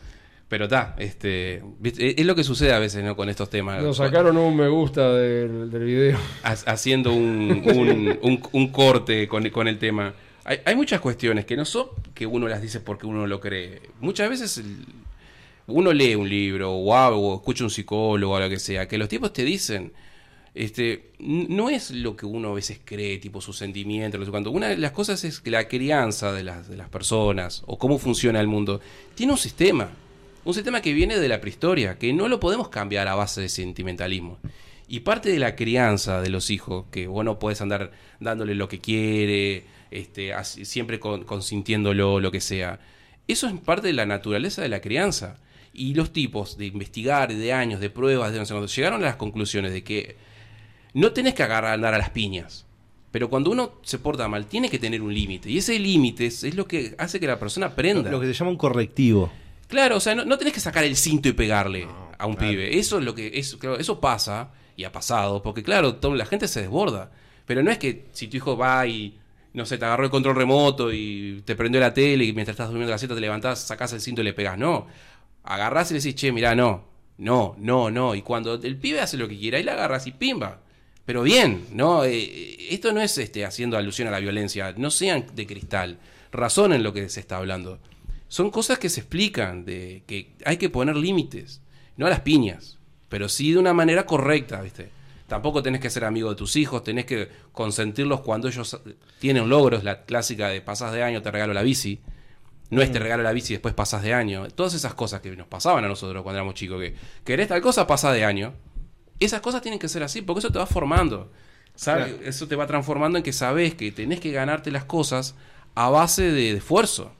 Pero 0.47 0.63
está, 0.65 0.95
este, 0.97 1.61
es 1.83 2.25
lo 2.25 2.33
que 2.33 2.43
sucede 2.43 2.73
a 2.73 2.79
veces 2.79 3.03
¿no? 3.03 3.15
con 3.15 3.29
estos 3.29 3.51
temas. 3.51 3.83
Nos 3.83 3.97
sacaron 3.97 4.35
un 4.35 4.57
me 4.57 4.67
gusta 4.67 5.13
del, 5.13 5.69
del 5.69 5.83
video. 5.83 6.17
Ha- 6.41 6.53
haciendo 6.71 7.13
un, 7.13 7.61
un- 7.65 8.17
un- 8.23 8.41
un 8.51 8.71
corte 8.71 9.27
con, 9.27 9.47
con 9.51 9.67
el 9.67 9.77
tema. 9.77 10.13
Hay, 10.45 10.57
hay 10.65 10.75
muchas 10.75 11.01
cuestiones 11.01 11.45
que 11.45 11.55
no 11.55 11.65
son 11.65 11.89
que 12.15 12.25
uno 12.25 12.47
las 12.47 12.63
dice 12.63 12.79
porque 12.79 13.05
uno 13.05 13.27
lo 13.27 13.39
cree. 13.39 13.79
Muchas 13.99 14.27
veces 14.27 14.63
uno 15.69 15.93
lee 15.93 16.15
un 16.15 16.27
libro 16.27 16.71
o, 16.71 16.93
o 16.93 17.35
escucha 17.35 17.63
un 17.63 17.69
psicólogo 17.69 18.33
o 18.33 18.39
lo 18.39 18.49
que 18.49 18.59
sea, 18.59 18.87
que 18.87 18.97
los 18.97 19.07
tipos 19.09 19.31
te 19.33 19.43
dicen, 19.43 19.91
este, 20.55 21.11
no 21.19 21.69
es 21.69 21.91
lo 21.91 22.15
que 22.15 22.25
uno 22.25 22.49
a 22.49 22.53
veces 22.55 22.79
cree, 22.83 23.17
tipo 23.19 23.39
sus 23.39 23.57
sentimientos, 23.57 24.29
cuánto. 24.29 24.51
Una 24.51 24.69
de 24.69 24.77
las 24.77 24.91
cosas 24.91 25.23
es 25.23 25.39
que 25.39 25.51
la 25.51 25.67
crianza 25.67 26.33
de 26.33 26.43
las, 26.43 26.67
de 26.67 26.75
las 26.77 26.89
personas 26.89 27.63
o 27.67 27.77
cómo 27.77 27.97
funciona 27.99 28.39
el 28.39 28.47
mundo 28.47 28.81
tiene 29.15 29.31
un 29.31 29.37
sistema. 29.37 29.89
Un 30.45 30.53
sistema 30.53 30.81
que 30.81 30.93
viene 30.93 31.19
de 31.19 31.27
la 31.27 31.41
prehistoria, 31.41 31.97
que 31.99 32.13
no 32.13 32.27
lo 32.27 32.39
podemos 32.39 32.69
cambiar 32.69 33.07
a 33.07 33.15
base 33.15 33.41
de 33.41 33.49
sentimentalismo. 33.49 34.39
Y 34.87 35.01
parte 35.01 35.29
de 35.29 35.37
la 35.37 35.55
crianza 35.55 36.21
de 36.21 36.29
los 36.29 36.49
hijos, 36.49 36.85
que 36.91 37.07
vos 37.07 37.23
no 37.23 37.37
podés 37.37 37.61
andar 37.61 37.91
dándole 38.19 38.55
lo 38.55 38.67
que 38.67 38.79
quiere, 38.79 39.65
este, 39.91 40.33
siempre 40.43 40.99
con- 40.99 41.25
consintiéndolo, 41.25 42.19
lo 42.19 42.31
que 42.31 42.41
sea. 42.41 42.79
Eso 43.27 43.47
es 43.47 43.53
parte 43.59 43.87
de 43.87 43.93
la 43.93 44.07
naturaleza 44.07 44.63
de 44.63 44.69
la 44.69 44.81
crianza. 44.81 45.37
Y 45.73 45.93
los 45.93 46.11
tipos 46.11 46.57
de 46.57 46.65
investigar, 46.65 47.33
de 47.33 47.53
años, 47.53 47.79
de 47.79 47.89
pruebas, 47.89 48.31
de 48.33 48.39
no 48.39 48.45
sé 48.45 48.53
cuánto, 48.53 48.71
llegaron 48.71 49.01
a 49.03 49.05
las 49.07 49.15
conclusiones 49.15 49.71
de 49.71 49.83
que 49.83 50.17
no 50.93 51.11
tenés 51.11 51.33
que 51.35 51.43
agarrar 51.43 51.73
andar 51.73 51.93
a 51.93 51.97
las 51.97 52.09
piñas. 52.09 52.65
Pero 53.11 53.29
cuando 53.29 53.49
uno 53.51 53.73
se 53.83 53.97
porta 53.99 54.27
mal, 54.27 54.45
tiene 54.45 54.69
que 54.69 54.77
tener 54.79 55.01
un 55.01 55.13
límite. 55.13 55.49
Y 55.49 55.57
ese 55.57 55.79
límite 55.79 56.27
es, 56.27 56.43
es 56.43 56.55
lo 56.55 56.67
que 56.67 56.95
hace 56.97 57.19
que 57.19 57.27
la 57.27 57.39
persona 57.39 57.67
aprenda. 57.67 58.09
Lo 58.11 58.19
que 58.19 58.27
se 58.27 58.33
llama 58.33 58.51
un 58.51 58.57
correctivo. 58.57 59.31
Claro, 59.67 59.97
o 59.97 59.99
sea, 59.99 60.15
no, 60.15 60.25
no 60.25 60.37
tenés 60.37 60.53
que 60.53 60.59
sacar 60.59 60.83
el 60.83 60.95
cinto 60.95 61.29
y 61.29 61.33
pegarle 61.33 61.87
a 62.17 62.25
un 62.27 62.33
claro. 62.35 62.51
pibe. 62.51 62.77
Eso 62.77 62.99
es 62.99 63.05
lo 63.05 63.15
que 63.15 63.31
es, 63.35 63.55
claro, 63.55 63.77
eso 63.79 63.99
pasa 63.99 64.51
y 64.75 64.83
ha 64.83 64.91
pasado, 64.91 65.41
porque 65.41 65.63
claro, 65.63 65.95
to- 65.95 66.15
la 66.15 66.25
gente 66.25 66.47
se 66.47 66.61
desborda. 66.61 67.11
Pero 67.45 67.63
no 67.63 67.71
es 67.71 67.77
que 67.79 68.05
si 68.11 68.27
tu 68.27 68.37
hijo 68.37 68.57
va 68.57 68.85
y 68.85 69.15
no 69.53 69.65
sé, 69.65 69.79
te 69.79 69.85
agarró 69.85 70.03
el 70.05 70.11
control 70.11 70.35
remoto 70.35 70.93
y 70.93 71.41
te 71.45 71.55
prendió 71.55 71.81
la 71.81 71.91
tele 71.93 72.23
y 72.25 72.33
mientras 72.33 72.53
estás 72.53 72.67
durmiendo 72.69 72.91
la 72.91 72.99
siesta 72.99 73.15
te 73.15 73.21
levantás, 73.21 73.59
sacás 73.59 73.91
el 73.93 74.01
cinto 74.01 74.21
y 74.21 74.23
le 74.23 74.33
pegás. 74.33 74.57
No. 74.57 74.85
Agarrás 75.49 75.89
y 75.89 75.95
le 75.95 75.99
decís, 75.99 76.15
che, 76.15 76.31
mirá, 76.31 76.55
no. 76.55 76.85
No, 77.17 77.55
no, 77.57 77.91
no. 77.91 78.15
Y 78.15 78.21
cuando 78.21 78.53
el 78.53 78.77
pibe 78.77 79.01
hace 79.01 79.17
lo 79.17 79.27
que 79.27 79.37
quiera, 79.37 79.57
ahí 79.57 79.63
la 79.63 79.73
agarras 79.73 80.07
y 80.07 80.11
pimba. 80.11 80.61
Pero 81.05 81.23
bien, 81.23 81.65
¿no? 81.73 82.05
Eh, 82.05 82.73
esto 82.73 82.93
no 82.93 83.01
es 83.01 83.17
este, 83.17 83.43
haciendo 83.43 83.75
alusión 83.75 84.07
a 84.07 84.11
la 84.11 84.19
violencia. 84.19 84.73
No 84.77 84.91
sean 84.91 85.25
de 85.33 85.47
cristal. 85.47 85.97
Razonen 86.31 86.83
lo 86.83 86.93
que 86.93 87.09
se 87.09 87.19
está 87.19 87.37
hablando. 87.37 87.79
Son 88.27 88.51
cosas 88.51 88.77
que 88.77 88.89
se 88.89 88.99
explican, 88.99 89.65
de 89.65 90.03
que 90.05 90.33
hay 90.45 90.57
que 90.57 90.69
poner 90.69 90.95
límites. 90.95 91.61
No 91.97 92.05
a 92.05 92.09
las 92.11 92.21
piñas, 92.21 92.77
pero 93.09 93.27
sí 93.27 93.51
de 93.51 93.57
una 93.57 93.73
manera 93.73 94.05
correcta, 94.05 94.61
¿viste? 94.61 94.89
Tampoco 95.27 95.61
tenés 95.61 95.81
que 95.81 95.89
ser 95.89 96.05
amigo 96.05 96.29
de 96.29 96.35
tus 96.35 96.55
hijos, 96.55 96.83
tenés 96.83 97.05
que 97.05 97.27
consentirlos 97.51 98.21
cuando 98.21 98.47
ellos 98.47 98.79
tienen 99.19 99.49
logros, 99.49 99.83
la 99.83 100.05
clásica 100.05 100.49
de 100.49 100.61
pasas 100.61 100.93
de 100.93 101.03
año, 101.03 101.21
te 101.21 101.31
regalo 101.31 101.53
la 101.53 101.63
bici. 101.63 101.99
No 102.69 102.81
es 102.81 102.91
te 102.91 102.99
regalo 102.99 103.23
la 103.23 103.31
bici 103.31 103.53
y 103.53 103.55
después 103.55 103.73
pasas 103.73 104.03
de 104.03 104.13
año. 104.13 104.47
Todas 104.49 104.73
esas 104.75 104.93
cosas 104.93 105.21
que 105.21 105.35
nos 105.35 105.47
pasaban 105.47 105.83
a 105.83 105.87
nosotros 105.87 106.21
cuando 106.21 106.37
éramos 106.37 106.53
chicos, 106.53 106.79
que 106.79 106.95
querés 107.23 107.47
tal 107.47 107.61
cosa, 107.61 107.87
pasa 107.87 108.11
de 108.13 108.23
año. 108.25 108.53
Esas 109.19 109.41
cosas 109.41 109.61
tienen 109.61 109.79
que 109.79 109.89
ser 109.89 110.03
así, 110.03 110.21
porque 110.21 110.39
eso 110.39 110.51
te 110.51 110.59
va 110.59 110.65
formando. 110.65 111.31
¿sabes? 111.79 112.07
Claro. 112.07 112.23
Eso 112.25 112.47
te 112.47 112.55
va 112.55 112.67
transformando 112.67 113.17
en 113.17 113.23
que 113.23 113.31
sabes 113.31 113.73
que 113.73 113.91
tenés 113.91 114.19
que 114.19 114.31
ganarte 114.31 114.69
las 114.69 114.83
cosas 114.83 115.35
a 115.75 115.89
base 115.89 116.23
de, 116.23 116.51
esfuerzo. 116.51 117.11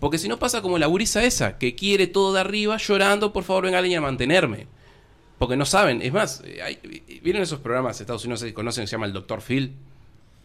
Porque 0.00 0.18
si 0.18 0.28
no 0.28 0.38
pasa 0.38 0.62
como 0.62 0.78
la 0.78 0.86
gurisa 0.86 1.22
esa, 1.22 1.58
que 1.58 1.76
quiere 1.76 2.06
todo 2.06 2.32
de 2.32 2.40
arriba, 2.40 2.76
llorando, 2.78 3.32
por 3.32 3.44
favor 3.44 3.64
venga 3.64 3.78
alguien 3.78 3.98
a 3.98 4.00
mantenerme. 4.00 4.66
Porque 5.38 5.56
no 5.56 5.64
saben. 5.64 6.02
Es 6.02 6.12
más, 6.12 6.42
eh, 6.44 6.60
hay- 6.62 7.20
¿vieron 7.22 7.42
esos 7.42 7.60
programas 7.60 7.98
de 7.98 8.02
Estados 8.04 8.24
Unidos 8.24 8.42
que 8.42 8.52
conocen? 8.54 8.86
Se 8.86 8.92
llama 8.92 9.06
el 9.06 9.12
Dr. 9.12 9.40
Phil. 9.42 9.74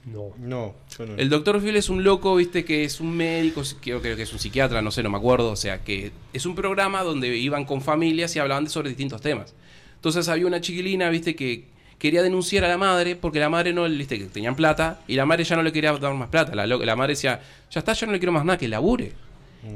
No. 0.06 0.34
No, 0.38 0.76
yo 0.98 1.06
no. 1.06 1.16
El 1.18 1.30
doctor 1.30 1.60
Phil 1.62 1.76
es 1.76 1.90
un 1.90 2.04
loco, 2.04 2.36
viste, 2.36 2.64
que 2.64 2.84
es 2.84 3.00
un 3.00 3.16
médico, 3.18 3.64
creo, 3.82 4.02
creo 4.02 4.16
que 4.16 4.22
es 4.24 4.34
un 4.34 4.40
psiquiatra, 4.40 4.82
no 4.82 4.92
sé, 4.92 5.02
no 5.02 5.10
me 5.10 5.18
acuerdo. 5.18 5.50
O 5.52 5.56
sea, 5.56 5.84
que 5.84 6.12
es 6.32 6.46
un 6.46 6.54
programa 6.56 7.02
donde 7.04 7.36
iban 7.38 7.66
con 7.66 7.82
familias 7.82 8.36
y 8.36 8.40
hablaban 8.40 8.66
de 8.66 8.70
sobre 8.70 8.90
distintos 8.90 9.22
temas. 9.22 9.56
Entonces 9.96 10.28
había 10.30 10.46
una 10.46 10.62
chiquilina, 10.62 11.10
viste, 11.10 11.36
que 11.36 11.66
quería 11.98 12.22
denunciar 12.22 12.64
a 12.66 12.68
la 12.68 12.78
madre 12.78 13.16
porque 13.16 13.40
la 13.40 13.50
madre 13.50 13.74
no, 13.74 13.86
viste, 13.90 14.20
que 14.20 14.26
tenían 14.26 14.56
plata 14.56 15.02
y 15.08 15.16
la 15.16 15.26
madre 15.26 15.44
ya 15.44 15.56
no 15.56 15.64
le 15.64 15.72
quería 15.72 15.92
dar 15.94 16.14
más 16.14 16.30
plata. 16.30 16.54
La, 16.54 16.96
madre 16.96 17.14
decía, 17.14 17.42
ya 17.72 17.80
está, 17.80 17.94
yo 17.94 18.06
no 18.06 18.12
le 18.14 18.20
quiero 18.20 18.32
más 18.32 18.46
nada, 18.46 18.58
que 18.58 18.68
labure. 18.68 19.14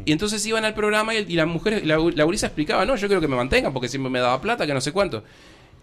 Y 0.06 0.11
entonces 0.11 0.45
iban 0.45 0.64
al 0.65 0.76
programa 0.76 1.15
y, 1.15 1.18
el- 1.18 1.31
y 1.31 1.34
la 1.35 1.47
mujer, 1.47 1.84
la, 1.88 1.97
la 1.97 2.23
gurisa 2.23 2.45
explicaba, 2.45 2.85
no, 2.85 2.95
yo 2.95 3.07
quiero 3.07 3.19
que 3.22 3.27
me 3.27 3.35
mantengan 3.35 3.73
porque 3.73 3.88
siempre 3.88 4.11
me 4.11 4.19
daba 4.19 4.39
plata, 4.39 4.68
que 4.68 4.73
no 4.76 4.81
sé 4.81 4.91
cuánto. 4.91 5.23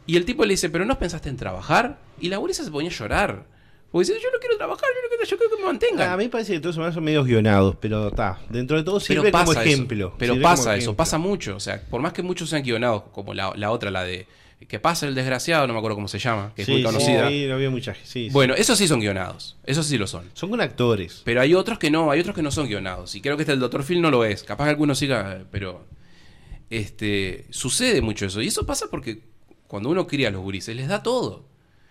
Y 0.07 0.15
el 0.17 0.25
tipo 0.25 0.45
le 0.45 0.53
dice, 0.53 0.71
pero 0.71 0.85
¿no 0.85 0.97
pensaste 0.97 1.29
en 1.29 1.37
trabajar? 1.37 1.99
Y 2.21 2.29
la 2.29 2.37
gurisa 2.37 2.63
se 2.63 2.71
ponía 2.71 2.89
a 2.91 2.95
llorar. 2.95 3.56
Porque 3.97 4.13
dice, 4.13 4.23
yo 4.23 4.31
no 4.31 4.39
quiero 4.39 4.59
trabajar, 4.59 4.91
yo 4.95 5.01
no 5.01 5.09
quiero, 5.09 5.25
yo 5.25 5.39
quiero 5.39 5.57
que 5.57 5.63
me 5.63 5.67
mantengan. 5.69 6.09
Ah, 6.11 6.13
a 6.13 6.17
mí 6.19 6.25
me 6.25 6.29
parece 6.29 6.53
que 6.53 6.61
todos 6.61 6.75
son 6.75 7.03
medio 7.03 7.25
guionados, 7.25 7.77
pero 7.81 8.09
está. 8.09 8.39
Dentro 8.51 8.77
de 8.77 8.83
todo 8.83 8.97
pero 8.97 9.23
sirve 9.23 9.33
como 9.33 9.47
pasa 9.47 9.63
eso. 9.63 9.71
ejemplo. 9.71 10.15
Pero 10.19 10.35
sirve 10.35 10.43
pasa 10.43 10.57
como 10.57 10.73
eso, 10.73 10.79
ejemplo. 10.81 10.97
pasa 10.97 11.17
mucho. 11.17 11.57
O 11.57 11.61
sea, 11.61 11.83
por 11.83 12.03
más 12.03 12.13
que 12.13 12.23
muchos 12.23 12.51
sean 12.51 12.63
guionados, 12.63 13.05
como 13.13 13.33
la, 13.33 13.55
la 13.57 13.71
otra, 13.71 13.91
la 13.91 14.05
de 14.05 14.27
que 14.69 14.79
pasa 14.79 15.07
el 15.07 15.15
desgraciado, 15.15 15.67
no 15.67 15.73
me 15.73 15.79
acuerdo 15.79 15.95
cómo 15.95 16.09
se 16.09 16.19
llama, 16.19 16.53
que 16.55 16.61
es 16.61 16.69
muy 16.69 16.83
conocida. 16.83 17.31
Sí, 17.31 17.47
lo 17.47 17.57
veo 17.57 17.71
mucha 17.71 17.95
sí, 17.95 18.01
sí. 18.05 18.29
Bueno, 18.31 18.53
esos 18.53 18.77
sí 18.77 18.87
son 18.87 19.01
guionados. 19.01 19.57
Esos 19.65 19.87
sí 19.87 19.97
lo 19.97 20.07
son. 20.07 20.29
Son 20.35 20.51
con 20.51 20.61
actores. 20.61 21.23
Pero 21.25 21.41
hay 21.41 21.55
otros 21.55 21.79
que 21.79 21.91
no, 21.91 22.11
hay 22.11 22.21
otros 22.21 22.37
que 22.37 22.43
no 22.43 22.51
son 22.51 22.69
guionados. 22.69 23.15
Y 23.15 23.23
creo 23.23 23.39
que 23.39 23.45
este 23.45 23.55
el 23.55 23.61
Dr. 23.61 23.83
Phil 23.83 24.03
no 24.03 24.11
lo 24.11 24.27
es. 24.27 24.43
Capaz 24.43 24.65
que 24.65 24.71
alguno 24.73 24.95
siga, 24.95 25.47
pero 25.51 25.87
este 26.69 27.47
sucede 27.49 28.03
mucho 28.03 28.27
eso. 28.27 28.43
Y 28.43 28.49
eso 28.49 28.67
pasa 28.67 28.89
porque 28.91 29.23
cuando 29.67 29.89
uno 29.89 30.07
cría 30.07 30.29
a 30.29 30.33
los 30.33 30.43
gurises, 30.43 30.77
les 30.77 30.87
da 30.87 31.03
todo. 31.03 31.47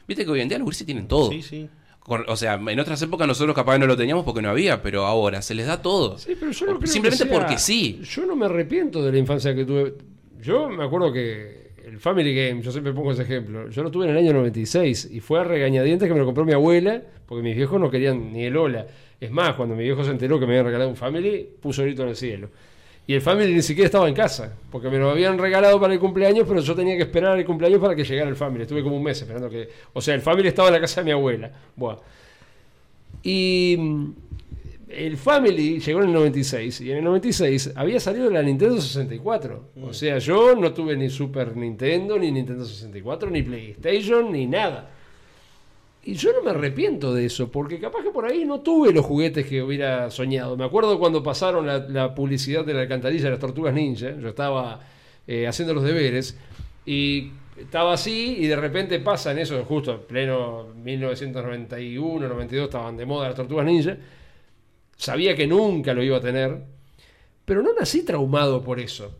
Viste 0.07 0.23
que 0.23 0.29
hoy 0.29 0.41
en 0.41 0.49
día 0.49 0.59
los 0.59 0.65
gurises 0.65 0.85
tienen 0.85 1.07
todo. 1.07 1.31
Sí, 1.31 1.41
sí. 1.41 1.67
O 2.07 2.35
sea, 2.35 2.53
en 2.67 2.79
otras 2.79 3.01
épocas 3.01 3.27
nosotros 3.27 3.55
capaz 3.55 3.77
no 3.79 3.87
lo 3.87 3.97
teníamos 3.97 4.23
porque 4.25 4.41
no 4.41 4.49
había, 4.49 4.81
pero 4.83 5.05
ahora 5.05 5.41
se 5.41 5.55
les 5.55 5.65
da 5.65 5.81
todo. 5.81 6.17
Sí, 6.19 6.35
pero 6.39 6.51
yo 6.51 6.65
no 6.67 6.77
creo 6.77 6.87
Simplemente 6.91 7.23
que 7.23 7.29
sea- 7.29 7.39
porque 7.39 7.57
sí. 7.57 7.99
Yo 8.03 8.25
no 8.27 8.35
me 8.35 8.45
arrepiento 8.45 9.03
de 9.03 9.11
la 9.11 9.17
infancia 9.17 9.55
que 9.55 9.65
tuve. 9.65 9.93
Yo 10.41 10.69
me 10.69 10.83
acuerdo 10.83 11.11
que 11.11 11.71
el 11.85 11.99
Family 11.99 12.35
Game, 12.35 12.61
yo 12.61 12.71
siempre 12.71 12.93
pongo 12.93 13.11
ese 13.11 13.23
ejemplo, 13.23 13.69
yo 13.69 13.81
lo 13.83 13.89
tuve 13.89 14.05
en 14.05 14.11
el 14.11 14.17
año 14.17 14.33
96 14.33 15.09
y 15.11 15.19
fue 15.19 15.39
a 15.39 15.43
regañadientes 15.43 16.07
que 16.07 16.13
me 16.13 16.19
lo 16.19 16.25
compró 16.25 16.45
mi 16.45 16.53
abuela 16.53 17.01
porque 17.25 17.41
mis 17.43 17.55
viejos 17.55 17.79
no 17.79 17.89
querían 17.89 18.31
ni 18.31 18.43
el 18.45 18.55
hola. 18.57 18.85
Es 19.19 19.31
más, 19.31 19.55
cuando 19.55 19.75
mi 19.75 19.83
viejo 19.83 20.03
se 20.03 20.11
enteró 20.11 20.39
que 20.39 20.45
me 20.45 20.51
habían 20.53 20.65
regalado 20.65 20.89
un 20.91 20.95
Family, 20.95 21.47
puso 21.59 21.81
grito 21.83 22.03
en 22.03 22.09
el 22.09 22.15
cielo. 22.15 22.49
Y 23.07 23.13
el 23.13 23.21
Family 23.21 23.53
ni 23.53 23.61
siquiera 23.61 23.85
estaba 23.85 24.07
en 24.07 24.15
casa, 24.15 24.53
porque 24.71 24.89
me 24.89 24.97
lo 24.97 25.11
habían 25.11 25.37
regalado 25.37 25.79
para 25.79 25.93
el 25.93 25.99
cumpleaños, 25.99 26.47
pero 26.47 26.59
yo 26.59 26.73
tenía 26.73 26.95
que 26.95 27.03
esperar 27.03 27.37
el 27.37 27.45
cumpleaños 27.45 27.79
para 27.79 27.95
que 27.95 28.03
llegara 28.03 28.29
el 28.29 28.35
Family. 28.35 28.63
Estuve 28.63 28.81
como 28.81 28.97
un 28.97 29.03
mes 29.03 29.21
esperando 29.21 29.49
que... 29.49 29.69
O 29.93 30.01
sea, 30.01 30.15
el 30.15 30.21
Family 30.21 30.47
estaba 30.47 30.69
en 30.69 30.73
la 30.73 30.81
casa 30.81 31.01
de 31.01 31.05
mi 31.05 31.11
abuela. 31.11 31.51
Buah. 31.75 31.97
Y 33.21 33.75
mm, 33.77 34.11
el 34.89 35.17
Family 35.17 35.79
llegó 35.79 35.99
en 35.99 36.07
el 36.07 36.13
96 36.13 36.81
y 36.81 36.91
en 36.91 36.97
el 36.97 37.03
96 37.03 37.73
había 37.75 37.99
salido 37.99 38.29
la 38.31 38.41
Nintendo 38.41 38.81
64. 38.81 39.69
O 39.83 39.93
sea, 39.93 40.17
yo 40.17 40.55
no 40.55 40.73
tuve 40.73 40.97
ni 40.97 41.09
Super 41.09 41.55
Nintendo, 41.55 42.17
ni 42.17 42.31
Nintendo 42.31 42.65
64, 42.65 43.29
ni 43.29 43.43
PlayStation, 43.43 44.31
ni 44.31 44.47
nada. 44.47 44.94
Y 46.07 46.13
yo 46.13 46.31
no 46.33 46.43
me 46.43 46.51
arrepiento 46.51 47.13
de 47.15 47.25
eso, 47.25 47.51
porque 47.51 47.79
capaz 47.79 48.03
que 48.03 48.11
por 48.11 48.25
ahí 48.25 48.45
no 48.45 48.61
tuve 48.61 48.93
los 48.93 49.03
juguetes 49.03 49.47
que 49.47 49.63
hubiera 49.63 50.11
soñado. 50.11 50.55
Me 50.55 50.63
acuerdo 50.63 50.99
cuando 50.99 51.23
pasaron 51.23 51.65
la, 51.65 51.79
la 51.79 52.13
publicidad 52.13 52.63
de 52.63 52.75
la 52.75 52.81
alcantarilla 52.81 53.23
de 53.25 53.31
las 53.31 53.39
tortugas 53.39 53.73
ninja, 53.73 54.15
yo 54.19 54.29
estaba 54.29 54.81
eh, 55.25 55.47
haciendo 55.47 55.73
los 55.73 55.83
deberes 55.83 56.37
y 56.85 57.31
estaba 57.57 57.93
así 57.93 58.35
y 58.37 58.45
de 58.45 58.55
repente 58.55 58.99
pasan 58.99 59.39
eso, 59.39 59.63
justo 59.65 59.93
en 59.93 60.01
pleno 60.01 60.67
1991, 60.75 62.27
92 62.27 62.65
estaban 62.65 62.95
de 62.95 63.05
moda 63.07 63.29
las 63.29 63.35
tortugas 63.35 63.65
ninja. 63.65 63.97
Sabía 64.95 65.35
que 65.35 65.47
nunca 65.47 65.95
lo 65.95 66.03
iba 66.03 66.17
a 66.17 66.21
tener, 66.21 66.61
pero 67.45 67.63
no 67.63 67.73
nací 67.73 68.03
traumado 68.03 68.63
por 68.63 68.79
eso. 68.79 69.15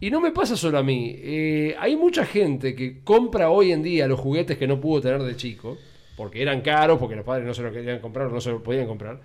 Y 0.00 0.10
no 0.10 0.22
me 0.22 0.32
pasa 0.32 0.56
solo 0.56 0.78
a 0.78 0.82
mí. 0.82 1.14
Eh, 1.18 1.76
hay 1.78 1.96
mucha 1.96 2.24
gente 2.24 2.74
que 2.74 3.02
compra 3.04 3.50
hoy 3.50 3.72
en 3.72 3.82
día 3.82 4.08
los 4.08 4.18
juguetes 4.18 4.56
que 4.56 4.66
no 4.66 4.80
pudo 4.80 5.02
tener 5.02 5.22
de 5.22 5.36
chico, 5.36 5.76
porque 6.16 6.42
eran 6.42 6.60
caros, 6.60 6.98
porque 6.98 7.16
los 7.16 7.24
padres 7.24 7.46
no 7.46 7.54
se 7.54 7.62
los 7.62 7.72
querían 7.72 7.98
comprar, 8.00 8.30
no 8.30 8.40
se 8.40 8.50
los 8.50 8.62
podían 8.62 8.86
comprar. 8.86 9.20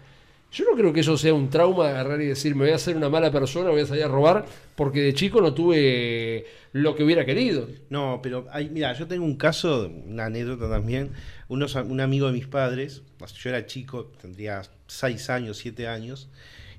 Yo 0.51 0.65
no 0.65 0.75
creo 0.75 0.91
que 0.91 1.01
eso 1.01 1.15
sea 1.15 1.31
un 1.33 1.49
trauma 1.51 1.85
de 1.85 1.91
agarrar 1.91 2.19
y 2.21 2.25
decir, 2.25 2.55
me 2.55 2.63
voy 2.65 2.71
a 2.71 2.75
hacer 2.75 2.97
una 2.97 3.07
mala 3.07 3.31
persona, 3.31 3.69
voy 3.69 3.81
a 3.81 3.85
salir 3.85 4.03
a 4.03 4.07
robar, 4.07 4.45
porque 4.75 4.99
de 5.01 5.13
chico 5.13 5.41
no 5.41 5.53
tuve 5.53 6.47
lo 6.73 6.95
que 6.95 7.03
hubiera 7.03 7.23
querido. 7.23 7.67
No, 7.91 8.19
pero 8.23 8.47
hay, 8.51 8.67
mira, 8.69 8.93
yo 8.93 9.05
tengo 9.07 9.25
un 9.25 9.35
caso, 9.35 9.91
una 10.07 10.25
anécdota 10.25 10.67
también. 10.67 11.11
Unos, 11.49 11.75
un 11.75 12.01
amigo 12.01 12.25
de 12.27 12.33
mis 12.33 12.47
padres, 12.47 13.03
yo 13.43 13.49
era 13.51 13.67
chico, 13.67 14.11
tendría 14.19 14.63
6 14.87 15.29
años, 15.29 15.57
7 15.57 15.87
años, 15.87 16.29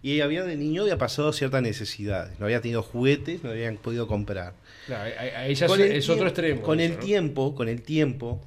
y 0.03 0.21
había 0.21 0.43
de 0.43 0.57
niño 0.57 0.83
había 0.83 0.99
pasado 0.99 1.33
ciertas 1.33 1.63
necesidades. 1.63 2.41
No 2.41 2.47
había 2.47 2.61
tenido 2.61 2.83
juguetes, 2.83 3.45
no 3.45 3.51
habían 3.51 3.77
podido 3.77 4.09
comprar. 4.09 4.55
Claro, 4.87 5.05
ahí- 5.17 5.29
ahí 5.37 5.55
ya 5.55 5.69
Con 5.69 5.81
es, 5.81 5.91
el 5.91 5.97
es 5.97 6.09
otro 6.09 6.27
extremo. 6.27 6.63
Con 6.63 6.81
eso, 6.81 6.95
el 6.95 6.99
¿no? 6.99 7.05
tiempo, 7.05 7.55
con 7.55 7.69
el 7.69 7.83
tiempo, 7.83 8.41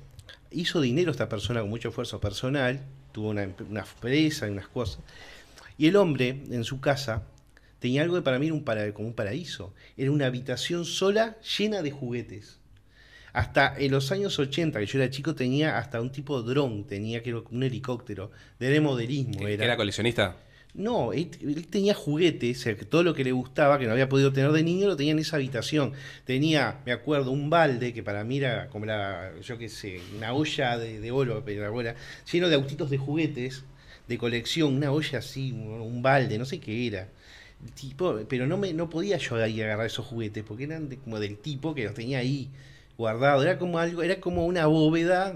hizo 0.53 0.81
dinero 0.81 1.11
esta 1.11 1.27
persona 1.29 1.61
con 1.61 1.69
mucho 1.69 1.89
esfuerzo 1.89 2.19
personal, 2.19 2.81
tuvo 3.11 3.29
una, 3.29 3.47
una 3.69 3.81
empresa 3.81 4.47
y 4.47 4.51
unas 4.51 4.67
cosas. 4.67 4.99
Y 5.77 5.87
el 5.87 5.95
hombre, 5.95 6.29
en 6.51 6.63
su 6.63 6.79
casa, 6.79 7.23
tenía 7.79 8.03
algo 8.03 8.15
que 8.15 8.21
para 8.21 8.39
mí 8.39 8.45
era 8.47 8.55
un 8.55 8.63
para- 8.63 8.93
como 8.93 9.07
un 9.07 9.13
paraíso. 9.13 9.73
Era 9.97 10.11
una 10.11 10.27
habitación 10.27 10.85
sola 10.85 11.37
llena 11.57 11.81
de 11.81 11.91
juguetes. 11.91 12.59
Hasta 13.33 13.73
en 13.77 13.91
los 13.91 14.11
años 14.11 14.37
80, 14.37 14.79
que 14.79 14.85
yo 14.85 14.99
era 15.01 15.09
chico, 15.09 15.33
tenía 15.33 15.79
hasta 15.79 15.99
un 15.99 16.11
tipo 16.11 16.41
de 16.41 16.53
dron, 16.53 16.85
tenía 16.85 17.23
que 17.23 17.33
un 17.33 17.63
helicóptero, 17.63 18.29
de 18.59 18.79
modelismo. 18.79 19.39
¿Que, 19.39 19.45
que 19.45 19.53
era. 19.55 19.65
era 19.65 19.75
coleccionista? 19.77 20.37
No, 20.75 21.13
él, 21.13 21.29
tenía 21.69 21.93
juguetes, 21.93 22.57
o 22.59 22.61
sea, 22.63 22.75
que 22.75 22.85
todo 22.85 23.03
lo 23.03 23.13
que 23.13 23.23
le 23.23 23.31
gustaba, 23.31 23.77
que 23.77 23.85
no 23.85 23.91
había 23.91 24.09
podido 24.09 24.33
tener 24.33 24.51
de 24.51 24.63
niño, 24.63 24.87
lo 24.87 24.95
tenía 24.97 25.11
en 25.11 25.19
esa 25.19 25.35
habitación. 25.35 25.93
Tenía, 26.25 26.81
me 26.85 26.91
acuerdo, 26.91 27.29
un 27.31 27.49
balde 27.51 27.93
que 27.93 28.01
para 28.01 28.23
mí 28.23 28.37
era 28.37 28.69
como 28.69 28.85
la, 28.87 29.31
yo 29.41 29.57
qué 29.59 29.69
sé, 29.69 30.01
una 30.15 30.33
olla 30.33 30.77
de, 30.79 31.11
oro, 31.11 31.43
pero 31.45 31.65
ahora, 31.67 31.95
lleno 32.31 32.49
de 32.49 32.55
autitos 32.55 32.89
de 32.89 32.97
juguetes, 32.97 33.63
de 34.07 34.17
colección, 34.17 34.75
una 34.75 34.91
olla 34.91 35.19
así, 35.19 35.51
un, 35.51 36.01
balde, 36.01 36.39
no 36.39 36.45
sé 36.45 36.59
qué 36.59 36.87
era. 36.87 37.07
Tipo, 37.75 38.19
pero 38.27 38.47
no 38.47 38.57
me 38.57 38.73
no 38.73 38.89
podía 38.89 39.17
yo 39.17 39.35
ahí 39.37 39.61
agarrar 39.61 39.85
esos 39.85 40.05
juguetes, 40.05 40.43
porque 40.43 40.65
eran 40.65 40.89
de- 40.89 40.97
como 40.97 41.19
del 41.19 41.37
tipo 41.37 41.73
que 41.75 41.83
los 41.85 41.93
tenía 41.93 42.17
ahí 42.19 42.49
guardados. 42.97 43.43
Era 43.45 43.57
como 43.59 43.77
algo, 43.79 44.01
era 44.03 44.19
como 44.19 44.45
una 44.45 44.65
bóveda 44.67 45.33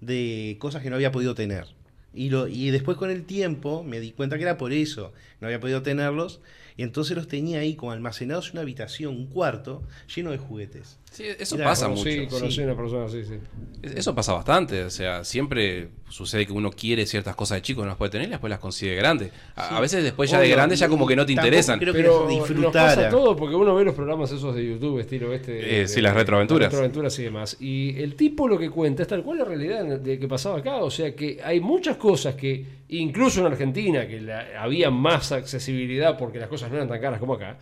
de 0.00 0.56
cosas 0.60 0.82
que 0.82 0.90
no 0.90 0.96
había 0.96 1.12
podido 1.12 1.34
tener. 1.34 1.66
Y, 2.14 2.30
lo, 2.30 2.46
y 2.48 2.70
después 2.70 2.96
con 2.96 3.10
el 3.10 3.24
tiempo 3.24 3.82
me 3.82 4.00
di 4.00 4.12
cuenta 4.12 4.36
que 4.36 4.44
era 4.44 4.56
por 4.56 4.72
eso, 4.72 5.12
no 5.40 5.48
había 5.48 5.60
podido 5.60 5.82
tenerlos, 5.82 6.40
y 6.76 6.82
entonces 6.82 7.16
los 7.16 7.28
tenía 7.28 7.60
ahí 7.60 7.74
como 7.74 7.92
almacenados 7.92 8.46
en 8.46 8.52
una 8.52 8.62
habitación, 8.62 9.16
un 9.16 9.26
cuarto, 9.26 9.82
lleno 10.14 10.30
de 10.30 10.38
juguetes. 10.38 10.98
Sí, 11.14 11.22
eso 11.38 11.56
pasa 11.58 11.86
Conocí, 11.86 12.20
mucho. 12.22 12.30
conocí 12.38 12.56
sí. 12.56 12.60
una 12.62 12.74
persona 12.76 13.04
así, 13.04 13.24
sí. 13.24 13.34
Eso 13.82 14.14
pasa 14.16 14.32
bastante, 14.32 14.82
o 14.82 14.90
sea, 14.90 15.22
siempre 15.22 15.88
sucede 16.08 16.44
que 16.44 16.52
uno 16.52 16.70
quiere 16.70 17.06
ciertas 17.06 17.36
cosas 17.36 17.58
de 17.58 17.62
chico, 17.62 17.82
no 17.82 17.88
las 17.88 17.96
puede 17.96 18.10
tener 18.10 18.26
y 18.26 18.30
después 18.32 18.50
las 18.50 18.58
consigue 18.58 18.96
grandes. 18.96 19.30
A, 19.54 19.68
Sí. 19.68 19.74
a 19.76 19.80
veces 19.80 20.02
después 20.02 20.28
ya 20.28 20.40
de 20.40 20.48
grande 20.48 20.74
ya 20.74 20.88
como 20.88 21.06
que 21.06 21.14
no 21.14 21.24
te 21.24 21.32
interesan. 21.32 21.78
creo 21.78 21.92
que 21.94 22.00
Pero 22.00 22.28
las 22.28 22.50
nos 22.50 22.72
pasa 22.72 23.08
todo 23.10 23.36
porque 23.36 23.54
uno 23.54 23.74
ve 23.76 23.84
los 23.84 23.94
programas 23.94 24.32
esos 24.32 24.56
de 24.56 24.66
YouTube, 24.66 24.98
estilo 24.98 25.32
este. 25.32 25.82
Eh, 25.82 25.86
sí, 25.86 26.00
las 26.00 26.14
retroaventuras. 26.14 26.62
las 26.64 26.72
retroaventuras 26.72 27.16
y 27.20 27.22
demás. 27.22 27.56
Y 27.60 27.96
el 28.02 28.16
tipo 28.16 28.48
lo 28.48 28.58
que 28.58 28.68
cuenta 28.70 29.02
es 29.02 29.08
tal 29.08 29.22
cual 29.22 29.38
la 29.38 29.44
realidad 29.44 29.84
de 29.84 30.18
que 30.18 30.26
pasaba 30.26 30.58
acá. 30.58 30.76
O 30.78 30.90
sea 30.90 31.14
que 31.14 31.38
hay 31.44 31.60
muchas 31.60 31.96
cosas 31.96 32.34
que, 32.34 32.64
incluso 32.88 33.38
en 33.40 33.46
Argentina, 33.46 34.08
que 34.08 34.20
la- 34.20 34.46
había 34.60 34.90
más 34.90 35.30
accesibilidad 35.30 36.18
porque 36.18 36.38
las 36.40 36.48
cosas 36.48 36.70
no 36.70 36.76
eran 36.76 36.88
tan 36.88 37.00
caras 37.00 37.20
como 37.20 37.34
acá. 37.34 37.56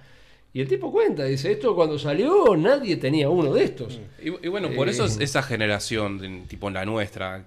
Y 0.55 0.61
el 0.61 0.69
tipo 0.69 0.93
cuenta, 0.93 1.25
dice, 1.25 1.51
esto 1.53 1.75
cuando 1.75 1.99
salió 1.99 2.55
nadie 2.57 2.97
tenía 2.97 3.29
uno 3.31 3.53
de 3.55 3.65
estos. 3.65 3.99
Y, 4.23 4.29
y 4.29 4.49
bueno, 4.49 4.69
por 4.77 4.89
eso 4.89 5.07
es- 5.07 5.19
Eh. 5.19 5.25
esa 5.25 5.43
generación, 5.43 6.45
tipo 6.47 6.69
la 6.69 6.85
nuestra, 6.85 7.47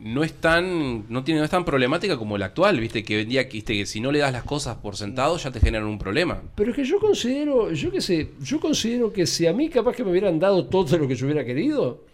no 0.00 0.22
es 0.22 0.32
tan, 0.34 1.04
no 1.12 1.24
tiene, 1.24 1.40
no 1.40 1.44
es 1.44 1.50
tan 1.50 1.64
problemática 1.64 2.16
como 2.16 2.38
la 2.38 2.46
actual, 2.46 2.78
viste, 2.78 3.02
que 3.02 3.16
hoy 3.16 3.22
en 3.22 3.28
día 3.28 3.42
viste, 3.44 3.74
que 3.74 3.84
si 3.84 4.00
no 4.00 4.12
le 4.12 4.20
das 4.20 4.32
las 4.32 4.44
cosas 4.44 4.76
por 4.76 4.96
sentado 4.96 5.36
ya 5.36 5.50
te 5.50 5.58
generan 5.60 5.88
un 5.88 5.98
problema. 5.98 6.40
Pero 6.54 6.70
es 6.70 6.76
que 6.76 6.84
yo 6.84 6.98
considero, 7.00 7.72
yo 7.72 7.90
qué 7.90 8.00
sé, 8.00 8.30
yo 8.40 8.60
considero 8.60 9.12
que 9.12 9.26
si 9.26 9.46
a 9.46 9.52
mí 9.52 9.68
capaz 9.68 9.94
que 9.96 10.04
me 10.04 10.10
hubieran 10.12 10.38
dado 10.38 10.66
todo 10.66 10.96
lo 10.98 11.08
que 11.08 11.16
yo 11.16 11.26
hubiera 11.26 11.44
querido, 11.44 12.04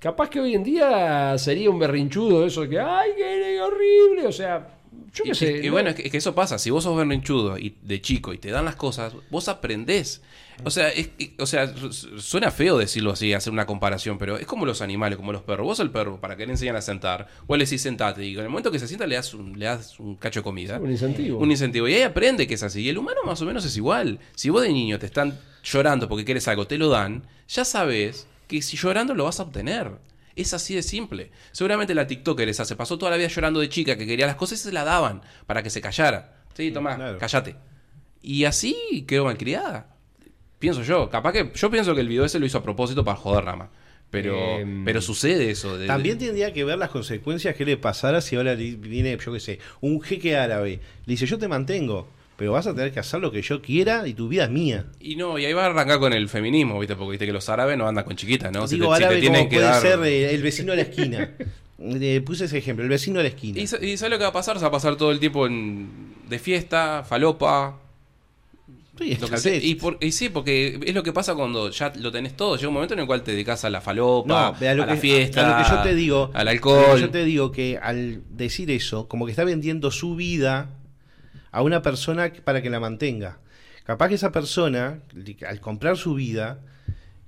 capaz 0.00 0.30
que 0.30 0.40
hoy 0.40 0.54
en 0.54 0.62
día 0.62 1.36
sería 1.38 1.68
un 1.70 1.78
berrinchudo 1.80 2.46
eso 2.46 2.62
de 2.62 2.68
que, 2.70 2.78
ay, 2.80 3.10
qué 3.16 3.60
horrible, 3.60 4.26
o 4.28 4.32
sea, 4.32 4.78
Yo 5.14 5.24
Y, 5.26 5.34
sé. 5.34 5.58
y- 5.58 5.60
y 5.60 5.66
no- 5.66 5.72
bueno, 5.72 5.90
es 5.90 5.94
que, 5.96 6.02
es 6.06 6.10
que 6.10 6.16
eso 6.16 6.34
pasa. 6.34 6.58
Si 6.58 6.70
vos 6.70 6.84
sos 6.84 6.96
berrinchudo 6.96 7.58
y 7.58 7.76
de 7.82 8.00
chico 8.00 8.32
y 8.32 8.38
te 8.38 8.50
dan 8.50 8.64
las 8.64 8.76
cosas, 8.76 9.12
vos 9.30 9.48
aprendés. 9.48 10.22
O 10.64 10.70
sea, 10.70 10.88
es, 10.88 11.08
que- 11.08 11.34
o 11.38 11.44
sea, 11.46 11.66
su- 11.76 11.92
su- 11.92 12.20
suena 12.20 12.50
feo 12.50 12.78
decirlo 12.78 13.10
así, 13.12 13.32
hacer 13.34 13.52
una 13.52 13.66
comparación, 13.66 14.16
pero 14.16 14.38
es 14.38 14.46
como 14.46 14.64
los 14.64 14.80
animales, 14.80 15.16
como 15.18 15.32
los 15.32 15.42
perros. 15.42 15.66
Vos 15.66 15.80
al 15.80 15.90
perro, 15.90 16.18
¿para 16.20 16.36
qué 16.36 16.46
le 16.46 16.52
enseñan 16.52 16.76
a 16.76 16.80
sentar? 16.80 17.28
Vos 17.46 17.58
le 17.58 17.64
decís 17.64 17.82
sentate 17.82 18.24
y 18.24 18.34
en 18.34 18.40
el 18.40 18.48
momento 18.48 18.70
que 18.70 18.78
se 18.78 18.86
sienta 18.88 19.06
le 19.06 19.16
das 19.16 19.34
un, 19.34 19.58
le 19.58 19.66
das 19.66 19.98
un 20.00 20.16
cacho 20.16 20.40
de 20.40 20.44
comida. 20.44 20.78
un 20.78 20.90
incentivo. 20.90 21.38
Un 21.38 21.50
incentivo. 21.50 21.88
Y 21.88 21.94
ahí 21.94 22.02
aprende 22.02 22.46
que 22.46 22.54
es 22.54 22.62
así. 22.62 22.80
Y 22.82 22.88
el 22.88 22.96
humano 22.98 23.20
más 23.26 23.40
o 23.42 23.44
menos 23.44 23.64
es 23.64 23.76
igual. 23.76 24.18
Si 24.34 24.48
vos 24.50 24.62
de 24.62 24.72
niño 24.72 24.98
te 24.98 25.06
están 25.06 25.38
llorando 25.62 26.08
porque 26.08 26.24
quieres 26.24 26.46
algo, 26.48 26.66
te 26.66 26.78
lo 26.78 26.88
dan, 26.88 27.24
ya 27.48 27.64
sabes 27.64 28.26
que 28.48 28.62
si 28.62 28.76
llorando 28.76 29.14
lo 29.14 29.24
vas 29.24 29.40
a 29.40 29.44
obtener. 29.44 29.90
Es 30.36 30.54
así 30.54 30.74
de 30.74 30.82
simple. 30.82 31.30
Seguramente 31.52 31.94
la 31.94 32.06
TikToker 32.06 32.48
esa 32.48 32.64
se 32.64 32.76
pasó 32.76 32.98
toda 32.98 33.10
la 33.10 33.16
vida 33.18 33.28
llorando 33.28 33.60
de 33.60 33.68
chica 33.68 33.96
que 33.96 34.06
quería 34.06 34.26
las 34.26 34.36
cosas 34.36 34.60
y 34.60 34.62
se 34.62 34.72
la 34.72 34.84
daban 34.84 35.22
para 35.46 35.62
que 35.62 35.70
se 35.70 35.80
callara. 35.80 36.36
Sí, 36.54 36.70
tomá, 36.70 36.96
Claro. 36.96 37.18
callate. 37.18 37.56
Y 38.22 38.44
así 38.44 39.04
quedó 39.06 39.24
malcriada. 39.24 39.88
Pienso 40.58 40.82
yo. 40.82 41.10
Capaz 41.10 41.32
que. 41.32 41.50
Yo 41.54 41.70
pienso 41.70 41.94
que 41.94 42.00
el 42.02 42.08
video 42.08 42.24
ese 42.24 42.38
lo 42.38 42.46
hizo 42.46 42.58
a 42.58 42.62
propósito 42.62 43.04
para 43.04 43.16
joder 43.16 43.44
rama. 43.44 43.70
Pero, 44.10 44.36
Em, 44.58 44.84
pero 44.84 45.00
sucede 45.00 45.50
eso. 45.50 45.78
de- 45.78 45.86
También 45.86 46.18
de- 46.18 46.26
tendría 46.26 46.52
que 46.52 46.64
ver 46.64 46.76
las 46.78 46.90
consecuencias 46.90 47.56
que 47.56 47.64
le 47.64 47.78
pasara 47.78 48.20
si 48.20 48.36
ahora 48.36 48.54
viene, 48.54 49.16
yo 49.18 49.32
qué 49.32 49.40
sé, 49.40 49.58
un 49.80 50.00
jeque 50.02 50.36
árabe. 50.36 50.80
Le 51.06 51.12
dice, 51.14 51.24
yo 51.26 51.38
te 51.38 51.48
mantengo, 51.48 52.08
pero 52.36 52.52
vas 52.52 52.66
a 52.66 52.74
tener 52.74 52.92
que 52.92 53.00
hacer 53.00 53.20
lo 53.20 53.30
que 53.30 53.42
yo 53.42 53.60
quiera 53.62 54.06
y 54.08 54.14
tu 54.14 54.28
vida 54.28 54.44
es 54.44 54.50
mía. 54.50 54.86
Y 55.00 55.16
no, 55.16 55.38
y 55.38 55.44
ahí 55.44 55.52
va 55.52 55.64
a 55.64 55.66
arrancar 55.66 55.98
con 55.98 56.12
el 56.12 56.28
feminismo, 56.28 56.78
¿viste? 56.80 56.96
Porque 56.96 57.12
viste 57.12 57.26
que 57.26 57.32
los 57.32 57.48
árabes 57.48 57.76
no 57.78 57.86
andan 57.86 58.04
con 58.04 58.16
chiquitas, 58.16 58.50
¿no? 58.52 58.66
Si 58.66 58.74
Digo 58.76 58.92
si 58.94 59.00
te 59.00 59.04
árabe 59.06 59.20
tienen 59.20 59.40
como 59.42 59.50
que 59.50 59.56
puede 59.56 59.68
dar- 59.68 59.82
ser 59.82 59.98
eh, 60.04 60.34
el 60.34 60.42
vecino 60.42 60.72
de 60.72 60.76
la 60.76 60.82
esquina. 60.82 61.30
Eh, 61.84 62.20
puse 62.24 62.44
ese 62.44 62.58
ejemplo, 62.58 62.84
el 62.84 62.88
vecino 62.90 63.18
de 63.18 63.24
la 63.24 63.28
esquina. 63.30 63.58
¿Y, 63.58 63.62
y 63.64 63.66
sabes 63.96 64.10
lo 64.10 64.18
que 64.18 64.22
va 64.24 64.28
a 64.28 64.32
pasar? 64.32 64.56
Se 64.56 64.62
va 64.62 64.68
a 64.68 64.72
pasar 64.72 64.96
todo 64.96 65.10
el 65.10 65.18
tiempo 65.18 65.46
en, 65.46 66.14
de 66.28 66.38
fiesta, 66.38 67.04
falopa. 67.08 67.78
Sí, 68.98 69.16
lo 69.20 69.28
que 69.28 69.36
sea. 69.38 69.56
y, 69.56 69.74
por- 69.76 69.96
y 70.00 70.12
sí, 70.12 70.28
porque 70.28 70.78
es 70.84 70.94
lo 70.94 71.02
que 71.02 71.12
pasa 71.12 71.34
cuando 71.34 71.70
ya 71.70 71.92
lo 71.96 72.12
tenés 72.12 72.36
todo. 72.36 72.56
Llega 72.56 72.68
un 72.68 72.74
momento 72.74 72.94
en 72.94 73.00
el 73.00 73.06
cual 73.06 73.22
te 73.22 73.32
dedicas 73.32 73.64
a 73.64 73.70
la 73.70 73.80
falopa, 73.80 74.28
No, 74.28 74.36
a 74.68 74.74
lo 74.74 74.82
a 74.82 74.86
la 74.86 74.96
fiesta, 74.96 75.46
a 75.56 75.58
lo 75.58 75.64
que 75.64 75.70
yo 75.76 75.82
te 75.82 75.94
digo, 75.94 76.30
al 76.34 76.46
alcohol. 76.48 77.00
Yo 77.00 77.10
te 77.10 77.24
digo 77.24 77.50
que 77.52 77.78
al 77.82 78.22
decir 78.30 78.70
eso, 78.70 79.08
como 79.08 79.24
que 79.24 79.32
está 79.32 79.44
vendiendo 79.44 79.90
su 79.90 80.14
vida 80.14 80.68
a 81.52 81.62
una 81.62 81.80
persona 81.82 82.32
para 82.44 82.60
que 82.62 82.70
la 82.70 82.80
mantenga. 82.80 83.38
Capaz 83.84 84.08
que 84.08 84.14
esa 84.16 84.32
persona, 84.32 85.00
al 85.46 85.60
comprar 85.60 85.96
su 85.96 86.14
vida, 86.14 86.58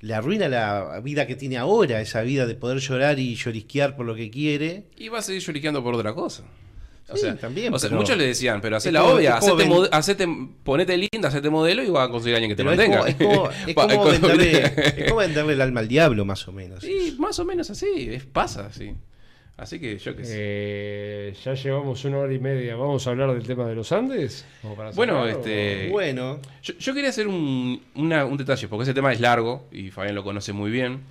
le 0.01 0.15
arruina 0.15 0.49
la 0.49 1.01
vida 1.03 1.27
que 1.27 1.37
tiene 1.37 1.57
ahora, 1.57 2.01
esa 2.01 2.23
vida 2.23 2.47
de 2.47 2.55
poder 2.57 2.79
llorar 2.79 3.19
y 3.19 3.35
llorisquear 3.37 3.97
por 3.97 4.07
lo 4.07 4.15
que 4.15 4.31
quiere. 4.31 4.85
Y 4.97 5.09
va 5.09 5.19
a 5.19 5.23
seguir 5.23 5.41
lloriqueando 5.43 5.83
por 5.83 5.95
otra 5.95 6.13
cosa. 6.15 6.43
O 7.07 7.17
Sí, 7.17 7.23
sea, 7.23 7.37
también, 7.37 7.73
o 7.75 7.79
sea, 7.79 7.91
muchos 7.91 8.17
le 8.17 8.27
decían, 8.29 8.63
pero 8.63 8.79
hacé 8.79 8.91
la 8.91 9.05
obvia, 9.05 9.37
hacete, 9.37 9.65
hacete- 9.93 10.49
ponete 10.63 10.97
linda, 10.97 11.29
hacete 11.29 11.51
modelo 11.51 11.83
y 11.83 11.91
vas 11.91 12.09
a 12.09 12.11
conseguir 12.11 12.35
a 12.35 12.39
alguien 12.39 12.51
que 12.51 12.57
te 12.57 12.63
es 12.63 12.67
mantenga. 12.67 12.97
como, 12.99 13.07
es 13.09 13.15
como- 13.17 13.51
es 13.67 13.75
como 13.75 14.05
venderle, 14.07 14.63
es 15.03 15.05
como 15.09 15.17
venderle 15.21 15.53
el 15.53 15.61
alma 15.61 15.81
al 15.81 15.89
diablo, 15.89 16.25
más 16.25 16.49
o 16.49 16.53
menos. 16.53 16.83
Sí, 16.83 17.15
más 17.19 17.39
o 17.39 17.45
menos 17.45 17.69
así, 17.69 18.09
es, 18.11 18.25
pasa 18.25 18.67
así. 18.67 18.95
Así 19.57 19.79
que 19.79 19.99
yo 19.99 20.17
qué 20.17 20.25
sé. 20.25 20.33
Eh, 20.37 21.35
ya 21.45 21.55
llevamos 21.55 22.05
una 22.05 22.19
hora 22.19 22.33
y 22.35 22.41
media. 22.41 22.75
¿Vamos 22.75 23.07
a 23.07 23.11
hablar 23.11 23.33
del 23.33 23.45
tema 23.47 23.67
de 23.69 23.77
los 23.77 23.93
Andes? 23.93 24.45
¿Como 24.63 24.75
para 24.75 24.91
Bueno, 24.91 25.25
cerrar, 25.25 25.39
este- 25.39 25.89
Bueno, 25.91 26.41
Yo, 26.63 26.75
yo 26.75 26.93
quería 26.95 27.11
hacer 27.11 27.29
un, 27.29 27.81
una- 27.95 28.25
un 28.25 28.37
detalle, 28.37 28.67
porque 28.67 28.83
ese 28.83 28.95
tema 28.95 29.13
es 29.13 29.21
largo 29.21 29.67
y 29.71 29.91
Fabián 29.93 30.17
lo 30.17 30.25
conoce 30.25 30.53
muy 30.53 30.71
bien. 30.73 31.03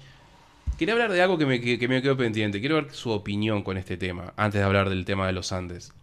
Quería 0.77 0.93
hablar 0.93 1.11
de 1.13 1.21
algo 1.21 1.37
que 1.37 1.45
me, 1.45 1.61
que, 1.61 1.79
que 1.79 1.87
me 1.87 2.01
quedó 2.01 2.17
pendiente. 2.17 2.59
Quiero 2.59 2.75
ver 2.75 2.91
su 2.93 3.11
opinión 3.11 3.63
con 3.63 3.77
este 3.77 3.95
tema, 3.95 4.33
antes 4.35 4.59
de 4.59 4.65
hablar 4.65 4.89
del 4.89 5.05
tema 5.05 5.25
de 5.27 5.31
los 5.33 5.53
Andes. 5.53 5.93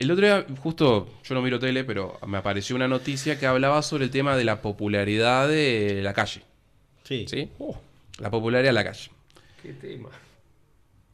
El 0.00 0.10
otro 0.10 0.24
día, 0.24 0.46
justo, 0.62 1.08
yo 1.22 1.34
no 1.34 1.42
miro 1.42 1.58
tele, 1.60 1.84
pero 1.84 2.18
me 2.26 2.38
apareció 2.38 2.74
una 2.74 2.88
noticia 2.88 3.38
que 3.38 3.46
hablaba 3.46 3.82
sobre 3.82 4.04
el 4.04 4.10
tema 4.10 4.34
de 4.36 4.44
la 4.44 4.62
popularidad 4.62 5.46
de 5.46 6.00
la 6.02 6.12
calle. 6.14 6.40
sí. 7.04 7.26
¿Sí? 7.28 7.50
oh, 7.60 7.78
La 8.18 8.30
popularidad 8.30 8.70
de 8.70 8.72
la 8.74 8.84
calle. 8.84 9.10
qué 9.62 9.74
tema. 9.74 10.08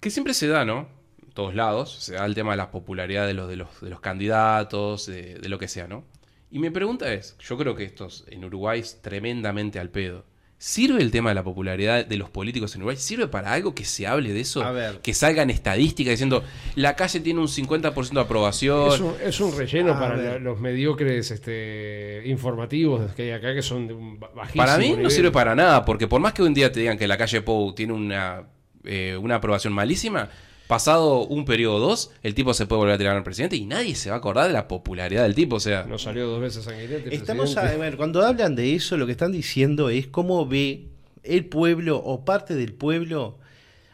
Que 0.06 0.10
siempre 0.12 0.34
se 0.34 0.46
da, 0.46 0.64
¿no? 0.64 0.86
En 1.20 1.32
todos 1.32 1.52
lados. 1.56 1.96
Se 1.98 2.14
da 2.14 2.24
el 2.26 2.34
tema 2.36 2.52
de 2.52 2.58
la 2.58 2.70
popularidad 2.70 3.26
de 3.26 3.34
los, 3.34 3.48
de 3.48 3.56
los, 3.56 3.80
de 3.80 3.90
los 3.90 3.98
candidatos, 3.98 5.06
de, 5.06 5.34
de 5.34 5.48
lo 5.48 5.58
que 5.58 5.66
sea, 5.66 5.88
¿no? 5.88 6.04
Y 6.48 6.60
mi 6.60 6.70
pregunta 6.70 7.12
es, 7.12 7.36
yo 7.40 7.58
creo 7.58 7.74
que 7.74 7.82
esto 7.82 8.06
es- 8.06 8.24
en 8.28 8.44
Uruguay 8.44 8.78
es 8.78 9.02
tremendamente 9.02 9.80
al 9.80 9.90
pedo. 9.90 10.24
¿Sirve 10.58 11.02
el 11.02 11.10
tema 11.10 11.30
de 11.30 11.34
la 11.34 11.42
popularidad 11.42 12.06
de 12.06 12.16
los 12.18 12.30
políticos 12.30 12.72
en 12.76 12.82
Uruguay? 12.82 12.96
¿Sirve 12.96 13.26
para 13.26 13.52
algo 13.52 13.74
que 13.74 13.84
se 13.84 14.06
hable 14.06 14.32
de 14.32 14.40
eso? 14.42 14.62
A 14.62 14.70
ver. 14.70 15.00
Que 15.00 15.12
salgan 15.12 15.50
estadísticas 15.50 16.12
diciendo, 16.12 16.44
la 16.76 16.94
calle 16.94 17.18
tiene 17.18 17.40
un 17.40 17.48
50% 17.48 18.12
de 18.12 18.20
aprobación. 18.20 18.92
Es 18.92 19.00
un, 19.00 19.14
es 19.22 19.40
un 19.40 19.58
relleno 19.58 19.94
A 19.94 19.98
para 19.98 20.14
ver. 20.14 20.40
los 20.40 20.60
mediocres 20.60 21.32
este, 21.32 22.22
informativos 22.26 23.12
que 23.14 23.22
hay 23.22 23.30
acá, 23.32 23.52
que 23.52 23.60
son 23.62 23.88
de 23.88 23.94
un 23.94 24.20
ba- 24.20 24.30
bajísimo 24.32 24.64
Para 24.64 24.78
mí 24.78 24.94
no 24.96 25.10
sirve 25.10 25.32
para 25.32 25.56
nada, 25.56 25.84
porque 25.84 26.06
por 26.06 26.20
más 26.20 26.32
que 26.32 26.42
un 26.44 26.54
día 26.54 26.70
te 26.70 26.78
digan 26.78 26.96
que 26.96 27.08
la 27.08 27.18
calle 27.18 27.42
Pou 27.42 27.74
tiene 27.74 27.92
una, 27.92 28.46
eh, 28.86 29.16
una 29.20 29.36
aprobación 29.36 29.72
malísima, 29.72 30.30
pasado 30.66 31.26
un 31.26 31.44
periodo 31.44 31.76
o 31.76 31.80
dos, 31.80 32.10
el 32.22 32.34
tipo 32.34 32.52
se 32.54 32.66
puede 32.66 32.80
volver 32.80 32.94
a 32.94 32.98
tirar 32.98 33.16
al 33.16 33.22
presidente 33.22 33.56
y 33.56 33.66
nadie 33.66 33.94
se 33.94 34.10
va 34.10 34.16
a 34.16 34.18
acordar 34.18 34.46
de 34.48 34.52
la 34.52 34.66
popularidad 34.68 35.22
del 35.22 35.34
tipo. 35.34 35.56
O 35.56 35.60
sea, 35.60 35.84
No 35.84 35.98
salió 35.98 36.26
dos 36.26 36.40
veces 36.40 36.64
sanguinete. 36.64 37.14
Estamos 37.14 37.56
a, 37.56 37.76
ver, 37.76 37.96
cuando 37.96 38.24
hablan 38.24 38.56
de 38.56 38.74
eso, 38.74 38.96
lo 38.96 39.06
que 39.06 39.12
están 39.12 39.32
diciendo 39.32 39.90
es 39.90 40.06
cómo 40.06 40.46
ve 40.46 40.86
el 41.22 41.44
pueblo 41.46 41.98
o 41.98 42.24
parte 42.24 42.54
del 42.54 42.72
pueblo 42.72 43.38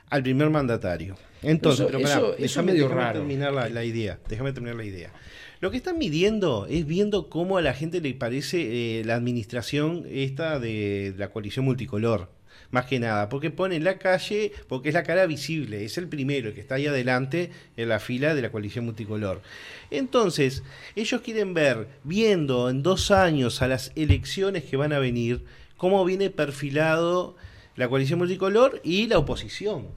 al 0.09 0.23
primer 0.23 0.51
mandatario. 0.51 1.17
Entonces, 1.43 1.81
Eso- 1.81 1.89
pero 1.89 2.01
pará, 2.03 2.15
eso- 2.17 2.27
eso 2.27 2.35
es 2.37 2.51
déjame, 2.53 2.73
medio 2.73 2.85
déjame 2.85 3.03
raro. 3.03 3.19
terminar 3.21 3.53
la, 3.53 3.69
la 3.69 3.85
idea. 3.85 4.19
Déjame 4.29 4.53
terminar 4.53 4.77
la 4.77 4.85
idea. 4.85 5.13
Lo 5.61 5.71
que 5.71 5.77
están 5.77 5.97
midiendo 5.99 6.67
es 6.69 6.87
viendo 6.87 7.29
cómo 7.29 7.57
a 7.59 7.63
la 7.63 7.73
gente 7.75 8.01
le 8.01 8.15
parece 8.15 9.01
eh, 9.01 9.05
la 9.05 9.15
administración 9.15 10.05
esta 10.11 10.59
de 10.59 11.15
la 11.17 11.29
coalición 11.31 11.65
multicolor. 11.65 12.31
Más 12.71 12.87
que 12.87 12.99
nada, 12.99 13.29
porque 13.29 13.51
pone 13.51 13.77
en 13.77 13.85
la 13.85 13.99
calle, 13.99 14.53
porque 14.69 14.89
es 14.89 14.95
la 14.95 15.03
cara 15.03 15.27
visible, 15.27 15.85
es 15.85 15.99
el 15.99 16.09
primero, 16.09 16.55
que 16.55 16.61
está 16.61 16.77
ahí 16.77 16.87
adelante 16.87 17.51
en 17.77 17.89
la 17.89 17.99
fila 17.99 18.35
de 18.35 18.43
la 18.43 18.51
coalición 18.51 18.87
multicolor. 18.87 19.43
Entonces, 19.91 20.63
ellos 20.97 21.21
quieren 21.21 21.53
ver, 21.53 21.89
viendo 22.03 22.71
en 22.71 22.83
dos 22.83 23.11
años 23.11 23.61
a 23.61 23.69
las 23.69 23.93
elecciones 23.95 24.65
que 24.65 24.79
van 24.79 24.93
a 24.93 24.99
venir, 24.99 25.45
cómo 25.77 26.05
viene 26.05 26.31
perfilado 26.31 27.37
la 27.77 27.89
coalición 27.89 28.19
multicolor 28.19 28.81
y 28.85 29.07
la 29.07 29.19
oposición. 29.19 29.89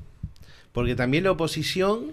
Porque 0.71 0.95
también 0.95 1.23
la 1.23 1.31
oposición 1.31 2.11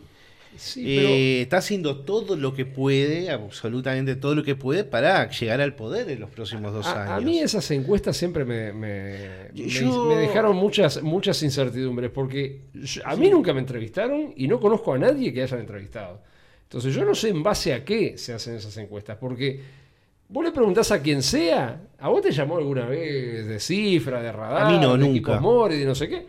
Sí, 0.56 0.82
pero- 0.96 1.08
eh, 1.08 1.42
está 1.42 1.56
haciendo 1.56 2.00
todo 2.00 2.36
lo 2.36 2.54
que 2.54 2.64
puede, 2.66 3.30
absolutamente 3.30 4.14
todo 4.16 4.34
lo 4.34 4.42
que 4.44 4.54
puede, 4.54 4.84
para 4.84 5.28
llegar 5.30 5.60
al 5.60 5.74
poder 5.74 6.08
en 6.10 6.20
los 6.20 6.30
próximos 6.30 6.72
dos 6.72 6.86
a, 6.86 7.04
a 7.04 7.16
años. 7.16 7.24
mí 7.24 7.38
esas 7.40 7.68
encuestas 7.70 8.16
siempre 8.16 8.44
me, 8.44 8.72
me- 8.72 9.48
me- 9.52 9.66
Yo- 9.68 10.04
me 10.06 10.16
dejaron 10.16 10.54
muchas, 10.56 11.02
muchas 11.02 11.42
incertidumbres, 11.42 12.10
porque 12.10 12.60
yo- 12.74 13.02
a 13.04 13.16
mí 13.16 13.28
nunca 13.30 13.52
me 13.52 13.60
entrevistaron 13.60 14.32
y 14.36 14.46
no 14.46 14.60
conozco 14.60 14.92
a 14.94 14.98
nadie 14.98 15.32
que 15.32 15.42
hayan 15.42 15.60
entrevistado. 15.60 16.20
Entonces 16.64 16.94
yo 16.94 17.04
no 17.04 17.14
sé 17.14 17.30
en 17.30 17.42
base 17.42 17.72
a 17.74 17.84
qué 17.84 18.16
se 18.16 18.32
hacen 18.32 18.54
esas 18.56 18.76
encuestas, 18.76 19.16
porque 19.18 19.60
vos 20.28 20.44
le 20.44 20.52
preguntás 20.52 20.90
a 20.92 21.02
quien 21.02 21.22
sea, 21.22 21.80
¿a 21.98 22.08
vos 22.08 22.22
te 22.22 22.30
llamó 22.30 22.56
alguna 22.58 22.86
vez 22.86 23.46
de 23.46 23.58
cifra, 23.60 24.22
de 24.22 24.32
radar, 24.32 24.66
A 24.66 24.70
mí 24.70 24.78
no, 24.78 24.92
de 24.96 24.98
nunca. 24.98 25.40
Mori, 25.40 25.76
de 25.78 25.84
no 25.86 25.94
sé 25.94 26.08
qué? 26.08 26.26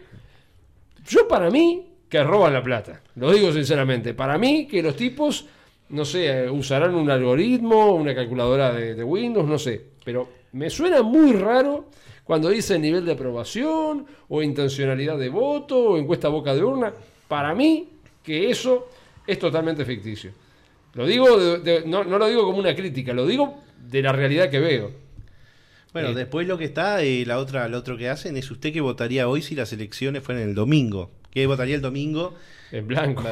Yo 1.07 1.27
para 1.27 1.49
mí 1.49 1.89
que 2.13 2.23
roban 2.23 2.53
la 2.53 2.61
plata, 2.61 3.01
lo 3.15 3.31
digo 3.31 3.51
sinceramente, 3.51 4.13
para 4.13 4.37
mí 4.37 4.67
que 4.67 4.83
los 4.83 4.95
tipos, 4.95 5.45
no 5.89 6.05
sé, 6.05 6.27
eh, 6.45 6.49
usarán 6.49 6.93
un 6.93 7.09
algoritmo, 7.09 7.95
una 7.95 8.13
calculadora 8.13 8.71
de, 8.71 8.93
de 8.93 9.03
Windows, 9.03 9.47
no 9.47 9.57
sé, 9.57 9.81
pero 10.05 10.29
me 10.51 10.69
suena 10.69 11.01
muy 11.01 11.33
raro 11.33 11.89
cuando 12.23 12.49
dice 12.49 12.77
nivel 12.77 13.03
de 13.05 13.13
aprobación 13.13 14.05
o 14.29 14.43
intencionalidad 14.43 15.17
de 15.17 15.29
voto 15.29 15.77
o 15.79 15.97
encuesta 15.97 16.27
boca 16.29 16.53
de 16.53 16.63
urna, 16.63 16.93
para 17.27 17.55
mí 17.55 17.89
que 18.23 18.51
eso 18.51 18.87
es 19.25 19.39
totalmente 19.39 19.83
ficticio. 19.83 20.31
Lo 20.93 21.07
digo, 21.07 21.37
de- 21.39 21.59
de- 21.59 21.87
no, 21.87 22.03
no 22.03 22.19
lo 22.19 22.27
digo 22.27 22.43
como 22.45 22.59
una 22.59 22.75
crítica, 22.75 23.11
lo 23.13 23.25
digo 23.25 23.55
de 23.89 24.01
la 24.03 24.11
realidad 24.11 24.51
que 24.51 24.59
veo. 24.59 24.91
Bueno, 25.93 26.09
Eh, 26.09 26.13
después 26.13 26.47
lo 26.47 26.59
que 26.59 26.65
está, 26.65 27.01
eh, 27.01 27.23
la 27.25 27.39
otra, 27.39 27.67
lo 27.67 27.77
otro 27.79 27.97
que 27.97 28.07
hacen 28.09 28.37
es 28.37 28.51
usted 28.51 28.71
que 28.71 28.81
votaría 28.81 29.27
hoy 29.27 29.41
si 29.41 29.55
las 29.55 29.73
elecciones 29.73 30.21
fueran 30.23 30.43
el 30.43 30.53
domingo. 30.53 31.09
¿Qué 31.33 31.47
votaría 31.47 31.75
el 31.75 31.81
domingo? 31.81 32.35
En 32.71 32.87
blanco. 32.87 33.23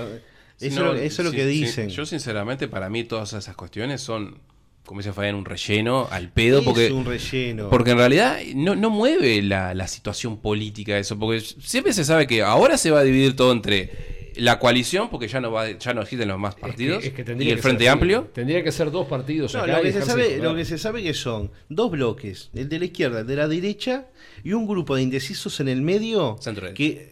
Eso, 0.59 0.83
No, 0.83 0.91
es 0.93 0.97
lo- 0.99 1.03
eso 1.03 1.21
es 1.21 1.25
lo 1.25 1.31
que 1.31 1.43
sí. 1.43 1.49
dicen. 1.61 1.89
Yo 1.89 2.05
sinceramente, 2.05 2.67
para 2.67 2.89
mí 2.89 3.03
todas 3.03 3.33
esas 3.33 3.55
cuestiones 3.55 4.01
son, 4.01 4.37
como 4.85 4.99
dice 5.01 5.11
Fabián, 5.13 5.35
un 5.35 5.45
relleno 5.45 6.07
al 6.11 6.29
pedo, 6.29 6.59
es 6.59 6.65
porque... 6.65 6.91
un 6.91 7.05
relleno. 7.05 7.69
Porque 7.69 7.91
en 7.91 7.97
realidad 7.97 8.39
no, 8.55 8.75
no 8.75 8.89
mueve 8.89 9.41
la, 9.41 9.73
la 9.73 9.87
situación 9.87 10.37
política 10.37 10.97
eso, 10.97 11.17
porque 11.17 11.39
siempre 11.41 11.93
se 11.93 12.03
sabe 12.05 12.27
que 12.27 12.41
ahora 12.43 12.77
se 12.77 12.91
va 12.91 12.99
a 12.99 13.03
dividir 13.03 13.35
todo 13.35 13.51
entre 13.51 14.21
la 14.35 14.59
coalición, 14.59 15.09
porque 15.09 15.27
ya 15.27 15.41
no 15.41 15.51
va, 15.51 15.71
ya 15.77 15.93
no 15.93 16.01
existen 16.03 16.27
los 16.29 16.39
más 16.39 16.51
Es 16.51 16.55
que- 16.55 16.61
partidos, 16.61 17.03
es 17.03 17.13
que 17.13 17.23
tendría 17.23 17.49
y 17.49 17.51
el 17.51 17.57
que 17.57 17.61
Frente 17.63 17.83
ser. 17.85 17.91
Amplio. 17.93 18.29
Tendría 18.33 18.63
que 18.63 18.71
ser 18.71 18.89
dos 18.91 19.07
partidos. 19.07 19.53
No, 19.55 19.61
acá 19.61 19.77
lo, 19.77 19.83
que 19.83 19.91
se 19.91 20.01
sabe, 20.03 20.37
lo 20.37 20.55
que 20.55 20.65
se 20.65 20.77
sabe 20.77 21.03
que 21.03 21.13
son 21.13 21.51
dos 21.69 21.91
bloques, 21.91 22.49
el 22.53 22.69
de 22.69 22.79
la 22.79 22.85
izquierda, 22.85 23.21
el 23.21 23.27
de 23.27 23.35
la 23.35 23.47
derecha, 23.47 24.05
y 24.43 24.53
un 24.53 24.67
grupo 24.67 24.95
de 24.95 25.01
indecisos 25.01 25.59
en 25.59 25.67
el 25.69 25.81
medio 25.81 26.37
Centro 26.39 26.67
derecha. 26.67 26.77
que 26.77 27.10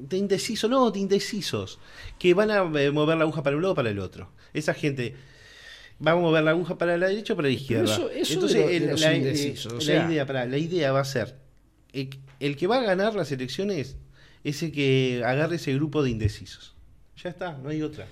de 0.00 0.16
indecisos, 0.16 0.70
no, 0.70 0.90
de 0.90 0.98
indecisos, 1.00 1.78
que 2.18 2.34
van 2.34 2.50
a 2.50 2.58
eh, 2.80 2.90
mover 2.90 3.16
la 3.18 3.24
aguja 3.24 3.42
para 3.42 3.56
un 3.56 3.62
lado 3.62 3.72
o 3.72 3.76
para 3.76 3.90
el 3.90 3.98
otro. 3.98 4.30
Esa 4.52 4.74
gente 4.74 5.14
va 6.04 6.12
a 6.12 6.16
mover 6.16 6.42
la 6.42 6.52
aguja 6.52 6.78
para 6.78 6.96
la 6.96 7.08
derecha 7.08 7.34
o 7.34 7.36
para 7.36 7.48
la 7.48 7.54
izquierda. 7.54 7.92
eso- 7.94 8.10
eso 8.10 8.34
Entonces, 8.34 8.56
de 8.56 8.62
lo- 8.62 8.68
de 8.68 8.76
el- 8.76 8.86
los 8.90 9.00
la, 9.00 9.14
indecisos, 9.16 9.72
eh, 9.72 9.76
o 9.76 9.78
la 9.78 9.84
sea- 9.84 10.10
idea, 10.10 10.26
pará, 10.26 10.46
la 10.46 10.58
idea 10.58 10.92
va 10.92 11.00
a 11.00 11.04
ser, 11.04 11.36
el, 11.92 12.08
el 12.40 12.56
que 12.56 12.66
va 12.66 12.78
a 12.78 12.82
ganar 12.82 13.14
las 13.14 13.30
elecciones 13.32 13.96
es 14.44 14.62
el 14.62 14.72
que 14.72 15.22
agarre 15.24 15.56
ese 15.56 15.74
grupo 15.74 16.02
de 16.02 16.10
indecisos. 16.10 16.74
Ya 17.22 17.30
está, 17.30 17.58
no 17.58 17.68
hay 17.68 17.82
otra. 17.82 18.06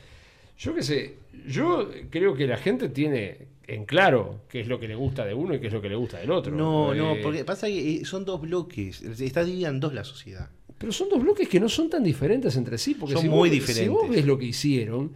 Yo 0.58 0.74
qué 0.74 0.82
sé, 0.82 1.14
yo 1.46 1.90
creo 2.10 2.34
que 2.34 2.46
la 2.46 2.58
gente 2.58 2.88
tiene 2.88 3.46
en 3.66 3.84
claro 3.86 4.42
qué 4.48 4.60
es 4.60 4.66
lo 4.66 4.78
que 4.80 4.88
le 4.88 4.94
gusta 4.94 5.24
de 5.24 5.32
uno 5.34 5.54
y 5.54 5.60
qué 5.60 5.68
es 5.68 5.72
lo 5.72 5.80
que 5.80 5.88
le 5.88 5.94
gusta 5.96 6.18
del 6.18 6.30
otro. 6.30 6.54
No, 6.54 6.92
no, 6.94 7.14
Eh, 7.14 7.20
porque 7.22 7.44
pasa 7.44 7.68
que 7.68 8.02
son 8.04 8.24
dos 8.24 8.40
bloques, 8.40 9.00
está 9.02 9.44
dividida 9.44 9.68
en 9.68 9.78
dos 9.80 9.94
la 9.94 10.04
sociedad. 10.04 10.50
Pero 10.78 10.92
son 10.92 11.08
dos 11.08 11.20
bloques 11.20 11.48
que 11.48 11.58
no 11.58 11.68
son 11.68 11.90
tan 11.90 12.04
diferentes 12.04 12.56
entre 12.56 12.78
sí, 12.78 12.94
porque 12.94 13.14
Son 13.14 13.22
si 13.22 13.28
muy 13.28 13.48
vos, 13.48 13.50
diferentes. 13.50 13.84
Si 13.84 13.88
vos 13.88 14.08
ves 14.08 14.24
lo 14.24 14.38
que 14.38 14.44
hicieron, 14.46 15.12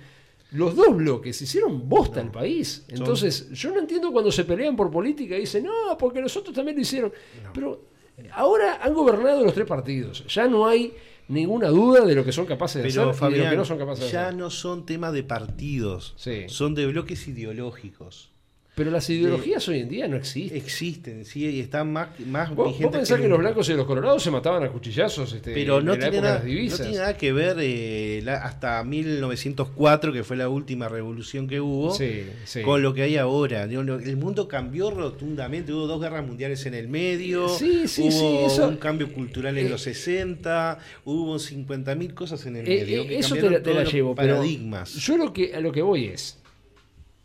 los 0.53 0.75
dos 0.77 0.95
bloques 0.97 1.41
hicieron 1.41 1.89
bosta 1.89 2.21
al 2.21 2.31
país. 2.33 2.85
Entonces, 2.89 3.51
yo 3.53 3.71
no 3.73 3.79
entiendo 3.81 4.11
cuando 4.13 4.31
se 4.33 4.45
pelean 4.45 4.75
por 4.77 4.91
política 4.91 5.37
y 5.37 5.41
dicen, 5.41 5.65
no, 5.65 5.97
porque 5.99 6.21
nosotros 6.21 6.55
también 6.55 6.77
lo 6.77 6.83
hicieron. 6.83 7.13
Pero 7.55 7.85
ahora 8.33 8.81
han 8.83 8.93
gobernado 8.93 9.45
los 9.45 9.55
tres 9.55 9.67
partidos. 9.67 10.27
Ya 10.27 10.49
no 10.49 10.67
hay 10.67 10.93
ninguna 11.29 11.69
duda 11.69 12.05
de 12.05 12.15
lo 12.17 12.25
que 12.25 12.33
son 12.33 12.45
capaces 12.45 12.83
de 12.83 12.89
Pero 12.91 13.11
hacer 13.11 13.29
y 13.31 13.33
de 13.33 13.39
lo 13.39 13.45
Fabián, 13.45 13.51
que 13.51 13.57
no 13.57 13.65
son 13.65 13.79
capaces 13.79 14.05
de 14.07 14.11
ya 14.11 14.27
hacer. 14.27 14.39
no 14.39 14.51
son 14.51 14.85
temas 14.85 15.13
de 15.13 15.23
partidos, 15.23 16.13
Sí. 16.17 16.43
son 16.49 16.75
de 16.75 16.87
bloques 16.87 17.27
ideológicos. 17.29 18.32
Pero 18.75 18.91
las 18.91 19.11
ideologías 19.11 19.69
hoy 19.69 19.81
en 19.81 19.89
día 19.91 20.09
no 20.09 20.17
existen. 20.17 20.57
Existen, 20.57 21.25
sí, 21.27 21.45
y 21.47 21.61
están 21.61 21.93
más, 21.93 22.09
más 22.27 22.49
Vos, 22.49 22.57
vos 22.57 22.67
vigentes 22.69 23.01
pensás 23.01 23.17
que, 23.19 23.25
los 23.25 23.33
nunca. 23.33 23.43
blancos 23.51 23.69
y 23.69 23.75
los 23.75 23.85
colorados 23.87 24.23
se 24.23 24.31
mataban 24.31 24.63
a 24.65 24.71
cuchillazos 24.71 25.31
este, 25.35 25.53
Pero 25.53 25.83
no 25.83 25.93
en 25.93 26.01
la 26.01 26.09
tiene, 26.11 26.17
época 26.17 26.17
de 26.17 26.23
nada, 26.23 26.35
las 26.37 26.43
no 26.45 26.49
divisas. 26.49 26.81
tiene 26.81 26.97
nada 26.97 27.17
que 27.19 27.33
ver 27.35 27.57
eh, 27.61 28.23
la- 28.25 28.37
hasta 28.39 28.83
1904, 28.83 30.11
que 30.15 30.25
fue 30.25 30.39
la 30.39 30.49
última 30.49 30.89
revolución 30.89 31.49
que 31.49 31.61
hubo, 31.61 31.93
Sí, 31.93 32.23
sí. 32.47 32.63
con 32.63 32.81
lo 32.81 32.95
que 32.95 33.03
hay 33.03 33.19
ahora. 33.19 33.65
El 33.65 34.17
mundo 34.17 34.49
cambió 34.49 34.91
rotundamente, 34.91 35.75
hubo 35.75 35.87
dos 35.87 36.01
guerras 36.01 36.27
mundiales 36.27 36.65
en 36.65 36.73
el 36.73 36.89
medio, 36.89 37.51
Sí, 37.51 37.87
sí, 37.87 38.05
hubo 38.05 38.11
sí, 38.11 38.55
eso- 38.55 38.69
un 38.69 38.79
cambio 38.79 39.13
cultural 39.13 39.59
en 39.59 39.67
eh, 39.67 39.69
los 39.69 39.83
60, 39.83 40.79
hubo 41.05 41.39
50.000 41.39 42.15
cosas 42.15 42.47
en 42.47 42.57
el 42.57 42.67
Eh, 42.67 42.81
medio. 42.81 43.03
eh, 43.03 43.07
que 43.07 43.19
eso 43.19 43.35
te 43.35 43.51
la, 43.51 43.63
te 43.63 43.75
la 43.75 43.83
los 43.83 43.93
pero 43.93 44.15
paradigmas. 44.15 44.95
yo 44.95 45.19
lo 45.19 45.31
que, 45.35 45.55
a 45.55 45.61
lo 45.61 45.73
que 45.73 45.83
voy 45.83 46.07
es, 46.07 46.39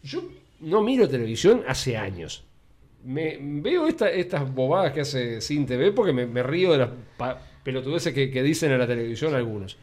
yo 0.03 0.23
no 0.61 0.81
miro 0.81 1.07
televisión 1.07 1.63
hace 1.67 1.97
años. 1.97 2.43
Me, 3.03 3.37
veo 3.39 3.87
esta- 3.87 4.09
estas 4.11 4.53
bobadas 4.53 4.91
que 4.93 5.01
hace 5.01 5.39
Sin 5.41 5.65
TV 5.65 5.91
porque 5.91 6.13
me, 6.13 6.43
río 6.43 6.71
de 6.71 6.79
las 6.79 6.89
pelotudeces 7.63 8.13
que, 8.13 8.29
que 8.31 8.43
dicen 8.43 8.71
en 8.71 8.79
la 8.79 8.87
televisión 8.87 9.33
algunos. 9.35 9.77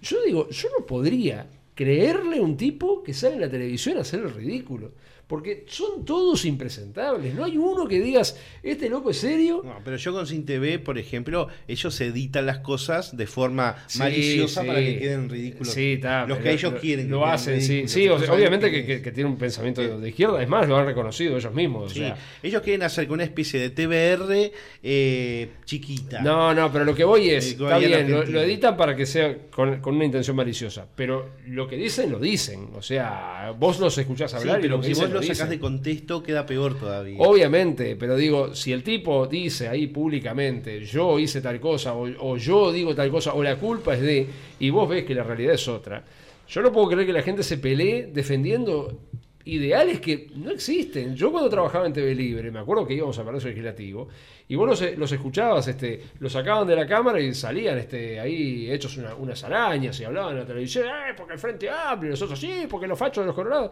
Yo 0.00 0.22
digo, 0.22 0.48
yo 0.48 0.68
no 0.78 0.86
podría 0.86 1.46
creerle 1.74 2.38
a 2.38 2.42
un 2.42 2.56
tipo 2.56 3.02
que 3.02 3.12
sale 3.14 3.34
en 3.34 3.40
la 3.42 3.50
televisión 3.50 3.98
a 3.98 4.02
hacer 4.02 4.20
el 4.20 4.30
ridículo. 4.32 4.92
Porque 5.28 5.66
son 5.68 6.06
todos 6.06 6.46
impresentables. 6.46 7.34
No 7.34 7.44
hay 7.44 7.58
uno 7.58 7.86
que 7.86 8.00
digas, 8.00 8.36
este 8.62 8.88
loco 8.88 9.10
es 9.10 9.18
serio. 9.18 9.60
No, 9.62 9.76
pero 9.84 9.96
yo 9.98 10.12
con 10.14 10.26
Sin 10.26 10.46
TV, 10.46 10.78
por 10.78 10.96
ejemplo, 10.98 11.48
ellos 11.68 12.00
editan 12.00 12.46
las 12.46 12.60
cosas 12.60 13.14
de 13.14 13.26
forma 13.26 13.76
Sí, 13.88 13.98
maliciosa 13.98 14.62
sí. 14.62 14.66
para 14.66 14.80
que 14.80 14.98
queden 14.98 15.28
ridículos. 15.28 15.74
Sí, 15.74 15.92
está, 15.92 16.26
Los 16.26 16.38
que 16.38 16.50
ellos 16.52 16.72
lo- 16.72 16.80
quieren. 16.80 17.04
que 17.06 17.10
Lo 17.10 17.26
hacen, 17.26 17.60
sí. 17.60 17.86
Sí, 17.88 18.08
o 18.08 18.16
sea, 18.18 18.26
Saben 18.28 18.40
obviamente 18.40 18.70
que, 18.70 18.86
que- 18.86 19.02
que 19.02 19.12
tiene 19.12 19.28
un 19.28 19.36
pensamiento 19.36 19.82
de, 19.82 19.98
de 20.00 20.08
izquierda. 20.08 20.42
Es 20.42 20.48
más, 20.48 20.66
lo 20.66 20.78
han 20.78 20.86
reconocido 20.86 21.36
ellos 21.36 21.52
mismos. 21.52 21.92
o 21.92 21.94
sea. 21.94 22.16
ellos 22.42 22.62
quieren 22.62 22.82
hacer 22.84 23.06
con 23.06 23.14
una 23.16 23.24
especie 23.24 23.60
de 23.60 23.68
TBR 23.70 24.50
eh, 24.82 25.50
chiquita. 25.64 26.22
No, 26.22 26.54
no, 26.54 26.72
pero 26.72 26.84
lo 26.86 26.94
que 26.94 27.04
voy 27.04 27.28
es, 27.30 27.46
El 27.54 27.62
está 27.62 27.78
bien, 27.78 28.10
lo, 28.10 28.40
editan 28.40 28.76
para 28.76 28.96
que 28.96 29.04
sea 29.04 29.36
con, 29.50 29.80
con 29.80 29.96
una 29.96 30.04
intención 30.06 30.36
maliciosa, 30.36 30.86
pero 30.96 31.32
lo 31.48 31.68
que 31.68 31.76
dicen, 31.76 32.10
lo 32.10 32.18
dicen. 32.18 32.70
O 32.74 32.80
sea, 32.82 33.54
vos 33.58 33.78
los 33.78 33.96
escuchás 33.98 34.32
hablar 34.34 34.58
y 34.60 34.62
pero 34.62 34.76
lo 34.76 34.80
que 34.80 34.86
si 34.86 34.92
dicen, 34.94 35.12
vos 35.12 35.17
lo 35.20 35.32
dicen. 35.32 35.48
de 35.50 35.58
contexto, 35.58 36.22
queda 36.22 36.44
peor 36.46 36.78
todavía. 36.78 37.16
Obviamente, 37.20 37.96
pero 37.96 38.16
digo, 38.16 38.54
si 38.54 38.72
el 38.72 38.82
tipo 38.82 39.26
dice 39.26 39.68
ahí 39.68 39.86
públicamente, 39.88 40.80
yo 40.84 41.18
hice 41.18 41.40
tal 41.40 41.60
cosa, 41.60 41.94
o, 41.94 42.08
o 42.20 42.36
yo 42.36 42.72
digo 42.72 42.94
tal 42.94 43.10
cosa, 43.10 43.34
o 43.34 43.42
la 43.42 43.56
culpa 43.56 43.94
es 43.94 44.00
de, 44.02 44.26
y 44.58 44.70
vos 44.70 44.88
ves 44.88 45.04
que 45.04 45.14
la 45.14 45.22
realidad 45.22 45.54
es 45.54 45.68
otra, 45.68 46.04
yo 46.48 46.62
no 46.62 46.72
puedo 46.72 46.88
creer 46.88 47.06
que 47.06 47.12
la 47.12 47.22
gente 47.22 47.42
se 47.42 47.58
pelee 47.58 48.06
defendiendo 48.12 49.00
ideales 49.44 50.00
que 50.00 50.28
no 50.36 50.50
existen. 50.50 51.14
Yo 51.16 51.30
cuando 51.32 51.48
trabajaba 51.48 51.86
en 51.86 51.92
TV 51.94 52.14
Libre, 52.14 52.50
me 52.50 52.58
acuerdo 52.58 52.86
que 52.86 52.92
íbamos 52.94 53.18
a 53.18 53.24
Palacio 53.24 53.48
Legislativo, 53.48 54.08
y 54.46 54.54
vos 54.56 54.66
los, 54.68 54.98
los 54.98 55.10
escuchabas, 55.12 55.68
este, 55.68 56.02
los 56.20 56.32
sacaban 56.32 56.66
de 56.66 56.76
la 56.76 56.86
cámara 56.86 57.18
y 57.20 57.34
salían 57.34 57.78
este, 57.78 58.20
ahí 58.20 58.70
hechos 58.70 58.96
una- 58.98 59.14
unas 59.14 59.42
arañas 59.44 59.98
y 60.00 60.04
hablaban 60.04 60.32
en 60.34 60.40
la 60.40 60.46
televisión, 60.46 60.86
"Eh, 60.86 61.14
porque 61.16 61.34
el 61.34 61.38
Frente 61.38 61.68
Amplio, 61.70 62.10
y 62.10 62.12
nosotros 62.12 62.38
sí, 62.38 62.66
porque 62.68 62.86
los 62.86 62.98
fachos 62.98 63.22
de 63.22 63.26
los 63.26 63.34
colorados. 63.34 63.70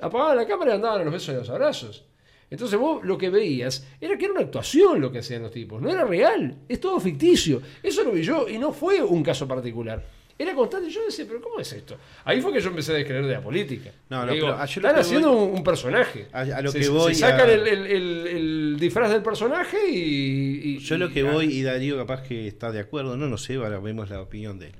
Apagaban 0.00 0.36
la 0.36 0.46
cámara 0.46 0.72
y 0.72 0.74
andaban 0.74 1.00
a 1.00 1.04
los 1.04 1.12
besos 1.12 1.28
y 1.28 1.36
a 1.36 1.38
los 1.38 1.50
abrazos. 1.50 2.04
Entonces 2.50 2.78
vos 2.78 3.02
lo 3.04 3.16
que 3.16 3.30
veías 3.30 3.86
era 4.00 4.18
que 4.18 4.24
era 4.26 4.34
una 4.34 4.42
actuación 4.42 5.00
lo 5.00 5.10
que 5.10 5.20
hacían 5.20 5.42
los 5.42 5.50
tipos, 5.52 5.80
no 5.80 5.88
era 5.90 6.04
real, 6.04 6.58
es 6.68 6.80
todo 6.80 7.00
ficticio. 7.00 7.62
Eso 7.82 8.02
lo 8.04 8.12
vi 8.12 8.22
yo 8.22 8.46
y 8.48 8.58
no 8.58 8.72
fue 8.72 9.02
un 9.02 9.22
caso 9.22 9.48
particular. 9.48 10.04
Era 10.38 10.54
constante. 10.54 10.90
Yo 10.90 11.04
decía, 11.04 11.24
pero 11.28 11.40
¿cómo 11.40 11.60
es 11.60 11.72
esto? 11.72 11.96
Ahí 12.24 12.40
fue 12.40 12.52
que 12.52 12.60
yo 12.60 12.70
empecé 12.70 12.92
a 12.92 12.96
descreer 12.96 13.24
de 13.26 13.32
la 13.32 13.40
política. 13.42 13.90
No, 14.10 14.26
no, 14.26 14.32
Digo, 14.32 14.46
pero 14.48 14.58
lo 14.58 14.64
están 14.64 14.96
haciendo 14.96 15.32
voy- 15.32 15.56
un, 15.56 15.62
personaje. 15.62 16.26
A- 16.32 16.40
a 16.40 16.62
lo 16.62 16.72
se, 16.72 16.78
que 16.78 16.84
se 16.84 16.90
voy 16.90 17.14
sacan 17.14 17.48
a- 17.48 17.52
el, 17.52 17.66
el- 17.68 17.86
el- 17.86 18.26
el 18.26 18.76
disfraz 18.80 19.10
del 19.12 19.22
personaje 19.22 19.76
y. 19.88 20.74
y- 20.74 20.78
Yo 20.78 20.96
lo 20.98 21.10
que 21.10 21.22
voy, 21.22 21.46
y 21.46 21.62
Darío 21.62 21.96
capaz 21.96 22.22
que 22.22 22.48
está 22.48 22.72
de 22.72 22.80
acuerdo, 22.80 23.16
no, 23.16 23.28
no 23.28 23.38
sé, 23.38 23.54
ahora 23.54 23.78
vemos 23.78 24.10
la 24.10 24.20
opinión 24.20 24.58
de 24.58 24.68
él. 24.68 24.72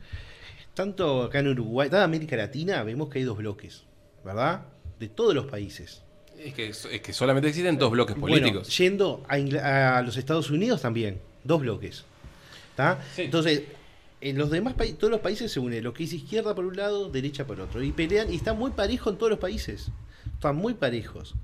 Tanto 0.74 1.22
acá 1.22 1.38
en 1.40 1.48
Uruguay, 1.48 1.88
toda 1.88 2.04
América 2.04 2.34
Latina, 2.36 2.82
vemos 2.82 3.08
que 3.08 3.18
hay 3.20 3.24
dos 3.24 3.36
bloques, 3.38 3.84
¿verdad? 4.24 4.66
De 5.02 5.08
todos 5.08 5.34
los 5.34 5.46
países. 5.46 6.00
Es 6.38 6.54
que, 6.54 6.68
es 6.68 7.00
que 7.02 7.12
solamente 7.12 7.48
existen 7.48 7.76
dos 7.76 7.90
bloques 7.90 8.14
políticos. 8.14 8.68
Bueno, 8.68 8.70
yendo 8.70 9.24
a, 9.28 10.00
los 10.02 10.16
Estados 10.16 10.48
Unidos 10.48 10.80
también, 10.80 11.18
dos 11.42 11.60
bloques. 11.60 12.04
Entonces, 13.16 13.64
en 14.20 14.38
los 14.38 14.48
demás 14.48 14.74
países, 14.74 14.98
todos 14.98 15.10
los 15.10 15.20
países 15.20 15.50
se 15.50 15.58
unen, 15.58 15.82
lo 15.82 15.92
que 15.92 16.04
es 16.04 16.12
izquierda 16.12 16.54
por 16.54 16.66
un 16.66 16.76
lado, 16.76 17.10
derecha 17.10 17.44
por 17.44 17.60
otro. 17.60 17.82
Y 17.82 17.90
pelean, 17.90 18.32
y 18.32 18.36
está 18.36 18.54
muy 18.54 18.70
parejo 18.70 19.10
en 19.10 19.16
todos 19.16 19.30
los 19.30 19.40
países. 19.40 19.88
Están 20.34 20.54
muy 20.54 20.74
parejos. 20.74 21.34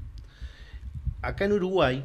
Acá 1.20 1.46
en 1.46 1.54
Uruguay, 1.54 2.04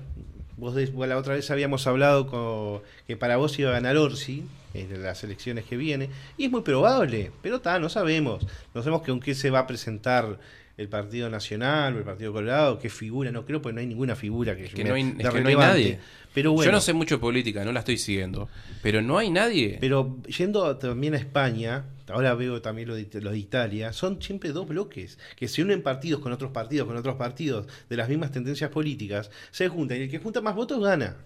vos 0.57 0.73
de- 0.73 0.91
la 1.05 1.19
otra 1.19 1.35
vez 1.35 1.51
habíamos 1.51 1.85
hablado 1.85 2.25
con, 2.25 2.81
que 3.05 3.15
para 3.15 3.37
vos 3.37 3.59
iba 3.59 3.69
a 3.69 3.73
ganar 3.73 3.95
Orsi 3.95 4.43
en 4.73 5.03
las 5.03 5.23
elecciones 5.23 5.65
que 5.65 5.77
viene, 5.77 6.09
y 6.35 6.45
es 6.45 6.51
muy 6.51 6.61
probable, 6.61 7.31
pero 7.43 7.57
está, 7.57 7.77
no 7.77 7.89
sabemos. 7.89 8.43
No 8.73 8.81
sabemos 8.81 9.03
con 9.03 9.19
qué 9.19 9.35
se 9.35 9.51
va 9.51 9.59
a 9.59 9.67
presentar 9.67 10.39
el 10.75 10.89
Partido 10.89 11.29
Nacional 11.29 11.95
o 11.95 11.99
el 11.99 12.03
Partido 12.03 12.33
Colorado, 12.33 12.79
qué 12.79 12.89
figura, 12.89 13.31
no 13.31 13.45
creo, 13.45 13.61
porque 13.61 13.73
no 13.73 13.81
hay 13.81 13.87
ninguna 13.87 14.15
figura 14.15 14.55
que, 14.55 14.65
Es 14.65 14.73
que 14.73 14.83
no 14.83 14.95
hay, 14.95 15.03
de 15.03 15.09
es 15.09 15.17
que 15.17 15.23
no 15.23 15.29
hay 15.29 15.43
relevante. 15.43 15.67
nadie. 15.67 15.99
Pero 16.33 16.51
bueno, 16.51 16.65
Yo 16.65 16.71
no 16.71 16.81
sé 16.81 16.93
mucho 16.93 17.15
de 17.15 17.19
política, 17.21 17.63
no 17.63 17.71
la 17.71 17.79
estoy 17.79 17.97
siguiendo. 17.97 18.49
Pero 18.81 19.01
no 19.03 19.19
hay 19.19 19.29
nadie. 19.29 19.77
pero 19.79 20.17
yendo 20.25 20.75
también 20.77 21.13
a 21.13 21.17
España, 21.17 21.85
ahora 22.07 22.33
veo 22.33 22.61
también 22.61 22.87
lo 22.87 22.95
de, 22.95 23.07
lo 23.21 23.31
de 23.31 23.37
Italia, 23.37 23.93
son 23.93 24.19
siempre 24.19 24.51
dos 24.51 24.67
bloques, 24.67 25.19
que 25.35 25.47
se 25.47 25.61
unen 25.61 25.83
partidos 25.83 26.21
con 26.21 26.31
otros 26.31 26.51
partidos, 26.51 26.87
con 26.87 26.97
otros 26.97 27.15
partidos 27.17 27.67
de 27.87 27.97
las 27.97 28.09
mismas 28.09 28.31
tendencias 28.31 28.71
políticas, 28.71 29.29
se 29.51 29.67
juntan, 29.67 29.99
y 29.99 30.01
el 30.01 30.09
que 30.09 30.17
junta 30.17 30.41
más 30.41 30.55
votos 30.55 30.81
gana. 30.81 31.17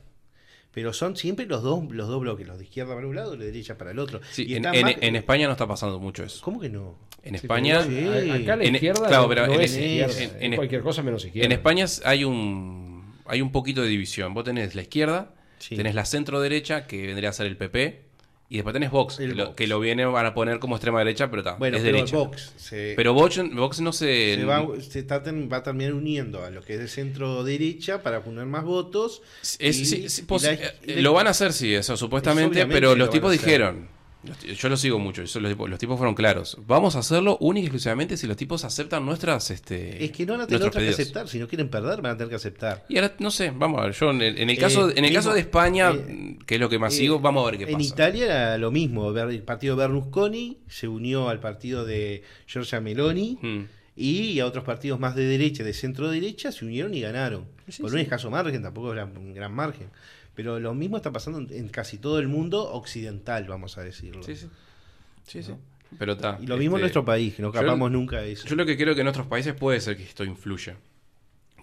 Pero 0.78 0.94
son 0.94 1.16
siempre 1.18 1.48
los 1.48 1.64
dos, 1.64 1.84
los 1.90 2.08
dos 2.08 2.22
bloques, 2.22 2.46
los 2.48 2.60
de 2.60 2.66
izquierda 2.66 2.94
para 2.94 3.08
un 3.08 3.16
lado 3.16 3.34
y 3.34 3.38
los 3.38 3.46
de 3.48 3.52
derecha 3.52 3.80
para 3.80 3.90
el 3.90 3.98
otro. 3.98 4.22
Sí, 4.30 4.44
Y 4.44 4.52
en, 4.52 4.58
están 4.58 4.76
en- 4.76 4.82
más- 4.84 4.96
en 5.02 5.16
España 5.16 5.48
no 5.48 5.54
está 5.54 5.68
pasando 5.68 5.98
mucho 6.00 6.24
eso. 6.24 6.40
¿Cómo 6.44 6.60
que 6.60 6.70
no? 6.70 6.96
En 7.24 7.34
España, 7.34 7.82
sí. 7.82 7.98
a- 8.30 8.36
Acá 8.36 8.56
la 8.58 8.64
En- 8.64 8.76
izquierda 8.76 9.08
claro, 9.08 9.24
no- 9.24 9.30
pero 9.30 9.48
no 9.48 9.54
en- 9.56 9.62
es 9.62 9.76
izquierda, 9.76 10.38
en- 10.40 10.56
cualquier 10.56 10.82
cosa 10.82 11.02
menos 11.02 11.26
izquierda. 11.26 11.48
en 11.48 11.52
España 11.52 11.86
hay 12.06 12.24
un 12.26 13.16
hay 13.26 13.42
un 13.42 13.52
poquito 13.52 13.82
de 13.82 13.88
división. 13.90 14.36
Vos 14.36 14.44
tenés 14.44 14.76
la 14.76 14.84
izquierda, 14.84 15.34
Sí. 15.58 15.76
tenés 15.76 15.96
la 15.96 16.06
centro 16.06 16.40
derecha, 16.42 16.86
que 16.86 17.08
vendría 17.08 17.30
a 17.30 17.34
ser 17.34 17.48
el 17.48 17.58
PP, 17.58 18.04
y 18.50 18.56
después 18.56 18.72
tenés 18.74 18.92
Vox, 18.92 19.18
que, 19.18 19.28
lo, 19.28 19.56
que 19.56 19.68
lo 19.68 19.80
viene 19.80 20.06
van 20.06 20.26
a 20.26 20.34
poner 20.34 20.60
como 20.60 20.76
extrema 20.76 21.00
derecha, 21.00 21.30
pero 21.30 21.42
está, 21.42 21.56
Bueno, 21.56 21.76
es 21.78 21.84
pero 21.84 21.96
derecha. 21.98 22.16
Vox 22.18 22.54
se, 22.56 22.94
Pero 22.96 23.14
Vox, 23.14 23.42
Vox 23.54 23.82
no 23.82 23.92
se, 23.92 24.36
se 24.36 24.46
va, 24.46 24.66
se 24.80 25.00
está 25.00 25.22
ten- 25.22 25.50
va 25.52 25.58
a 25.58 25.64
terminar 25.64 25.94
uniendo 25.94 26.44
a 26.46 26.50
lo 26.50 26.62
que 26.62 26.76
es 26.76 26.80
de 26.80 26.88
centro 26.88 27.44
derecha 27.44 28.02
para 28.04 28.24
poner 28.24 28.46
más 28.46 28.64
votos. 28.64 29.22
Es- 29.60 29.60
y- 29.80 29.86
sí, 29.86 30.10
sí, 30.10 30.22
y 30.22 30.26
pos- 30.26 30.44
la- 30.44 30.54
y 30.54 30.94
la- 30.96 31.02
lo 31.02 31.14
van 31.14 31.28
a 31.28 31.32
hacer, 31.32 31.52
sí, 31.52 31.74
eso 31.74 31.98
supuestamente, 31.98 32.52
obviamente 32.60 32.74
pero 32.74 32.90
los 32.96 33.08
lo 33.08 33.10
tipos 33.12 33.32
dijeron, 33.34 33.90
los 34.24 34.40
yo 34.60 34.70
lo 34.70 34.78
sigo 34.78 35.00
mucho, 35.00 35.22
eso, 35.22 35.40
los, 35.40 35.52
tipos, 35.52 35.70
los 35.70 35.80
tipos 35.80 35.98
fueron 35.98 36.16
claros, 36.16 36.58
vamos 36.66 36.96
a 36.96 37.00
hacerlo 37.00 37.38
única 37.40 37.64
y 37.64 37.68
exclusivamente 37.68 38.18
si 38.18 38.28
los 38.28 38.36
tipos 38.36 38.64
aceptan 38.66 39.06
nuestras... 39.06 39.52
Este, 39.52 40.04
Es 40.04 40.12
que 40.12 40.26
no 40.26 40.34
van 40.34 40.42
a 40.42 40.48
tener 40.48 40.70
que 40.72 40.90
aceptar. 40.90 41.28
Si 41.28 41.40
no 41.40 41.48
quieren 41.48 41.70
perder, 41.70 42.02
van 42.02 42.14
a 42.14 42.18
tener 42.18 42.30
que 42.30 42.36
aceptar. 42.36 42.86
Y 42.90 42.98
ahora, 42.98 43.14
no 43.20 43.32
sé, 43.32 43.52
vamos 43.56 43.82
a 43.82 43.86
ver, 43.86 43.94
yo 43.94 44.10
en 44.12 44.22
el, 44.22 44.38
en 44.40 44.50
el 44.50 44.58
caso, 44.58 44.90
Eh, 44.90 44.94
en 44.98 45.06
el 45.06 45.14
caso 45.14 45.34
de 45.34 45.40
España, 45.42 45.92
eh, 45.94 46.38
que 46.46 46.56
es 46.56 46.62
lo 46.62 46.70
que 46.70 46.80
más 46.80 46.94
Eh, 46.94 46.98
sigo, 46.98 47.20
vamos 47.20 47.44
a 47.48 47.52
ver 47.52 47.60
qué 47.60 47.66
en 47.72 47.78
pasa. 47.78 47.86
Italia 47.94 48.26
era 48.26 48.58
lo 48.58 48.72
mismo. 48.72 49.12
El 49.18 49.44
partido 49.44 49.76
Berlusconi 49.76 50.58
se 50.68 50.88
unió 50.88 51.30
al 51.30 51.40
partido 51.40 51.86
de 51.86 52.24
Giorgia 52.48 52.82
Meloni 52.82 53.38
Mm. 53.42 53.64
y 53.96 54.40
a 54.40 54.46
otros 54.46 54.64
partidos 54.64 55.00
más 55.00 55.16
de 55.16 55.26
derecha, 55.26 55.64
de 55.64 55.74
centro 55.74 56.10
derecha, 56.10 56.52
se 56.52 56.66
unieron 56.66 56.94
y 56.94 57.02
ganaron. 57.02 57.46
Sí, 57.68 57.82
Por 57.82 57.92
sí. 57.92 57.96
un 57.96 58.02
escaso 58.02 58.30
margen, 58.30 58.62
tampoco 58.62 58.94
era 58.94 59.06
un 59.06 59.34
gran 59.34 59.54
margen. 59.54 59.90
Pero 60.38 60.58
lo 60.62 60.74
mismo 60.74 60.96
está 60.96 61.12
pasando 61.12 61.40
en, 61.40 61.52
en 61.52 61.68
casi 61.68 61.98
todo 61.98 62.20
el 62.20 62.30
mundo 62.30 62.72
occidental, 62.72 63.46
vamos 63.48 63.78
a 63.78 63.84
decirlo. 63.84 64.24
Sí, 64.24 64.36
sí. 64.38 64.48
Sí, 65.26 65.44
sí. 65.44 65.54
Pero 66.00 66.14
está. 66.14 66.38
Y 66.42 66.46
lo 66.48 66.56
mismo 66.58 66.76
en 66.78 66.80
este, 66.80 66.84
nuestro 66.84 67.04
país, 67.06 67.36
que 67.36 67.42
no 67.42 67.50
yo- 67.50 67.60
capamos 67.60 67.92
nunca 67.92 68.22
de 68.22 68.32
eso. 68.34 68.48
Yo 68.48 68.56
lo 68.56 68.66
que 68.66 68.78
creo 68.78 68.94
que 68.96 69.02
en 69.02 69.08
otros 69.08 69.28
países 69.28 69.54
puede 69.56 69.82
ser 69.82 69.98
que 69.98 70.04
esto 70.04 70.24
influya. 70.24 70.78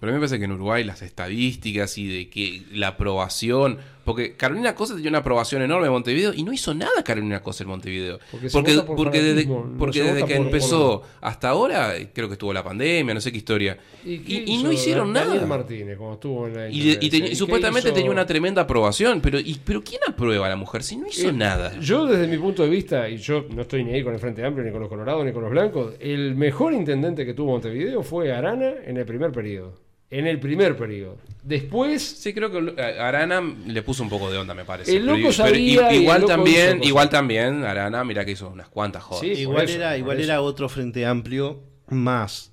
Pero 0.05 0.11
a 0.15 0.19
mí 0.19 0.21
me 0.21 0.27
parece 0.27 0.37
que 0.37 0.45
en 0.45 0.51
Uruguay 0.51 0.83
las 0.83 1.01
estadísticas 1.01 1.97
y 1.97 2.07
de 2.07 2.29
que 2.29 2.61
la 2.71 2.89
aprobación. 2.89 3.79
Porque 4.05 4.33
Carolina 4.35 4.75
Cosa 4.75 4.93
tenía 4.93 5.09
una 5.09 5.17
aprobación 5.17 5.63
enorme 5.63 5.87
en 5.87 5.93
Montevideo 5.93 6.31
y 6.31 6.43
no 6.43 6.53
hizo 6.53 6.75
nada 6.75 7.03
Carolina 7.03 7.41
Cosa 7.41 7.63
en 7.63 7.69
Montevideo. 7.69 8.19
Porque 8.29 8.49
se 8.49 8.53
Porque, 8.55 8.75
vota 8.75 8.85
por 8.85 8.95
porque 8.97 9.21
desde, 9.23 9.47
porque 9.79 9.99
que 10.27 10.35
por- 10.35 10.45
empezó 10.45 11.01
hasta 11.21 11.49
ahora, 11.49 11.93
creo 12.13 12.27
que 12.27 12.33
estuvo 12.33 12.53
la 12.53 12.63
pandemia, 12.63 13.15
no 13.15 13.19
sé 13.19 13.31
qué 13.31 13.39
historia. 13.39 13.79
Y, 14.05 14.61
no 14.61 14.69
Daniel 14.69 15.11
nada. 15.11 15.47
Martínez 15.47 15.97
cuando 15.97 16.13
estuvo 16.13 16.45
en 16.47 16.53
la 16.53 16.69
Y, 16.69 17.35
supuestamente 17.35 17.89
hizo? 17.89 17.95
tenía 17.95 18.11
una 18.11 18.27
tremenda 18.27 18.61
aprobación. 18.61 19.21
Pero, 19.21 19.39
y, 19.39 19.59
pero 19.65 19.83
¿quién 19.83 20.01
aprueba 20.07 20.45
a 20.45 20.49
la 20.49 20.55
mujer 20.55 20.83
si 20.83 20.97
no 20.97 21.07
hizo 21.07 21.29
Eh, 21.29 21.33
nada? 21.33 21.75
Yo, 21.79 22.05
desde 22.05 22.27
mi 22.27 22.37
punto 22.37 22.61
de 22.61 22.69
vista, 22.69 23.09
y 23.09 23.17
yo 23.17 23.47
no 23.55 23.63
estoy 23.63 23.83
ni 23.83 23.93
ahí 23.93 24.03
con 24.03 24.13
el 24.13 24.19
Frente 24.19 24.45
Amplio, 24.45 24.63
ni 24.63 24.71
con 24.71 24.81
los 24.81 24.89
colorados, 24.89 25.25
ni 25.25 25.31
con 25.33 25.41
los 25.41 25.49
blancos, 25.51 25.95
el 25.99 26.35
mejor 26.35 26.73
intendente 26.73 27.25
que 27.25 27.33
tuvo 27.33 27.53
Montevideo 27.53 28.03
fue 28.03 28.31
Arana 28.31 28.71
en 28.85 28.97
el 28.97 29.05
primer 29.07 29.31
periodo. 29.31 29.83
En 30.11 30.27
el 30.27 30.39
primer 30.39 30.77
periodo. 30.77 31.17
Después, 31.43 32.01
Sí, 32.01 32.33
creo 32.33 32.51
que 32.51 32.81
a 32.81 33.07
Arana 33.07 33.41
le 33.67 33.81
puso 33.81 34.03
un 34.03 34.09
poco 34.09 34.31
de 34.31 34.37
onda, 34.37 34.53
me 34.53 34.65
parece. 34.65 34.95
El 34.95 35.05
loco 35.05 35.29
Pero- 35.35 35.47
el 35.55 35.59
igual 35.59 36.21
loco 36.21 36.33
también, 36.33 36.83
igual 36.83 37.09
también, 37.09 37.63
Arana, 37.63 38.03
mira 38.03 38.23
que 38.25 38.31
hizo 38.31 38.49
unas 38.49 38.67
cuantas 38.69 39.03
jodas. 39.03 39.21
Sí, 39.21 39.27
igual 39.41 39.65
eso, 39.65 39.77
era, 39.77 39.97
igual 39.97 40.17
eso. 40.17 40.25
era 40.25 40.41
otro 40.41 40.69
frente 40.69 41.05
amplio 41.05 41.61
más, 41.87 42.51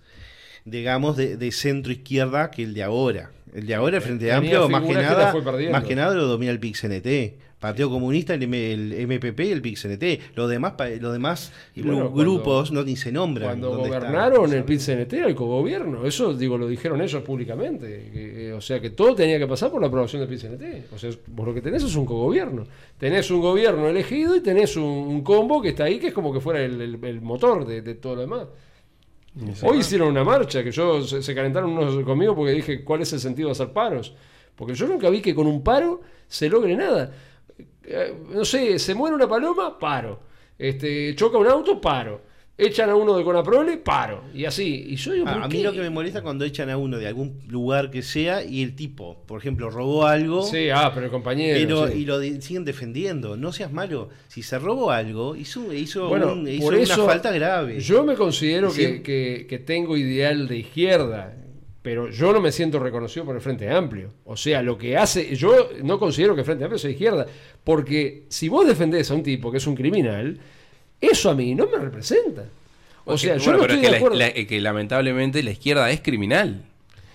digamos, 0.65 1.17
de, 1.17 1.37
de 1.37 1.53
centro 1.53 1.93
izquierda 1.93 2.51
que 2.51 2.63
el 2.63 2.75
de 2.75 2.83
ahora. 2.83 3.31
El 3.55 3.67
de 3.67 3.75
ahora, 3.75 3.97
el 3.99 4.03
Frente 4.03 4.25
Tenía 4.25 4.37
Amplio, 4.39 4.67
que, 4.67 4.95
nada, 4.95 5.35
más 5.71 5.85
que 5.85 5.95
nada 5.95 6.15
lo 6.15 6.27
domina 6.27 6.51
el 6.53 6.59
PIX-NT. 6.59 7.35
Partido 7.63 7.89
Comunista, 7.89 8.35
el, 8.35 8.43
M- 8.43 8.73
el 8.73 9.07
MPP 9.07 9.41
y 9.41 9.51
el 9.53 9.63
PIX-NT. 9.63 10.35
Los 10.37 10.51
demás, 10.51 10.75
los 11.01 11.13
demás 11.13 11.53
bueno, 11.77 12.11
grupos 12.11 12.73
no 12.73 12.83
ni 12.83 12.97
se 12.97 13.11
nombran. 13.13 13.49
cuando 13.49 13.71
gobernaron 14.01 14.53
el 14.53 14.65
PIT-CNT 14.65 15.13
era 15.15 15.29
el 15.29 15.35
cogobierno. 15.35 16.05
Eso, 16.05 16.35
digo, 16.35 16.59
lo 16.59 16.67
dijeron 16.69 17.01
ellos 17.01 17.23
públicamente. 17.23 18.11
Que, 18.13 18.49
eh, 18.49 18.53
o 18.53 18.61
sea, 18.61 18.81
que 18.81 18.91
todo 18.91 19.15
tenía 19.15 19.39
que 19.39 19.47
pasar 19.47 19.71
por 19.71 19.81
la 19.81 19.87
aprobación 19.87 20.21
del 20.21 20.29
PIT-CNT. 20.29 20.93
O 20.93 20.99
sea, 20.99 21.11
vos 21.29 21.47
lo 21.47 21.55
que 21.55 21.63
tenés 21.63 21.83
es 21.85 21.95
un 21.95 22.05
cogobierno. 22.05 22.65
Tenés 22.99 23.31
un 23.31 23.41
gobierno 23.41 23.89
elegido 23.89 24.37
y 24.37 24.41
tenés 24.41 24.77
un, 24.77 24.83
un 24.85 25.23
combo 25.23 25.63
que 25.63 25.69
está 25.71 25.85
ahí, 25.85 25.99
que 25.99 26.09
es 26.09 26.13
como 26.13 26.33
que 26.33 26.41
fuera 26.41 26.61
el, 26.63 26.81
el- 26.81 26.99
el 27.05 27.21
motor 27.23 27.65
de, 27.65 27.81
de 27.81 27.95
todo 27.95 28.17
lo 28.17 28.21
demás. 28.23 28.47
Hoy 29.63 29.79
hicieron 29.79 30.09
una 30.09 30.25
marcha 30.25 30.63
que 30.63 30.71
yo 30.71 31.03
se, 31.05 31.23
se 31.23 31.35
calentaron 31.35 31.71
unos 31.71 32.05
conmigo 32.05 32.35
porque 32.37 32.53
dije 32.53 32.85
cuál 32.85 33.01
es 33.01 33.13
el 33.15 33.21
sentido 33.21 33.49
de 33.49 33.53
hacer 33.53 33.73
paros. 33.73 34.15
Porque 34.55 34.75
yo 34.75 34.87
nunca 34.87 35.09
vi 35.09 35.23
que 35.23 35.35
con 35.35 35.47
un 35.47 35.63
paro 35.65 36.03
se 36.29 36.49
logre 36.51 36.77
nada. 36.77 37.11
Eh, 37.85 38.15
no 38.33 38.45
sé, 38.45 38.79
se 38.79 38.95
muere 38.95 39.15
una 39.17 39.29
paloma, 39.29 39.79
paro. 39.79 40.21
Este, 40.59 41.15
choca 41.17 41.39
un 41.39 41.47
auto, 41.47 41.81
paro. 41.81 42.31
Echan 42.57 42.91
a 42.91 42.95
uno 42.95 43.17
de 43.17 43.25
Conaprole, 43.25 43.79
paro. 43.79 44.25
Y 44.35 44.45
así. 44.45 44.85
Y 44.91 44.97
yo 44.97 45.13
digo, 45.13 45.25
Ah, 45.27 45.33
¿por 45.35 45.43
a 45.45 45.49
qué? 45.49 45.57
mí 45.57 45.63
lo 45.65 45.73
que 45.73 45.81
me 45.81 45.91
molesta 45.91 46.19
es 46.19 46.23
cuando 46.23 46.45
echan 46.45 46.69
a 46.71 46.77
uno 46.77 46.99
de 46.99 47.09
algún 47.09 47.41
lugar 47.49 47.91
que 47.91 48.03
sea 48.03 48.45
y 48.45 48.63
el 48.63 48.77
tipo, 48.77 49.25
por 49.27 49.41
ejemplo, 49.41 49.71
robó 49.71 50.07
algo. 50.07 50.43
Sí, 50.43 50.69
ah, 50.71 50.93
pero 50.95 51.07
el 51.07 51.11
compañero. 51.13 51.59
Pero, 51.59 51.89
sí. 51.89 51.99
y 52.01 52.05
lo 52.05 52.19
de- 52.21 52.41
siguen 52.43 52.65
defendiendo. 52.65 53.37
No 53.37 53.53
seas 53.53 53.73
malo. 53.73 54.11
Si 54.29 54.43
se 54.43 54.59
robó 54.59 54.91
algo, 54.93 55.35
hizo, 55.35 55.73
hizo, 55.73 56.09
Bueno, 56.09 56.35
un- 56.35 56.47
hizo 56.47 56.63
por 56.65 56.75
una 56.75 56.83
eso 56.83 57.07
falta 57.07 57.33
grave. 57.33 57.81
Yo 57.81 58.05
me 58.05 58.15
considero 58.15 58.71
que, 58.73 59.03
que- 59.03 59.47
que 59.49 59.59
tengo 59.59 59.97
ideal 59.97 60.47
de 60.47 60.59
izquierda, 60.59 61.35
pero 61.83 62.09
yo 62.11 62.33
no 62.33 62.41
me 62.41 62.53
siento 62.53 62.79
reconocido 62.79 63.27
por 63.27 63.35
el 63.35 63.43
Frente 63.43 63.69
Amplio. 63.69 64.11
O 64.25 64.37
sea, 64.37 64.63
lo 64.63 64.79
que 64.79 64.97
hace, 64.97 65.35
yo 65.37 65.71
no 65.83 65.99
considero 65.99 66.35
que 66.35 66.41
el 66.43 66.47
Frente 66.47 66.65
Amplio 66.65 66.79
sea 66.79 66.91
izquierda, 66.91 67.27
porque 67.65 68.23
si 68.29 68.49
vos 68.49 68.67
defendés 68.67 69.11
a 69.11 69.15
un 69.15 69.23
tipo 69.23 69.51
que 69.51 69.59
es 69.59 69.67
un 69.67 69.75
criminal, 69.75 70.39
eso 71.01 71.31
a 71.31 71.35
mí 71.35 71.55
no 71.55 71.67
me 71.67 71.79
representa. 71.79 72.45
O 73.05 73.19
sea, 73.19 73.37
yo 73.37 73.45
Bueno, 73.47 73.59
no 73.59 73.65
estoy 73.65 73.77
es 73.77 73.83
de 73.83 73.87
que, 73.87 73.91
la- 73.91 73.97
acuerdo. 73.97 74.17
la- 74.17 74.33
que 74.33 74.61
lamentablemente 74.61 75.43
la 75.43 75.51
izquierda 75.51 75.91
es 75.91 76.01
criminal. 76.01 76.63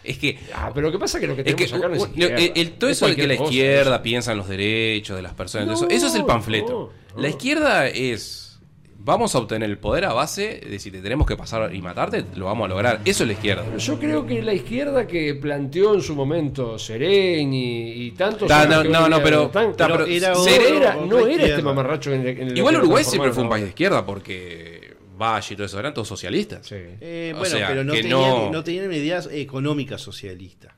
Es 0.03 0.17
que 0.17 0.37
Ah, 0.53 0.71
pero 0.73 0.87
lo 0.87 0.91
que 0.91 0.99
pasa 0.99 1.17
es 1.17 1.21
que 1.21 1.27
lo 1.27 1.35
que 1.35 1.41
Es 1.41 1.55
que 1.55 1.65
tenemos 1.65 1.79
acá 1.79 1.87
no 1.89 1.95
es 1.95 2.09
izquierda. 2.09 2.35
el- 2.37 2.51
el- 2.55 2.71
todo 2.73 2.89
Es 2.89 2.97
eso 2.97 3.07
de 3.07 3.15
que 3.15 3.27
la 3.27 3.37
cosa, 3.37 3.49
izquierda 3.51 3.95
eso. 3.95 4.03
piensa 4.03 4.31
en 4.33 4.37
los 4.37 4.47
derechos 4.49 5.15
de 5.15 5.21
las 5.21 5.33
personas, 5.33 5.67
No, 5.67 5.73
eso, 5.73 5.87
eso 5.89 6.07
es 6.07 6.15
el 6.15 6.25
panfleto. 6.25 6.91
no. 7.15 7.21
La 7.21 7.29
izquierda 7.29 7.87
es, 7.87 8.46
vamos 9.07 9.33
a 9.33 9.39
obtener 9.39 9.67
el 9.69 9.77
poder 9.79 10.05
a 10.05 10.13
base 10.13 10.61
de 10.69 10.77
si 10.79 10.91
te 10.91 10.99
tenemos 11.01 11.25
que 11.25 11.35
pasar 11.35 11.73
y 11.73 11.81
matarte, 11.81 12.25
lo 12.35 12.45
vamos 12.45 12.65
a 12.65 12.67
lograr. 12.67 12.99
Eso 13.05 13.23
es 13.23 13.27
la 13.27 13.33
izquierda. 13.33 13.77
Yo 13.77 13.97
creo 13.99 14.25
que 14.27 14.43
la 14.43 14.53
izquierda 14.53 15.07
que 15.07 15.33
planteó 15.33 15.95
en 15.95 16.01
su 16.01 16.13
momento 16.13 16.77
Serén 16.77 17.53
y, 17.53 18.05
y 18.05 18.11
tantos 18.11 18.47
Ta- 18.47 18.67
no, 18.67 19.07
no, 19.09 19.23
pero- 19.23 19.45
están- 19.45 19.75
ta, 19.75 19.87
pero 19.87 20.05
era 20.05 20.33
no 20.33 20.45
era, 20.47 20.95
otra 20.97 21.05
no 21.07 21.27
era 21.27 21.45
este 21.47 21.61
mamarracho 21.63 22.13
en, 22.13 22.21
el- 22.21 22.27
en 22.41 22.47
el 22.49 22.57
Igual 22.57 22.75
Uruguay 22.77 23.03
siempre 23.03 23.31
fue 23.31 23.43
un 23.43 23.49
país 23.49 23.63
de 23.63 23.69
izquierda 23.69 24.05
porque 24.05 24.95
Valle 25.19 25.47
y 25.53 25.55
todo 25.55 25.65
eso 25.65 25.79
eran 25.79 25.93
todos 25.95 26.07
socialistas. 26.07 26.67
Sí. 26.67 26.75
Eh, 26.77 27.33
bueno, 27.35 27.57
sea, 27.57 27.67
pero 27.69 27.83
no 27.83 27.93
que 27.93 28.01
tenían, 28.03 28.19
no- 28.19 28.51
no... 28.51 28.63
tenían 28.63 28.93
ideas 28.93 29.27
económicas 29.31 29.99
socialistas. 30.01 30.73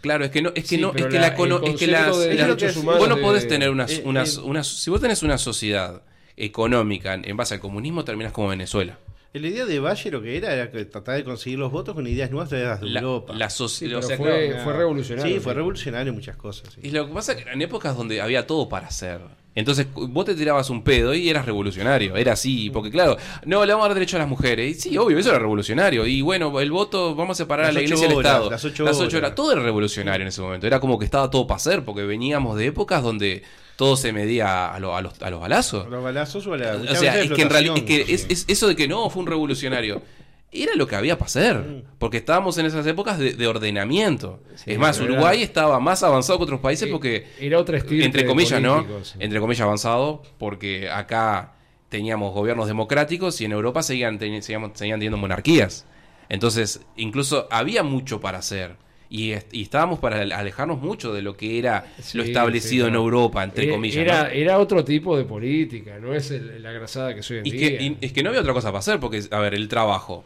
Claro, 0.00 0.24
es 0.24 0.30
que 0.30 0.40
no, 0.42 0.48
es 0.54 0.62
que 0.62 0.68
Sí, 0.76 0.78
no, 0.78 0.88
es 0.94 1.06
que 1.06 1.18
la- 1.18 1.26
es 1.28 1.34
que 1.76 1.86
las- 1.86 2.18
de 2.18 2.34
las- 2.34 2.46
derechos 2.56 2.76
humanos 2.76 3.00
vos 3.00 3.08
no 3.08 3.16
de- 3.16 3.22
podés 3.22 3.46
tener 3.46 3.70
unas, 3.70 3.92
eh, 3.92 4.02
unas, 4.04 4.36
eh. 4.36 4.40
unas- 4.42 4.66
si 4.66 4.90
vos 4.90 5.00
tenés 5.00 5.22
una 5.22 5.38
sociedad 5.38 6.02
económica 6.38 7.14
en 7.14 7.36
base 7.36 7.54
al 7.54 7.60
comunismo 7.60 8.04
terminás 8.04 8.32
como 8.32 8.48
Venezuela. 8.48 8.98
La 9.34 9.46
idea 9.46 9.66
de 9.66 9.78
Valle 9.78 10.10
lo 10.10 10.22
que 10.22 10.36
era 10.38 10.52
era 10.54 10.70
que 10.70 10.84
tratar 10.86 11.16
de 11.16 11.22
conseguir 11.24 11.58
los 11.58 11.70
votos 11.70 11.94
con 11.94 12.06
ideas 12.06 12.30
nuevas 12.30 12.48
de 12.50 12.64
La, 12.64 13.00
Europa. 13.00 13.34
la 13.34 13.50
Sí, 13.50 13.62
o 13.64 13.68
pero 13.80 14.02
sea, 14.02 14.16
fue- 14.16 14.48
claro, 14.48 14.64
fue 14.64 14.72
revolucionario, 14.72 15.34
Sí, 15.34 15.40
fue 15.40 15.54
revolucionario 15.54 16.08
en 16.08 16.14
muchas 16.14 16.36
cosas. 16.36 16.72
sí. 16.74 16.80
Y 16.82 16.90
lo 16.90 17.06
que 17.06 17.12
pasa 17.12 17.32
es 17.32 17.38
que 17.38 17.42
eran 17.44 17.60
épocas 17.60 17.94
donde 17.96 18.20
había 18.22 18.46
todo 18.46 18.68
para 18.68 18.86
hacer. 18.88 19.20
Entonces 19.54 19.86
vos 19.92 20.24
te 20.24 20.34
tirabas 20.34 20.70
un 20.70 20.82
pedo 20.82 21.14
y 21.14 21.28
eras 21.28 21.44
revolucionario. 21.44 22.16
Era 22.16 22.32
así. 22.32 22.70
Porque 22.70 22.90
claro, 22.90 23.16
no, 23.44 23.64
le 23.66 23.72
vamos 23.72 23.84
a 23.86 23.88
dar 23.88 23.94
derecho 23.96 24.16
a 24.16 24.20
las 24.20 24.28
mujeres. 24.28 24.76
Y 24.76 24.80
sí, 24.80 24.96
obvio, 24.98 25.18
eso 25.18 25.30
era 25.30 25.38
revolucionario. 25.40 26.06
Y 26.06 26.22
bueno, 26.22 26.58
el 26.60 26.70
voto, 26.70 27.14
vamos 27.16 27.38
a 27.38 27.42
separar 27.44 27.66
Las 27.66 27.70
a 27.70 27.78
la 27.78 27.82
iglesia 27.82 28.06
y 28.06 28.10
el 28.12 28.16
horas, 28.16 28.32
Estado. 28.32 28.50
las 28.50 28.64
ocho 28.64 28.84
ocho 28.84 28.84
horas. 29.02 29.14
horas. 29.14 29.34
Todo 29.34 29.52
era 29.52 29.62
revolucionario 29.62 30.22
en 30.22 30.28
ese 30.28 30.40
momento. 30.40 30.66
Era 30.66 30.78
como 30.80 30.96
que 30.98 31.04
estaba 31.04 31.28
todo 31.28 31.46
para 31.46 31.56
hacer. 31.56 31.84
Porque 31.84 32.02
veníamos 32.04 32.56
de 32.56 32.66
épocas 32.66 33.02
donde 33.02 33.42
todo 33.78 33.96
se 33.96 34.12
medía 34.12 34.74
a, 34.74 34.80
lo- 34.80 34.96
a 34.96 35.00
los, 35.02 35.22
a 35.22 35.30
los 35.30 35.40
balazos. 35.40 35.88
Los 35.88 36.02
balazos 36.02 36.44
o 36.48 36.56
la. 36.56 36.74
O 36.74 36.94
sea, 36.96 37.20
es 37.20 37.30
que 37.30 37.42
en 37.42 37.48
realidad 37.48 37.76
es 37.76 37.82
que 37.84 37.94
es, 37.94 38.08
explotación, 38.08 38.30
es 38.32 38.44
eso 38.48 38.66
de 38.66 38.74
que 38.74 38.88
no 38.88 39.08
fue 39.08 39.22
un 39.22 39.28
revolucionario. 39.28 40.02
Era 40.50 40.72
lo 40.74 40.86
que 40.88 40.96
había 40.96 41.16
para 41.16 41.26
hacer. 41.26 41.84
Porque 42.00 42.16
estábamos 42.16 42.58
en 42.58 42.66
esas 42.66 42.84
épocas 42.88 43.18
de, 43.20 43.34
de 43.34 43.46
ordenamiento. 43.46 44.40
es 44.66 44.78
más, 44.80 44.98
era- 44.98 45.04
Uruguay 45.12 45.42
estaba 45.44 45.78
más 45.78 46.02
avanzado 46.02 46.38
que 46.40 46.44
otros 46.44 46.58
países 46.58 46.88
porque 46.90 47.28
era 47.38 47.56
otra 47.60 47.76
estirpe 47.78 48.04
entre 48.04 48.26
comillas, 48.26 48.60
¿no? 48.60 48.84
sí. 49.04 49.14
Entre 49.20 49.38
comillas 49.38 49.60
avanzado, 49.62 50.22
porque 50.38 50.90
acá 50.90 51.52
teníamos 51.88 52.34
gobiernos 52.34 52.66
democráticos 52.66 53.40
y 53.40 53.44
en 53.44 53.52
Europa 53.52 53.82
seguían, 53.84 54.18
seguían 54.18 54.72
teniendo 54.74 55.16
monarquías. 55.18 55.86
Entonces, 56.28 56.80
incluso 56.96 57.46
había 57.50 57.82
mucho 57.84 58.20
para 58.20 58.38
hacer. 58.38 58.76
Y, 59.10 59.32
est- 59.32 59.52
y 59.54 59.62
estábamos 59.62 59.98
para 60.00 60.20
alejarnos 60.20 60.80
mucho 60.80 61.14
de 61.14 61.22
lo 61.22 61.36
que 61.36 61.58
era 61.58 61.86
Sí, 62.00 62.18
lo 62.18 62.24
establecido 62.24 62.86
sí, 62.86 62.88
en. 62.90 62.94
Europa, 62.94 63.42
entre 63.42 63.64
Eh, 63.64 63.70
comillas. 63.70 63.96
Era, 63.96 64.24
¿no? 64.24 64.28
era 64.30 64.58
otro 64.58 64.84
tipo 64.84 65.16
de 65.16 65.24
política, 65.24 65.98
no 65.98 66.14
es 66.14 66.30
el- 66.30 66.62
la 66.62 66.72
grasada 66.72 67.14
que 67.14 67.22
soy 67.22 67.38
en 67.38 67.46
Y 67.46 67.50
día. 67.52 67.78
que, 67.78 67.84
y- 67.84 67.96
es 68.02 68.12
que 68.12 68.22
no 68.22 68.28
había 68.28 68.42
otra 68.42 68.52
cosa 68.52 68.68
para 68.68 68.80
hacer, 68.80 69.00
porque, 69.00 69.22
a 69.30 69.38
ver, 69.40 69.54
el 69.54 69.66
trabajo. 69.68 70.24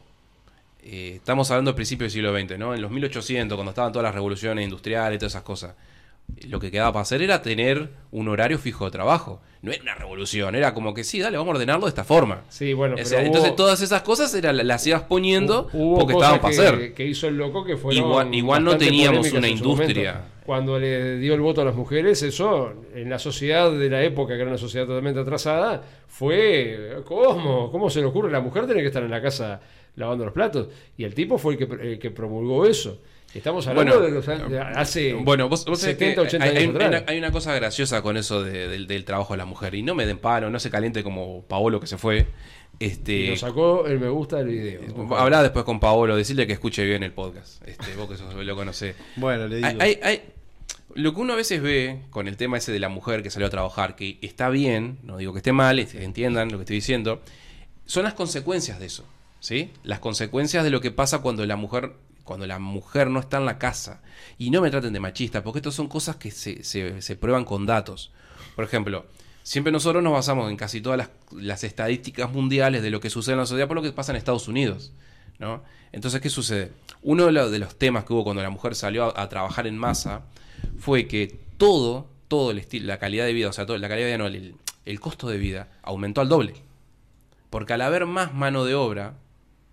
Eh, 0.84 1.12
estamos 1.16 1.48
hablando 1.50 1.70
del 1.70 1.76
principio 1.76 2.04
del 2.06 2.10
siglo 2.10 2.32
XX, 2.36 2.58
¿no? 2.58 2.74
En 2.74 2.82
los 2.82 2.90
1800, 2.90 3.54
cuando 3.56 3.70
estaban 3.70 3.92
todas 3.92 4.02
las 4.04 4.14
revoluciones 4.14 4.64
industriales 4.64 5.14
y 5.16 5.18
todas 5.20 5.32
esas 5.32 5.44
cosas. 5.44 5.74
Lo 6.48 6.58
que 6.58 6.70
quedaba 6.70 6.92
para 6.92 7.02
hacer 7.02 7.22
era 7.22 7.40
tener 7.42 7.90
un 8.10 8.28
horario 8.28 8.58
fijo 8.58 8.84
de 8.86 8.90
trabajo. 8.90 9.40
No 9.60 9.70
era 9.70 9.82
una 9.82 9.94
revolución, 9.94 10.54
era 10.56 10.74
como 10.74 10.92
que 10.92 11.04
sí, 11.04 11.20
dale, 11.20 11.36
vamos 11.36 11.52
a 11.52 11.54
ordenarlo 11.56 11.84
de 11.86 11.90
esta 11.90 12.02
forma. 12.04 12.42
Sí, 12.48 12.72
bueno, 12.72 12.94
O 12.94 12.96
pero 12.96 13.08
sea, 13.08 13.20
hubo- 13.20 13.26
entonces 13.26 13.54
todas 13.54 13.80
esas 13.80 14.02
cosas 14.02 14.34
era, 14.34 14.52
las 14.52 14.84
ibas 14.86 15.02
poniendo 15.02 15.68
Hubo 15.72 15.98
porque 16.00 16.14
estaban 16.14 16.40
para 16.40 16.52
hacer. 16.52 16.94
que 16.94 17.06
hizo 17.06 17.28
el 17.28 17.36
loco 17.36 17.64
que 17.64 17.76
fueron 17.76 18.02
Igual- 18.04 18.34
igual 18.34 18.64
no 18.64 18.76
teníamos 18.76 19.30
una 19.32 19.48
industria. 19.48 20.24
Cuando 20.44 20.80
le 20.80 21.18
dio 21.18 21.34
el 21.34 21.40
voto 21.40 21.60
a 21.60 21.64
las 21.64 21.76
mujeres, 21.76 22.20
eso 22.24 22.72
en 22.92 23.08
la 23.08 23.20
sociedad 23.20 23.70
de 23.70 23.88
la 23.88 24.02
época, 24.02 24.34
que 24.34 24.40
era 24.40 24.48
una 24.50 24.58
sociedad 24.58 24.86
totalmente 24.86 25.20
atrasada, 25.20 25.82
fue 26.08 27.02
¿cómo? 27.04 27.70
¿Cómo 27.70 27.88
se 27.90 28.00
le 28.00 28.06
ocurre? 28.06 28.32
La 28.32 28.40
mujer 28.40 28.66
tiene 28.66 28.80
que 28.80 28.88
estar 28.88 29.02
en 29.04 29.10
la 29.10 29.22
casa 29.22 29.60
lavando 29.94 30.24
los 30.24 30.32
platos. 30.34 30.68
Y 30.96 31.04
el 31.04 31.14
tipo 31.14 31.38
fue 31.38 31.54
el 31.54 31.58
que, 31.58 31.74
el 31.92 31.98
que 32.00 32.10
promulgó 32.10 32.66
eso. 32.66 33.00
Estamos 33.34 33.66
hablando 33.66 33.92
Bueno, 33.94 34.06
de, 34.06 34.12
los 34.12 34.28
años- 34.28 34.50
de 34.50 34.60
hace 34.60 35.14
Bueno, 35.14 35.48
vos, 35.48 35.64
vos 35.64 35.80
sabés 35.80 35.96
70, 35.96 36.14
que 36.22 36.28
80 36.28 36.44
hay, 36.44 36.50
años 36.50 36.60
hay- 36.62 36.68
atrás. 36.68 36.82
hay 36.82 36.88
una, 37.02 37.04
hay 37.12 37.18
una 37.18 37.32
cosa 37.32 37.54
graciosa 37.54 38.02
con 38.02 38.16
eso 38.18 38.42
de- 38.42 38.68
del, 38.68 38.86
del 38.86 39.04
trabajo 39.04 39.32
de 39.32 39.38
la 39.38 39.46
mujer. 39.46 39.74
Y 39.74 39.82
no 39.82 39.94
me 39.94 40.04
den 40.06 40.18
palo, 40.18 40.50
no 40.50 40.58
se 40.60 40.70
caliente 40.70 41.02
como 41.02 41.42
Paolo 41.42 41.80
que 41.80 41.86
se 41.86 41.96
fue. 41.96 42.26
Este, 42.78 43.28
nos 43.30 43.40
sacó 43.40 43.86
el 43.86 43.98
me 44.00 44.08
gusta 44.08 44.38
del 44.38 44.48
video. 44.48 45.14
Habla 45.16 45.42
después 45.42 45.64
con 45.64 45.78
Paolo, 45.80 46.16
decirle 46.16 46.46
que 46.46 46.52
escuche 46.54 46.84
bien 46.84 47.02
el 47.02 47.12
podcast. 47.12 47.66
Este, 47.66 47.94
vos 47.96 48.08
que 48.08 48.16
sos, 48.16 48.34
lo 48.34 48.56
conocés. 48.56 48.96
Bueno, 49.16 49.46
le 49.48 49.56
digo. 49.56 49.68
Hay- 49.68 49.76
hay- 49.80 49.98
hay- 50.02 50.22
lo 50.94 51.14
que 51.14 51.20
uno 51.20 51.32
a 51.32 51.36
veces 51.36 51.62
ve 51.62 52.00
con 52.10 52.28
el 52.28 52.36
tema 52.36 52.58
ese 52.58 52.70
de 52.70 52.78
la 52.80 52.90
mujer 52.90 53.22
que 53.22 53.30
salió 53.30 53.46
a 53.46 53.50
trabajar, 53.50 53.96
que 53.96 54.18
está 54.20 54.50
bien, 54.50 54.98
no 55.04 55.16
digo 55.16 55.32
que 55.32 55.38
esté 55.38 55.52
mal, 55.52 55.78
es- 55.78 55.94
entiendan 55.94 56.50
lo 56.50 56.58
que 56.58 56.64
estoy 56.64 56.76
diciendo, 56.76 57.22
son 57.86 58.04
las 58.04 58.12
consecuencias 58.14 58.78
de 58.78 58.86
eso. 58.86 59.06
¿Sí? 59.40 59.70
Las 59.82 59.98
consecuencias 59.98 60.62
de 60.62 60.70
lo 60.70 60.80
que 60.80 60.90
pasa 60.92 61.18
cuando 61.18 61.44
la 61.46 61.56
mujer 61.56 61.92
cuando 62.24 62.46
la 62.46 62.58
mujer 62.58 63.08
no 63.10 63.20
está 63.20 63.38
en 63.38 63.46
la 63.46 63.58
casa. 63.58 64.02
Y 64.38 64.50
no 64.50 64.60
me 64.60 64.70
traten 64.70 64.92
de 64.92 65.00
machista, 65.00 65.42
porque 65.42 65.58
estas 65.58 65.74
son 65.74 65.88
cosas 65.88 66.16
que 66.16 66.30
se, 66.30 66.62
se- 66.64 67.16
prueban 67.16 67.44
con 67.44 67.66
datos. 67.66 68.12
Por 68.56 68.64
ejemplo, 68.64 69.06
siempre 69.42 69.72
nosotros 69.72 70.02
nos 70.02 70.12
basamos 70.12 70.50
en 70.50 70.56
casi 70.56 70.80
todas 70.80 70.98
las, 70.98 71.10
las 71.32 71.64
estadísticas 71.64 72.30
mundiales 72.32 72.82
de 72.82 72.90
lo 72.90 73.00
que 73.00 73.10
sucede 73.10 73.34
en 73.34 73.40
la 73.40 73.46
sociedad 73.46 73.68
por 73.68 73.76
lo 73.76 73.82
que 73.82 73.92
pasa 73.92 74.12
en 74.12 74.16
Estados 74.16 74.48
Unidos. 74.48 74.92
¿no? 75.38 75.62
Entonces, 75.92 76.20
¿qué 76.20 76.30
sucede? 76.30 76.72
Uno 77.02 77.26
de, 77.26 77.32
lo- 77.32 77.50
de 77.50 77.58
los 77.58 77.76
temas 77.76 78.04
que 78.04 78.12
hubo 78.12 78.24
cuando 78.24 78.42
la 78.42 78.50
mujer 78.50 78.74
salió 78.74 79.16
a, 79.18 79.28
trabajar 79.28 79.66
en 79.66 79.76
masa 79.76 80.22
fue 80.78 81.08
que 81.08 81.40
todo, 81.56 82.08
todo 82.28 82.50
el 82.52 82.58
estilo, 82.58 82.86
la 82.86 82.98
calidad 82.98 83.24
de 83.26 83.32
vida, 83.32 83.48
o 83.48 83.52
sea, 83.52 83.66
todo, 83.66 83.76
la 83.78 83.88
calidad 83.88 84.06
de 84.06 84.12
vida 84.16 84.18
no, 84.18 84.26
el, 84.26 84.54
el 84.84 85.00
costo 85.00 85.28
de 85.28 85.38
vida 85.38 85.68
aumentó 85.82 86.20
al 86.20 86.28
doble. 86.28 86.54
Porque 87.50 87.72
al 87.72 87.80
haber 87.82 88.06
más 88.06 88.32
mano 88.32 88.64
de 88.64 88.74
obra 88.74 89.14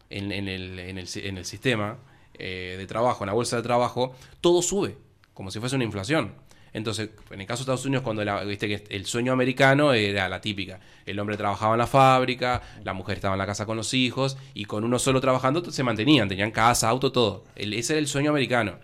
en, 0.09 0.31
en 0.31 0.47
el, 0.47 0.79
en 0.79 0.97
el 0.97 1.07
en 1.15 1.37
el 1.37 1.45
sistema 1.45 1.97
eh, 2.39 2.75
de 2.77 2.87
trabajo, 2.87 3.23
en 3.23 3.27
la 3.27 3.33
bolsa 3.33 3.57
de 3.57 3.61
trabajo, 3.63 4.15
todo 4.41 4.61
sube, 4.61 4.97
como 5.33 5.51
si 5.51 5.59
fuese 5.59 5.75
una 5.75 5.85
inflación. 5.85 6.33
Entonces, 6.71 7.09
en 7.31 7.41
el 7.41 7.47
caso 7.47 7.59
de 7.59 7.63
Estados 7.63 7.85
Unidos, 7.85 8.03
cuando 8.03 8.23
viste 8.45 8.67
que 8.67 8.83
el 8.95 9.05
sueño 9.07 9.33
americano 9.33 9.91
era 9.93 10.29
la 10.29 10.39
típica. 10.39 10.79
El 11.05 11.19
hombre 11.19 11.35
trabajaba 11.35 11.73
en 11.73 11.79
la 11.79 11.87
fábrica, 11.87 12.61
la 12.83 12.93
mujer 12.93 13.15
estaba 13.17 13.33
en 13.33 13.39
la 13.39 13.47
casa 13.47 13.65
con 13.65 13.75
los 13.75 13.93
hijos, 13.95 14.37
y 14.53 14.65
con 14.65 14.83
uno 14.83 14.99
solo 14.99 15.19
trabajando 15.19 15.71
se 15.71 15.83
mantenían, 15.83 16.29
tenían 16.29 16.51
casa, 16.51 16.87
auto, 16.87 17.11
todo. 17.11 17.43
El- 17.55 17.73
ese 17.73 17.93
era 17.93 17.99
el 17.99 18.07
sueño 18.07 18.29
americano. 18.29 18.77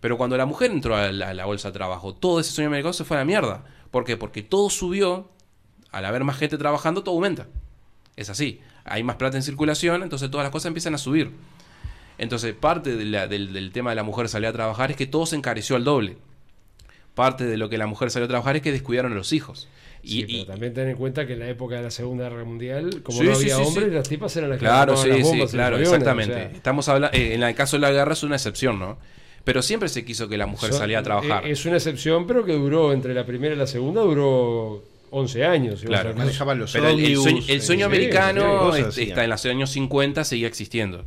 Pero 0.00 0.16
cuando 0.16 0.36
la 0.38 0.46
mujer 0.46 0.70
entró 0.70 0.96
a 0.96 1.12
la, 1.12 1.30
a 1.30 1.34
la 1.34 1.44
bolsa 1.44 1.68
de 1.68 1.72
trabajo, 1.74 2.14
todo 2.14 2.40
ese 2.40 2.50
sueño 2.52 2.68
americano 2.68 2.92
se 2.94 3.04
fue 3.04 3.16
a 3.18 3.20
la 3.20 3.26
mierda. 3.26 3.64
¿Por 3.90 4.04
qué? 4.04 4.16
Porque 4.16 4.42
todo 4.42 4.70
subió, 4.70 5.30
al 5.90 6.04
haber 6.06 6.24
más 6.24 6.38
gente 6.38 6.56
trabajando, 6.56 7.02
todo 7.02 7.14
aumenta. 7.16 7.46
Es 8.16 8.30
así. 8.30 8.60
Hay 8.84 9.02
más 9.02 9.16
plata 9.16 9.36
en 9.36 9.42
circulación, 9.42 10.02
entonces 10.02 10.30
todas 10.30 10.44
las 10.44 10.50
cosas 10.52 10.66
empiezan 10.68 10.94
a 10.94 10.98
subir. 10.98 11.32
Entonces, 12.18 12.54
parte 12.54 12.96
de 12.96 13.04
la- 13.04 13.26
del, 13.28 13.52
del 13.52 13.70
tema 13.72 13.90
de 13.90 13.96
la 13.96 14.02
mujer 14.02 14.28
salir 14.28 14.48
a 14.48 14.52
trabajar 14.52 14.90
es 14.90 14.96
que 14.96 15.06
todo 15.06 15.24
se 15.26 15.36
encareció 15.36 15.76
al 15.76 15.84
doble. 15.84 16.16
Parte 17.14 17.44
de 17.44 17.56
lo 17.56 17.68
que 17.68 17.78
la 17.78 17.86
mujer 17.86 18.10
salió 18.10 18.26
a 18.26 18.28
trabajar 18.28 18.56
es 18.56 18.62
que 18.62 18.72
descuidaron 18.72 19.12
a 19.12 19.14
los 19.16 19.32
hijos. 19.32 19.68
Y, 20.02 20.08
Sí, 20.08 20.18
y- 20.28 20.32
pero 20.44 20.52
también 20.52 20.74
ten 20.74 20.88
en 20.88 20.96
cuenta 20.96 21.26
que 21.26 21.32
en 21.32 21.40
la 21.40 21.48
época 21.48 21.76
de 21.76 21.82
la 21.82 21.90
Segunda 21.90 22.28
Guerra 22.28 22.44
Mundial, 22.44 23.02
como 23.02 23.18
Sí, 23.18 23.24
no 23.24 23.34
había 23.34 23.56
sí, 23.56 23.62
hombres, 23.62 23.86
sí. 23.88 23.94
las 23.94 24.08
tipas 24.08 24.36
eran 24.36 24.50
las 24.50 24.58
que 24.58 24.64
claro, 24.64 24.96
sí, 24.96 25.08
las 25.08 25.16
sí, 25.18 25.22
bombas 25.24 25.50
en 25.52 25.56
claro, 25.58 25.76
los 25.78 25.88
aviones, 25.88 25.92
exactamente. 26.08 26.32
o 26.34 26.36
sea, 26.48 26.56
Estamos 26.56 26.88
hablando, 26.88 27.16
en 27.18 27.42
el 27.42 27.54
caso 27.54 27.76
de 27.76 27.80
la 27.80 27.90
guerra 27.90 28.12
es 28.12 28.22
una 28.22 28.36
excepción, 28.36 28.78
¿no? 28.78 28.98
Pero 29.44 29.62
siempre 29.62 29.88
se 29.88 30.04
quiso 30.04 30.28
que 30.28 30.36
la 30.38 30.46
mujer 30.46 30.72
salía 30.72 31.00
a 31.00 31.02
trabajar. 31.02 31.46
eh, 31.46 31.50
Es 31.50 31.64
una 31.66 31.76
excepción, 31.76 32.26
pero 32.26 32.44
que 32.44 32.52
duró 32.52 32.92
entre 32.92 33.14
la 33.14 33.24
primera 33.26 33.54
y 33.54 33.58
la 33.58 33.66
segunda, 33.66 34.02
duró 34.02 34.84
11 35.10 35.44
años. 35.44 35.82
Claro. 35.82 36.14
Manejaban 36.14 36.58
los 36.58 36.72
Pero 36.72 36.88
el, 36.88 37.16
sueño, 37.16 37.42
el 37.48 37.56
eh, 37.58 37.60
sueño 37.60 37.86
sí, 37.86 37.94
americano 37.96 38.76
este, 38.76 39.04
está 39.04 39.24
en 39.24 39.30
los 39.30 39.44
años 39.46 39.70
50 39.70 40.22
seguía 40.24 40.46
existiendo. 40.46 41.04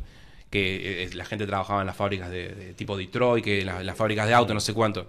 Que 0.52 1.02
eh, 1.02 1.10
la 1.14 1.24
gente 1.24 1.48
trabajaba 1.48 1.80
en 1.80 1.88
las 1.88 1.96
fábricas 1.96 2.30
de, 2.30 2.74
tipo 2.76 2.96
Detroit, 2.96 3.44
que 3.44 3.64
las 3.64 3.96
fábricas 3.96 4.28
de 4.28 4.34
auto, 4.34 4.54
no 4.54 4.60
sé 4.60 4.72
cuánto. 4.72 5.06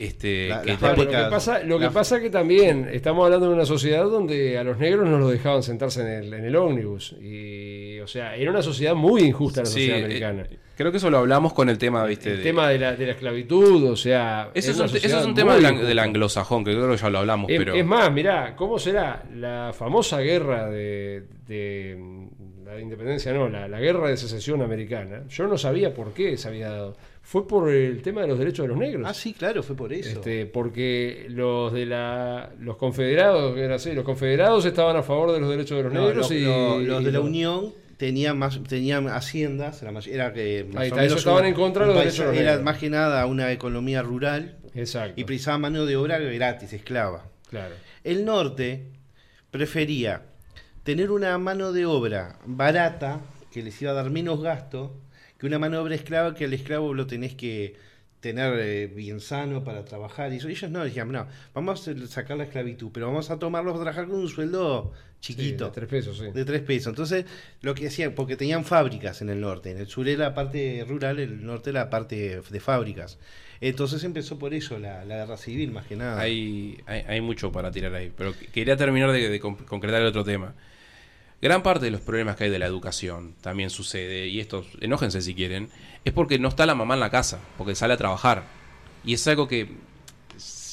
Este, 0.00 0.48
La- 0.48 0.62
que 0.62 0.76
Claro, 0.76 1.04
lo 1.04 1.10
que 1.10 1.16
pasa, 1.30 1.62
lo 1.62 1.78
que 1.78 1.84
la- 1.84 1.90
pasa 1.90 2.20
que 2.20 2.30
también 2.30 2.88
estamos 2.90 3.22
hablando 3.26 3.48
de 3.48 3.54
una 3.54 3.66
sociedad 3.66 4.04
donde 4.04 4.56
a 4.56 4.64
los 4.64 4.78
negros 4.78 5.06
no 5.06 5.18
los 5.18 5.30
dejaban 5.30 5.62
sentarse 5.62 6.00
en 6.00 6.06
el, 6.08 6.32
en 6.32 6.44
el 6.46 6.56
ómnibus. 6.56 7.12
Y, 7.20 8.00
o 8.00 8.06
sea, 8.06 8.34
era 8.34 8.50
una 8.50 8.62
sociedad 8.62 8.94
muy 8.94 9.22
injusta 9.24 9.60
la 9.60 9.66
sí, 9.66 9.72
sociedad 9.72 9.98
eh, 9.98 10.04
americana. 10.04 10.46
creo 10.74 10.90
que 10.90 10.96
eso 10.96 11.10
lo 11.10 11.18
hablamos 11.18 11.52
con 11.52 11.68
el 11.68 11.76
tema, 11.76 12.02
¿viste? 12.06 12.30
el 12.30 12.38
de- 12.38 12.42
tema 12.42 12.70
de 12.70 12.78
la, 12.78 12.96
de 12.96 13.04
la 13.04 13.12
esclavitud, 13.12 13.90
o 13.90 13.94
sea. 13.96 14.48
Ese 14.54 14.70
es, 14.70 14.80
un, 14.80 14.88
sociedad 14.88 15.20
es 15.20 15.26
un 15.26 15.34
tema 15.34 15.54
del, 15.56 15.98
anglosajón, 15.98 16.64
que 16.64 16.72
creo 16.72 16.90
que 16.90 16.96
ya 16.96 17.10
lo 17.10 17.18
hablamos, 17.18 17.50
Es, 17.50 17.58
pero... 17.58 17.74
es 17.74 17.84
más, 17.84 18.10
mirá, 18.10 18.56
¿cómo 18.56 18.78
será 18.78 19.22
la 19.34 19.72
famosa 19.76 20.20
guerra 20.20 20.70
de, 20.70 21.24
de- 21.46 21.98
la 22.64 22.72
de 22.76 22.80
independencia? 22.82 23.34
No, 23.34 23.50
la, 23.50 23.68
la 23.68 23.80
guerra 23.80 24.08
de 24.08 24.16
secesión 24.16 24.62
americana. 24.62 25.24
Yo 25.28 25.46
no 25.46 25.58
sabía 25.58 25.92
por 25.92 26.14
qué 26.14 26.38
se 26.38 26.48
había 26.48 26.70
dado. 26.70 26.96
Fue 27.22 27.46
por 27.46 27.70
el 27.70 28.02
tema 28.02 28.22
de 28.22 28.28
los 28.28 28.38
derechos 28.38 28.64
de 28.64 28.68
los 28.68 28.76
negros. 28.78 29.06
Ah, 29.08 29.14
sí, 29.14 29.34
claro, 29.34 29.62
fue 29.62 29.76
por 29.76 29.92
eso. 29.92 30.08
Este, 30.10 30.46
porque 30.46 31.26
los 31.28 31.72
de 31.72 31.86
la 31.86 32.50
los 32.58 32.76
confederados 32.76 33.56
era 33.56 33.76
así, 33.76 33.92
los 33.92 34.04
confederados 34.04 34.64
estaban 34.64 34.96
a 34.96 35.02
favor 35.02 35.32
de 35.32 35.40
los 35.40 35.48
derechos 35.50 35.76
de 35.76 35.84
los 35.84 35.92
No, 35.92 36.06
negros 36.06 36.30
lo- 36.30 36.36
y 36.36 36.40
lo- 36.44 36.80
los 36.80 37.04
de 37.04 37.12
la 37.12 37.20
Unión 37.20 37.72
tenían 37.98 38.38
más 38.38 38.60
tenían 38.64 39.06
haciendas, 39.08 39.82
la 39.82 39.90
era 40.10 40.32
que 40.32 40.66
más 40.72 40.82
Ahí 40.84 40.90
o 40.90 40.96
menos 40.96 41.18
estaban 41.18 41.44
en 41.44 41.54
contra 41.54 41.82
de 41.86 41.88
los 41.92 42.02
país- 42.02 42.14
derechos 42.16 42.34
de 42.34 42.42
los 42.42 42.52
Era 42.54 42.62
más 42.62 42.78
que 42.78 42.90
nada 42.90 43.26
una 43.26 43.52
economía 43.52 44.02
rural 44.02 44.56
exacto, 44.74 45.20
y 45.20 45.24
precisaba 45.24 45.58
mano 45.58 45.84
de 45.86 45.96
obra 45.96 46.18
gratis, 46.18 46.72
esclava. 46.72 47.26
claro. 47.48 47.74
El 48.02 48.24
norte 48.24 48.86
prefería 49.50 50.22
tener 50.82 51.10
una 51.10 51.36
mano 51.38 51.72
de 51.72 51.84
obra 51.86 52.38
barata 52.46 53.20
que 53.52 53.62
les 53.62 53.80
iba 53.82 53.90
a 53.90 53.94
dar 53.94 54.10
menos 54.10 54.40
gasto 54.42 54.96
que 55.40 55.46
una 55.46 55.58
mano 55.58 55.78
de 55.78 55.82
obra 55.82 55.94
esclava 55.96 56.34
que 56.34 56.44
al 56.44 56.52
esclavo 56.52 56.94
lo 56.94 57.06
tenés 57.06 57.34
que 57.34 57.74
tener 58.20 58.58
eh, 58.58 58.86
bien 58.86 59.20
sano 59.20 59.64
para 59.64 59.84
trabajar. 59.84 60.32
Y 60.32 60.36
eso, 60.36 60.48
ellos 60.48 60.70
no, 60.70 60.84
decían, 60.84 61.10
no, 61.10 61.26
vamos 61.54 61.88
a 61.88 62.06
sacar 62.06 62.36
la 62.36 62.44
esclavitud, 62.44 62.90
pero 62.92 63.06
vamos 63.06 63.30
a 63.30 63.38
tomarlos 63.38 63.74
a 63.76 63.78
trabajar 63.80 64.06
con 64.06 64.16
un 64.20 64.28
sueldo 64.28 64.92
chiquito. 65.20 65.64
Sí, 65.66 65.70
de 65.70 65.74
tres 65.74 65.88
pesos, 65.88 66.18
sí. 66.18 66.26
De 66.30 66.44
tres 66.44 66.60
pesos. 66.62 66.88
Entonces, 66.90 67.24
lo 67.62 67.74
que 67.74 67.86
hacían, 67.88 68.14
porque 68.14 68.36
tenían 68.36 68.64
fábricas 68.66 69.22
en 69.22 69.30
el 69.30 69.40
norte. 69.40 69.70
En 69.70 69.78
el 69.78 69.86
sur 69.86 70.06
era 70.08 70.24
la 70.24 70.34
parte 70.34 70.84
rural, 70.86 71.18
el 71.18 71.44
norte 71.44 71.70
era 71.70 71.80
la 71.84 71.90
parte 71.90 72.42
de 72.50 72.60
fábricas. 72.60 73.18
Entonces 73.62 74.04
empezó 74.04 74.38
por 74.38 74.54
eso 74.54 74.78
la, 74.78 75.04
la 75.04 75.16
guerra 75.16 75.36
civil, 75.38 75.70
más 75.72 75.86
que 75.86 75.96
nada. 75.96 76.20
Hay, 76.20 76.78
hay, 76.86 77.00
hay 77.06 77.20
mucho 77.20 77.52
para 77.52 77.70
tirar 77.70 77.94
ahí, 77.94 78.12
pero 78.16 78.34
qu- 78.34 78.48
quería 78.50 78.76
terminar 78.76 79.12
de, 79.12 79.28
de 79.28 79.40
con- 79.40 79.56
concretar 79.56 80.00
el 80.00 80.08
otro 80.08 80.24
tema. 80.24 80.54
Gran 81.42 81.62
parte 81.62 81.86
de 81.86 81.90
los 81.90 82.02
problemas 82.02 82.36
que 82.36 82.44
hay 82.44 82.50
de 82.50 82.58
la 82.58 82.66
educación 82.66 83.34
también 83.40 83.70
sucede, 83.70 84.28
y 84.28 84.40
estos, 84.40 84.66
enójense 84.80 85.22
si 85.22 85.34
quieren, 85.34 85.70
es 86.04 86.12
porque 86.12 86.38
no 86.38 86.48
está 86.48 86.66
la 86.66 86.74
mamá 86.74 86.94
en 86.94 87.00
la 87.00 87.10
casa, 87.10 87.40
porque 87.56 87.74
sale 87.74 87.94
a 87.94 87.96
trabajar. 87.96 88.44
Y 89.04 89.14
es 89.14 89.26
algo 89.26 89.48
que 89.48 89.68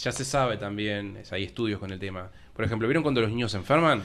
ya 0.01 0.11
se 0.11 0.25
sabe 0.25 0.57
también, 0.57 1.23
hay 1.31 1.45
estudios 1.45 1.79
con 1.79 1.91
el 1.91 1.99
tema. 1.99 2.31
Por 2.53 2.65
ejemplo, 2.65 2.87
¿vieron 2.87 3.03
cuando 3.03 3.21
los 3.21 3.29
niños 3.29 3.51
se 3.51 3.57
enferman? 3.57 4.03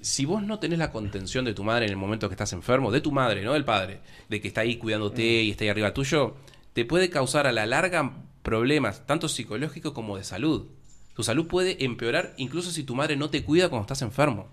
Si 0.00 0.24
vos 0.24 0.42
no 0.42 0.58
tenés 0.58 0.78
la 0.78 0.90
contención 0.90 1.44
de 1.44 1.54
tu 1.54 1.64
madre 1.64 1.84
en 1.84 1.90
el 1.90 1.96
momento 1.96 2.28
que 2.28 2.34
estás 2.34 2.52
enfermo, 2.54 2.90
de 2.90 3.02
tu 3.02 3.12
madre, 3.12 3.42
no 3.42 3.52
del 3.52 3.64
padre, 3.64 4.00
de 4.30 4.40
que 4.40 4.48
está 4.48 4.62
ahí 4.62 4.76
cuidándote 4.76 5.22
y 5.22 5.50
está 5.50 5.64
ahí 5.64 5.70
arriba 5.70 5.92
tuyo, 5.92 6.36
te 6.72 6.86
puede 6.86 7.10
causar 7.10 7.46
a 7.46 7.52
la 7.52 7.66
larga 7.66 8.12
problemas, 8.42 9.06
tanto 9.06 9.28
psicológicos 9.28 9.92
como 9.92 10.16
de 10.16 10.24
salud. 10.24 10.66
Tu 11.14 11.22
salud 11.22 11.46
puede 11.46 11.84
empeorar 11.84 12.34
incluso 12.38 12.70
si 12.70 12.84
tu 12.84 12.94
madre 12.94 13.16
no 13.16 13.28
te 13.28 13.44
cuida 13.44 13.68
cuando 13.68 13.84
estás 13.84 14.02
enfermo. 14.02 14.48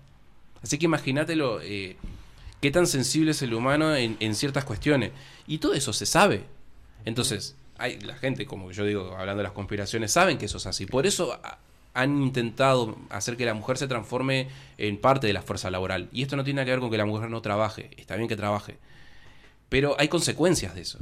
Así 0.62 0.78
que 0.78 0.86
imagínatelo, 0.86 1.60
eh, 1.62 1.96
qué 2.60 2.70
tan 2.70 2.86
sensible 2.86 3.32
es 3.32 3.42
el 3.42 3.54
humano 3.54 3.94
en, 3.94 4.34
ciertas 4.34 4.64
cuestiones. 4.64 5.12
Y 5.46 5.58
todo 5.58 5.74
eso 5.74 5.92
se 5.92 6.06
sabe. 6.06 6.44
Entonces, 7.04 7.56
hay 7.78 7.98
la 8.00 8.14
gente, 8.14 8.46
como 8.46 8.70
yo 8.70 8.84
digo, 8.84 9.16
hablando 9.16 9.38
de 9.38 9.44
las 9.44 9.52
conspiraciones, 9.52 10.12
saben 10.12 10.38
que 10.38 10.46
eso 10.46 10.58
es 10.58 10.66
así. 10.66 10.86
Por 10.86 11.06
eso 11.06 11.38
han 11.94 12.22
intentado 12.22 12.96
hacer 13.10 13.36
que 13.36 13.44
la 13.44 13.54
mujer 13.54 13.76
se 13.78 13.88
transforme 13.88 14.48
en 14.78 14.98
parte 14.98 15.26
de 15.26 15.32
la 15.32 15.42
fuerza 15.42 15.70
laboral. 15.70 16.08
Y 16.12 16.22
esto 16.22 16.36
no 16.36 16.44
tiene 16.44 16.64
que 16.64 16.70
ver 16.70 16.80
con 16.80 16.90
que 16.90 16.98
la 16.98 17.04
mujer 17.04 17.28
no 17.28 17.42
trabaje. 17.42 17.90
Está 17.96 18.16
bien 18.16 18.28
que 18.28 18.36
trabaje. 18.36 18.78
Pero 19.68 19.96
hay 19.98 20.08
consecuencias 20.08 20.74
de 20.74 20.82
eso. 20.82 21.00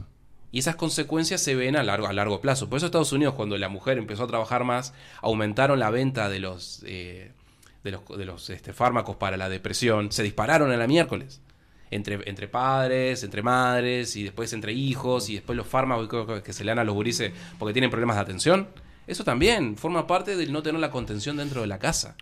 Y 0.52 0.58
esas 0.58 0.76
consecuencias 0.76 1.40
se 1.40 1.54
ven 1.54 1.76
a 1.76 1.82
largo, 1.82 2.06
a 2.06 2.12
largo 2.12 2.40
plazo. 2.40 2.68
Por 2.68 2.78
eso 2.78 2.86
Estados 2.86 3.12
Unidos, 3.12 3.34
cuando 3.34 3.56
la 3.56 3.68
mujer 3.68 3.98
empezó 3.98 4.24
a 4.24 4.26
trabajar 4.26 4.64
más, 4.64 4.94
aumentaron 5.22 5.78
la 5.78 5.90
venta 5.90 6.28
de 6.28 6.40
los, 6.40 6.82
eh, 6.86 7.30
de 7.84 7.90
los, 7.92 8.00
de 8.16 8.24
los 8.24 8.50
este, 8.50 8.72
fármacos 8.72 9.16
para 9.16 9.36
la 9.36 9.48
depresión. 9.48 10.12
Se 10.12 10.22
dispararon 10.22 10.70
a 10.70 10.76
la 10.76 10.86
miércoles. 10.86 11.40
Entre, 11.92 12.20
entre 12.30 12.46
padres, 12.46 13.24
entre 13.24 13.42
madres, 13.42 14.14
y 14.14 14.22
después 14.22 14.52
entre 14.52 14.72
hijos, 14.72 15.28
y 15.28 15.34
después 15.34 15.56
los 15.56 15.66
fármacos 15.66 16.40
que- 16.42 16.52
se 16.52 16.62
le 16.64 16.70
dan 16.70 16.78
a 16.78 16.84
los 16.84 16.94
gurises 16.94 17.32
porque 17.58 17.72
tienen 17.72 17.90
problemas 17.90 18.14
de 18.16 18.22
atención. 18.22 18.68
Eso 19.08 19.24
también 19.24 19.76
forma 19.76 20.06
parte 20.06 20.36
del 20.36 20.52
no 20.52 20.62
tener 20.62 20.80
la 20.80 20.90
contención 20.92 21.36
dentro 21.36 21.62
de 21.62 21.66
la 21.66 21.80
casa. 21.80 22.16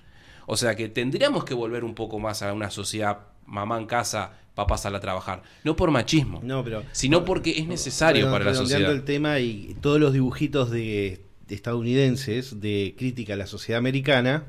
O 0.46 0.56
sea 0.56 0.74
que 0.74 0.88
tendríamos 0.88 1.44
que 1.44 1.52
volver 1.52 1.84
un 1.84 1.94
poco 1.94 2.18
más 2.18 2.40
a 2.40 2.54
una 2.54 2.70
sociedad 2.70 3.18
mamá 3.44 3.76
en 3.78 3.84
casa, 3.84 4.32
papá 4.54 4.78
sale 4.78 4.96
a 4.96 5.00
trabajar. 5.00 5.42
No 5.64 5.76
por 5.76 5.90
machismo, 5.90 6.40
No, 6.42 6.64
pero 6.64 6.82
sino 6.92 7.26
porque 7.26 7.58
es 7.58 7.66
necesario 7.66 8.30
para 8.30 8.46
la 8.46 8.54
sociedad. 8.54 8.90
el 8.90 9.04
tema 9.04 9.38
y 9.40 9.76
todos 9.82 10.00
los 10.00 10.14
dibujitos 10.14 10.70
de, 10.70 11.20
de 11.46 11.54
estadounidenses 11.54 12.58
de 12.62 12.94
crítica 12.96 13.34
a 13.34 13.36
la 13.36 13.46
sociedad 13.46 13.78
americana, 13.78 14.44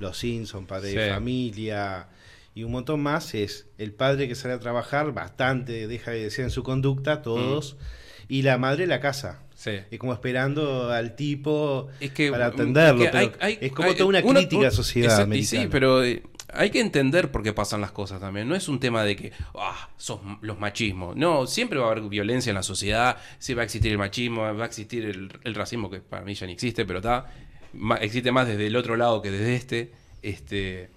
los 0.00 0.16
Simpson, 0.18 0.66
padre 0.66 0.92
de 0.92 1.10
familia 1.10 2.08
y 2.54 2.64
un 2.64 2.72
montón 2.72 3.00
más, 3.00 3.34
es 3.34 3.66
el 3.78 3.92
padre 3.92 4.26
que 4.28 4.34
sale 4.34 4.54
a 4.54 4.58
trabajar, 4.58 5.12
bastante 5.12 5.86
deja 5.86 6.10
de 6.10 6.24
decir 6.24 6.44
en 6.44 6.50
su 6.50 6.62
conducta, 6.62 7.22
todos, 7.22 7.74
Mm. 7.74 8.24
y 8.32 8.42
la 8.42 8.58
madre 8.58 8.84
en 8.84 8.90
la 8.90 9.00
casa. 9.00 9.42
Sí. 9.54 9.72
Es 9.90 9.98
como 9.98 10.12
esperando 10.12 10.90
al 10.92 11.16
tipo 11.16 11.88
Es 12.00 12.12
que, 12.12 12.30
para 12.30 12.46
atenderlo. 12.46 13.00
que 13.10 13.16
hay- 13.16 13.28
pero 13.28 13.44
hay- 13.44 13.58
es 13.60 13.72
como 13.72 13.88
hay- 13.88 13.94
toda 13.96 14.08
una 14.08 14.22
crítica 14.22 14.60
a 14.60 14.64
la 14.64 14.70
sociedad 14.70 15.06
exacto, 15.10 15.22
y 15.22 15.24
americana. 15.38 15.62
Sí, 15.62 15.68
pero 15.70 16.04
eh, 16.04 16.22
hay 16.52 16.70
que 16.70 16.80
entender 16.80 17.30
por 17.32 17.42
qué 17.42 17.52
pasan 17.52 17.80
las 17.80 17.90
cosas 17.92 18.20
también. 18.20 18.48
No 18.48 18.54
es 18.54 18.68
un 18.68 18.78
tema 18.80 19.02
de 19.04 19.16
que, 19.16 19.32
ah, 19.56 19.90
sos 19.96 20.20
los 20.42 20.58
machismos. 20.60 21.16
No, 21.16 21.46
siempre 21.48 21.78
va 21.80 21.88
a 21.88 21.90
haber 21.92 22.04
violencia 22.08 22.50
en 22.50 22.54
la 22.54 22.62
sociedad, 22.62 23.16
sí 23.40 23.52
va 23.54 23.62
a 23.62 23.64
existir 23.64 23.90
el 23.92 23.98
machismo, 23.98 24.42
va 24.42 24.62
a 24.62 24.66
existir 24.66 25.04
el, 25.04 25.30
el 25.44 25.54
racismo, 25.56 25.90
que 25.90 26.00
para 26.00 26.22
mí 26.24 26.34
ya 26.34 26.46
ni 26.46 26.52
existe, 26.52 26.84
pero 26.86 27.00
está. 27.00 27.26
Existe 28.00 28.32
más 28.32 28.46
desde 28.46 28.66
el 28.66 28.76
otro 28.76 28.96
lado 28.96 29.22
que 29.22 29.30
desde 29.30 29.54
este. 29.54 29.92
Este. 30.22 30.90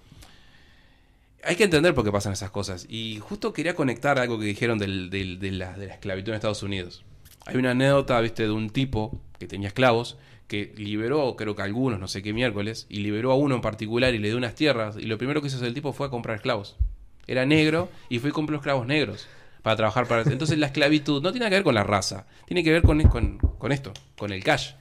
Hay 1.44 1.56
que 1.56 1.64
entender 1.64 1.94
por 1.94 2.04
qué 2.04 2.12
pasan 2.12 2.32
esas 2.32 2.50
cosas. 2.50 2.86
Y 2.88 3.18
justo 3.20 3.52
quería 3.52 3.74
conectar 3.74 4.18
algo 4.18 4.38
que 4.38 4.44
dijeron 4.44 4.78
del- 4.78 5.10
de, 5.10 5.50
la, 5.50 5.72
de 5.76 5.86
la 5.88 5.94
esclavitud 5.94 6.28
en 6.30 6.36
Estados 6.36 6.62
Unidos. 6.62 7.04
Hay 7.46 7.56
una 7.56 7.72
anécdota, 7.72 8.20
viste, 8.20 8.44
de 8.44 8.50
un 8.52 8.70
tipo 8.70 9.20
que 9.40 9.48
tenía 9.48 9.66
esclavos, 9.68 10.16
que 10.46 10.72
liberó, 10.76 11.34
creo 11.34 11.56
que 11.56 11.62
algunos, 11.62 11.98
no 11.98 12.06
sé 12.06 12.22
qué 12.22 12.32
miércoles, 12.32 12.86
y 12.88 13.00
liberó 13.00 13.32
a 13.32 13.34
uno 13.34 13.56
en 13.56 13.60
particular 13.60 14.14
y 14.14 14.18
le 14.18 14.28
dio 14.28 14.36
unas 14.36 14.54
tierras, 14.54 14.96
y 14.96 15.06
lo 15.06 15.18
primero 15.18 15.40
que 15.40 15.48
hizo 15.48 15.64
el 15.66 15.74
tipo 15.74 15.92
fue 15.92 16.06
a 16.06 16.10
comprar 16.10 16.36
esclavos. 16.36 16.76
Era 17.26 17.44
negro 17.44 17.88
y 18.08 18.20
fue 18.20 18.30
y 18.30 18.32
compró 18.32 18.56
esclavos 18.56 18.86
negros 18.86 19.26
para 19.62 19.74
trabajar 19.74 20.06
para... 20.06 20.22
Entonces 20.22 20.58
la 20.58 20.66
esclavitud 20.66 21.22
no 21.22 21.32
tiene 21.32 21.48
que 21.48 21.54
ver 21.56 21.64
con 21.64 21.74
la 21.74 21.82
raza, 21.82 22.26
tiene 22.46 22.62
que 22.62 22.70
ver 22.70 22.82
con, 22.82 23.02
con 23.02 23.72
esto, 23.72 23.92
con 24.16 24.32
el 24.32 24.44
cash. 24.44 24.74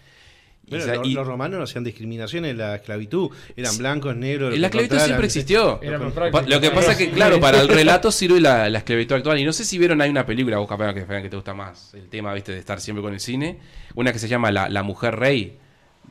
Bueno, 0.71 0.93
los, 0.95 1.07
y- 1.07 1.13
los 1.13 1.27
romanos 1.27 1.57
no 1.59 1.63
hacían 1.65 1.83
discriminación 1.83 2.45
en 2.45 2.57
la 2.57 2.75
esclavitud. 2.75 3.29
Eran 3.55 3.77
blancos, 3.77 4.15
negros. 4.15 4.57
la 4.57 4.67
esclavitud 4.67 4.97
siempre 4.99 5.25
existió. 5.27 5.79
Lo 6.47 6.59
que 6.61 6.71
pasa 6.71 6.91
es 6.93 6.97
que, 6.97 7.11
claro, 7.11 7.39
para 7.39 7.61
el 7.61 7.67
relato 7.69 8.11
sirve 8.11 8.39
la, 8.41 8.69
la 8.69 8.79
esclavitud 8.79 9.15
actual. 9.15 9.39
Y 9.39 9.43
no 9.45 9.53
sé 9.53 9.65
si 9.65 9.77
vieron, 9.77 10.01
hay 10.01 10.09
una 10.09 10.25
película, 10.25 10.57
vos 10.57 10.67
capaz 10.67 10.93
que, 10.93 11.05
que 11.05 11.29
te 11.29 11.35
gusta 11.35 11.53
más 11.53 11.93
el 11.93 12.07
tema, 12.09 12.33
viste, 12.33 12.51
de 12.51 12.59
estar 12.59 12.79
siempre 12.81 13.01
con 13.03 13.13
el 13.13 13.19
cine. 13.19 13.59
Una 13.95 14.11
que 14.13 14.19
se 14.19 14.27
llama 14.27 14.51
La, 14.51 14.69
La 14.69 14.83
Mujer 14.83 15.15
Rey, 15.15 15.57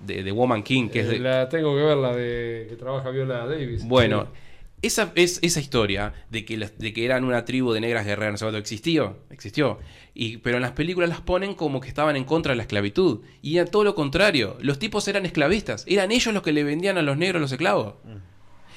de, 0.04 0.22
de 0.22 0.32
Woman 0.32 0.62
King, 0.62 0.88
que 0.88 1.00
es 1.00 1.08
de... 1.08 1.18
La 1.18 1.48
tengo 1.48 1.74
que 1.76 1.82
ver, 1.82 1.96
la 1.96 2.14
de 2.14 2.66
que 2.68 2.76
trabaja 2.76 3.10
Viola 3.10 3.46
Davis. 3.46 3.84
Bueno, 3.84 4.24
Sí. 4.32 4.49
Esa, 4.82 5.12
es, 5.14 5.38
esa 5.42 5.60
historia 5.60 6.14
de 6.30 6.44
que, 6.44 6.56
de 6.56 6.92
que 6.92 7.04
eran 7.04 7.24
una 7.24 7.44
tribu 7.44 7.72
de 7.72 7.80
negras 7.80 8.06
guerreras, 8.06 8.32
no 8.32 8.38
sé 8.38 8.44
cuánto, 8.44 8.58
existió, 8.58 9.18
existió. 9.30 9.78
Y, 10.14 10.38
pero 10.38 10.56
en 10.56 10.62
las 10.62 10.72
películas 10.72 11.08
las 11.08 11.20
ponen 11.20 11.54
como 11.54 11.80
que 11.80 11.88
estaban 11.88 12.16
en 12.16 12.24
contra 12.24 12.52
de 12.52 12.56
la 12.56 12.62
esclavitud. 12.62 13.20
Y 13.42 13.58
era 13.58 13.66
todo 13.70 13.84
lo 13.84 13.94
contrario. 13.94 14.56
Los 14.60 14.78
tipos 14.78 15.06
eran 15.08 15.26
esclavistas. 15.26 15.84
Eran 15.86 16.12
ellos 16.12 16.32
los 16.32 16.42
que 16.42 16.52
le 16.52 16.64
vendían 16.64 16.98
a 16.98 17.02
los 17.02 17.16
negros 17.16 17.40
los 17.40 17.52
esclavos. 17.52 17.94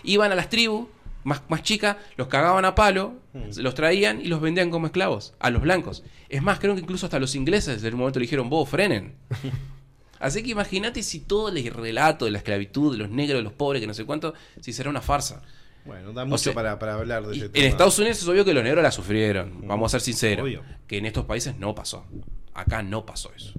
Iban 0.03 0.31
a 0.31 0.35
las 0.35 0.49
tribus 0.49 0.87
más, 1.23 1.41
más 1.47 1.63
chicas, 1.63 1.97
los 2.17 2.27
cagaban 2.27 2.65
a 2.65 2.75
palo, 2.75 3.13
se 3.49 3.61
los 3.61 3.75
traían 3.75 4.21
y 4.21 4.25
los 4.25 4.41
vendían 4.41 4.69
como 4.69 4.87
esclavos 4.87 5.33
a 5.39 5.49
los 5.49 5.61
blancos. 5.61 6.03
Es 6.29 6.41
más, 6.41 6.59
creo 6.59 6.75
que 6.75 6.81
incluso 6.81 7.05
hasta 7.05 7.19
los 7.19 7.35
ingleses 7.35 7.83
en 7.83 7.93
un 7.93 7.99
momento 7.99 8.19
le 8.19 8.25
dijeron, 8.25 8.49
vos 8.49 8.67
frenen. 8.69 9.15
Así 10.19 10.41
que 10.41 10.51
imagínate 10.51 11.03
si 11.03 11.19
todo 11.19 11.49
el 11.49 11.73
relato 11.73 12.25
de 12.25 12.31
la 12.31 12.37
esclavitud, 12.37 12.93
de 12.93 12.97
los 12.97 13.09
negros, 13.09 13.39
de 13.39 13.43
los 13.43 13.53
pobres, 13.53 13.81
que 13.81 13.87
no 13.87 13.93
sé 13.93 14.05
cuánto, 14.05 14.33
si 14.61 14.71
será 14.71 14.89
una 14.89 15.01
farsa. 15.01 15.41
Bueno, 15.85 16.13
da 16.13 16.23
mucho 16.25 16.37
sea, 16.37 16.53
para, 16.53 16.79
para 16.79 16.95
hablar 16.95 17.25
de 17.27 17.35
ese 17.35 17.45
en 17.45 17.51
tema. 17.51 17.67
Estados 17.67 17.99
Unidos 17.99 18.19
es 18.21 18.27
obvio 18.27 18.45
que 18.45 18.53
los 18.53 18.63
negros 18.63 18.83
la 18.83 18.91
sufrieron, 18.91 19.67
vamos 19.67 19.93
a 19.93 19.99
ser 19.99 20.01
sinceros. 20.01 20.45
Obvio. 20.45 20.63
Que 20.87 20.97
en 20.97 21.05
estos 21.05 21.25
países 21.25 21.57
no 21.57 21.75
pasó. 21.75 22.05
Acá 22.53 22.81
no 22.83 23.05
pasó 23.05 23.31
eso. 23.35 23.53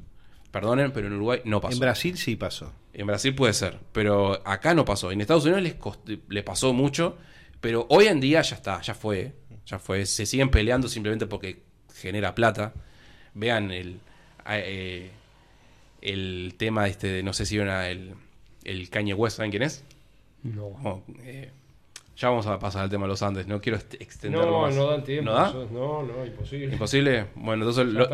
Perdonen, 0.51 0.92
pero 0.92 1.09
en 1.09 1.14
Uruguay 1.14 1.40
no 1.44 1.60
pasó. 1.60 1.74
En 1.74 1.80
Brasil 1.80 2.16
sí 2.16 2.36
pasó. 2.36 2.72
En 2.92 3.06
Brasil 3.06 3.34
puede 3.34 3.52
ser, 3.52 3.78
pero 3.92 4.40
acá 4.46 4.72
no 4.72 4.84
pasó. 4.84 5.10
En 5.10 5.20
Estados 5.20 5.44
Unidos 5.44 5.62
les 5.62 5.74
cost- 5.78 6.20
le 6.28 6.42
pasó 6.44 6.72
mucho, 6.72 7.18
pero 7.60 7.86
hoy 7.90 8.06
en 8.06 8.20
día 8.20 8.40
ya 8.40 8.55
está, 8.55 8.80
ya 8.80 8.94
fue, 8.94 9.34
ya 9.66 9.78
fue. 9.78 10.06
Se 10.06 10.24
siguen 10.26 10.51
peleando 10.51 10.88
simplemente 10.88 11.26
porque 11.26 11.62
genera 11.94 12.34
plata. 12.34 12.72
Vean 13.34 13.70
el 13.72 13.98
eh, 14.48 15.10
el 16.01 16.55
tema 16.56 16.86
este, 16.86 17.09
de, 17.09 17.22
no 17.22 17.32
sé 17.32 17.46
si 17.46 17.56
vieron 17.56 17.74
a 17.74 17.88
el, 17.88 18.14
el 18.62 18.88
Kanye 18.90 19.14
West, 19.14 19.38
¿saben 19.38 19.51
quién 19.51 19.62
es? 19.64 19.82
No. 20.42 20.66
Oh, 20.84 21.02
eh, 21.22 21.51
ya 22.16 22.28
vamos 22.28 22.46
a 22.46 22.58
pasar 22.58 22.82
al 22.84 22.90
tema 22.90 23.04
de 23.04 23.08
los 23.08 23.22
Andes, 23.22 23.46
no 23.46 23.60
quiero 23.60 23.78
extenderlo 23.78 24.50
No, 24.50 24.60
más. 24.62 24.74
no 24.74 24.86
dan 24.90 25.02
tiempo. 25.04 25.30
¿No 25.30 25.36
da? 25.36 25.52
No, 25.72 26.02
no, 26.02 26.24
imposible. 26.24 26.72
¿Imposible? 26.72 27.26
Bueno, 27.34 27.64
entonces 27.68 27.86
lo, 27.92 28.06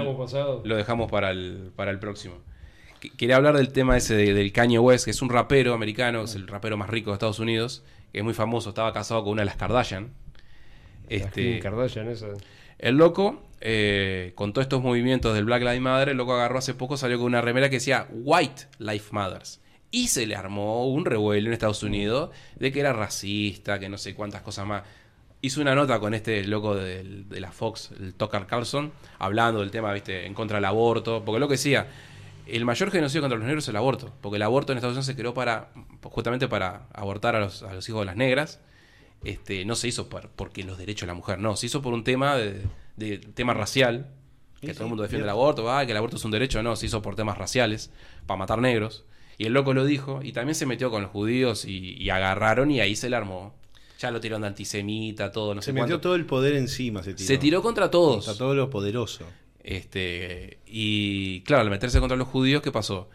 dejamos 0.77 1.11
para 1.11 1.31
el, 1.31 1.71
para 1.77 1.91
el 1.91 1.99
próximo. 1.99 2.37
Qu- 3.03 3.15
Quería 3.17 3.37
hablar 3.37 3.57
del 3.57 3.73
tema 3.73 3.97
ese 3.97 4.15
de- 4.15 4.33
del 4.35 4.53
Kanye 4.53 4.79
West, 4.79 5.05
que 5.05 5.11
es 5.11 5.21
un 5.23 5.29
rapero 5.29 5.75
americano, 5.75 6.23
es 6.25 6.35
el 6.35 6.47
rapero 6.49 6.77
más 6.77 6.89
rico 6.91 7.11
de 7.11 7.15
Estados 7.15 7.39
Unidos, 7.39 7.83
que 8.13 8.19
es 8.19 8.25
muy 8.25 8.35
famoso, 8.35 8.71
estaba 8.71 8.93
casado 8.93 9.23
con 9.23 9.33
una 9.33 9.43
de 9.43 9.47
las 9.47 9.57
Kardashian. 9.57 10.11
La 11.09 11.17
Este, 11.17 11.59
Kardashian 11.61 12.09
esa. 12.09 12.29
el 12.79 12.97
loco, 12.97 13.43
eh, 13.61 14.33
con 14.35 14.53
todos 14.53 14.65
estos 14.65 14.83
movimientos 14.83 15.35
del 15.35 15.45
Black 15.45 15.61
Lives 15.63 15.81
Matter, 15.81 16.09
el 16.11 16.17
loco 16.17 16.33
agarró 16.35 16.59
hace 16.59 16.73
poco, 16.75 16.97
salió 16.97 17.19
con 17.19 17.27
una 17.27 17.41
remera 17.41 17.69
que 17.69 17.77
decía 17.77 18.07
White 18.11 18.63
Life 18.79 19.09
Matters. 19.13 19.61
Y 19.91 20.09
se 20.09 20.27
le 20.27 20.37
armó 20.37 20.87
un 20.89 21.05
revuelo 21.05 21.49
en 21.49 21.53
Estados 21.53 21.83
Unidos 21.83 22.31
de 22.57 22.71
que 22.73 22.81
era 22.81 22.93
racista, 22.93 23.79
que 23.81 23.89
no 23.89 23.99
sé 23.99 24.15
cuántas 24.15 24.43
cosas 24.43 24.67
más. 24.67 24.83
Hizo 25.43 25.61
una 25.61 25.75
nota 25.75 25.99
con 26.01 26.15
este 26.15 26.45
loco 26.45 26.75
de, 26.77 27.25
la 27.41 27.51
Fox, 27.51 27.91
el 27.99 28.15
Tucker 28.15 28.47
Carlson, 28.47 28.93
hablando 29.19 29.61
del 29.61 29.71
tema, 29.71 29.93
viste, 29.93 30.27
en 30.27 30.35
contra 30.35 30.59
del 30.59 30.67
aborto. 30.67 31.25
Porque 31.25 31.41
lo 31.41 31.49
que 31.49 31.55
decía, 31.55 31.89
el 32.47 32.65
mayor 32.65 32.91
genocidio 32.91 33.23
contra 33.23 33.39
los 33.39 33.47
negros 33.47 33.65
es 33.65 33.69
el 33.71 33.77
aborto. 33.77 34.13
Porque 34.21 34.37
el 34.37 34.43
aborto 34.43 34.73
en 34.73 34.79
Estados 34.79 34.95
Unidos 34.95 35.07
se 35.07 35.17
creó 35.17 35.35
para, 35.35 35.71
justamente 36.03 36.47
para 36.47 36.87
abortar 36.93 37.35
a 37.37 37.41
los, 37.41 37.63
a 37.63 37.73
los 37.75 37.89
hijos 37.89 38.03
de 38.03 38.07
las 38.07 38.17
negras 38.17 38.61
este, 39.25 39.65
no 39.65 39.75
se 39.77 39.89
hizo 39.89 40.09
por, 40.09 40.31
porque 40.31 40.65
los 40.65 40.79
derechos 40.79 41.03
de 41.03 41.09
la 41.09 41.15
mujer, 41.15 41.39
no, 41.39 41.57
se 41.57 41.67
hizo 41.67 41.83
por 41.83 41.93
un 41.93 42.05
tema 42.05 42.37
de, 42.37 42.63
de- 42.97 43.19
tema 43.19 43.55
racial, 43.55 44.09
que 44.61 44.69
Sí, 44.69 44.73
todo 44.75 44.85
el 44.85 44.89
mundo 44.91 45.03
defiende 45.03 45.25
el 45.25 45.31
aborto, 45.31 45.71
ah, 45.71 45.85
que 45.85 45.93
el 45.93 45.99
aborto 45.99 46.17
es 46.17 46.25
un 46.25 46.31
derecho, 46.31 46.63
no, 46.63 46.77
se 46.77 46.87
hizo 46.87 47.03
por 47.03 47.17
temas 47.17 47.37
raciales, 47.39 47.91
para 48.27 48.39
matar 48.39 48.61
negros, 48.61 49.05
y 49.41 49.47
el 49.47 49.53
loco 49.55 49.73
lo 49.73 49.85
dijo, 49.87 50.21
y 50.23 50.33
también 50.33 50.55
se 50.55 50.67
metió 50.67 50.91
con 50.91 51.01
los 51.03 51.11
judíos 51.11 51.65
y, 51.65 51.95
y 52.01 52.11
agarraron 52.11 52.71
y 52.71 52.81
ahí 52.81 52.95
se 52.95 53.09
le 53.09 53.17
armó. 53.17 53.55
Ya 53.99 54.11
lo 54.11 54.21
tiraron 54.21 54.43
de 54.43 54.49
antisemita, 54.49 55.33
todo, 55.33 55.55
no 55.55 55.63
Se 55.63 55.67
sé 55.67 55.73
metió 55.73 55.87
cuánto. 55.89 56.01
todo 56.01 56.15
el 56.15 56.27
poder 56.27 56.55
encima. 56.57 57.03
Se 57.03 57.15
tiró, 57.15 57.27
Se 57.27 57.39
tiró 57.39 57.63
contra 57.63 57.91
todos. 57.91 58.25
Contra 58.27 58.39
todo 58.39 58.55
lo 58.55 58.69
poderoso. 58.71 59.25
Este, 59.63 60.59
y 60.67 61.41
claro, 61.43 61.63
al 61.63 61.71
meterse 61.71 62.01
contra 62.01 62.17
los 62.17 62.29
judíos, 62.29 62.61
¿qué 62.63 62.73
pasó? 62.73 63.09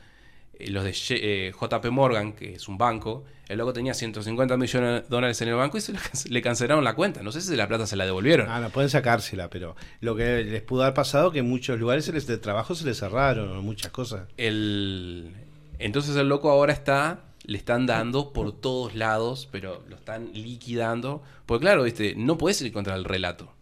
Eh, 0.57 0.69
Los 0.71 0.83
de 0.83 0.93
eh, 1.09 1.51
JP 1.59 1.85
Morgan, 1.91 2.33
que 2.33 2.53
es 2.53 2.67
un 2.67 2.77
banco, 2.77 3.23
el 3.47 3.57
loco 3.57 3.73
tenía 3.73 3.93
150 3.93 4.57
millones 4.57 5.03
de 5.03 5.07
dólares 5.09 5.41
en 5.41 5.49
el 5.49 5.55
banco 5.55 5.77
y 5.77 5.81
se 5.81 5.91
le, 5.93 5.99
can- 5.99 6.11
le 6.29 6.41
cancelaron 6.41 6.83
la 6.83 6.95
cuenta. 6.95 7.21
No 7.23 7.31
sé 7.31 7.41
si 7.41 7.55
la 7.55 7.67
plata 7.67 7.85
se 7.87 7.95
la 7.95 8.05
devolvieron. 8.05 8.47
Ah, 8.49 8.59
no, 8.59 8.69
pueden 8.69 8.89
sacársela, 8.89 9.49
pero 9.49 9.75
lo 10.01 10.15
que 10.15 10.43
les 10.43 10.61
pudo 10.63 10.83
haber 10.83 10.93
pasado 10.93 11.31
que 11.31 11.39
en 11.39 11.49
muchos 11.49 11.79
lugares 11.79 12.05
de 12.27 12.37
trabajo 12.37 12.73
se 12.73 12.85
les 12.85 12.97
cerraron, 12.99 13.49
o 13.57 13.61
muchas 13.61 13.91
cosas. 13.91 14.27
El, 14.37 15.31
entonces 15.79 16.15
el 16.15 16.29
loco 16.29 16.49
ahora 16.49 16.73
está, 16.73 17.25
le 17.45 17.57
están 17.57 17.85
dando 17.85 18.33
por 18.33 18.51
todos 18.53 18.95
lados, 18.95 19.47
pero 19.51 19.83
lo 19.87 19.95
están 19.95 20.31
liquidando. 20.33 21.21
Porque 21.45 21.63
claro, 21.63 21.83
viste, 21.83 22.15
no 22.15 22.37
puedes 22.37 22.61
ir 22.61 22.71
contra 22.71 22.95
el 22.95 23.03
relato. 23.05 23.53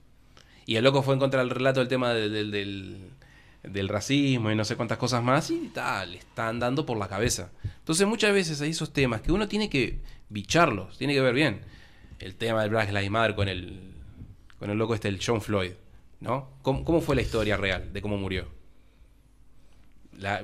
Y 0.66 0.76
el 0.78 0.84
loco 0.84 1.04
fue 1.04 1.14
en 1.14 1.20
contra 1.20 1.42
del 1.42 1.50
relato 1.50 1.80
del 1.82 1.90
tema 1.90 2.14
de- 2.14 2.30
del, 2.30 2.52
del, 2.52 3.10
del 3.64 3.90
racismo 3.90 4.50
y 4.52 4.56
no 4.56 4.64
sé 4.66 4.76
cuántas 4.78 4.98
cosas 4.98 5.22
más, 5.24 5.52
y 5.52 5.70
tal, 5.74 6.12
le 6.14 6.18
están 6.20 6.60
dando 6.60 6.86
por 6.86 6.98
la 6.98 7.08
cabeza. 7.10 7.52
Entonces 7.80 8.08
muchas 8.08 8.34
veces 8.34 8.62
hay 8.62 8.70
esos 8.70 8.94
temas 8.94 9.22
que 9.22 9.32
uno 9.34 9.48
tiene 9.48 9.70
que 9.70 10.00
bicharlos, 10.30 10.98
tiene 10.98 11.14
que 11.14 11.22
ver 11.22 11.34
bien. 11.34 11.62
El 12.20 12.36
tema 12.36 12.62
del 12.62 12.70
Black 12.72 12.90
Lives 12.90 13.12
Matter 13.12 13.36
con 13.36 13.50
el, 13.50 13.94
con 14.58 14.70
el 14.70 14.78
loco 14.78 14.96
este, 14.96 15.10
el 15.10 15.20
John 15.26 15.42
Floyd, 15.42 15.72
¿no? 16.22 16.52
¿Cómo, 16.62 16.86
cómo 16.86 17.02
fue 17.02 17.18
la 17.18 17.22
historia 17.22 17.58
real 17.58 17.92
de 17.92 18.02
cómo 18.02 18.16
murió? 18.18 18.48
La- 20.20 20.42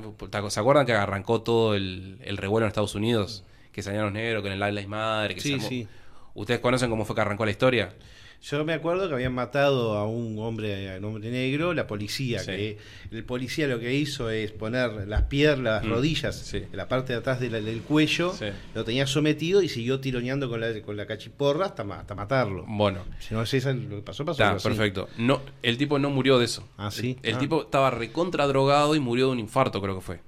¿Se 0.49 0.59
acuerdan 0.59 0.85
que 0.85 0.93
arrancó 0.93 1.41
todo 1.41 1.75
el, 1.75 2.17
el 2.23 2.37
revuelo 2.37 2.65
en 2.65 2.69
Estados 2.69 2.95
Unidos? 2.95 3.43
Que 3.71 3.81
salían 3.83 4.03
los 4.03 4.13
negros 4.13 4.41
con 4.43 4.51
el 4.51 4.59
Lives 4.59 4.87
Matter. 4.87 5.35
Que 5.35 5.41
se 5.41 5.47
Sí, 5.47 5.53
armó- 5.55 5.67
sí. 5.69 5.87
¿Ustedes 6.35 6.59
conocen 6.59 6.89
cómo 6.89 7.05
fue 7.05 7.15
que 7.15 7.21
arrancó 7.21 7.45
la 7.45 7.51
historia? 7.51 7.93
Yo 8.41 8.63
me 8.63 8.71
acuerdo 8.73 9.09
que 9.09 9.13
habían 9.15 9.33
matado 9.33 9.97
a 9.97 10.07
un 10.07 10.39
hombre, 10.39 10.93
a 10.93 10.97
un 10.97 11.03
hombre 11.05 11.29
negro, 11.29 11.73
la 11.73 11.87
policía. 11.87 12.39
Sí. 12.39 12.45
Que 12.51 12.77
el 13.11 13.25
policía 13.25 13.67
lo 13.67 13.79
que 13.81 13.93
hizo 13.93 14.29
es 14.29 14.51
poner 14.53 15.07
las 15.09 15.23
piernas, 15.23 15.81
las 15.81 15.83
Mm, 15.83 15.89
rodillas, 15.93 16.35
sí. 16.37 16.57
en 16.57 16.77
la 16.77 16.87
parte 16.87 17.11
de 17.11 17.19
atrás 17.19 17.41
de 17.41 17.49
la- 17.49 17.59
del 17.59 17.81
cuello, 17.81 18.31
Sí. 18.33 18.45
lo 18.73 18.85
tenía 18.85 19.05
sometido 19.07 19.61
y 19.61 19.67
siguió 19.67 19.99
tironeando 19.99 20.49
con 20.49 20.61
la, 20.61 20.81
con 20.83 20.95
la 20.95 21.05
cachiporra 21.05 21.65
hasta, 21.65 21.83
ma- 21.83 21.99
hasta 21.99 22.15
matarlo. 22.15 22.63
Bueno, 22.65 23.03
Si 23.19 23.33
no 23.33 23.41
es 23.41 23.53
eso 23.53 23.73
lo 23.73 23.97
que 23.97 24.01
pasó, 24.03 24.23
pasó 24.23 24.41
así. 24.45 24.63
perfecto. 24.69 25.09
No, 25.17 25.41
el 25.61 25.77
tipo 25.77 25.99
no 25.99 26.09
murió 26.09 26.39
de 26.39 26.45
eso. 26.45 26.65
Ah, 26.77 26.91
sí. 26.91 27.17
El 27.23 27.35
Ah. 27.35 27.39
tipo 27.39 27.63
estaba 27.63 27.91
recontra 27.91 28.47
drogado 28.47 28.95
y 28.95 28.99
murió 29.01 29.25
de 29.27 29.31
un 29.33 29.39
infarto, 29.39 29.81
creo 29.81 29.95
que 29.95 30.01
fue. 30.01 30.19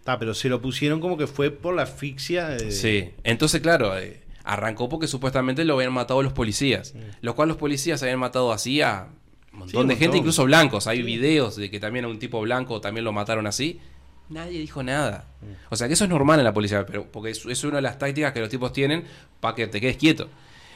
Está, 0.00 0.18
pero 0.18 0.34
se 0.34 0.50
lo 0.50 0.60
pusieron 0.60 1.00
como 1.00 1.16
que 1.16 1.26
fue 1.26 1.50
por 1.50 1.74
la 1.74 1.84
asfixia. 1.84 2.48
de- 2.50 2.70
Sí. 2.72 3.08
Entonces, 3.24 3.62
claro, 3.62 3.96
eh, 3.96 4.20
arrancó 4.44 4.88
porque 4.88 5.06
supuestamente 5.06 5.64
lo 5.64 5.74
habían 5.74 5.92
matado 5.92 6.22
los 6.22 6.32
policías. 6.32 6.94
Los 7.22 7.34
cuales 7.34 7.48
los 7.50 7.56
policías 7.58 8.02
habían 8.02 8.18
matado 8.18 8.52
así 8.52 8.80
a 8.82 9.08
un 9.52 9.58
montón 9.60 9.82
Sí, 9.82 9.88
de 9.88 9.96
gente, 9.96 10.18
incluso 10.18 10.44
blancos. 10.44 10.86
Hay 10.86 10.98
Sí. 10.98 11.02
videos 11.02 11.56
de 11.56 11.70
que 11.70 11.80
también 11.80 12.04
a 12.04 12.08
un 12.08 12.18
tipo 12.18 12.40
blanco 12.40 12.80
también 12.80 13.04
lo 13.04 13.12
mataron 13.12 13.46
así. 13.46 13.80
Nadie 14.28 14.58
dijo 14.60 14.82
nada. 14.82 15.26
O 15.70 15.76
sea 15.76 15.86
que 15.86 15.94
eso 15.94 16.04
es 16.04 16.10
normal 16.10 16.38
en 16.38 16.44
la 16.44 16.52
policía, 16.54 16.84
pero 16.86 17.04
porque 17.10 17.30
es, 17.30 17.44
es 17.46 17.64
una 17.64 17.76
de 17.76 17.82
las 17.82 17.98
tácticas 17.98 18.32
que 18.32 18.40
los 18.40 18.48
tipos 18.48 18.72
tienen 18.72 19.04
para 19.40 19.54
que 19.54 19.66
te 19.66 19.80
quedes 19.80 19.96
quieto. 19.96 20.28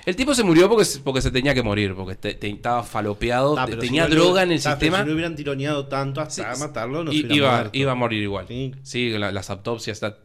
El 0.07 0.16
tipo 0.16 0.35
se 0.35 0.43
murió 0.43 0.69
porque, 0.70 0.85
se- 0.86 1.01
porque 1.01 1.20
se 1.20 1.31
tenía 1.31 1.53
que 1.55 1.62
morir, 1.62 1.95
porque 1.95 2.15
te- 2.15 2.35
te- 2.35 2.49
estaba 2.49 2.82
falopeado, 2.82 3.57
si 3.66 3.77
tenía 3.77 4.09
no 4.09 4.15
droga 4.15 4.43
en 4.43 4.53
el 4.53 4.61
sistema. 4.61 5.01
Si 5.01 5.07
no 5.07 5.12
hubieran 5.12 5.35
tironeado 5.36 5.86
tanto 5.86 6.20
hasta 6.23 6.55
Sí, 6.55 6.61
matarlo, 6.61 7.05
no 7.05 7.11
se 7.11 7.19
iba, 7.19 7.51
muerto. 7.53 7.70
iba 7.74 7.93
a 7.93 7.95
morir 7.95 8.23
igual. 8.23 8.47
Sí. 8.49 8.74
Sí, 8.82 9.11
la- 9.11 9.32
las 9.32 9.51
autopsias. 9.51 9.97
está- 10.03 10.16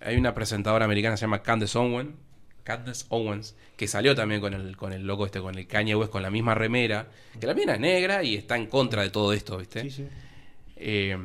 Hay 0.00 0.16
una 0.16 0.34
presentadora 0.34 0.84
americana 0.84 1.14
que 1.14 1.18
se 1.18 1.22
llama 1.22 1.42
Candace 1.42 1.76
Owens, 1.78 2.10
Candace 2.64 3.04
Owens, 3.08 3.56
que 3.76 3.86
salió 3.88 4.14
también 4.14 4.40
con 4.40 4.54
el, 4.54 4.76
con 4.76 4.92
el 4.92 5.06
loco 5.06 5.26
este, 5.26 5.40
con 5.40 5.56
el 5.56 5.66
Kanye 5.66 5.94
West, 5.96 6.12
con 6.12 6.22
la 6.22 6.30
misma 6.30 6.54
remera, 6.54 7.08
que 7.40 7.46
la 7.46 7.54
mina 7.54 7.74
es 7.74 7.80
negra 7.80 8.22
y 8.22 8.36
está 8.36 8.56
en 8.56 8.66
contra 8.66 9.02
de 9.02 9.10
todo 9.10 9.32
esto, 9.32 9.58
¿viste? 9.58 9.82
Sí, 9.82 9.90
sí. 9.90 10.08
Eh, 10.76 11.16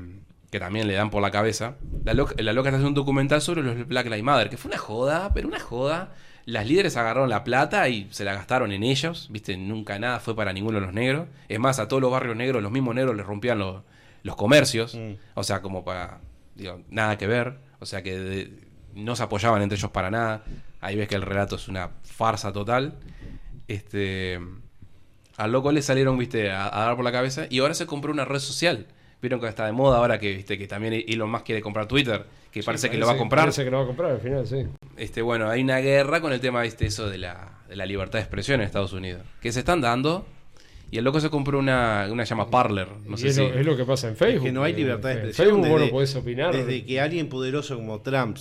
que 0.51 0.59
también 0.59 0.87
le 0.87 0.93
dan 0.93 1.09
por 1.09 1.21
la 1.21 1.29
cabeza. 1.31 1.75
La 2.05 2.13
loca, 2.13 2.33
la 2.37 2.53
loca 2.53 2.69
está 2.69 2.77
haciendo 2.77 2.89
un 2.89 3.05
documental 3.05 3.41
sobre 3.41 3.63
los 3.63 3.87
Black 3.87 4.05
Lives 4.05 4.23
Matter, 4.23 4.49
que 4.49 4.57
fue 4.57 4.69
una 4.69 4.77
joda, 4.77 5.33
pero 5.33 5.47
una 5.47 5.59
joda. 5.59 6.13
Las 6.45 6.65
líderes 6.65 6.95
agarraron 6.95 7.29
la 7.29 7.43
plata 7.43 7.89
y 7.89 8.07
se 8.11 8.23
la 8.23 8.33
gastaron 8.33 8.71
en 8.71 8.81
ellos, 8.83 9.27
¿viste? 9.29 9.57
Nunca 9.57 9.99
nada 9.99 10.21
fue 10.21 10.33
para 10.37 10.53
ninguno 10.53 10.79
de 10.79 10.85
los 10.85 10.93
negros. 10.93 11.27
Es 11.49 11.59
más, 11.59 11.79
a 11.79 11.89
todos 11.89 12.01
los 12.01 12.09
barrios 12.09 12.37
negros, 12.37 12.63
los 12.63 12.71
mismos 12.71 12.95
negros 12.95 13.17
les 13.17 13.25
rompían 13.25 13.59
los, 13.59 13.81
los 14.23 14.37
comercios. 14.37 14.95
Mm. 14.95 15.15
O 15.33 15.43
sea, 15.43 15.61
como 15.61 15.83
para, 15.83 16.21
digo, 16.55 16.81
nada 16.89 17.17
que 17.17 17.27
ver. 17.27 17.57
O 17.79 17.85
sea 17.85 18.01
que 18.01 18.17
de- 18.17 18.51
no 18.95 19.17
se 19.17 19.23
apoyaban 19.23 19.61
entre 19.61 19.77
ellos 19.77 19.91
para 19.91 20.09
nada. 20.09 20.45
Ahí 20.81 20.95
ves 20.95 21.07
que 21.07 21.15
el 21.15 21.21
relato 21.23 21.55
es 21.55 21.67
una 21.67 21.89
farsa 22.03 22.51
total. 22.53 22.93
Este. 23.67 24.39
Al 25.37 25.51
loco 25.51 25.71
le 25.71 25.81
salieron, 25.81 26.17
viste, 26.17 26.49
a, 26.51 26.65
a 26.65 26.85
dar 26.85 26.95
por 26.95 27.05
la 27.05 27.11
cabeza. 27.11 27.45
Y 27.49 27.59
ahora 27.59 27.73
se 27.73 27.85
compró 27.85 28.11
una 28.11 28.25
red 28.25 28.39
social. 28.39 28.87
Vieron 29.21 29.39
que 29.39 29.47
está 29.47 29.65
de 29.65 29.71
moda 29.71 29.97
ahora 29.97 30.19
que, 30.19 30.33
viste, 30.35 30.57
que 30.57 30.67
también 30.67 30.93
Elon 31.07 31.29
Musk 31.29 31.45
quiere 31.45 31.61
comprar 31.61 31.87
Twitter. 31.87 32.25
Que 32.51 32.63
parece 32.63 32.89
que 32.89 32.97
lo 32.97 33.05
va 33.05 33.13
a 33.13 33.17
comprar. 33.17 33.43
Parece 33.45 33.63
que 33.63 33.69
lo 33.71 33.77
va 33.77 33.83
a 33.83 33.87
comprar 33.87 34.11
al 34.11 34.19
final, 34.19 34.47
sí. 34.47 34.65
Este, 34.95 35.21
bueno, 35.21 35.49
hay 35.49 35.61
una 35.61 35.77
guerra 35.79 36.21
con 36.21 36.33
el 36.33 36.39
tema, 36.39 36.61
viste, 36.61 36.85
eso 36.87 37.07
de 37.09 37.17
la, 37.19 37.59
de 37.67 37.75
la 37.75 37.85
libertad 37.85 38.13
de 38.19 38.23
expresión 38.23 38.61
en 38.61 38.65
Estados 38.65 38.93
Unidos. 38.93 39.21
Que 39.41 39.51
se 39.51 39.59
están 39.59 39.81
dando. 39.81 40.25
Y 40.89 40.97
el 40.97 41.03
loco 41.03 41.19
se 41.19 41.29
compró 41.29 41.59
una, 41.59 42.07
una 42.09 42.23
llama 42.23 42.49
Parler. 42.49 42.87
No 43.05 43.17
sé 43.17 43.27
es, 43.27 43.35
si. 43.35 43.41
lo, 43.41 43.53
es 43.53 43.65
lo 43.65 43.75
que 43.77 43.83
pasa 43.85 44.07
en 44.07 44.15
Facebook. 44.15 44.45
que 44.45 44.51
no 44.51 44.63
hay 44.63 44.73
Eh, 44.73 44.77
libertad 44.77 45.09
de 45.09 45.15
en 45.15 45.17
expresión. 45.27 45.47
Facebook 45.47 45.67
vos 45.69 45.79
desde, 45.79 45.85
no 45.85 45.91
podés 45.91 46.15
opinar. 46.15 46.55
desde 46.55 46.85
que 46.85 47.01
alguien 47.01 47.29
poderoso 47.29 47.75
como 47.75 48.01
Trump 48.01 48.37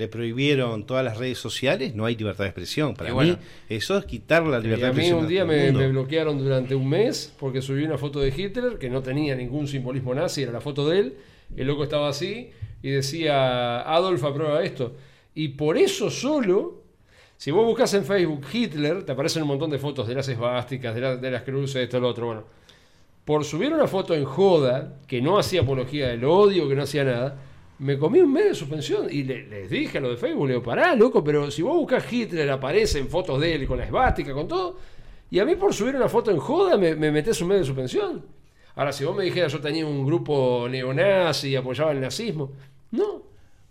le 0.00 0.08
prohibieron 0.08 0.84
todas 0.86 1.04
las 1.04 1.16
redes 1.18 1.38
sociales, 1.38 1.94
no 1.94 2.06
hay 2.06 2.16
libertad 2.16 2.44
de 2.44 2.48
expresión. 2.48 2.94
Para 2.94 3.10
Y 3.10 3.12
bueno. 3.12 3.32
mí, 3.34 3.38
eso 3.68 3.96
es 3.98 4.04
quitar 4.06 4.44
la 4.44 4.58
libertad 4.58 4.88
a 4.88 4.92
de 4.92 4.96
mí 4.96 5.06
expresión. 5.08 5.18
un 5.20 5.24
a 5.26 5.28
día 5.28 5.44
todo 5.44 5.52
el 5.52 5.72
me, 5.74 5.88
bloquearon 5.88 6.38
durante 6.38 6.74
un 6.74 6.88
mes 6.88 7.32
porque 7.38 7.62
subí 7.62 7.84
una 7.84 7.98
foto 7.98 8.18
de 8.20 8.30
Hitler 8.36 8.78
que 8.78 8.90
no 8.90 9.02
tenía 9.02 9.36
ningún 9.36 9.68
simbolismo 9.68 10.14
nazi, 10.14 10.42
era 10.42 10.50
la 10.52 10.60
foto 10.60 10.88
de 10.88 10.98
él. 10.98 11.14
El 11.56 11.66
loco 11.68 11.84
estaba 11.84 12.08
así 12.08 12.50
y 12.82 12.90
decía, 12.90 13.82
Adolf 13.82 14.24
aprueba 14.24 14.62
esto. 14.64 14.94
Y 15.34 15.48
por 15.48 15.76
eso 15.76 16.10
solo, 16.10 16.82
si 17.36 17.50
vos 17.50 17.64
buscas 17.66 17.92
en 17.94 18.04
Facebook 18.04 18.44
Hitler, 18.52 19.04
te 19.04 19.12
aparecen 19.12 19.42
un 19.42 19.48
montón 19.48 19.70
de 19.70 19.78
fotos 19.78 20.08
de 20.08 20.14
las 20.14 20.28
esvásticas, 20.28 20.94
de, 20.94 21.00
la- 21.00 21.16
de 21.16 21.30
las 21.30 21.42
cruces, 21.42 21.76
esto, 21.76 22.00
lo 22.00 22.08
otro. 22.08 22.26
Bueno, 22.26 22.44
por 23.24 23.44
subir 23.44 23.72
una 23.72 23.86
foto 23.86 24.14
en 24.14 24.24
joda, 24.24 24.96
que 25.06 25.20
no 25.20 25.38
hacía 25.38 25.60
apología 25.60 26.08
del 26.08 26.24
odio, 26.24 26.68
que 26.68 26.74
no 26.74 26.82
hacía 26.82 27.04
nada, 27.04 27.36
me 27.80 27.98
comí 27.98 28.20
un 28.20 28.32
mes 28.32 28.44
de 28.44 28.54
suspensión 28.54 29.08
y 29.10 29.24
le- 29.24 29.46
les 29.46 29.68
dije 29.68 29.98
a 29.98 30.00
lo 30.00 30.10
de 30.10 30.16
Facebook, 30.16 30.46
le 30.46 30.52
digo, 30.54 30.62
pará, 30.62 30.94
loco, 30.94 31.22
pero 31.24 31.50
si 31.50 31.62
vos 31.62 31.74
buscas 31.76 32.10
Hitler, 32.12 32.48
aparecen 32.50 33.08
fotos 33.08 33.40
de 33.40 33.54
él 33.54 33.66
con 33.66 33.78
la 33.78 33.84
esvástica, 33.86 34.32
con 34.32 34.46
todo, 34.46 34.78
y 35.30 35.38
a 35.38 35.44
mí 35.44 35.54
por 35.56 35.72
subir 35.74 35.96
una 35.96 36.08
foto 36.08 36.30
en 36.30 36.38
joda 36.38 36.76
me, 36.76 36.94
me 36.94 37.10
metés 37.10 37.40
un 37.40 37.48
mes 37.48 37.58
de 37.60 37.64
suspensión. 37.64 38.24
Ahora, 38.76 38.92
si 38.92 39.04
vos 39.04 39.16
me 39.16 39.24
dijeras 39.24 39.52
yo 39.52 39.60
tenía 39.60 39.84
un 39.86 40.06
grupo 40.06 40.66
neonazi 40.70 41.48
y 41.48 41.56
apoyaba 41.56 41.90
el 41.92 42.00
nazismo, 42.00 42.52
no. 42.92 43.22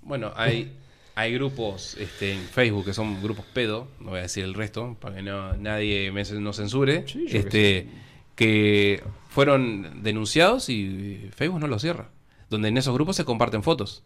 Bueno, 0.02 0.31
hay, 0.36 0.72
hay 1.15 1.34
grupos 1.34 1.95
este, 1.98 2.34
en 2.34 2.40
Facebook 2.41 2.86
que 2.86 2.94
son 2.94 3.22
grupos 3.22 3.45
pedo, 3.53 3.88
no 3.99 4.11
voy 4.11 4.19
a 4.19 4.23
decir 4.23 4.44
el 4.44 4.53
resto, 4.53 4.98
para 4.99 5.15
que 5.15 5.22
no, 5.22 5.56
nadie 5.57 6.11
me 6.11 6.23
nos 6.23 6.57
censure, 6.57 7.03
Sí, 7.07 7.26
este, 7.30 7.88
que 8.36 9.03
fueron 9.30 10.02
denunciados 10.03 10.69
y 10.69 11.30
Facebook 11.36 11.60
no 11.60 11.68
los 11.68 11.81
cierra. 11.81 12.10
Donde 12.49 12.69
en 12.69 12.77
esos 12.77 12.93
grupos 12.93 13.15
se 13.15 13.26
comparten 13.26 13.63
fotos. 13.63 14.03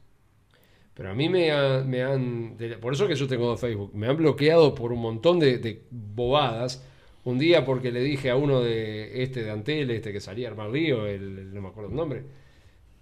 Pero 0.94 1.10
a 1.10 1.16
mí 1.16 1.28
me, 1.30 1.50
me 1.86 2.04
han. 2.04 2.58
por 2.82 2.94
eso 2.94 3.08
que 3.08 3.16
yo 3.16 3.28
tengo 3.28 3.58
Facebook. 3.58 3.92
Me 3.96 4.08
han 4.08 4.18
bloqueado 4.18 4.76
por 4.76 4.92
un 4.94 5.02
montón 5.02 5.40
de, 5.40 5.58
de 5.58 5.84
bobadas. 5.90 6.84
Un 7.24 7.40
día 7.40 7.66
porque 7.66 7.92
le 7.92 8.02
dije 8.02 8.30
a 8.30 8.36
uno 8.36 8.62
de 8.62 9.24
este 9.24 9.44
de 9.44 9.52
Antel, 9.52 9.90
este 9.92 10.12
que 10.12 10.20
salía 10.20 10.48
a 10.50 10.52
armar 10.52 10.70
lío, 10.70 11.06
el, 11.08 11.40
el- 11.40 11.54
no 11.54 11.62
me 11.62 11.70
acuerdo 11.70 11.90
el 11.90 11.96
nombre, 11.96 12.26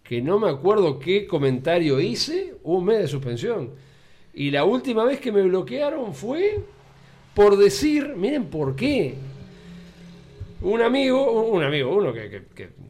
que 0.03 0.21
no 0.21 0.39
me 0.39 0.49
acuerdo 0.49 0.99
qué 0.99 1.27
comentario 1.27 1.99
hice, 2.01 2.55
un 2.63 2.85
mes 2.85 2.99
de 2.99 3.07
suspensión. 3.07 3.71
Y 4.33 4.51
la 4.51 4.65
última 4.65 5.05
vez 5.05 5.19
que 5.21 5.31
me 5.31 5.43
bloquearon 5.43 6.13
fue 6.15 6.59
por 7.35 7.57
decir, 7.57 8.15
miren 8.17 8.45
por 8.45 8.75
qué. 8.75 9.15
Un 10.61 10.81
amigo, 10.81 11.41
un 11.43 11.63
amigo, 11.63 11.95
uno 11.95 12.13
que, 12.13 12.43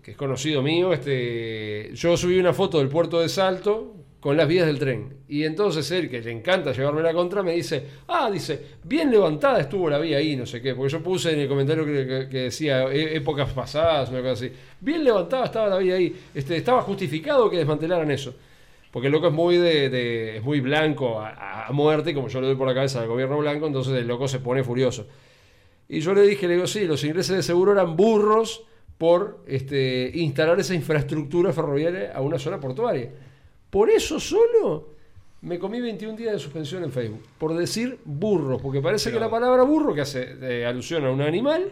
es 0.06 0.18
conocido 0.18 0.61
mío, 0.61 0.91
este, 0.91 1.91
yo 1.93 2.18
subí 2.18 2.38
una 2.38 2.53
foto 2.53 2.80
del 2.80 2.89
puerto 2.89 3.22
de 3.22 3.30
Salto 3.30 3.95
con 4.19 4.35
las 4.35 4.45
vías 4.48 4.68
del 4.68 4.77
tren. 4.77 5.19
Y 5.30 5.45
entonces 5.45 5.89
él, 5.91 6.10
que 6.10 6.19
le 6.22 6.31
encanta 6.31 6.73
llevarme 6.73 7.02
la 7.02 7.14
contra, 7.14 7.41
me 7.43 7.53
dice, 7.53 7.84
ah, 8.10 8.30
dice, 8.30 8.61
bien 8.84 9.10
levantada 9.10 9.61
estuvo 9.61 9.89
la 9.89 9.99
vía 9.99 10.18
ahí, 10.18 10.35
no 10.35 10.45
sé 10.45 10.61
qué, 10.61 10.76
porque 10.76 10.91
yo 10.91 11.02
puse 11.02 11.31
en 11.31 11.39
el 11.39 11.48
comentario 11.48 11.85
que, 11.85 12.27
que- 12.30 12.38
decía 12.39 12.84
"E- 12.91 13.15
épocas 13.15 13.49
pasadas, 13.53 14.10
una 14.10 14.19
cosa 14.19 14.34
así. 14.34 14.52
Bien 14.81 15.03
levantada 15.03 15.45
estaba 15.45 15.69
la 15.69 15.77
vía 15.77 15.95
ahí, 15.95 16.14
este, 16.35 16.57
estaba 16.57 16.81
justificado 16.81 17.49
que 17.49 17.57
desmantelaran 17.57 18.11
eso. 18.11 18.35
Porque 18.91 19.07
el 19.07 19.14
loco 19.14 19.27
es 19.27 19.34
muy 19.34 19.56
de, 19.56 19.89
de- 19.89 20.38
es 20.38 20.43
muy 20.43 20.60
blanco 20.60 21.22
a, 21.22 21.68
a 21.68 21.72
muerte, 21.72 22.14
como 22.14 22.27
yo 22.27 22.41
le 22.41 22.48
doy 22.48 22.56
por 22.57 22.68
la 22.68 22.73
cabeza 22.73 23.02
al 23.02 23.07
gobierno 23.07 23.38
blanco, 23.38 23.65
entonces 23.65 23.93
el 23.93 24.07
loco 24.07 24.27
se 24.27 24.39
pone 24.39 24.61
furioso. 24.65 25.07
Y 25.93 25.99
yo 25.99 26.13
le 26.13 26.22
dije, 26.22 26.47
le 26.47 26.53
digo, 26.53 26.68
sí, 26.68 26.85
los 26.85 27.03
ingleses 27.03 27.35
de 27.35 27.43
seguro 27.43 27.73
eran 27.73 27.97
burros 27.97 28.63
por 28.97 29.43
este, 29.45 30.09
instalar 30.15 30.57
esa 30.57 30.73
infraestructura 30.73 31.51
ferroviaria 31.51 32.13
a 32.15 32.22
una 32.22 32.39
zona 32.39 32.61
portuaria. 32.61 33.09
Por 33.69 33.89
eso 33.89 34.18
solo 34.18 34.88
me 35.41 35.59
comí 35.59 35.81
21 35.81 36.15
días 36.15 36.31
de 36.31 36.39
suspensión 36.39 36.85
en 36.85 36.93
Facebook. 36.93 37.22
Por 37.38 37.53
decir 37.57 37.99
burros, 38.05 38.61
porque 38.61 38.80
parece 38.80 39.09
Pero- 39.09 39.18
que 39.19 39.26
la 39.26 39.30
palabra 39.30 39.63
burro, 39.63 39.93
que 39.93 39.99
hace 39.99 40.38
eh, 40.41 40.65
alusión 40.65 41.03
a 41.03 41.11
un 41.11 41.22
animal, 41.22 41.69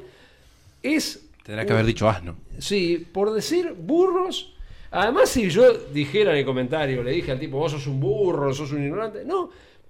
es... 0.84 1.30
Tendrá 1.46 1.66
que 1.66 1.72
haber 1.72 1.86
dicho 1.86 2.10
asno. 2.10 2.36
Sí, 2.58 3.08
por 3.14 3.32
decir 3.32 3.74
burros. 3.74 4.54
Además, 4.92 5.30
si 5.30 5.50
yo 5.50 5.72
dijera 5.94 6.34
en 6.34 6.40
el 6.40 6.46
comentario, 6.46 7.04
le 7.04 7.12
dije 7.12 7.32
al 7.32 7.40
tipo, 7.40 7.58
vos 7.58 7.72
sos 7.72 7.88
un 7.88 8.02
burro, 8.02 8.54
sos 8.54 8.74
un 8.74 8.84
ignorante. 8.84 9.24
No, 9.24 9.50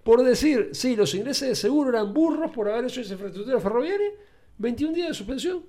por 0.10 0.24
decir, 0.24 0.70
sí, 0.72 0.96
los 0.96 1.14
ingleses 1.14 1.50
de 1.50 1.56
seguro 1.56 1.92
eran 1.92 2.12
burros 2.16 2.50
por 2.50 2.68
haber 2.68 2.86
hecho 2.86 3.02
esa 3.02 3.14
infraestructura 3.14 3.60
ferroviaria, 3.60 4.08
21 4.58 4.96
días 4.96 5.10
de 5.10 5.14
suspensión. 5.14 5.62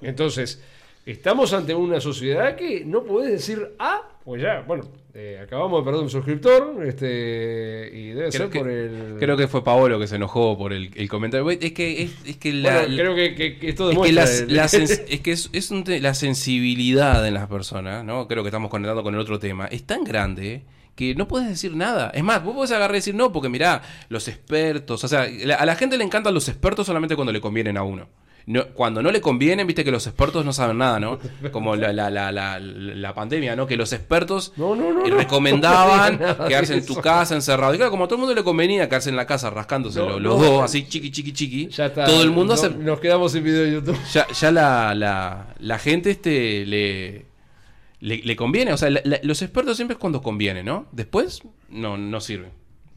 Entonces, 0.00 0.62
estamos 1.06 1.52
ante 1.52 1.74
una 1.74 2.00
sociedad 2.00 2.54
que 2.54 2.84
no 2.84 3.02
podés 3.02 3.32
decir, 3.32 3.70
ah, 3.80 4.02
pues 4.24 4.40
ya, 4.42 4.60
bueno, 4.64 4.84
eh, 5.14 5.40
acabamos 5.42 5.80
de 5.80 5.84
perder 5.84 6.02
un 6.04 6.08
suscriptor, 6.10 6.86
este, 6.86 7.90
y 7.92 8.08
debe 8.10 8.28
Creo 8.28 8.30
ser 8.30 8.48
que, 8.50 8.58
por 8.60 8.68
el... 8.70 9.16
creo 9.18 9.36
que 9.36 9.48
fue 9.48 9.64
Paolo 9.64 9.98
que 9.98 10.06
se 10.06 10.14
enojó 10.14 10.56
por 10.56 10.72
el, 10.72 10.90
el 10.94 11.08
comentario. 11.08 11.50
Es 11.50 11.72
que, 11.72 12.02
es, 12.04 12.12
es 12.24 12.36
que 12.36 12.52
la, 12.52 12.82
Bueno, 12.82 12.96
creo 12.96 13.14
que, 13.16 13.34
que- 13.34 13.58
que 13.58 13.68
esto 13.70 13.90
Es 13.90 13.96
que, 13.98 14.04
demuestra... 14.04 14.22
las- 14.22 14.40
el- 14.42 14.56
la 14.56 14.64
sens- 14.68 15.02
es, 15.08 15.20
que 15.20 15.32
es, 15.32 15.50
es 15.52 15.70
un 15.72 15.82
la 16.00 16.14
sensibilidad 16.14 17.26
en 17.26 17.34
las 17.34 17.48
personas, 17.48 18.04
¿no? 18.04 18.28
Creo 18.28 18.44
que 18.44 18.50
estamos 18.50 18.70
conectando 18.70 19.02
con 19.02 19.14
el 19.14 19.20
otro 19.20 19.40
tema. 19.40 19.66
Es 19.66 19.82
tan 19.82 20.04
grande 20.04 20.62
que 20.94 21.14
no 21.14 21.28
puedes 21.28 21.48
decir 21.48 21.74
nada. 21.74 22.10
Es 22.14 22.22
más, 22.22 22.42
vos 22.44 22.54
podés 22.54 22.72
agarrar 22.72 22.94
y 22.94 22.98
decir 22.98 23.14
no, 23.14 23.32
porque 23.32 23.48
mirá, 23.48 23.82
los 24.08 24.28
expertos. 24.28 25.04
O 25.04 25.08
sea, 25.08 25.26
a 25.58 25.66
la 25.66 25.76
gente 25.76 25.96
le 25.96 26.04
encantan 26.04 26.34
los 26.34 26.48
expertos 26.48 26.86
solamente 26.86 27.16
cuando 27.16 27.32
le 27.32 27.40
convienen 27.40 27.76
a 27.76 27.82
uno. 27.82 28.08
No, 28.44 28.66
cuando 28.68 29.02
no 29.02 29.12
le 29.12 29.20
convienen, 29.20 29.66
viste 29.66 29.84
que 29.84 29.92
los 29.92 30.06
expertos 30.06 30.44
no 30.44 30.52
saben 30.52 30.78
nada, 30.78 30.98
¿no? 30.98 31.18
Como 31.52 31.76
la, 31.76 31.92
la, 31.92 32.10
la, 32.10 32.32
la, 32.32 32.58
la 32.58 33.14
pandemia, 33.14 33.54
¿no? 33.54 33.66
Que 33.66 33.76
los 33.76 33.92
expertos 33.92 34.52
No, 34.56 34.74
no, 34.74 35.04
recomendaban 35.04 36.18
quedarse 36.48 36.74
en 36.74 36.84
tu 36.84 36.96
casa 36.96 37.34
encerrado. 37.34 37.72
Y 37.74 37.76
claro, 37.76 37.90
como 37.90 38.04
a 38.04 38.08
todo 38.08 38.16
el 38.16 38.20
mundo 38.20 38.34
le 38.34 38.42
convenía 38.42 38.88
quedarse 38.88 39.10
en 39.10 39.16
la 39.16 39.26
casa 39.26 39.50
rascándose 39.50 40.00
los, 40.00 40.40
dos, 40.40 40.64
así 40.64 40.86
chiqui, 40.88 41.12
chiqui, 41.12 41.32
chiqui. 41.32 41.68
Ya 41.68 41.86
está. 41.86 42.04
Todo 42.04 42.22
el 42.22 42.30
mundo 42.30 42.54
hace, 42.54 42.70
Nos 42.70 42.98
quedamos 42.98 43.30
sin 43.32 43.44
video 43.44 43.62
de 43.62 43.72
YouTube. 43.74 43.98
ya, 44.12 44.26
ya 44.28 44.50
la, 44.50 44.94
la, 44.94 45.54
la 45.60 45.78
gente 45.78 46.10
este 46.10 46.66
le, 46.66 47.26
le, 48.02 48.18
le 48.18 48.36
conviene. 48.36 48.72
O 48.72 48.76
sea, 48.76 48.90
la- 48.90 49.00
la- 49.04 49.20
los 49.22 49.40
expertos 49.42 49.76
siempre 49.76 49.94
es 49.94 49.98
cuando 49.98 50.20
conviene, 50.20 50.62
¿no? 50.62 50.86
Después 50.92 51.42
no, 51.70 51.96
no 51.96 52.20
sirve. 52.20 52.50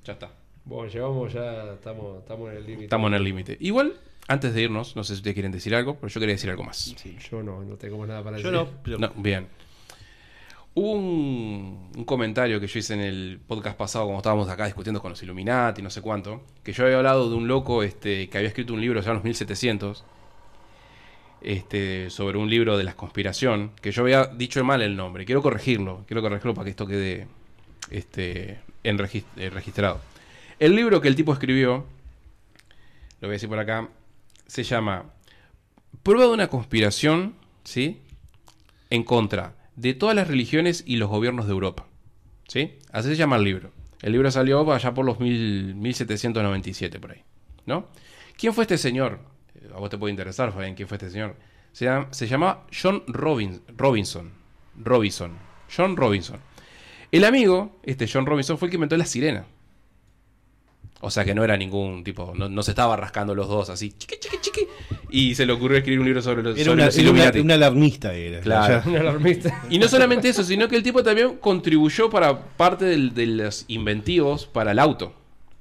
Ya 0.03 0.13
está. 0.13 0.31
Bueno, 0.65 0.91
llevamos 0.91 1.31
ya, 1.31 1.73
estamos, 1.73 2.19
estamos 2.19 2.51
en 2.51 2.57
el 2.57 2.63
límite. 2.65 2.83
Estamos 2.85 3.07
en 3.09 3.13
el 3.13 3.23
límite. 3.23 3.57
Igual, 3.61 3.93
antes 4.27 4.53
de 4.53 4.63
irnos, 4.63 4.95
no 4.95 5.03
sé 5.03 5.13
si 5.13 5.19
ustedes 5.19 5.33
quieren 5.35 5.51
decir 5.51 5.73
algo, 5.75 5.95
pero 5.95 6.07
yo 6.09 6.19
quería 6.19 6.35
decir 6.35 6.49
algo 6.49 6.63
más. 6.63 6.95
Yo 7.31 7.41
no, 7.43 7.63
no 7.63 7.75
tengo 7.77 8.05
nada 8.05 8.23
para 8.23 8.37
Yo 8.39 8.51
decir. 8.51 8.67
no, 8.67 8.81
pero 8.83 8.97
No, 8.97 9.11
bien. 9.15 9.47
Hubo 10.77 10.91
un, 10.91 11.91
un 11.95 12.03
comentario 12.03 12.59
que 12.59 12.67
yo 12.67 12.79
hice 12.79 12.95
en 12.95 12.99
el 12.99 13.39
podcast 13.47 13.77
pasado, 13.77 14.05
cuando 14.05 14.19
estábamos 14.19 14.49
acá 14.49 14.65
discutiendo 14.65 15.01
con 15.01 15.11
los 15.11 15.23
Illuminati, 15.23 15.81
no 15.81 15.89
sé 15.89 16.01
cuánto, 16.01 16.43
que 16.63 16.73
yo 16.73 16.83
había 16.83 16.97
hablado 16.97 17.29
de 17.29 17.35
un 17.35 17.47
loco 17.47 17.81
este, 17.81 18.27
que 18.27 18.37
había 18.37 18.49
escrito 18.49 18.73
un 18.73 18.81
libro 18.81 18.99
ya 19.01 19.11
en 19.11 19.15
los 19.15 19.23
1700, 19.23 20.03
este, 21.45 22.09
sobre 22.09 22.39
un 22.39 22.49
libro 22.49 22.75
de 22.75 22.83
la 22.83 22.95
conspiración, 22.95 23.71
que 23.81 23.91
yo 23.91 24.01
había 24.01 24.25
dicho 24.25 24.63
mal 24.63 24.81
el 24.81 24.95
nombre. 24.95 25.25
Quiero 25.25 25.41
corregirlo, 25.43 26.03
quiero 26.07 26.21
corregirlo 26.23 26.55
para 26.55 26.65
que 26.65 26.71
esto 26.71 26.87
quede 26.87 27.27
este, 27.91 28.59
en 28.83 28.99
eh, 28.99 29.49
registrado. 29.51 30.01
El 30.59 30.75
libro 30.75 31.01
que 31.01 31.07
el 31.07 31.15
tipo 31.15 31.31
escribió, 31.33 31.85
lo 33.21 33.27
voy 33.27 33.29
a 33.29 33.33
decir 33.33 33.47
por 33.47 33.59
acá, 33.59 33.89
se 34.47 34.63
llama 34.63 35.05
Prueba 36.01 36.25
de 36.27 36.33
una 36.33 36.47
conspiración, 36.47 37.35
¿sí? 37.63 37.99
En 38.89 39.03
contra 39.03 39.55
de 39.75 39.93
todas 39.93 40.15
las 40.15 40.27
religiones 40.27 40.83
y 40.87 40.95
los 40.97 41.09
gobiernos 41.09 41.45
de 41.45 41.51
Europa. 41.51 41.85
¿Sí? 42.47 42.73
Así 42.91 43.09
se 43.09 43.15
llama 43.15 43.35
el 43.35 43.43
libro. 43.43 43.71
El 44.01 44.13
libro 44.13 44.31
salió 44.31 44.71
allá 44.71 44.93
por 44.93 45.05
los 45.05 45.19
mil- 45.19 45.75
1797, 45.75 46.99
por 46.99 47.11
ahí. 47.11 47.21
¿No? 47.65 47.87
¿Quién 48.37 48.53
fue 48.53 48.63
este 48.63 48.77
señor? 48.77 49.19
A 49.75 49.79
vos 49.79 49.89
te 49.89 49.97
puede 49.97 50.11
interesar, 50.11 50.51
Fabián, 50.53 50.73
quién 50.75 50.87
fue 50.87 50.95
este 50.97 51.09
señor. 51.09 51.35
Se, 51.73 51.85
llama- 51.85 52.07
se 52.11 52.27
llamaba 52.27 52.65
John 52.81 53.03
Robin- 53.07 53.61
Robinson. 53.75 54.31
Robinson. 54.81 55.33
John 55.75 55.97
Robinson. 55.97 56.39
El 57.11 57.25
amigo, 57.25 57.77
este 57.83 58.07
John 58.11 58.25
Robinson, 58.25 58.57
fue 58.57 58.67
el 58.67 58.71
que 58.71 58.75
inventó 58.77 58.95
la 58.97 59.05
sirena. 59.05 59.45
O 61.01 61.11
sea 61.11 61.25
que 61.25 61.35
no 61.35 61.43
era 61.43 61.55
ningún 61.57 62.03
tipo, 62.03 62.33
no, 62.35 62.47
no 62.49 62.63
se 62.63 62.71
estaba 62.71 62.95
rascando 62.95 63.35
los 63.35 63.47
dos 63.47 63.69
así, 63.69 63.91
chiqui, 63.91 64.15
chiqui, 64.19 64.37
chiqui. 64.41 64.61
y 65.11 65.35
se 65.35 65.45
le 65.45 65.53
ocurrió 65.53 65.77
escribir 65.77 65.99
un 65.99 66.05
libro 66.05 66.21
sobre 66.21 66.41
los, 66.41 66.55
Era 66.55 66.63
sobre 66.65 66.73
una, 66.75 66.85
los 66.85 66.97
era 66.97 67.41
una- 67.41 67.53
alarmista 67.55 68.13
era. 68.13 68.39
Claro. 68.39 68.81
Un 68.89 68.95
alarmista. 68.97 69.63
Y 69.69 69.77
no 69.77 69.87
solamente 69.87 70.29
eso, 70.29 70.43
sino 70.43 70.67
que 70.67 70.77
el 70.77 70.83
tipo 70.83 71.03
también 71.03 71.35
contribuyó 71.37 72.09
para 72.09 72.39
parte 72.55 72.85
del- 72.85 73.13
de 73.13 73.25
los 73.27 73.65
inventivos 73.67 74.45
para 74.47 74.71
el 74.71 74.79
auto. 74.79 75.13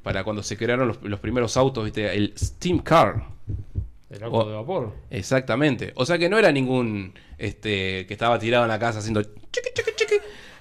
Para 0.03 0.23
cuando 0.23 0.43
se 0.43 0.57
crearon 0.57 0.87
los, 0.89 1.03
los 1.03 1.19
primeros 1.21 1.57
autos, 1.57 1.85
¿viste? 1.85 2.15
el 2.17 2.33
Steam 2.39 2.79
Car. 2.79 3.25
El 4.15 4.23
auto 4.25 4.49
de 4.49 4.55
vapor. 4.55 4.93
Exactamente. 5.11 5.93
O 5.97 6.07
sea 6.07 6.19
que 6.19 6.29
no 6.29 6.39
era 6.39 6.53
ningún 6.53 7.13
este 7.39 8.07
que 8.07 8.15
estaba 8.15 8.39
tirado 8.39 8.65
en 8.65 8.69
la 8.71 8.79
casa 8.79 9.01
haciendo 9.01 9.23
chiqui, 9.23 9.71
chiqui, 9.75 9.91
chiqui. 9.97 10.15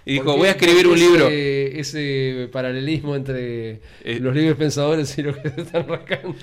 Y 0.06 0.14
dijo, 0.14 0.26
¿Por 0.26 0.34
qué- 0.34 0.40
voy 0.40 0.48
a 0.50 0.52
escribir 0.52 0.88
un 0.88 1.00
libro. 1.00 1.30
Ese, 1.30 2.50
paralelismo 2.52 3.16
entre 3.16 3.80
Eh, 4.04 4.20
los 4.20 4.36
libres 4.36 4.56
pensadores 4.58 5.18
y 5.18 5.22
los 5.24 5.38
que 5.38 5.50
se 5.50 5.62
están 5.62 5.88
rascando. 5.88 6.36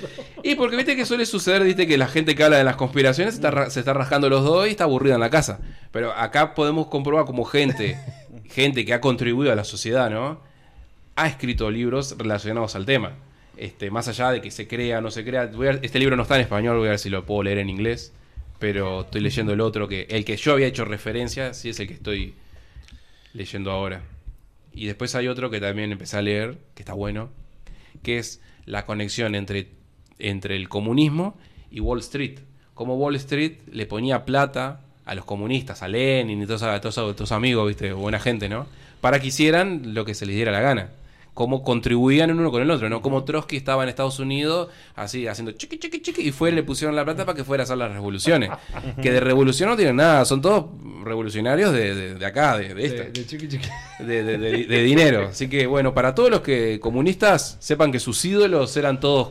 Y 0.42 0.54
porque 0.54 0.76
viste 0.76 0.96
que 0.96 1.04
suele 1.04 1.26
suceder, 1.26 1.62
viste 1.64 1.86
que 1.86 1.98
la 1.98 2.06
gente 2.06 2.34
que 2.34 2.42
habla 2.42 2.56
de 2.56 2.64
las 2.64 2.76
conspiraciones 2.76 3.34
se 3.34 3.38
está, 3.40 3.50
ra- 3.50 3.68
se 3.70 3.80
está 3.80 3.92
rascando 3.92 4.30
los 4.30 4.44
dos 4.44 4.66
y 4.66 4.70
está 4.70 4.84
aburrida 4.84 5.14
en 5.14 5.20
la 5.20 5.28
casa. 5.30 5.60
Pero 5.92 6.12
acá 6.12 6.54
podemos 6.54 6.86
comprobar 6.86 7.26
como 7.26 7.44
gente, 7.44 7.98
gente 8.48 8.84
que 8.86 8.94
ha 8.94 9.00
contribuido 9.02 9.52
a 9.52 9.56
la 9.56 9.64
sociedad, 9.64 10.08
¿no? 10.10 10.40
Ha 11.16 11.26
escrito 11.28 11.70
libros 11.70 12.14
relacionados 12.16 12.74
al 12.76 12.86
tema. 12.86 13.12
Este, 13.60 13.90
más 13.90 14.08
allá 14.08 14.30
de 14.30 14.40
que 14.40 14.50
se 14.50 14.66
crea 14.66 15.02
no 15.02 15.10
se 15.10 15.22
crea. 15.22 15.42
a- 15.42 15.70
este 15.82 15.98
libro 15.98 16.16
no 16.16 16.22
está 16.22 16.36
en 16.36 16.40
español, 16.42 16.78
voy 16.78 16.86
a 16.86 16.90
ver 16.92 16.98
si 16.98 17.10
lo 17.10 17.26
puedo 17.26 17.42
leer 17.42 17.58
en 17.58 17.68
inglés. 17.68 18.12
Pero 18.58 19.02
estoy 19.02 19.20
leyendo 19.20 19.52
el 19.52 19.60
otro 19.60 19.86
que. 19.86 20.06
El 20.08 20.24
que 20.24 20.36
yo 20.36 20.52
había 20.52 20.66
hecho 20.66 20.84
referencia, 20.86 21.52
sí 21.52 21.68
es 21.68 21.78
el 21.80 21.86
que 21.88 21.94
estoy 21.94 22.34
leyendo 23.34 23.70
ahora. 23.70 24.02
Y 24.72 24.86
después 24.86 25.14
hay 25.14 25.28
otro 25.28 25.50
que 25.50 25.60
también 25.60 25.92
empecé 25.92 26.16
a 26.16 26.22
leer, 26.22 26.56
que 26.74 26.82
está 26.82 26.94
bueno, 26.94 27.28
que 28.02 28.18
es 28.18 28.40
la 28.66 28.86
conexión 28.86 29.34
entre, 29.34 29.68
entre 30.18 30.56
el 30.56 30.68
comunismo 30.68 31.38
y 31.70 31.80
Wall 31.80 32.00
Street. 32.00 32.38
Como 32.74 32.96
Wall 32.96 33.16
Street 33.16 33.58
le 33.70 33.84
ponía 33.86 34.24
plata 34.24 34.80
a 35.04 35.14
los 35.14 35.24
comunistas, 35.24 35.82
a 35.82 35.88
Lenin 35.88 36.40
y 36.42 36.46
todos, 36.46 36.62
a 36.62 36.80
todos, 36.80 36.96
a 36.98 37.02
todos 37.14 37.32
amigos, 37.32 37.66
¿viste? 37.68 37.92
buena 37.92 38.20
gente, 38.20 38.48
¿no? 38.48 38.66
Para 39.00 39.18
que 39.20 39.26
hicieran 39.28 39.92
lo 39.94 40.04
que 40.04 40.14
se 40.14 40.24
les 40.24 40.36
diera 40.36 40.52
la 40.52 40.60
gana. 40.60 40.90
Cómo 41.40 41.62
contribuían 41.64 42.30
uno 42.38 42.50
con 42.50 42.60
el 42.60 42.70
otro, 42.70 42.90
¿no? 42.90 43.00
Como 43.00 43.24
Trotsky 43.24 43.56
estaba 43.56 43.82
en 43.84 43.88
Estados 43.88 44.18
Unidos, 44.18 44.68
así, 44.94 45.26
haciendo 45.26 45.52
chiqui, 45.52 45.78
chiqui, 45.78 46.02
chiqui, 46.02 46.20
y 46.28 46.32
fue, 46.32 46.52
le 46.52 46.62
pusieron 46.62 46.94
la 46.94 47.02
plata 47.02 47.24
para 47.24 47.34
que 47.34 47.44
fuera 47.44 47.62
a 47.62 47.64
hacer 47.64 47.78
las 47.78 47.90
revoluciones. 47.90 48.50
que 49.02 49.10
de 49.10 49.20
revolución 49.20 49.70
no 49.70 49.74
tienen 49.76 49.96
nada, 49.96 50.26
son 50.26 50.42
todos 50.42 50.66
revolucionarios 51.02 51.72
de, 51.72 51.94
de- 51.94 52.14
de 52.16 52.26
acá, 52.26 52.58
de, 52.58 52.74
de 52.74 52.84
esta 52.84 53.02
De, 53.04 53.24
chiqui 53.26 53.48
chiqui. 53.48 53.66
de, 54.00 54.22
de- 54.22 54.36
de- 54.36 54.64
de 54.66 54.82
dinero. 54.82 55.28
Así 55.28 55.48
que 55.48 55.66
bueno, 55.66 55.94
para 55.94 56.14
todos 56.14 56.30
los 56.30 56.42
que 56.42 56.78
comunistas 56.78 57.56
sepan 57.58 57.90
que 57.90 58.00
sus 58.00 58.22
ídolos 58.22 58.76
eran 58.76 59.00
todos 59.00 59.30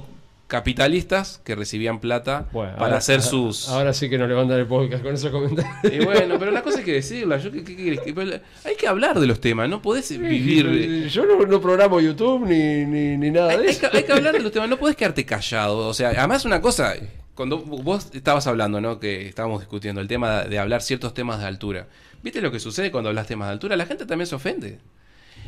capitalistas 0.49 1.39
que 1.45 1.55
recibían 1.55 1.99
plata 2.01 2.47
Bueno, 2.51 2.73
para 2.73 2.85
ahora- 2.85 2.97
hacer 2.97 3.21
sus... 3.21 3.69
Ahora 3.69 3.93
sí 3.93 4.09
que 4.09 4.17
nos 4.17 4.27
levantan 4.27 4.59
el 4.59 4.65
podcast 4.67 5.01
con 5.03 5.13
esos 5.13 5.31
comentarios. 5.31 5.93
Y 5.93 6.03
bueno, 6.03 6.37
pero 6.37 6.51
la 6.51 6.61
cosa 6.63 6.79
es 6.79 6.85
que 6.85 6.91
decirla, 6.93 7.37
yo, 7.37 7.51
¿qué- 7.51 7.63
qué 7.63 8.11
pero 8.13 8.31
hay 8.65 8.75
que 8.75 8.87
hablar 8.87 9.19
de 9.19 9.27
los 9.27 9.39
temas, 9.39 9.69
no 9.69 9.81
podés 9.81 10.09
vivir... 10.17 11.07
Yo 11.07 11.25
no, 11.25 11.45
no 11.45 11.61
programo 11.61 12.01
YouTube 12.01 12.45
ni, 12.47 12.85
ni, 12.85 13.15
ni 13.17 13.31
nada 13.31 13.51
Hay, 13.51 13.57
de 13.59 13.63
hay 13.63 13.69
eso. 13.69 13.89
que, 13.89 13.97
hay 13.97 14.03
que 14.03 14.11
hablar 14.11 14.33
de 14.33 14.39
los 14.41 14.51
temas, 14.51 14.67
no 14.67 14.77
podés 14.77 14.95
quedarte 14.95 15.25
callado. 15.25 15.87
O 15.87 15.93
sea, 15.93 16.09
además 16.09 16.43
una 16.45 16.59
cosa, 16.61 16.95
cuando 17.35 17.59
vos 17.59 18.09
estabas 18.13 18.47
hablando, 18.47 18.81
¿no? 18.81 18.99
Que 18.99 19.27
estábamos 19.27 19.61
discutiendo 19.61 20.01
el 20.01 20.07
tema 20.07 20.43
de 20.43 20.59
hablar 20.59 20.81
ciertos 20.81 21.13
temas 21.13 21.39
de 21.39 21.45
altura. 21.45 21.87
¿Viste 22.23 22.41
lo 22.41 22.51
que 22.51 22.59
sucede 22.59 22.91
cuando 22.91 23.09
hablas 23.09 23.27
temas 23.27 23.47
de 23.47 23.53
altura? 23.53 23.77
La 23.77 23.85
gente 23.85 24.05
también 24.05 24.27
se 24.27 24.35
ofende. 24.35 24.79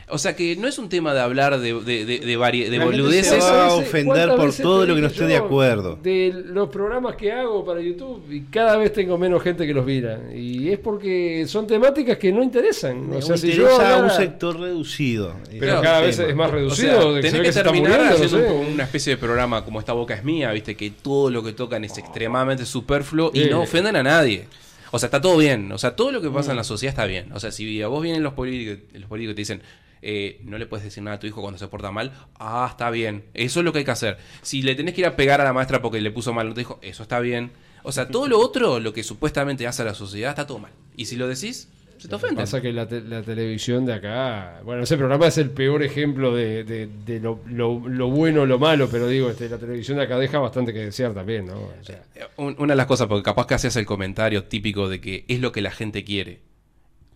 O 0.10 0.18
sea 0.18 0.36
que 0.36 0.58
no 0.58 0.68
es 0.68 0.78
un 0.78 0.90
tema 0.90 1.14
de 1.14 1.22
hablar 1.22 1.58
de, 1.60 1.74
de, 1.74 2.06
de, 2.06 2.20
de 2.20 2.38
vari- 2.38 2.68
de 2.70 2.80
boludeces. 2.80 3.28
se 3.28 3.38
va 3.40 3.46
a 3.48 3.50
¿Cuántas 3.70 3.78
veces- 3.78 3.88
ofender 3.90 4.36
por 4.36 4.54
todo 4.54 4.86
lo 4.86 4.96
que 4.96 5.02
no 5.02 5.08
esté 5.08 5.26
de 5.26 5.38
acuerdo. 5.38 5.98
De 6.04 6.34
los 6.48 6.68
programas 6.70 7.16
que 7.16 7.32
hago 7.32 7.64
para 7.64 7.80
YouTube 7.80 8.24
y 8.30 8.42
cada 8.42 8.76
vez 8.76 8.92
tengo 8.92 9.18
menos 9.18 9.42
gente 9.42 9.66
que 9.66 9.74
los 9.74 9.86
mira. 9.86 10.20
Y 10.36 10.70
es 10.70 10.80
porque 10.80 11.46
son 11.48 11.66
temáticas 11.66 12.18
que 12.18 12.32
no 12.32 12.44
interesan. 12.44 13.14
O 13.14 13.22
sea, 13.22 13.38
si 13.38 13.54
yo 13.54 13.64
interesa 13.64 13.96
a 14.00 14.04
un 14.04 14.10
sector 14.10 14.60
reducido. 14.60 15.34
Pero 15.50 15.60
Claro, 15.60 15.82
cada 15.82 16.02
vez 16.02 16.18
tema. 16.18 16.30
es 16.30 16.36
más 16.36 16.50
O 16.50 16.54
reducido. 16.56 17.02
sea, 17.02 17.12
de 17.14 17.22
que 17.22 17.32
tenés 17.32 17.54
terminar 17.56 17.92
muriendo, 18.00 18.04
no 18.20 18.26
haciendo 18.26 18.38
sé. 18.48 18.52
un- 18.54 18.74
una 18.74 18.84
especie 18.84 19.12
de 19.14 19.18
programa 19.18 19.64
como 19.64 19.80
Esta 19.80 19.94
Boca 19.94 20.14
es 20.14 20.24
Mía, 20.26 20.52
viste, 20.52 20.76
que 20.76 20.92
todo 20.92 21.30
lo 21.30 21.42
que 21.42 21.54
tocan 21.54 21.86
es 21.86 21.98
extremadamente 21.98 22.66
superfluo 22.66 23.32
y 23.34 23.46
no 23.46 23.62
ofenden 23.62 23.96
a 23.96 24.04
nadie. 24.04 24.48
O 24.92 25.00
sea, 25.00 25.08
está 25.08 25.22
todo 25.22 25.38
bien. 25.38 25.72
O 25.72 25.78
sea, 25.78 25.96
todo 25.96 26.12
lo 26.12 26.22
que 26.22 26.30
pasa 26.30 26.52
en 26.52 26.58
la 26.58 26.66
sociedad 26.66 26.90
está 26.92 27.06
bien. 27.06 27.32
O 27.32 27.40
sea, 27.40 27.50
si 27.54 27.82
a 27.82 27.88
vos 27.88 28.04
vienen 28.04 28.24
los 28.24 28.34
políticos, 28.34 28.80
los 28.94 29.06
políticos 29.08 29.32
y 29.32 29.36
te 29.36 29.42
dicen, 29.42 29.62
eh, 30.02 30.40
no 30.44 30.58
le 30.58 30.66
puedes 30.66 30.84
decir 30.84 31.04
nada 31.04 31.18
a 31.18 31.20
tu 31.20 31.28
hijo 31.28 31.42
cuando 31.42 31.58
se 31.58 31.68
porta 31.68 31.92
mal, 31.92 32.12
ah, 32.40 32.68
está 32.70 32.90
bien. 32.90 33.26
Eso 33.34 33.60
es 33.60 33.66
lo 33.66 33.72
que 33.74 33.80
hay 33.80 33.86
que 33.86 33.92
hacer. 33.92 34.18
Si 34.42 34.62
le 34.62 34.76
tenés 34.76 34.94
que 34.96 35.02
ir 35.02 35.08
a 35.08 35.16
pegar 35.16 35.42
a 35.42 35.44
la 35.44 35.54
maestra 35.54 35.82
porque 35.82 36.02
le 36.02 36.12
puso 36.12 36.34
mal, 36.34 36.48
no 36.48 36.54
te 36.54 36.62
dijo, 36.62 36.80
eso 36.82 37.04
está 37.04 37.20
bien. 37.20 37.52
O 37.84 37.92
sea, 37.92 38.08
todo 38.08 38.28
lo 38.28 38.40
otro, 38.40 38.80
lo 38.80 38.94
que 38.94 39.04
supuestamente 39.04 39.66
hace 39.68 39.82
a 39.82 39.86
la 39.86 39.94
sociedad, 39.96 40.30
está 40.32 40.46
todo 40.46 40.60
mal. 40.60 40.72
Y 40.96 41.06
si 41.06 41.16
lo 41.16 41.28
decís, 41.28 41.68
se 41.98 42.08
te 42.08 42.16
ofende. 42.16 42.36
Pasa 42.42 42.62
que 42.62 42.72
la, 42.74 42.88
te- 42.88 43.02
la 43.02 43.22
televisión 43.24 43.86
de 43.86 43.94
acá, 43.94 44.62
bueno, 44.64 44.84
ese 44.84 44.98
programa 44.98 45.28
es 45.28 45.38
el 45.38 45.50
peor 45.52 45.82
ejemplo 45.84 46.36
de, 46.36 46.64
de- 46.64 46.88
de 47.06 47.20
lo, 47.20 47.40
lo- 47.48 47.88
lo 47.88 48.10
bueno 48.10 48.42
o 48.42 48.46
lo 48.46 48.58
malo, 48.60 48.88
pero 48.90 49.08
digo, 49.08 49.30
este, 49.30 49.50
la 49.50 49.58
televisión 49.58 49.98
de 49.98 50.04
acá 50.06 50.18
deja 50.18 50.40
bastante 50.40 50.74
que 50.74 50.80
desear 50.80 51.14
también, 51.14 51.46
¿no? 51.48 51.54
O 51.54 51.84
sea, 51.84 52.04
Un- 52.38 52.56
Una 52.60 52.74
de 52.74 52.78
las 52.78 52.86
cosas, 52.88 53.08
porque 53.08 53.24
capaz 53.24 53.46
que 53.48 53.54
hacías 53.56 53.76
el 53.76 53.86
comentario 53.86 54.44
típico 54.46 54.90
de 54.90 55.00
que 55.02 55.26
es 55.28 55.40
lo 55.40 55.52
que 55.52 55.62
la 55.62 55.72
gente 55.72 56.04
quiere. 56.04 56.40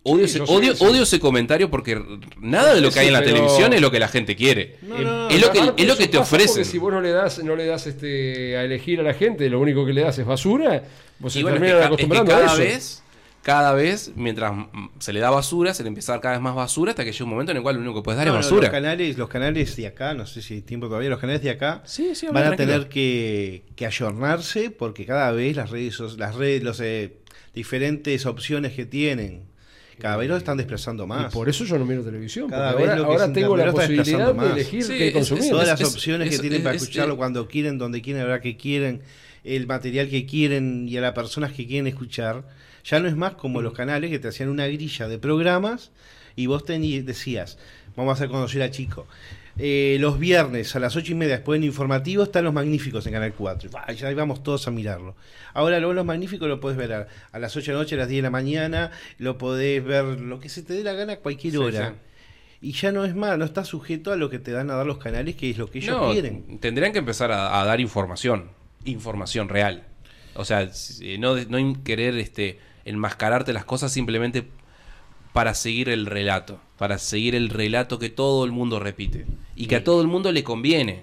Odio, 0.08 0.28
Sí, 0.28 0.38
ese, 0.40 0.52
odio, 0.52 0.72
odio 0.80 1.02
ese 1.02 1.18
comentario 1.18 1.70
porque 1.70 2.00
nada 2.40 2.74
de 2.74 2.80
lo 2.80 2.90
que 2.90 3.00
hay 3.00 3.08
en 3.08 3.12
la 3.12 3.20
pero- 3.20 3.32
televisión 3.34 3.72
es 3.72 3.80
lo 3.80 3.90
que 3.90 3.98
la 3.98 4.08
gente 4.08 4.36
quiere. 4.36 4.76
No, 4.82 4.98
no, 4.98 5.02
no, 5.02 5.28
es, 5.28 5.40
lo 5.40 5.50
que, 5.50 5.82
es 5.82 5.88
lo 5.88 5.96
que 5.96 6.06
te 6.08 6.18
ofrecen. 6.18 6.64
Si 6.64 6.78
vos 6.78 6.92
no 6.92 7.00
le 7.00 7.10
das, 7.10 7.42
no 7.42 7.56
le 7.56 7.66
das 7.66 7.86
este, 7.86 8.56
a 8.56 8.64
elegir 8.64 9.00
a 9.00 9.02
la 9.02 9.14
gente, 9.14 9.48
lo 9.50 9.58
único 9.60 9.84
que 9.84 9.92
le 9.92 10.02
das 10.02 10.18
es 10.18 10.26
basura, 10.26 10.84
vos 11.18 11.32
se 11.32 11.40
Y 11.40 11.42
bueno, 11.42 11.56
es 11.56 11.62
que, 11.62 11.66
terminan 11.68 11.76
es 11.76 11.80
que 11.80 11.86
acostumbrando 11.86 12.32
a 12.32 12.34
cada 12.40 12.46
eso. 12.52 12.58
vez, 12.62 13.02
cada 13.42 13.72
vez, 13.74 14.10
mientras 14.16 14.52
se 14.98 15.12
le 15.12 15.20
da 15.20 15.30
basura, 15.30 15.72
se 15.74 15.82
le 15.84 15.88
empieza 15.88 16.12
a 16.12 16.14
dar 16.16 16.20
cada 16.20 16.34
vez 16.34 16.42
más 16.42 16.54
basura 16.54 16.90
hasta 16.92 17.04
que 17.04 17.12
llega 17.12 17.24
un 17.24 17.30
momento 17.30 17.50
en 17.52 17.58
el 17.58 17.62
cual 17.62 17.76
lo 17.76 17.80
único 17.82 17.94
que 17.96 18.02
puedes 18.04 18.16
dar 18.18 18.26
No, 18.26 18.32
es 18.32 18.34
no, 18.34 18.42
basura. 18.42 18.62
los 18.62 18.70
canales, 18.70 19.16
los 19.18 19.28
canales 19.28 19.76
de 19.76 19.86
acá, 19.86 20.14
no 20.14 20.26
sé 20.26 20.42
si 20.42 20.54
hay 20.54 20.62
tiempo 20.62 20.88
todavía, 20.88 21.10
los 21.10 21.20
canales 21.20 21.42
de 21.42 21.50
acá 21.50 21.82
Sí, 21.84 22.14
sí, 22.14 22.26
habla 22.26 22.40
van 22.40 22.52
a 22.52 22.56
tranquilo. 22.56 22.72
tener 22.78 22.88
que, 22.92 23.62
que 23.76 23.86
ayornarse 23.86 24.70
porque 24.70 25.04
cada 25.06 25.30
vez 25.32 25.54
las 25.56 25.70
redes, 25.70 25.98
las 26.16 26.34
redes, 26.34 26.62
los 26.64 26.80
eh, 26.80 27.18
diferentes 27.54 28.26
opciones 28.26 28.72
que 28.72 28.84
tienen, 28.84 29.44
cada 29.98 30.16
vez 30.16 30.30
están 30.30 30.56
desplazando 30.56 31.06
más. 31.06 31.32
Y 31.32 31.34
por 31.34 31.48
eso 31.48 31.64
yo 31.64 31.78
no 31.78 31.84
miro 31.86 32.02
televisión, 32.02 32.48
Cada 32.50 32.72
vez 32.74 32.80
ahora, 32.88 32.96
lo 32.96 33.04
que 33.06 33.12
ahora 33.12 33.32
tengo 33.32 33.56
la 33.56 33.72
posibilidad 33.72 34.04
desplazando 34.04 34.32
de 34.42 34.48
más. 34.48 34.56
elegir 34.56 34.82
Sí, 34.84 34.92
qué 34.98 35.08
es- 35.08 35.14
consumir. 35.14 35.50
Todas 35.50 35.68
es- 35.68 35.80
las 35.80 35.94
opciones 35.94 36.28
es- 36.28 36.34
que 36.36 36.40
tienen 36.42 36.62
para 36.62 36.74
es- 36.76 36.82
escucharlo 36.82 37.14
es- 37.14 37.18
cuando 37.18 37.48
quieren, 37.48 37.78
donde 37.78 38.02
quieren, 38.02 38.22
la 38.22 38.28
hora 38.28 38.40
que 38.40 38.56
quieren, 38.56 39.00
el 39.44 39.66
material 39.66 40.08
que 40.08 40.26
quieren 40.26 40.88
y 40.88 40.96
a 40.96 41.00
las 41.00 41.12
personas 41.12 41.52
que 41.52 41.66
quieren 41.66 41.86
escuchar. 41.86 42.44
Ya 42.84 43.00
no 43.00 43.08
es 43.08 43.16
más 43.16 43.34
como 43.34 43.62
los 43.62 43.72
canales 43.72 44.10
que 44.10 44.18
te 44.18 44.28
hacían 44.28 44.48
una 44.48 44.66
grilla 44.66 45.08
de 45.08 45.18
programas 45.18 45.90
y 46.36 46.46
vos 46.46 46.64
tení- 46.64 47.02
decías, 47.02 47.58
vamos 47.96 48.10
a 48.10 48.14
hacer 48.14 48.28
conocer 48.28 48.62
a 48.62 48.70
Chico. 48.70 49.06
Eh, 49.58 49.96
los 50.00 50.18
viernes 50.18 50.76
a 50.76 50.80
las 50.80 50.96
ocho 50.96 51.12
y 51.12 51.14
media 51.14 51.36
después 51.36 51.58
del 51.58 51.66
informativo 51.66 52.22
están 52.24 52.44
los 52.44 52.52
magníficos 52.52 53.06
en 53.06 53.14
Canal 53.14 53.32
4. 53.32 53.70
Ah, 53.74 53.90
ya 53.92 54.12
vamos 54.14 54.42
todos 54.42 54.68
a 54.68 54.70
mirarlo. 54.70 55.16
Ahora 55.54 55.78
luego 55.78 55.94
los 55.94 56.04
magníficos 56.04 56.46
lo 56.46 56.60
podés 56.60 56.76
ver 56.76 56.92
a, 56.92 57.08
a 57.32 57.38
las 57.38 57.56
8 57.56 57.70
de 57.70 57.72
la 57.74 57.78
noche, 57.82 57.94
a 57.94 57.98
las 57.98 58.08
10 58.08 58.18
de 58.18 58.22
la 58.22 58.30
mañana, 58.30 58.90
lo 59.18 59.38
podés 59.38 59.82
ver 59.82 60.04
lo 60.20 60.40
que 60.40 60.50
se 60.50 60.62
te 60.62 60.74
dé 60.74 60.82
la 60.84 60.92
gana 60.92 61.14
a 61.14 61.16
cualquier 61.16 61.56
hora. 61.58 61.88
sí. 61.90 61.94
Y 62.68 62.72
ya 62.72 62.90
no 62.90 63.04
es 63.04 63.14
más, 63.14 63.38
no 63.38 63.44
está 63.44 63.64
sujeto 63.64 64.12
a 64.12 64.16
lo 64.16 64.28
que 64.30 64.38
te 64.38 64.50
dan 64.50 64.70
a 64.70 64.74
dar 64.76 64.86
los 64.86 64.98
canales, 64.98 65.36
que 65.36 65.50
es 65.50 65.58
lo 65.58 65.70
que 65.70 65.78
ellos 65.78 65.94
No, 65.96 66.10
quieren. 66.12 66.58
tendrían 66.58 66.92
que 66.92 66.98
empezar 66.98 67.30
a, 67.30 67.60
a 67.60 67.64
dar 67.64 67.80
información, 67.80 68.48
información 68.86 69.48
real. 69.48 69.84
O 70.34 70.44
sea, 70.44 70.72
si- 70.72 71.16
no, 71.18 71.36
no 71.36 71.82
querer 71.84 72.16
este, 72.16 72.58
enmascararte 72.84 73.52
las 73.52 73.64
cosas 73.66 73.92
simplemente 73.92 74.46
para 75.36 75.52
seguir 75.52 75.90
el 75.90 76.06
relato, 76.06 76.58
para 76.78 76.96
seguir 76.96 77.34
el 77.34 77.50
relato 77.50 77.98
que 77.98 78.08
todo 78.08 78.46
el 78.46 78.52
mundo 78.52 78.80
repite 78.80 79.26
y 79.54 79.66
que 79.66 79.76
a 79.76 79.84
todo 79.84 80.00
el 80.00 80.06
mundo 80.06 80.32
le 80.32 80.42
conviene. 80.42 81.02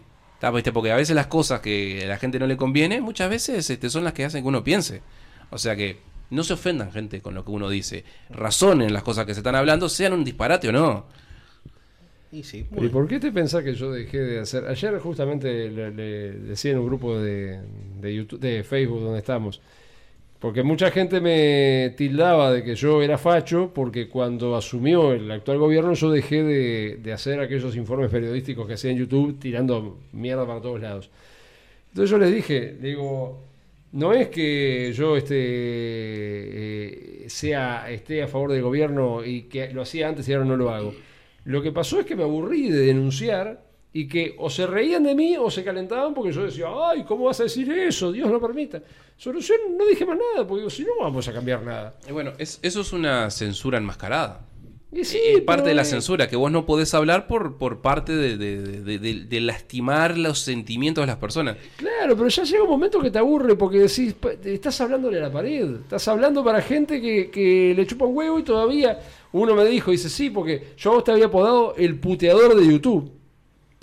Porque 0.73 0.91
a 0.91 0.95
veces 0.95 1.15
las 1.15 1.27
cosas 1.27 1.59
que 1.59 2.01
a 2.03 2.07
la 2.07 2.17
gente 2.17 2.39
no 2.39 2.47
le 2.47 2.57
conviene, 2.57 2.99
muchas 2.99 3.29
veces 3.29 3.69
este, 3.69 3.91
son 3.91 4.03
las 4.03 4.13
que 4.13 4.25
hacen 4.25 4.41
que 4.41 4.47
uno 4.47 4.63
piense. 4.63 5.03
O 5.51 5.59
sea 5.59 5.75
que 5.75 5.99
no 6.31 6.43
se 6.43 6.53
ofendan 6.53 6.91
gente 6.91 7.21
con 7.21 7.35
lo 7.35 7.45
que 7.45 7.51
uno 7.51 7.69
dice, 7.69 8.05
razonen 8.31 8.91
las 8.91 9.03
cosas 9.03 9.27
que 9.27 9.35
se 9.35 9.41
están 9.41 9.53
hablando, 9.53 9.87
sean 9.87 10.13
un 10.13 10.23
disparate 10.23 10.69
o 10.69 10.71
no. 10.71 11.05
Y 12.31 12.41
sí, 12.41 12.65
Pero 12.71 12.87
¿Y 12.87 12.89
por 12.89 13.07
qué 13.07 13.19
te 13.19 13.31
pensás 13.31 13.63
que 13.63 13.75
yo 13.75 13.91
dejé 13.91 14.17
de 14.17 14.39
hacer? 14.39 14.65
Ayer 14.65 14.97
justamente 14.97 15.69
le, 15.69 15.91
le 15.91 16.31
decía 16.31 16.71
en 16.71 16.79
un 16.79 16.87
grupo 16.87 17.19
de, 17.19 17.59
de 18.01 18.15
YouTube, 18.15 18.39
de 18.39 18.63
Facebook 18.63 18.99
donde 18.99 19.19
estamos, 19.19 19.61
porque 20.43 20.61
mucha 20.61 20.91
gente 20.91 21.21
me 21.21 21.93
tildaba 21.95 22.51
de 22.51 22.65
que 22.65 22.75
yo 22.75 23.01
era 23.01 23.17
facho, 23.17 23.71
porque 23.73 24.09
cuando 24.09 24.57
asumió 24.57 25.13
el 25.13 25.31
actual 25.31 25.57
gobierno 25.57 25.93
yo 25.93 26.11
dejé 26.11 26.43
de, 26.43 27.13
hacer 27.13 27.39
aquellos 27.39 27.77
informes 27.77 28.11
periodísticos 28.11 28.67
que 28.67 28.73
hacía 28.73 28.91
en 28.91 28.97
YouTube 28.97 29.39
tirando 29.39 29.99
mierda 30.11 30.45
para 30.45 30.59
todos 30.59 30.81
lados. 30.81 31.09
Entonces 31.91 32.09
yo 32.09 32.17
les 32.17 32.35
dije, 32.35 32.75
digo, 32.77 33.41
no 33.93 34.11
es 34.11 34.27
que 34.27 34.91
yo 34.93 35.15
este, 35.15 35.37
eh, 35.37 37.29
sea, 37.29 37.89
esté 37.89 38.21
a 38.21 38.27
favor 38.27 38.51
del 38.51 38.63
gobierno 38.63 39.23
y 39.23 39.43
que 39.43 39.71
lo 39.71 39.83
hacía 39.83 40.09
antes 40.09 40.27
y 40.27 40.33
ahora 40.33 40.43
no 40.43 40.57
lo 40.57 40.71
hago. 40.71 40.93
Lo 41.45 41.61
que 41.61 41.71
pasó 41.71 42.01
es 42.01 42.05
que 42.05 42.17
me 42.17 42.23
aburrí 42.23 42.69
de 42.69 42.79
denunciar 42.79 43.63
y 43.93 44.07
que 44.07 44.35
o 44.39 44.49
se 44.49 44.65
reían 44.65 45.03
de 45.03 45.13
mí 45.13 45.37
o 45.37 45.51
se 45.51 45.63
calentaban 45.63 46.13
porque 46.13 46.31
yo 46.31 46.43
decía, 46.43 46.65
ay, 46.89 47.03
¿cómo 47.03 47.25
vas 47.25 47.39
a 47.39 47.43
decir 47.43 47.71
eso? 47.71 48.11
Dios 48.11 48.29
no 48.31 48.41
permita. 48.41 48.81
Solución, 49.17 49.57
no 49.77 49.85
dije 49.85 50.05
más 50.05 50.17
nada, 50.17 50.47
porque 50.47 50.69
si 50.69 50.83
no 50.83 50.91
vamos 50.99 51.27
a 51.27 51.33
cambiar 51.33 51.61
nada. 51.63 51.93
Y 52.09 52.11
bueno, 52.11 52.31
es- 52.39 52.59
eso 52.63 52.81
es 52.81 52.91
una 52.91 53.29
censura 53.29 53.77
enmascarada. 53.77 54.47
Y 54.95 55.05
sí, 55.05 55.17
es 55.25 55.41
parte 55.41 55.69
de 55.69 55.73
la 55.75 55.85
censura, 55.85 56.27
que 56.27 56.35
vos 56.35 56.51
no 56.51 56.67
podés 56.67 56.93
hablar 56.93 57.25
por, 57.25 57.57
por 57.57 57.81
parte 57.81 58.15
de, 58.15 58.37
de- 58.37 58.61
de- 58.61 58.99
de- 58.99 59.23
de 59.25 59.41
lastimar 59.41 60.17
los 60.19 60.37
sentimientos 60.39 61.01
de 61.01 61.07
las 61.07 61.15
personas. 61.17 61.57
Claro, 61.77 62.15
pero 62.15 62.27
ya 62.29 62.43
llega 62.43 62.63
un 62.63 62.69
momento 62.69 62.99
que 62.99 63.09
te 63.09 63.17
aburre 63.17 63.55
porque 63.55 63.79
decís, 63.79 64.15
estás 64.43 64.81
hablándole 64.81 65.17
a 65.17 65.21
la 65.21 65.31
pared, 65.31 65.77
estás 65.81 66.07
hablando 66.07 66.43
para 66.43 66.61
gente 66.61 67.01
que, 67.01 67.31
que 67.31 67.73
le 67.75 67.87
chupa 67.87 68.05
un 68.05 68.15
huevo 68.15 68.37
y 68.37 68.43
todavía 68.43 68.99
uno 69.31 69.55
me 69.55 69.65
dijo, 69.65 69.89
dice, 69.89 70.09
sí, 70.09 70.29
porque 70.29 70.73
yo 70.77 70.91
a 70.91 70.93
vos 70.95 71.03
te 71.03 71.11
había 71.11 71.25
apodado 71.25 71.73
el 71.75 71.99
puteador 71.99 72.55
de 72.55 72.67
YouTube. 72.67 73.11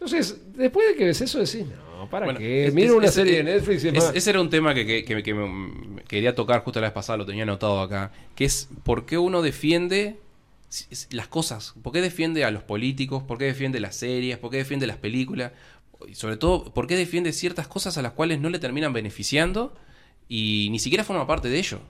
Entonces, 0.00 0.40
después 0.56 0.88
de 0.88 0.94
que 0.96 1.04
ves 1.04 1.20
eso, 1.20 1.38
decís, 1.40 1.66
no, 1.66 2.08
¿para 2.08 2.24
Bueno, 2.24 2.38
qué? 2.38 2.70
Mira 2.72 2.88
es- 2.88 2.94
una 2.94 3.06
es- 3.08 3.14
serie 3.14 3.38
es- 3.40 3.44
de 3.44 3.52
Netflix 3.52 3.84
y 3.84 3.88
es- 3.88 4.12
ese 4.14 4.30
era 4.30 4.40
un 4.40 4.48
tema 4.48 4.72
que, 4.72 4.86
que- 4.86 5.04
que- 5.04 5.22
que 5.22 5.34
me- 5.34 6.02
quería 6.04 6.34
tocar 6.34 6.62
justo 6.64 6.80
la 6.80 6.86
vez 6.86 6.94
pasada, 6.94 7.18
lo 7.18 7.26
tenía 7.26 7.42
anotado 7.42 7.80
acá, 7.82 8.10
que 8.34 8.46
es 8.46 8.70
por 8.82 9.04
qué 9.04 9.18
uno 9.18 9.42
defiende 9.42 10.16
las 11.10 11.28
cosas, 11.28 11.74
por 11.82 11.92
qué 11.92 12.00
defiende 12.00 12.44
a 12.44 12.50
los 12.50 12.62
políticos, 12.62 13.22
por 13.24 13.36
qué 13.36 13.44
defiende 13.44 13.78
las 13.78 13.94
series, 13.96 14.38
por 14.38 14.50
qué 14.50 14.56
defiende 14.56 14.86
las 14.86 14.96
películas, 14.96 15.52
y 16.08 16.14
sobre 16.14 16.38
todo, 16.38 16.72
por 16.72 16.86
qué 16.86 16.96
defiende 16.96 17.32
ciertas 17.34 17.68
cosas 17.68 17.98
a 17.98 18.02
las 18.02 18.12
cuales 18.12 18.40
no 18.40 18.48
le 18.48 18.58
terminan 18.58 18.94
beneficiando 18.94 19.74
y 20.30 20.68
ni 20.70 20.78
siquiera 20.78 21.04
forma 21.04 21.26
parte 21.26 21.50
de 21.50 21.58
ello. 21.58 21.80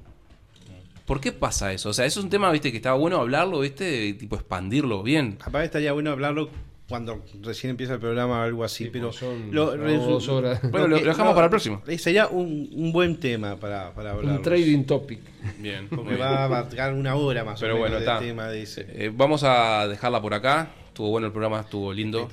¿Por 1.07 1.21
qué 1.21 1.31
pasa 1.31 1.73
eso? 1.73 1.91
O 1.91 1.93
sea, 1.93 2.07
eso 2.07 2.21
es 2.21 2.25
un 2.25 2.31
tema, 2.31 2.51
viste, 2.51 2.71
que 2.71 2.77
estaba 2.79 2.97
bueno 2.97 3.19
hablarlo, 3.21 3.61
viste, 3.61 4.15
tipo 4.15 4.35
expandirlo 4.37 5.03
bien. 5.03 5.33
Capaz 5.33 5.65
estaría 5.65 5.93
bueno 5.93 6.11
hablarlo 6.11 6.51
cuando 6.91 7.25
recién 7.43 7.71
empieza 7.71 7.95
el 7.95 8.01
programa 8.01 8.41
o 8.41 8.43
algo 8.43 8.65
así, 8.65 8.85
Sí, 8.85 8.91
pero 8.93 9.11
son 9.13 9.49
lo- 9.51 9.75
dos 9.77 10.29
horas. 10.29 10.61
Bueno, 10.71 10.89
lo- 10.89 10.99
dejamos 10.99 11.33
para 11.33 11.47
el 11.47 11.51
próximo. 11.51 11.81
eh, 11.87 11.97
Sería 11.97 12.27
un, 12.27 12.69
un 12.75 12.93
buen 12.93 13.17
tema 13.19 13.57
para, 13.57 13.93
para 13.95 14.11
hablar. 14.11 14.37
Un 14.37 14.43
trading 14.43 14.85
topic. 14.85 15.21
Bien, 15.59 15.89
Porque 15.89 16.17
va 16.17 16.41
a 16.41 16.45
abarcar 16.45 16.93
una 16.93 17.15
hora 17.15 17.45
más 17.45 17.59
Pero 17.61 17.77
o 17.77 17.79
bueno, 17.79 17.95
menos 17.95 18.03
está. 18.09 18.19
del 18.21 18.29
tema 18.29 18.49
de 18.49 18.63
ese. 18.63 18.87
Eh, 18.91 19.11
vamos 19.15 19.43
a 19.45 19.89
dejarla 19.89 20.21
por 20.21 20.35
acá. 20.35 20.73
Estuvo 20.89 21.11
bueno 21.11 21.29
el 21.29 21.33
programa, 21.33 21.61
estuvo 21.61 21.93
lindo. 21.93 22.29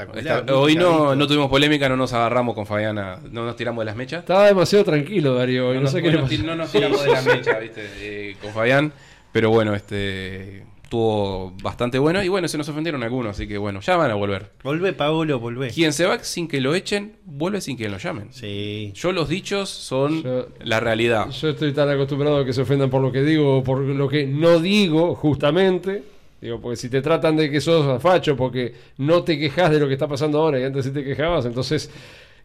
Hoy 0.51 0.75
no, 0.75 1.15
no 1.15 1.27
tuvimos 1.27 1.47
polémica, 1.49 1.87
no 1.87 1.95
nos 1.95 2.11
agarramos 2.11 2.55
con 2.55 2.65
Fabiana, 2.65 3.19
no 3.31 3.45
nos 3.45 3.55
tiramos 3.55 3.81
de 3.83 3.85
las 3.85 3.95
mechas. 3.95 4.19
Estaba 4.21 4.47
demasiado 4.47 4.83
tranquilo, 4.83 5.35
Darío, 5.35 5.73
no, 5.75 5.81
nos, 5.81 5.91
sé 5.91 6.01
qué 6.01 6.09
bueno, 6.09 6.27
ti- 6.27 6.39
no 6.39 6.55
nos 6.55 6.71
tiramos 6.71 7.01
de 7.03 7.11
las 7.11 7.23
mechas, 7.25 7.61
viste, 7.61 7.87
eh, 7.99 8.35
con 8.41 8.51
Fabián. 8.51 8.91
Pero 9.31 9.51
bueno, 9.51 9.75
este 9.75 10.65
estuvo 10.87 11.51
bastante 11.61 11.99
bueno 11.99 12.23
y 12.23 12.29
bueno, 12.29 12.47
se 12.47 12.57
nos 12.57 12.69
ofendieron 12.69 13.03
algunos, 13.03 13.31
así 13.31 13.45
que 13.45 13.57
bueno, 13.57 13.81
ya 13.81 13.97
van 13.97 14.09
a 14.09 14.15
volver. 14.15 14.51
Volvé, 14.63 14.93
Paolo, 14.93 15.37
volvé. 15.37 15.67
Quien 15.69 15.91
se 15.91 16.05
va 16.05 16.23
sin 16.23 16.47
que 16.47 16.61
lo 16.61 16.73
echen, 16.75 17.17
vuelve 17.25 17.59
sin 17.59 17.75
que 17.75 17.89
lo 17.89 17.97
llamen. 17.97 18.29
Sí. 18.31 18.93
Yo 18.95 19.11
los 19.11 19.27
dichos 19.27 19.69
son 19.69 20.23
Yo- 20.23 20.47
la 20.63 20.79
realidad. 20.79 21.29
Yo 21.29 21.49
estoy 21.49 21.73
tan 21.73 21.89
acostumbrado 21.89 22.37
a 22.37 22.45
que 22.45 22.53
se 22.53 22.61
ofendan 22.61 22.89
por 22.89 23.01
lo 23.01 23.11
que 23.11 23.21
digo 23.21 23.57
o 23.57 23.63
por 23.63 23.79
lo 23.81 24.07
que 24.07 24.25
no 24.25 24.59
digo, 24.59 25.13
justamente. 25.13 26.03
Digo, 26.39 26.61
porque 26.61 26.77
si 26.77 26.87
te 26.89 27.01
tratan 27.01 27.35
de 27.35 27.51
que 27.51 27.59
sos 27.59 28.01
facho 28.01 28.37
porque 28.37 28.73
no 28.97 29.23
te 29.23 29.37
quejas 29.37 29.69
de 29.71 29.79
lo 29.79 29.87
que 29.87 29.93
está 29.93 30.07
pasando 30.07 30.39
ahora 30.39 30.57
y 30.59 30.63
antes 30.63 30.85
sí 30.85 30.91
te 30.91 31.03
quejabas, 31.03 31.45
entonces 31.45 31.89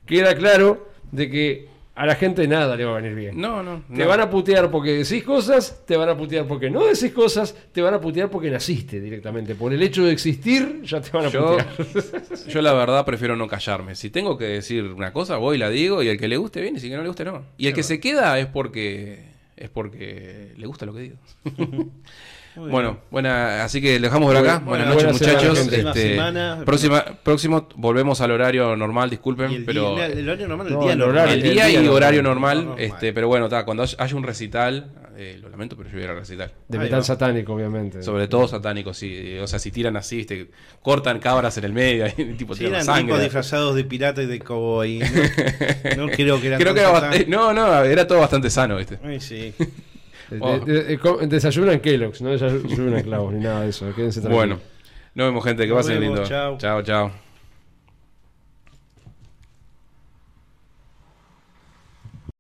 queda 0.05 0.35
claro 0.35 0.89
de 1.13 1.31
que 1.31 1.69
a 1.95 2.07
la 2.07 2.15
gente 2.15 2.49
nada 2.49 2.75
le 2.75 2.85
va 2.85 2.93
a 2.93 3.01
venir 3.01 3.15
bien. 3.15 3.41
No, 3.41 3.63
no. 3.63 3.83
Te 3.95 4.03
no. 4.03 4.09
van 4.09 4.21
a 4.21 4.31
putear 4.31 4.71
porque 4.71 4.93
decís 4.93 5.23
cosas, 5.23 5.83
te 5.87 5.97
van 5.97 6.09
a 6.09 6.17
putear 6.17 6.47
porque 6.47 6.71
no 6.71 6.85
decís 6.87 7.13
cosas, 7.13 7.55
te 7.73 7.83
van 7.83 7.93
a 7.95 8.01
putear 8.01 8.31
porque 8.31 8.51
naciste 8.51 9.01
directamente. 9.01 9.55
Por 9.55 9.73
el 9.73 9.83
hecho 9.83 10.05
de 10.05 10.13
existir, 10.13 10.83
ya 10.85 11.01
te 11.01 11.11
van 11.11 11.27
a 11.27 11.29
Yo, 11.29 11.59
putear. 11.59 12.47
yo 12.49 12.63
la 12.63 12.73
verdad 12.73 13.05
prefiero 13.05 13.37
no 13.37 13.47
callarme. 13.47 13.95
Si 13.95 14.09
tengo 14.11 14.39
que 14.39 14.47
decir 14.47 14.85
una 14.85 15.13
cosa, 15.13 15.37
voy 15.37 15.57
y 15.57 15.59
la 15.59 15.69
digo 15.69 16.03
y 16.03 16.09
el 16.09 16.19
que 16.19 16.29
le 16.29 16.39
guste 16.39 16.63
bien 16.63 16.77
y 16.77 16.81
si 16.81 16.89
que 16.89 16.97
no 16.97 17.03
le 17.03 17.09
guste 17.09 17.25
no. 17.25 17.43
Y 17.59 17.67
el 17.67 17.75
que 17.75 17.83
se 17.83 18.01
queda 18.01 18.39
es 18.39 18.47
porque 18.47 19.31
es 19.57 19.69
porque 19.69 20.55
le 20.57 20.67
gusta 20.67 20.87
lo 20.87 20.95
que 20.95 21.01
digo. 21.01 21.17
Bueno, 22.55 22.99
buena, 23.11 23.65
así 23.65 23.81
que 23.81 23.99
lo 23.99 24.07
dejamos 24.09 24.29
por 24.29 24.37
acá. 24.37 24.59
Bueno, 24.65 24.85
Buenas 24.85 24.89
noches, 24.89 25.05
buena 25.05 25.19
semana, 25.19 25.39
muchachos. 25.39 25.59
Próxima 25.69 25.91
Este, 25.91 26.09
semana. 26.11 26.63
próxima, 26.65 27.05
próximo 27.23 27.69
volvemos 27.77 28.21
al 28.21 28.31
horario 28.31 28.77
normal, 28.77 29.09
disculpen, 29.11 29.65
pero 29.65 29.95
día, 29.95 30.07
el 30.07 30.29
horario 30.29 30.49
normal, 30.49 30.67
el 30.67 30.73
No, 30.75 30.81
día 30.83 30.93
el 30.93 30.99
normal. 30.99 31.17
horario- 31.29 31.43
día 31.43 31.67
día 31.67 31.83
y 31.83 31.89
horario 31.89 32.23
normal, 32.23 32.65
Normal. 32.67 32.81
este, 32.85 33.13
pero 33.15 33.29
bueno, 33.29 33.49
ta, 33.49 33.65
cuando 33.65 33.83
haya 33.85 34.17
un 34.17 34.23
recital, 34.23 34.91
eh, 35.17 35.39
lo 35.41 35.49
lamento, 35.49 35.77
pero 35.77 35.89
yo 35.89 35.95
voy 35.95 36.03
a 36.03 36.05
ir 36.05 36.11
al 36.11 36.17
recital. 36.19 36.51
De 36.69 36.79
metal 36.79 37.05
satánico, 37.05 37.55
obviamente. 37.55 38.03
Sobre 38.03 38.29
todo 38.29 38.47
satánicos, 38.49 38.97
sí. 38.99 39.39
O 39.39 39.47
sea, 39.47 39.59
si 39.59 39.71
tiran 39.71 39.97
así, 39.97 40.17
viste, 40.17 40.51
cortan 40.83 41.21
cabras 41.21 41.57
en 41.59 41.65
el 41.65 41.73
medio, 41.73 42.07
y 42.19 42.35
tipo 42.35 42.55
Sí, 42.55 42.65
tiran 42.65 42.85
sangre. 42.85 43.05
tipos 43.07 43.21
disfrazados 43.23 43.75
de 43.77 43.85
pirata 43.85 44.23
y 44.23 44.27
de 44.27 44.39
cowboy. 44.41 45.01
No, 45.97 46.07
No 46.07 46.13
creo 46.13 46.41
que 46.41 46.47
eran 46.49 46.61
Creo 46.61 46.75
que 46.75 46.81
tan 46.81 46.91
era 46.91 47.01
bastante, 47.01 47.27
no, 47.29 47.53
no, 47.53 47.83
era 47.85 48.07
todo 48.07 48.19
bastante 48.21 48.51
sano, 48.51 48.77
¿viste? 48.77 48.99
Ay, 49.03 49.21
sí. 49.21 49.55
De- 50.33 50.39
Oh. 50.41 50.59
de- 50.59 50.85
de- 50.85 50.99
co- 50.99 51.19
desayunan 51.27 51.81
Kellogg's, 51.81 52.21
no 52.23 52.31
desayunan 52.31 53.03
clavos 53.03 53.33
ni 53.33 53.41
nada 53.41 53.63
de 53.63 53.71
eso. 53.71 53.87
Quédense 53.95 54.21
tranquilos. 54.21 54.47
Bueno, 54.59 54.61
nos 55.15 55.27
vemos 55.29 55.45
gente, 55.45 55.67
que 55.67 55.73
pasen 55.75 56.01
lindo. 56.01 56.25
chao. 56.25 56.57
chao. 56.59 56.83
chao. 56.83 57.13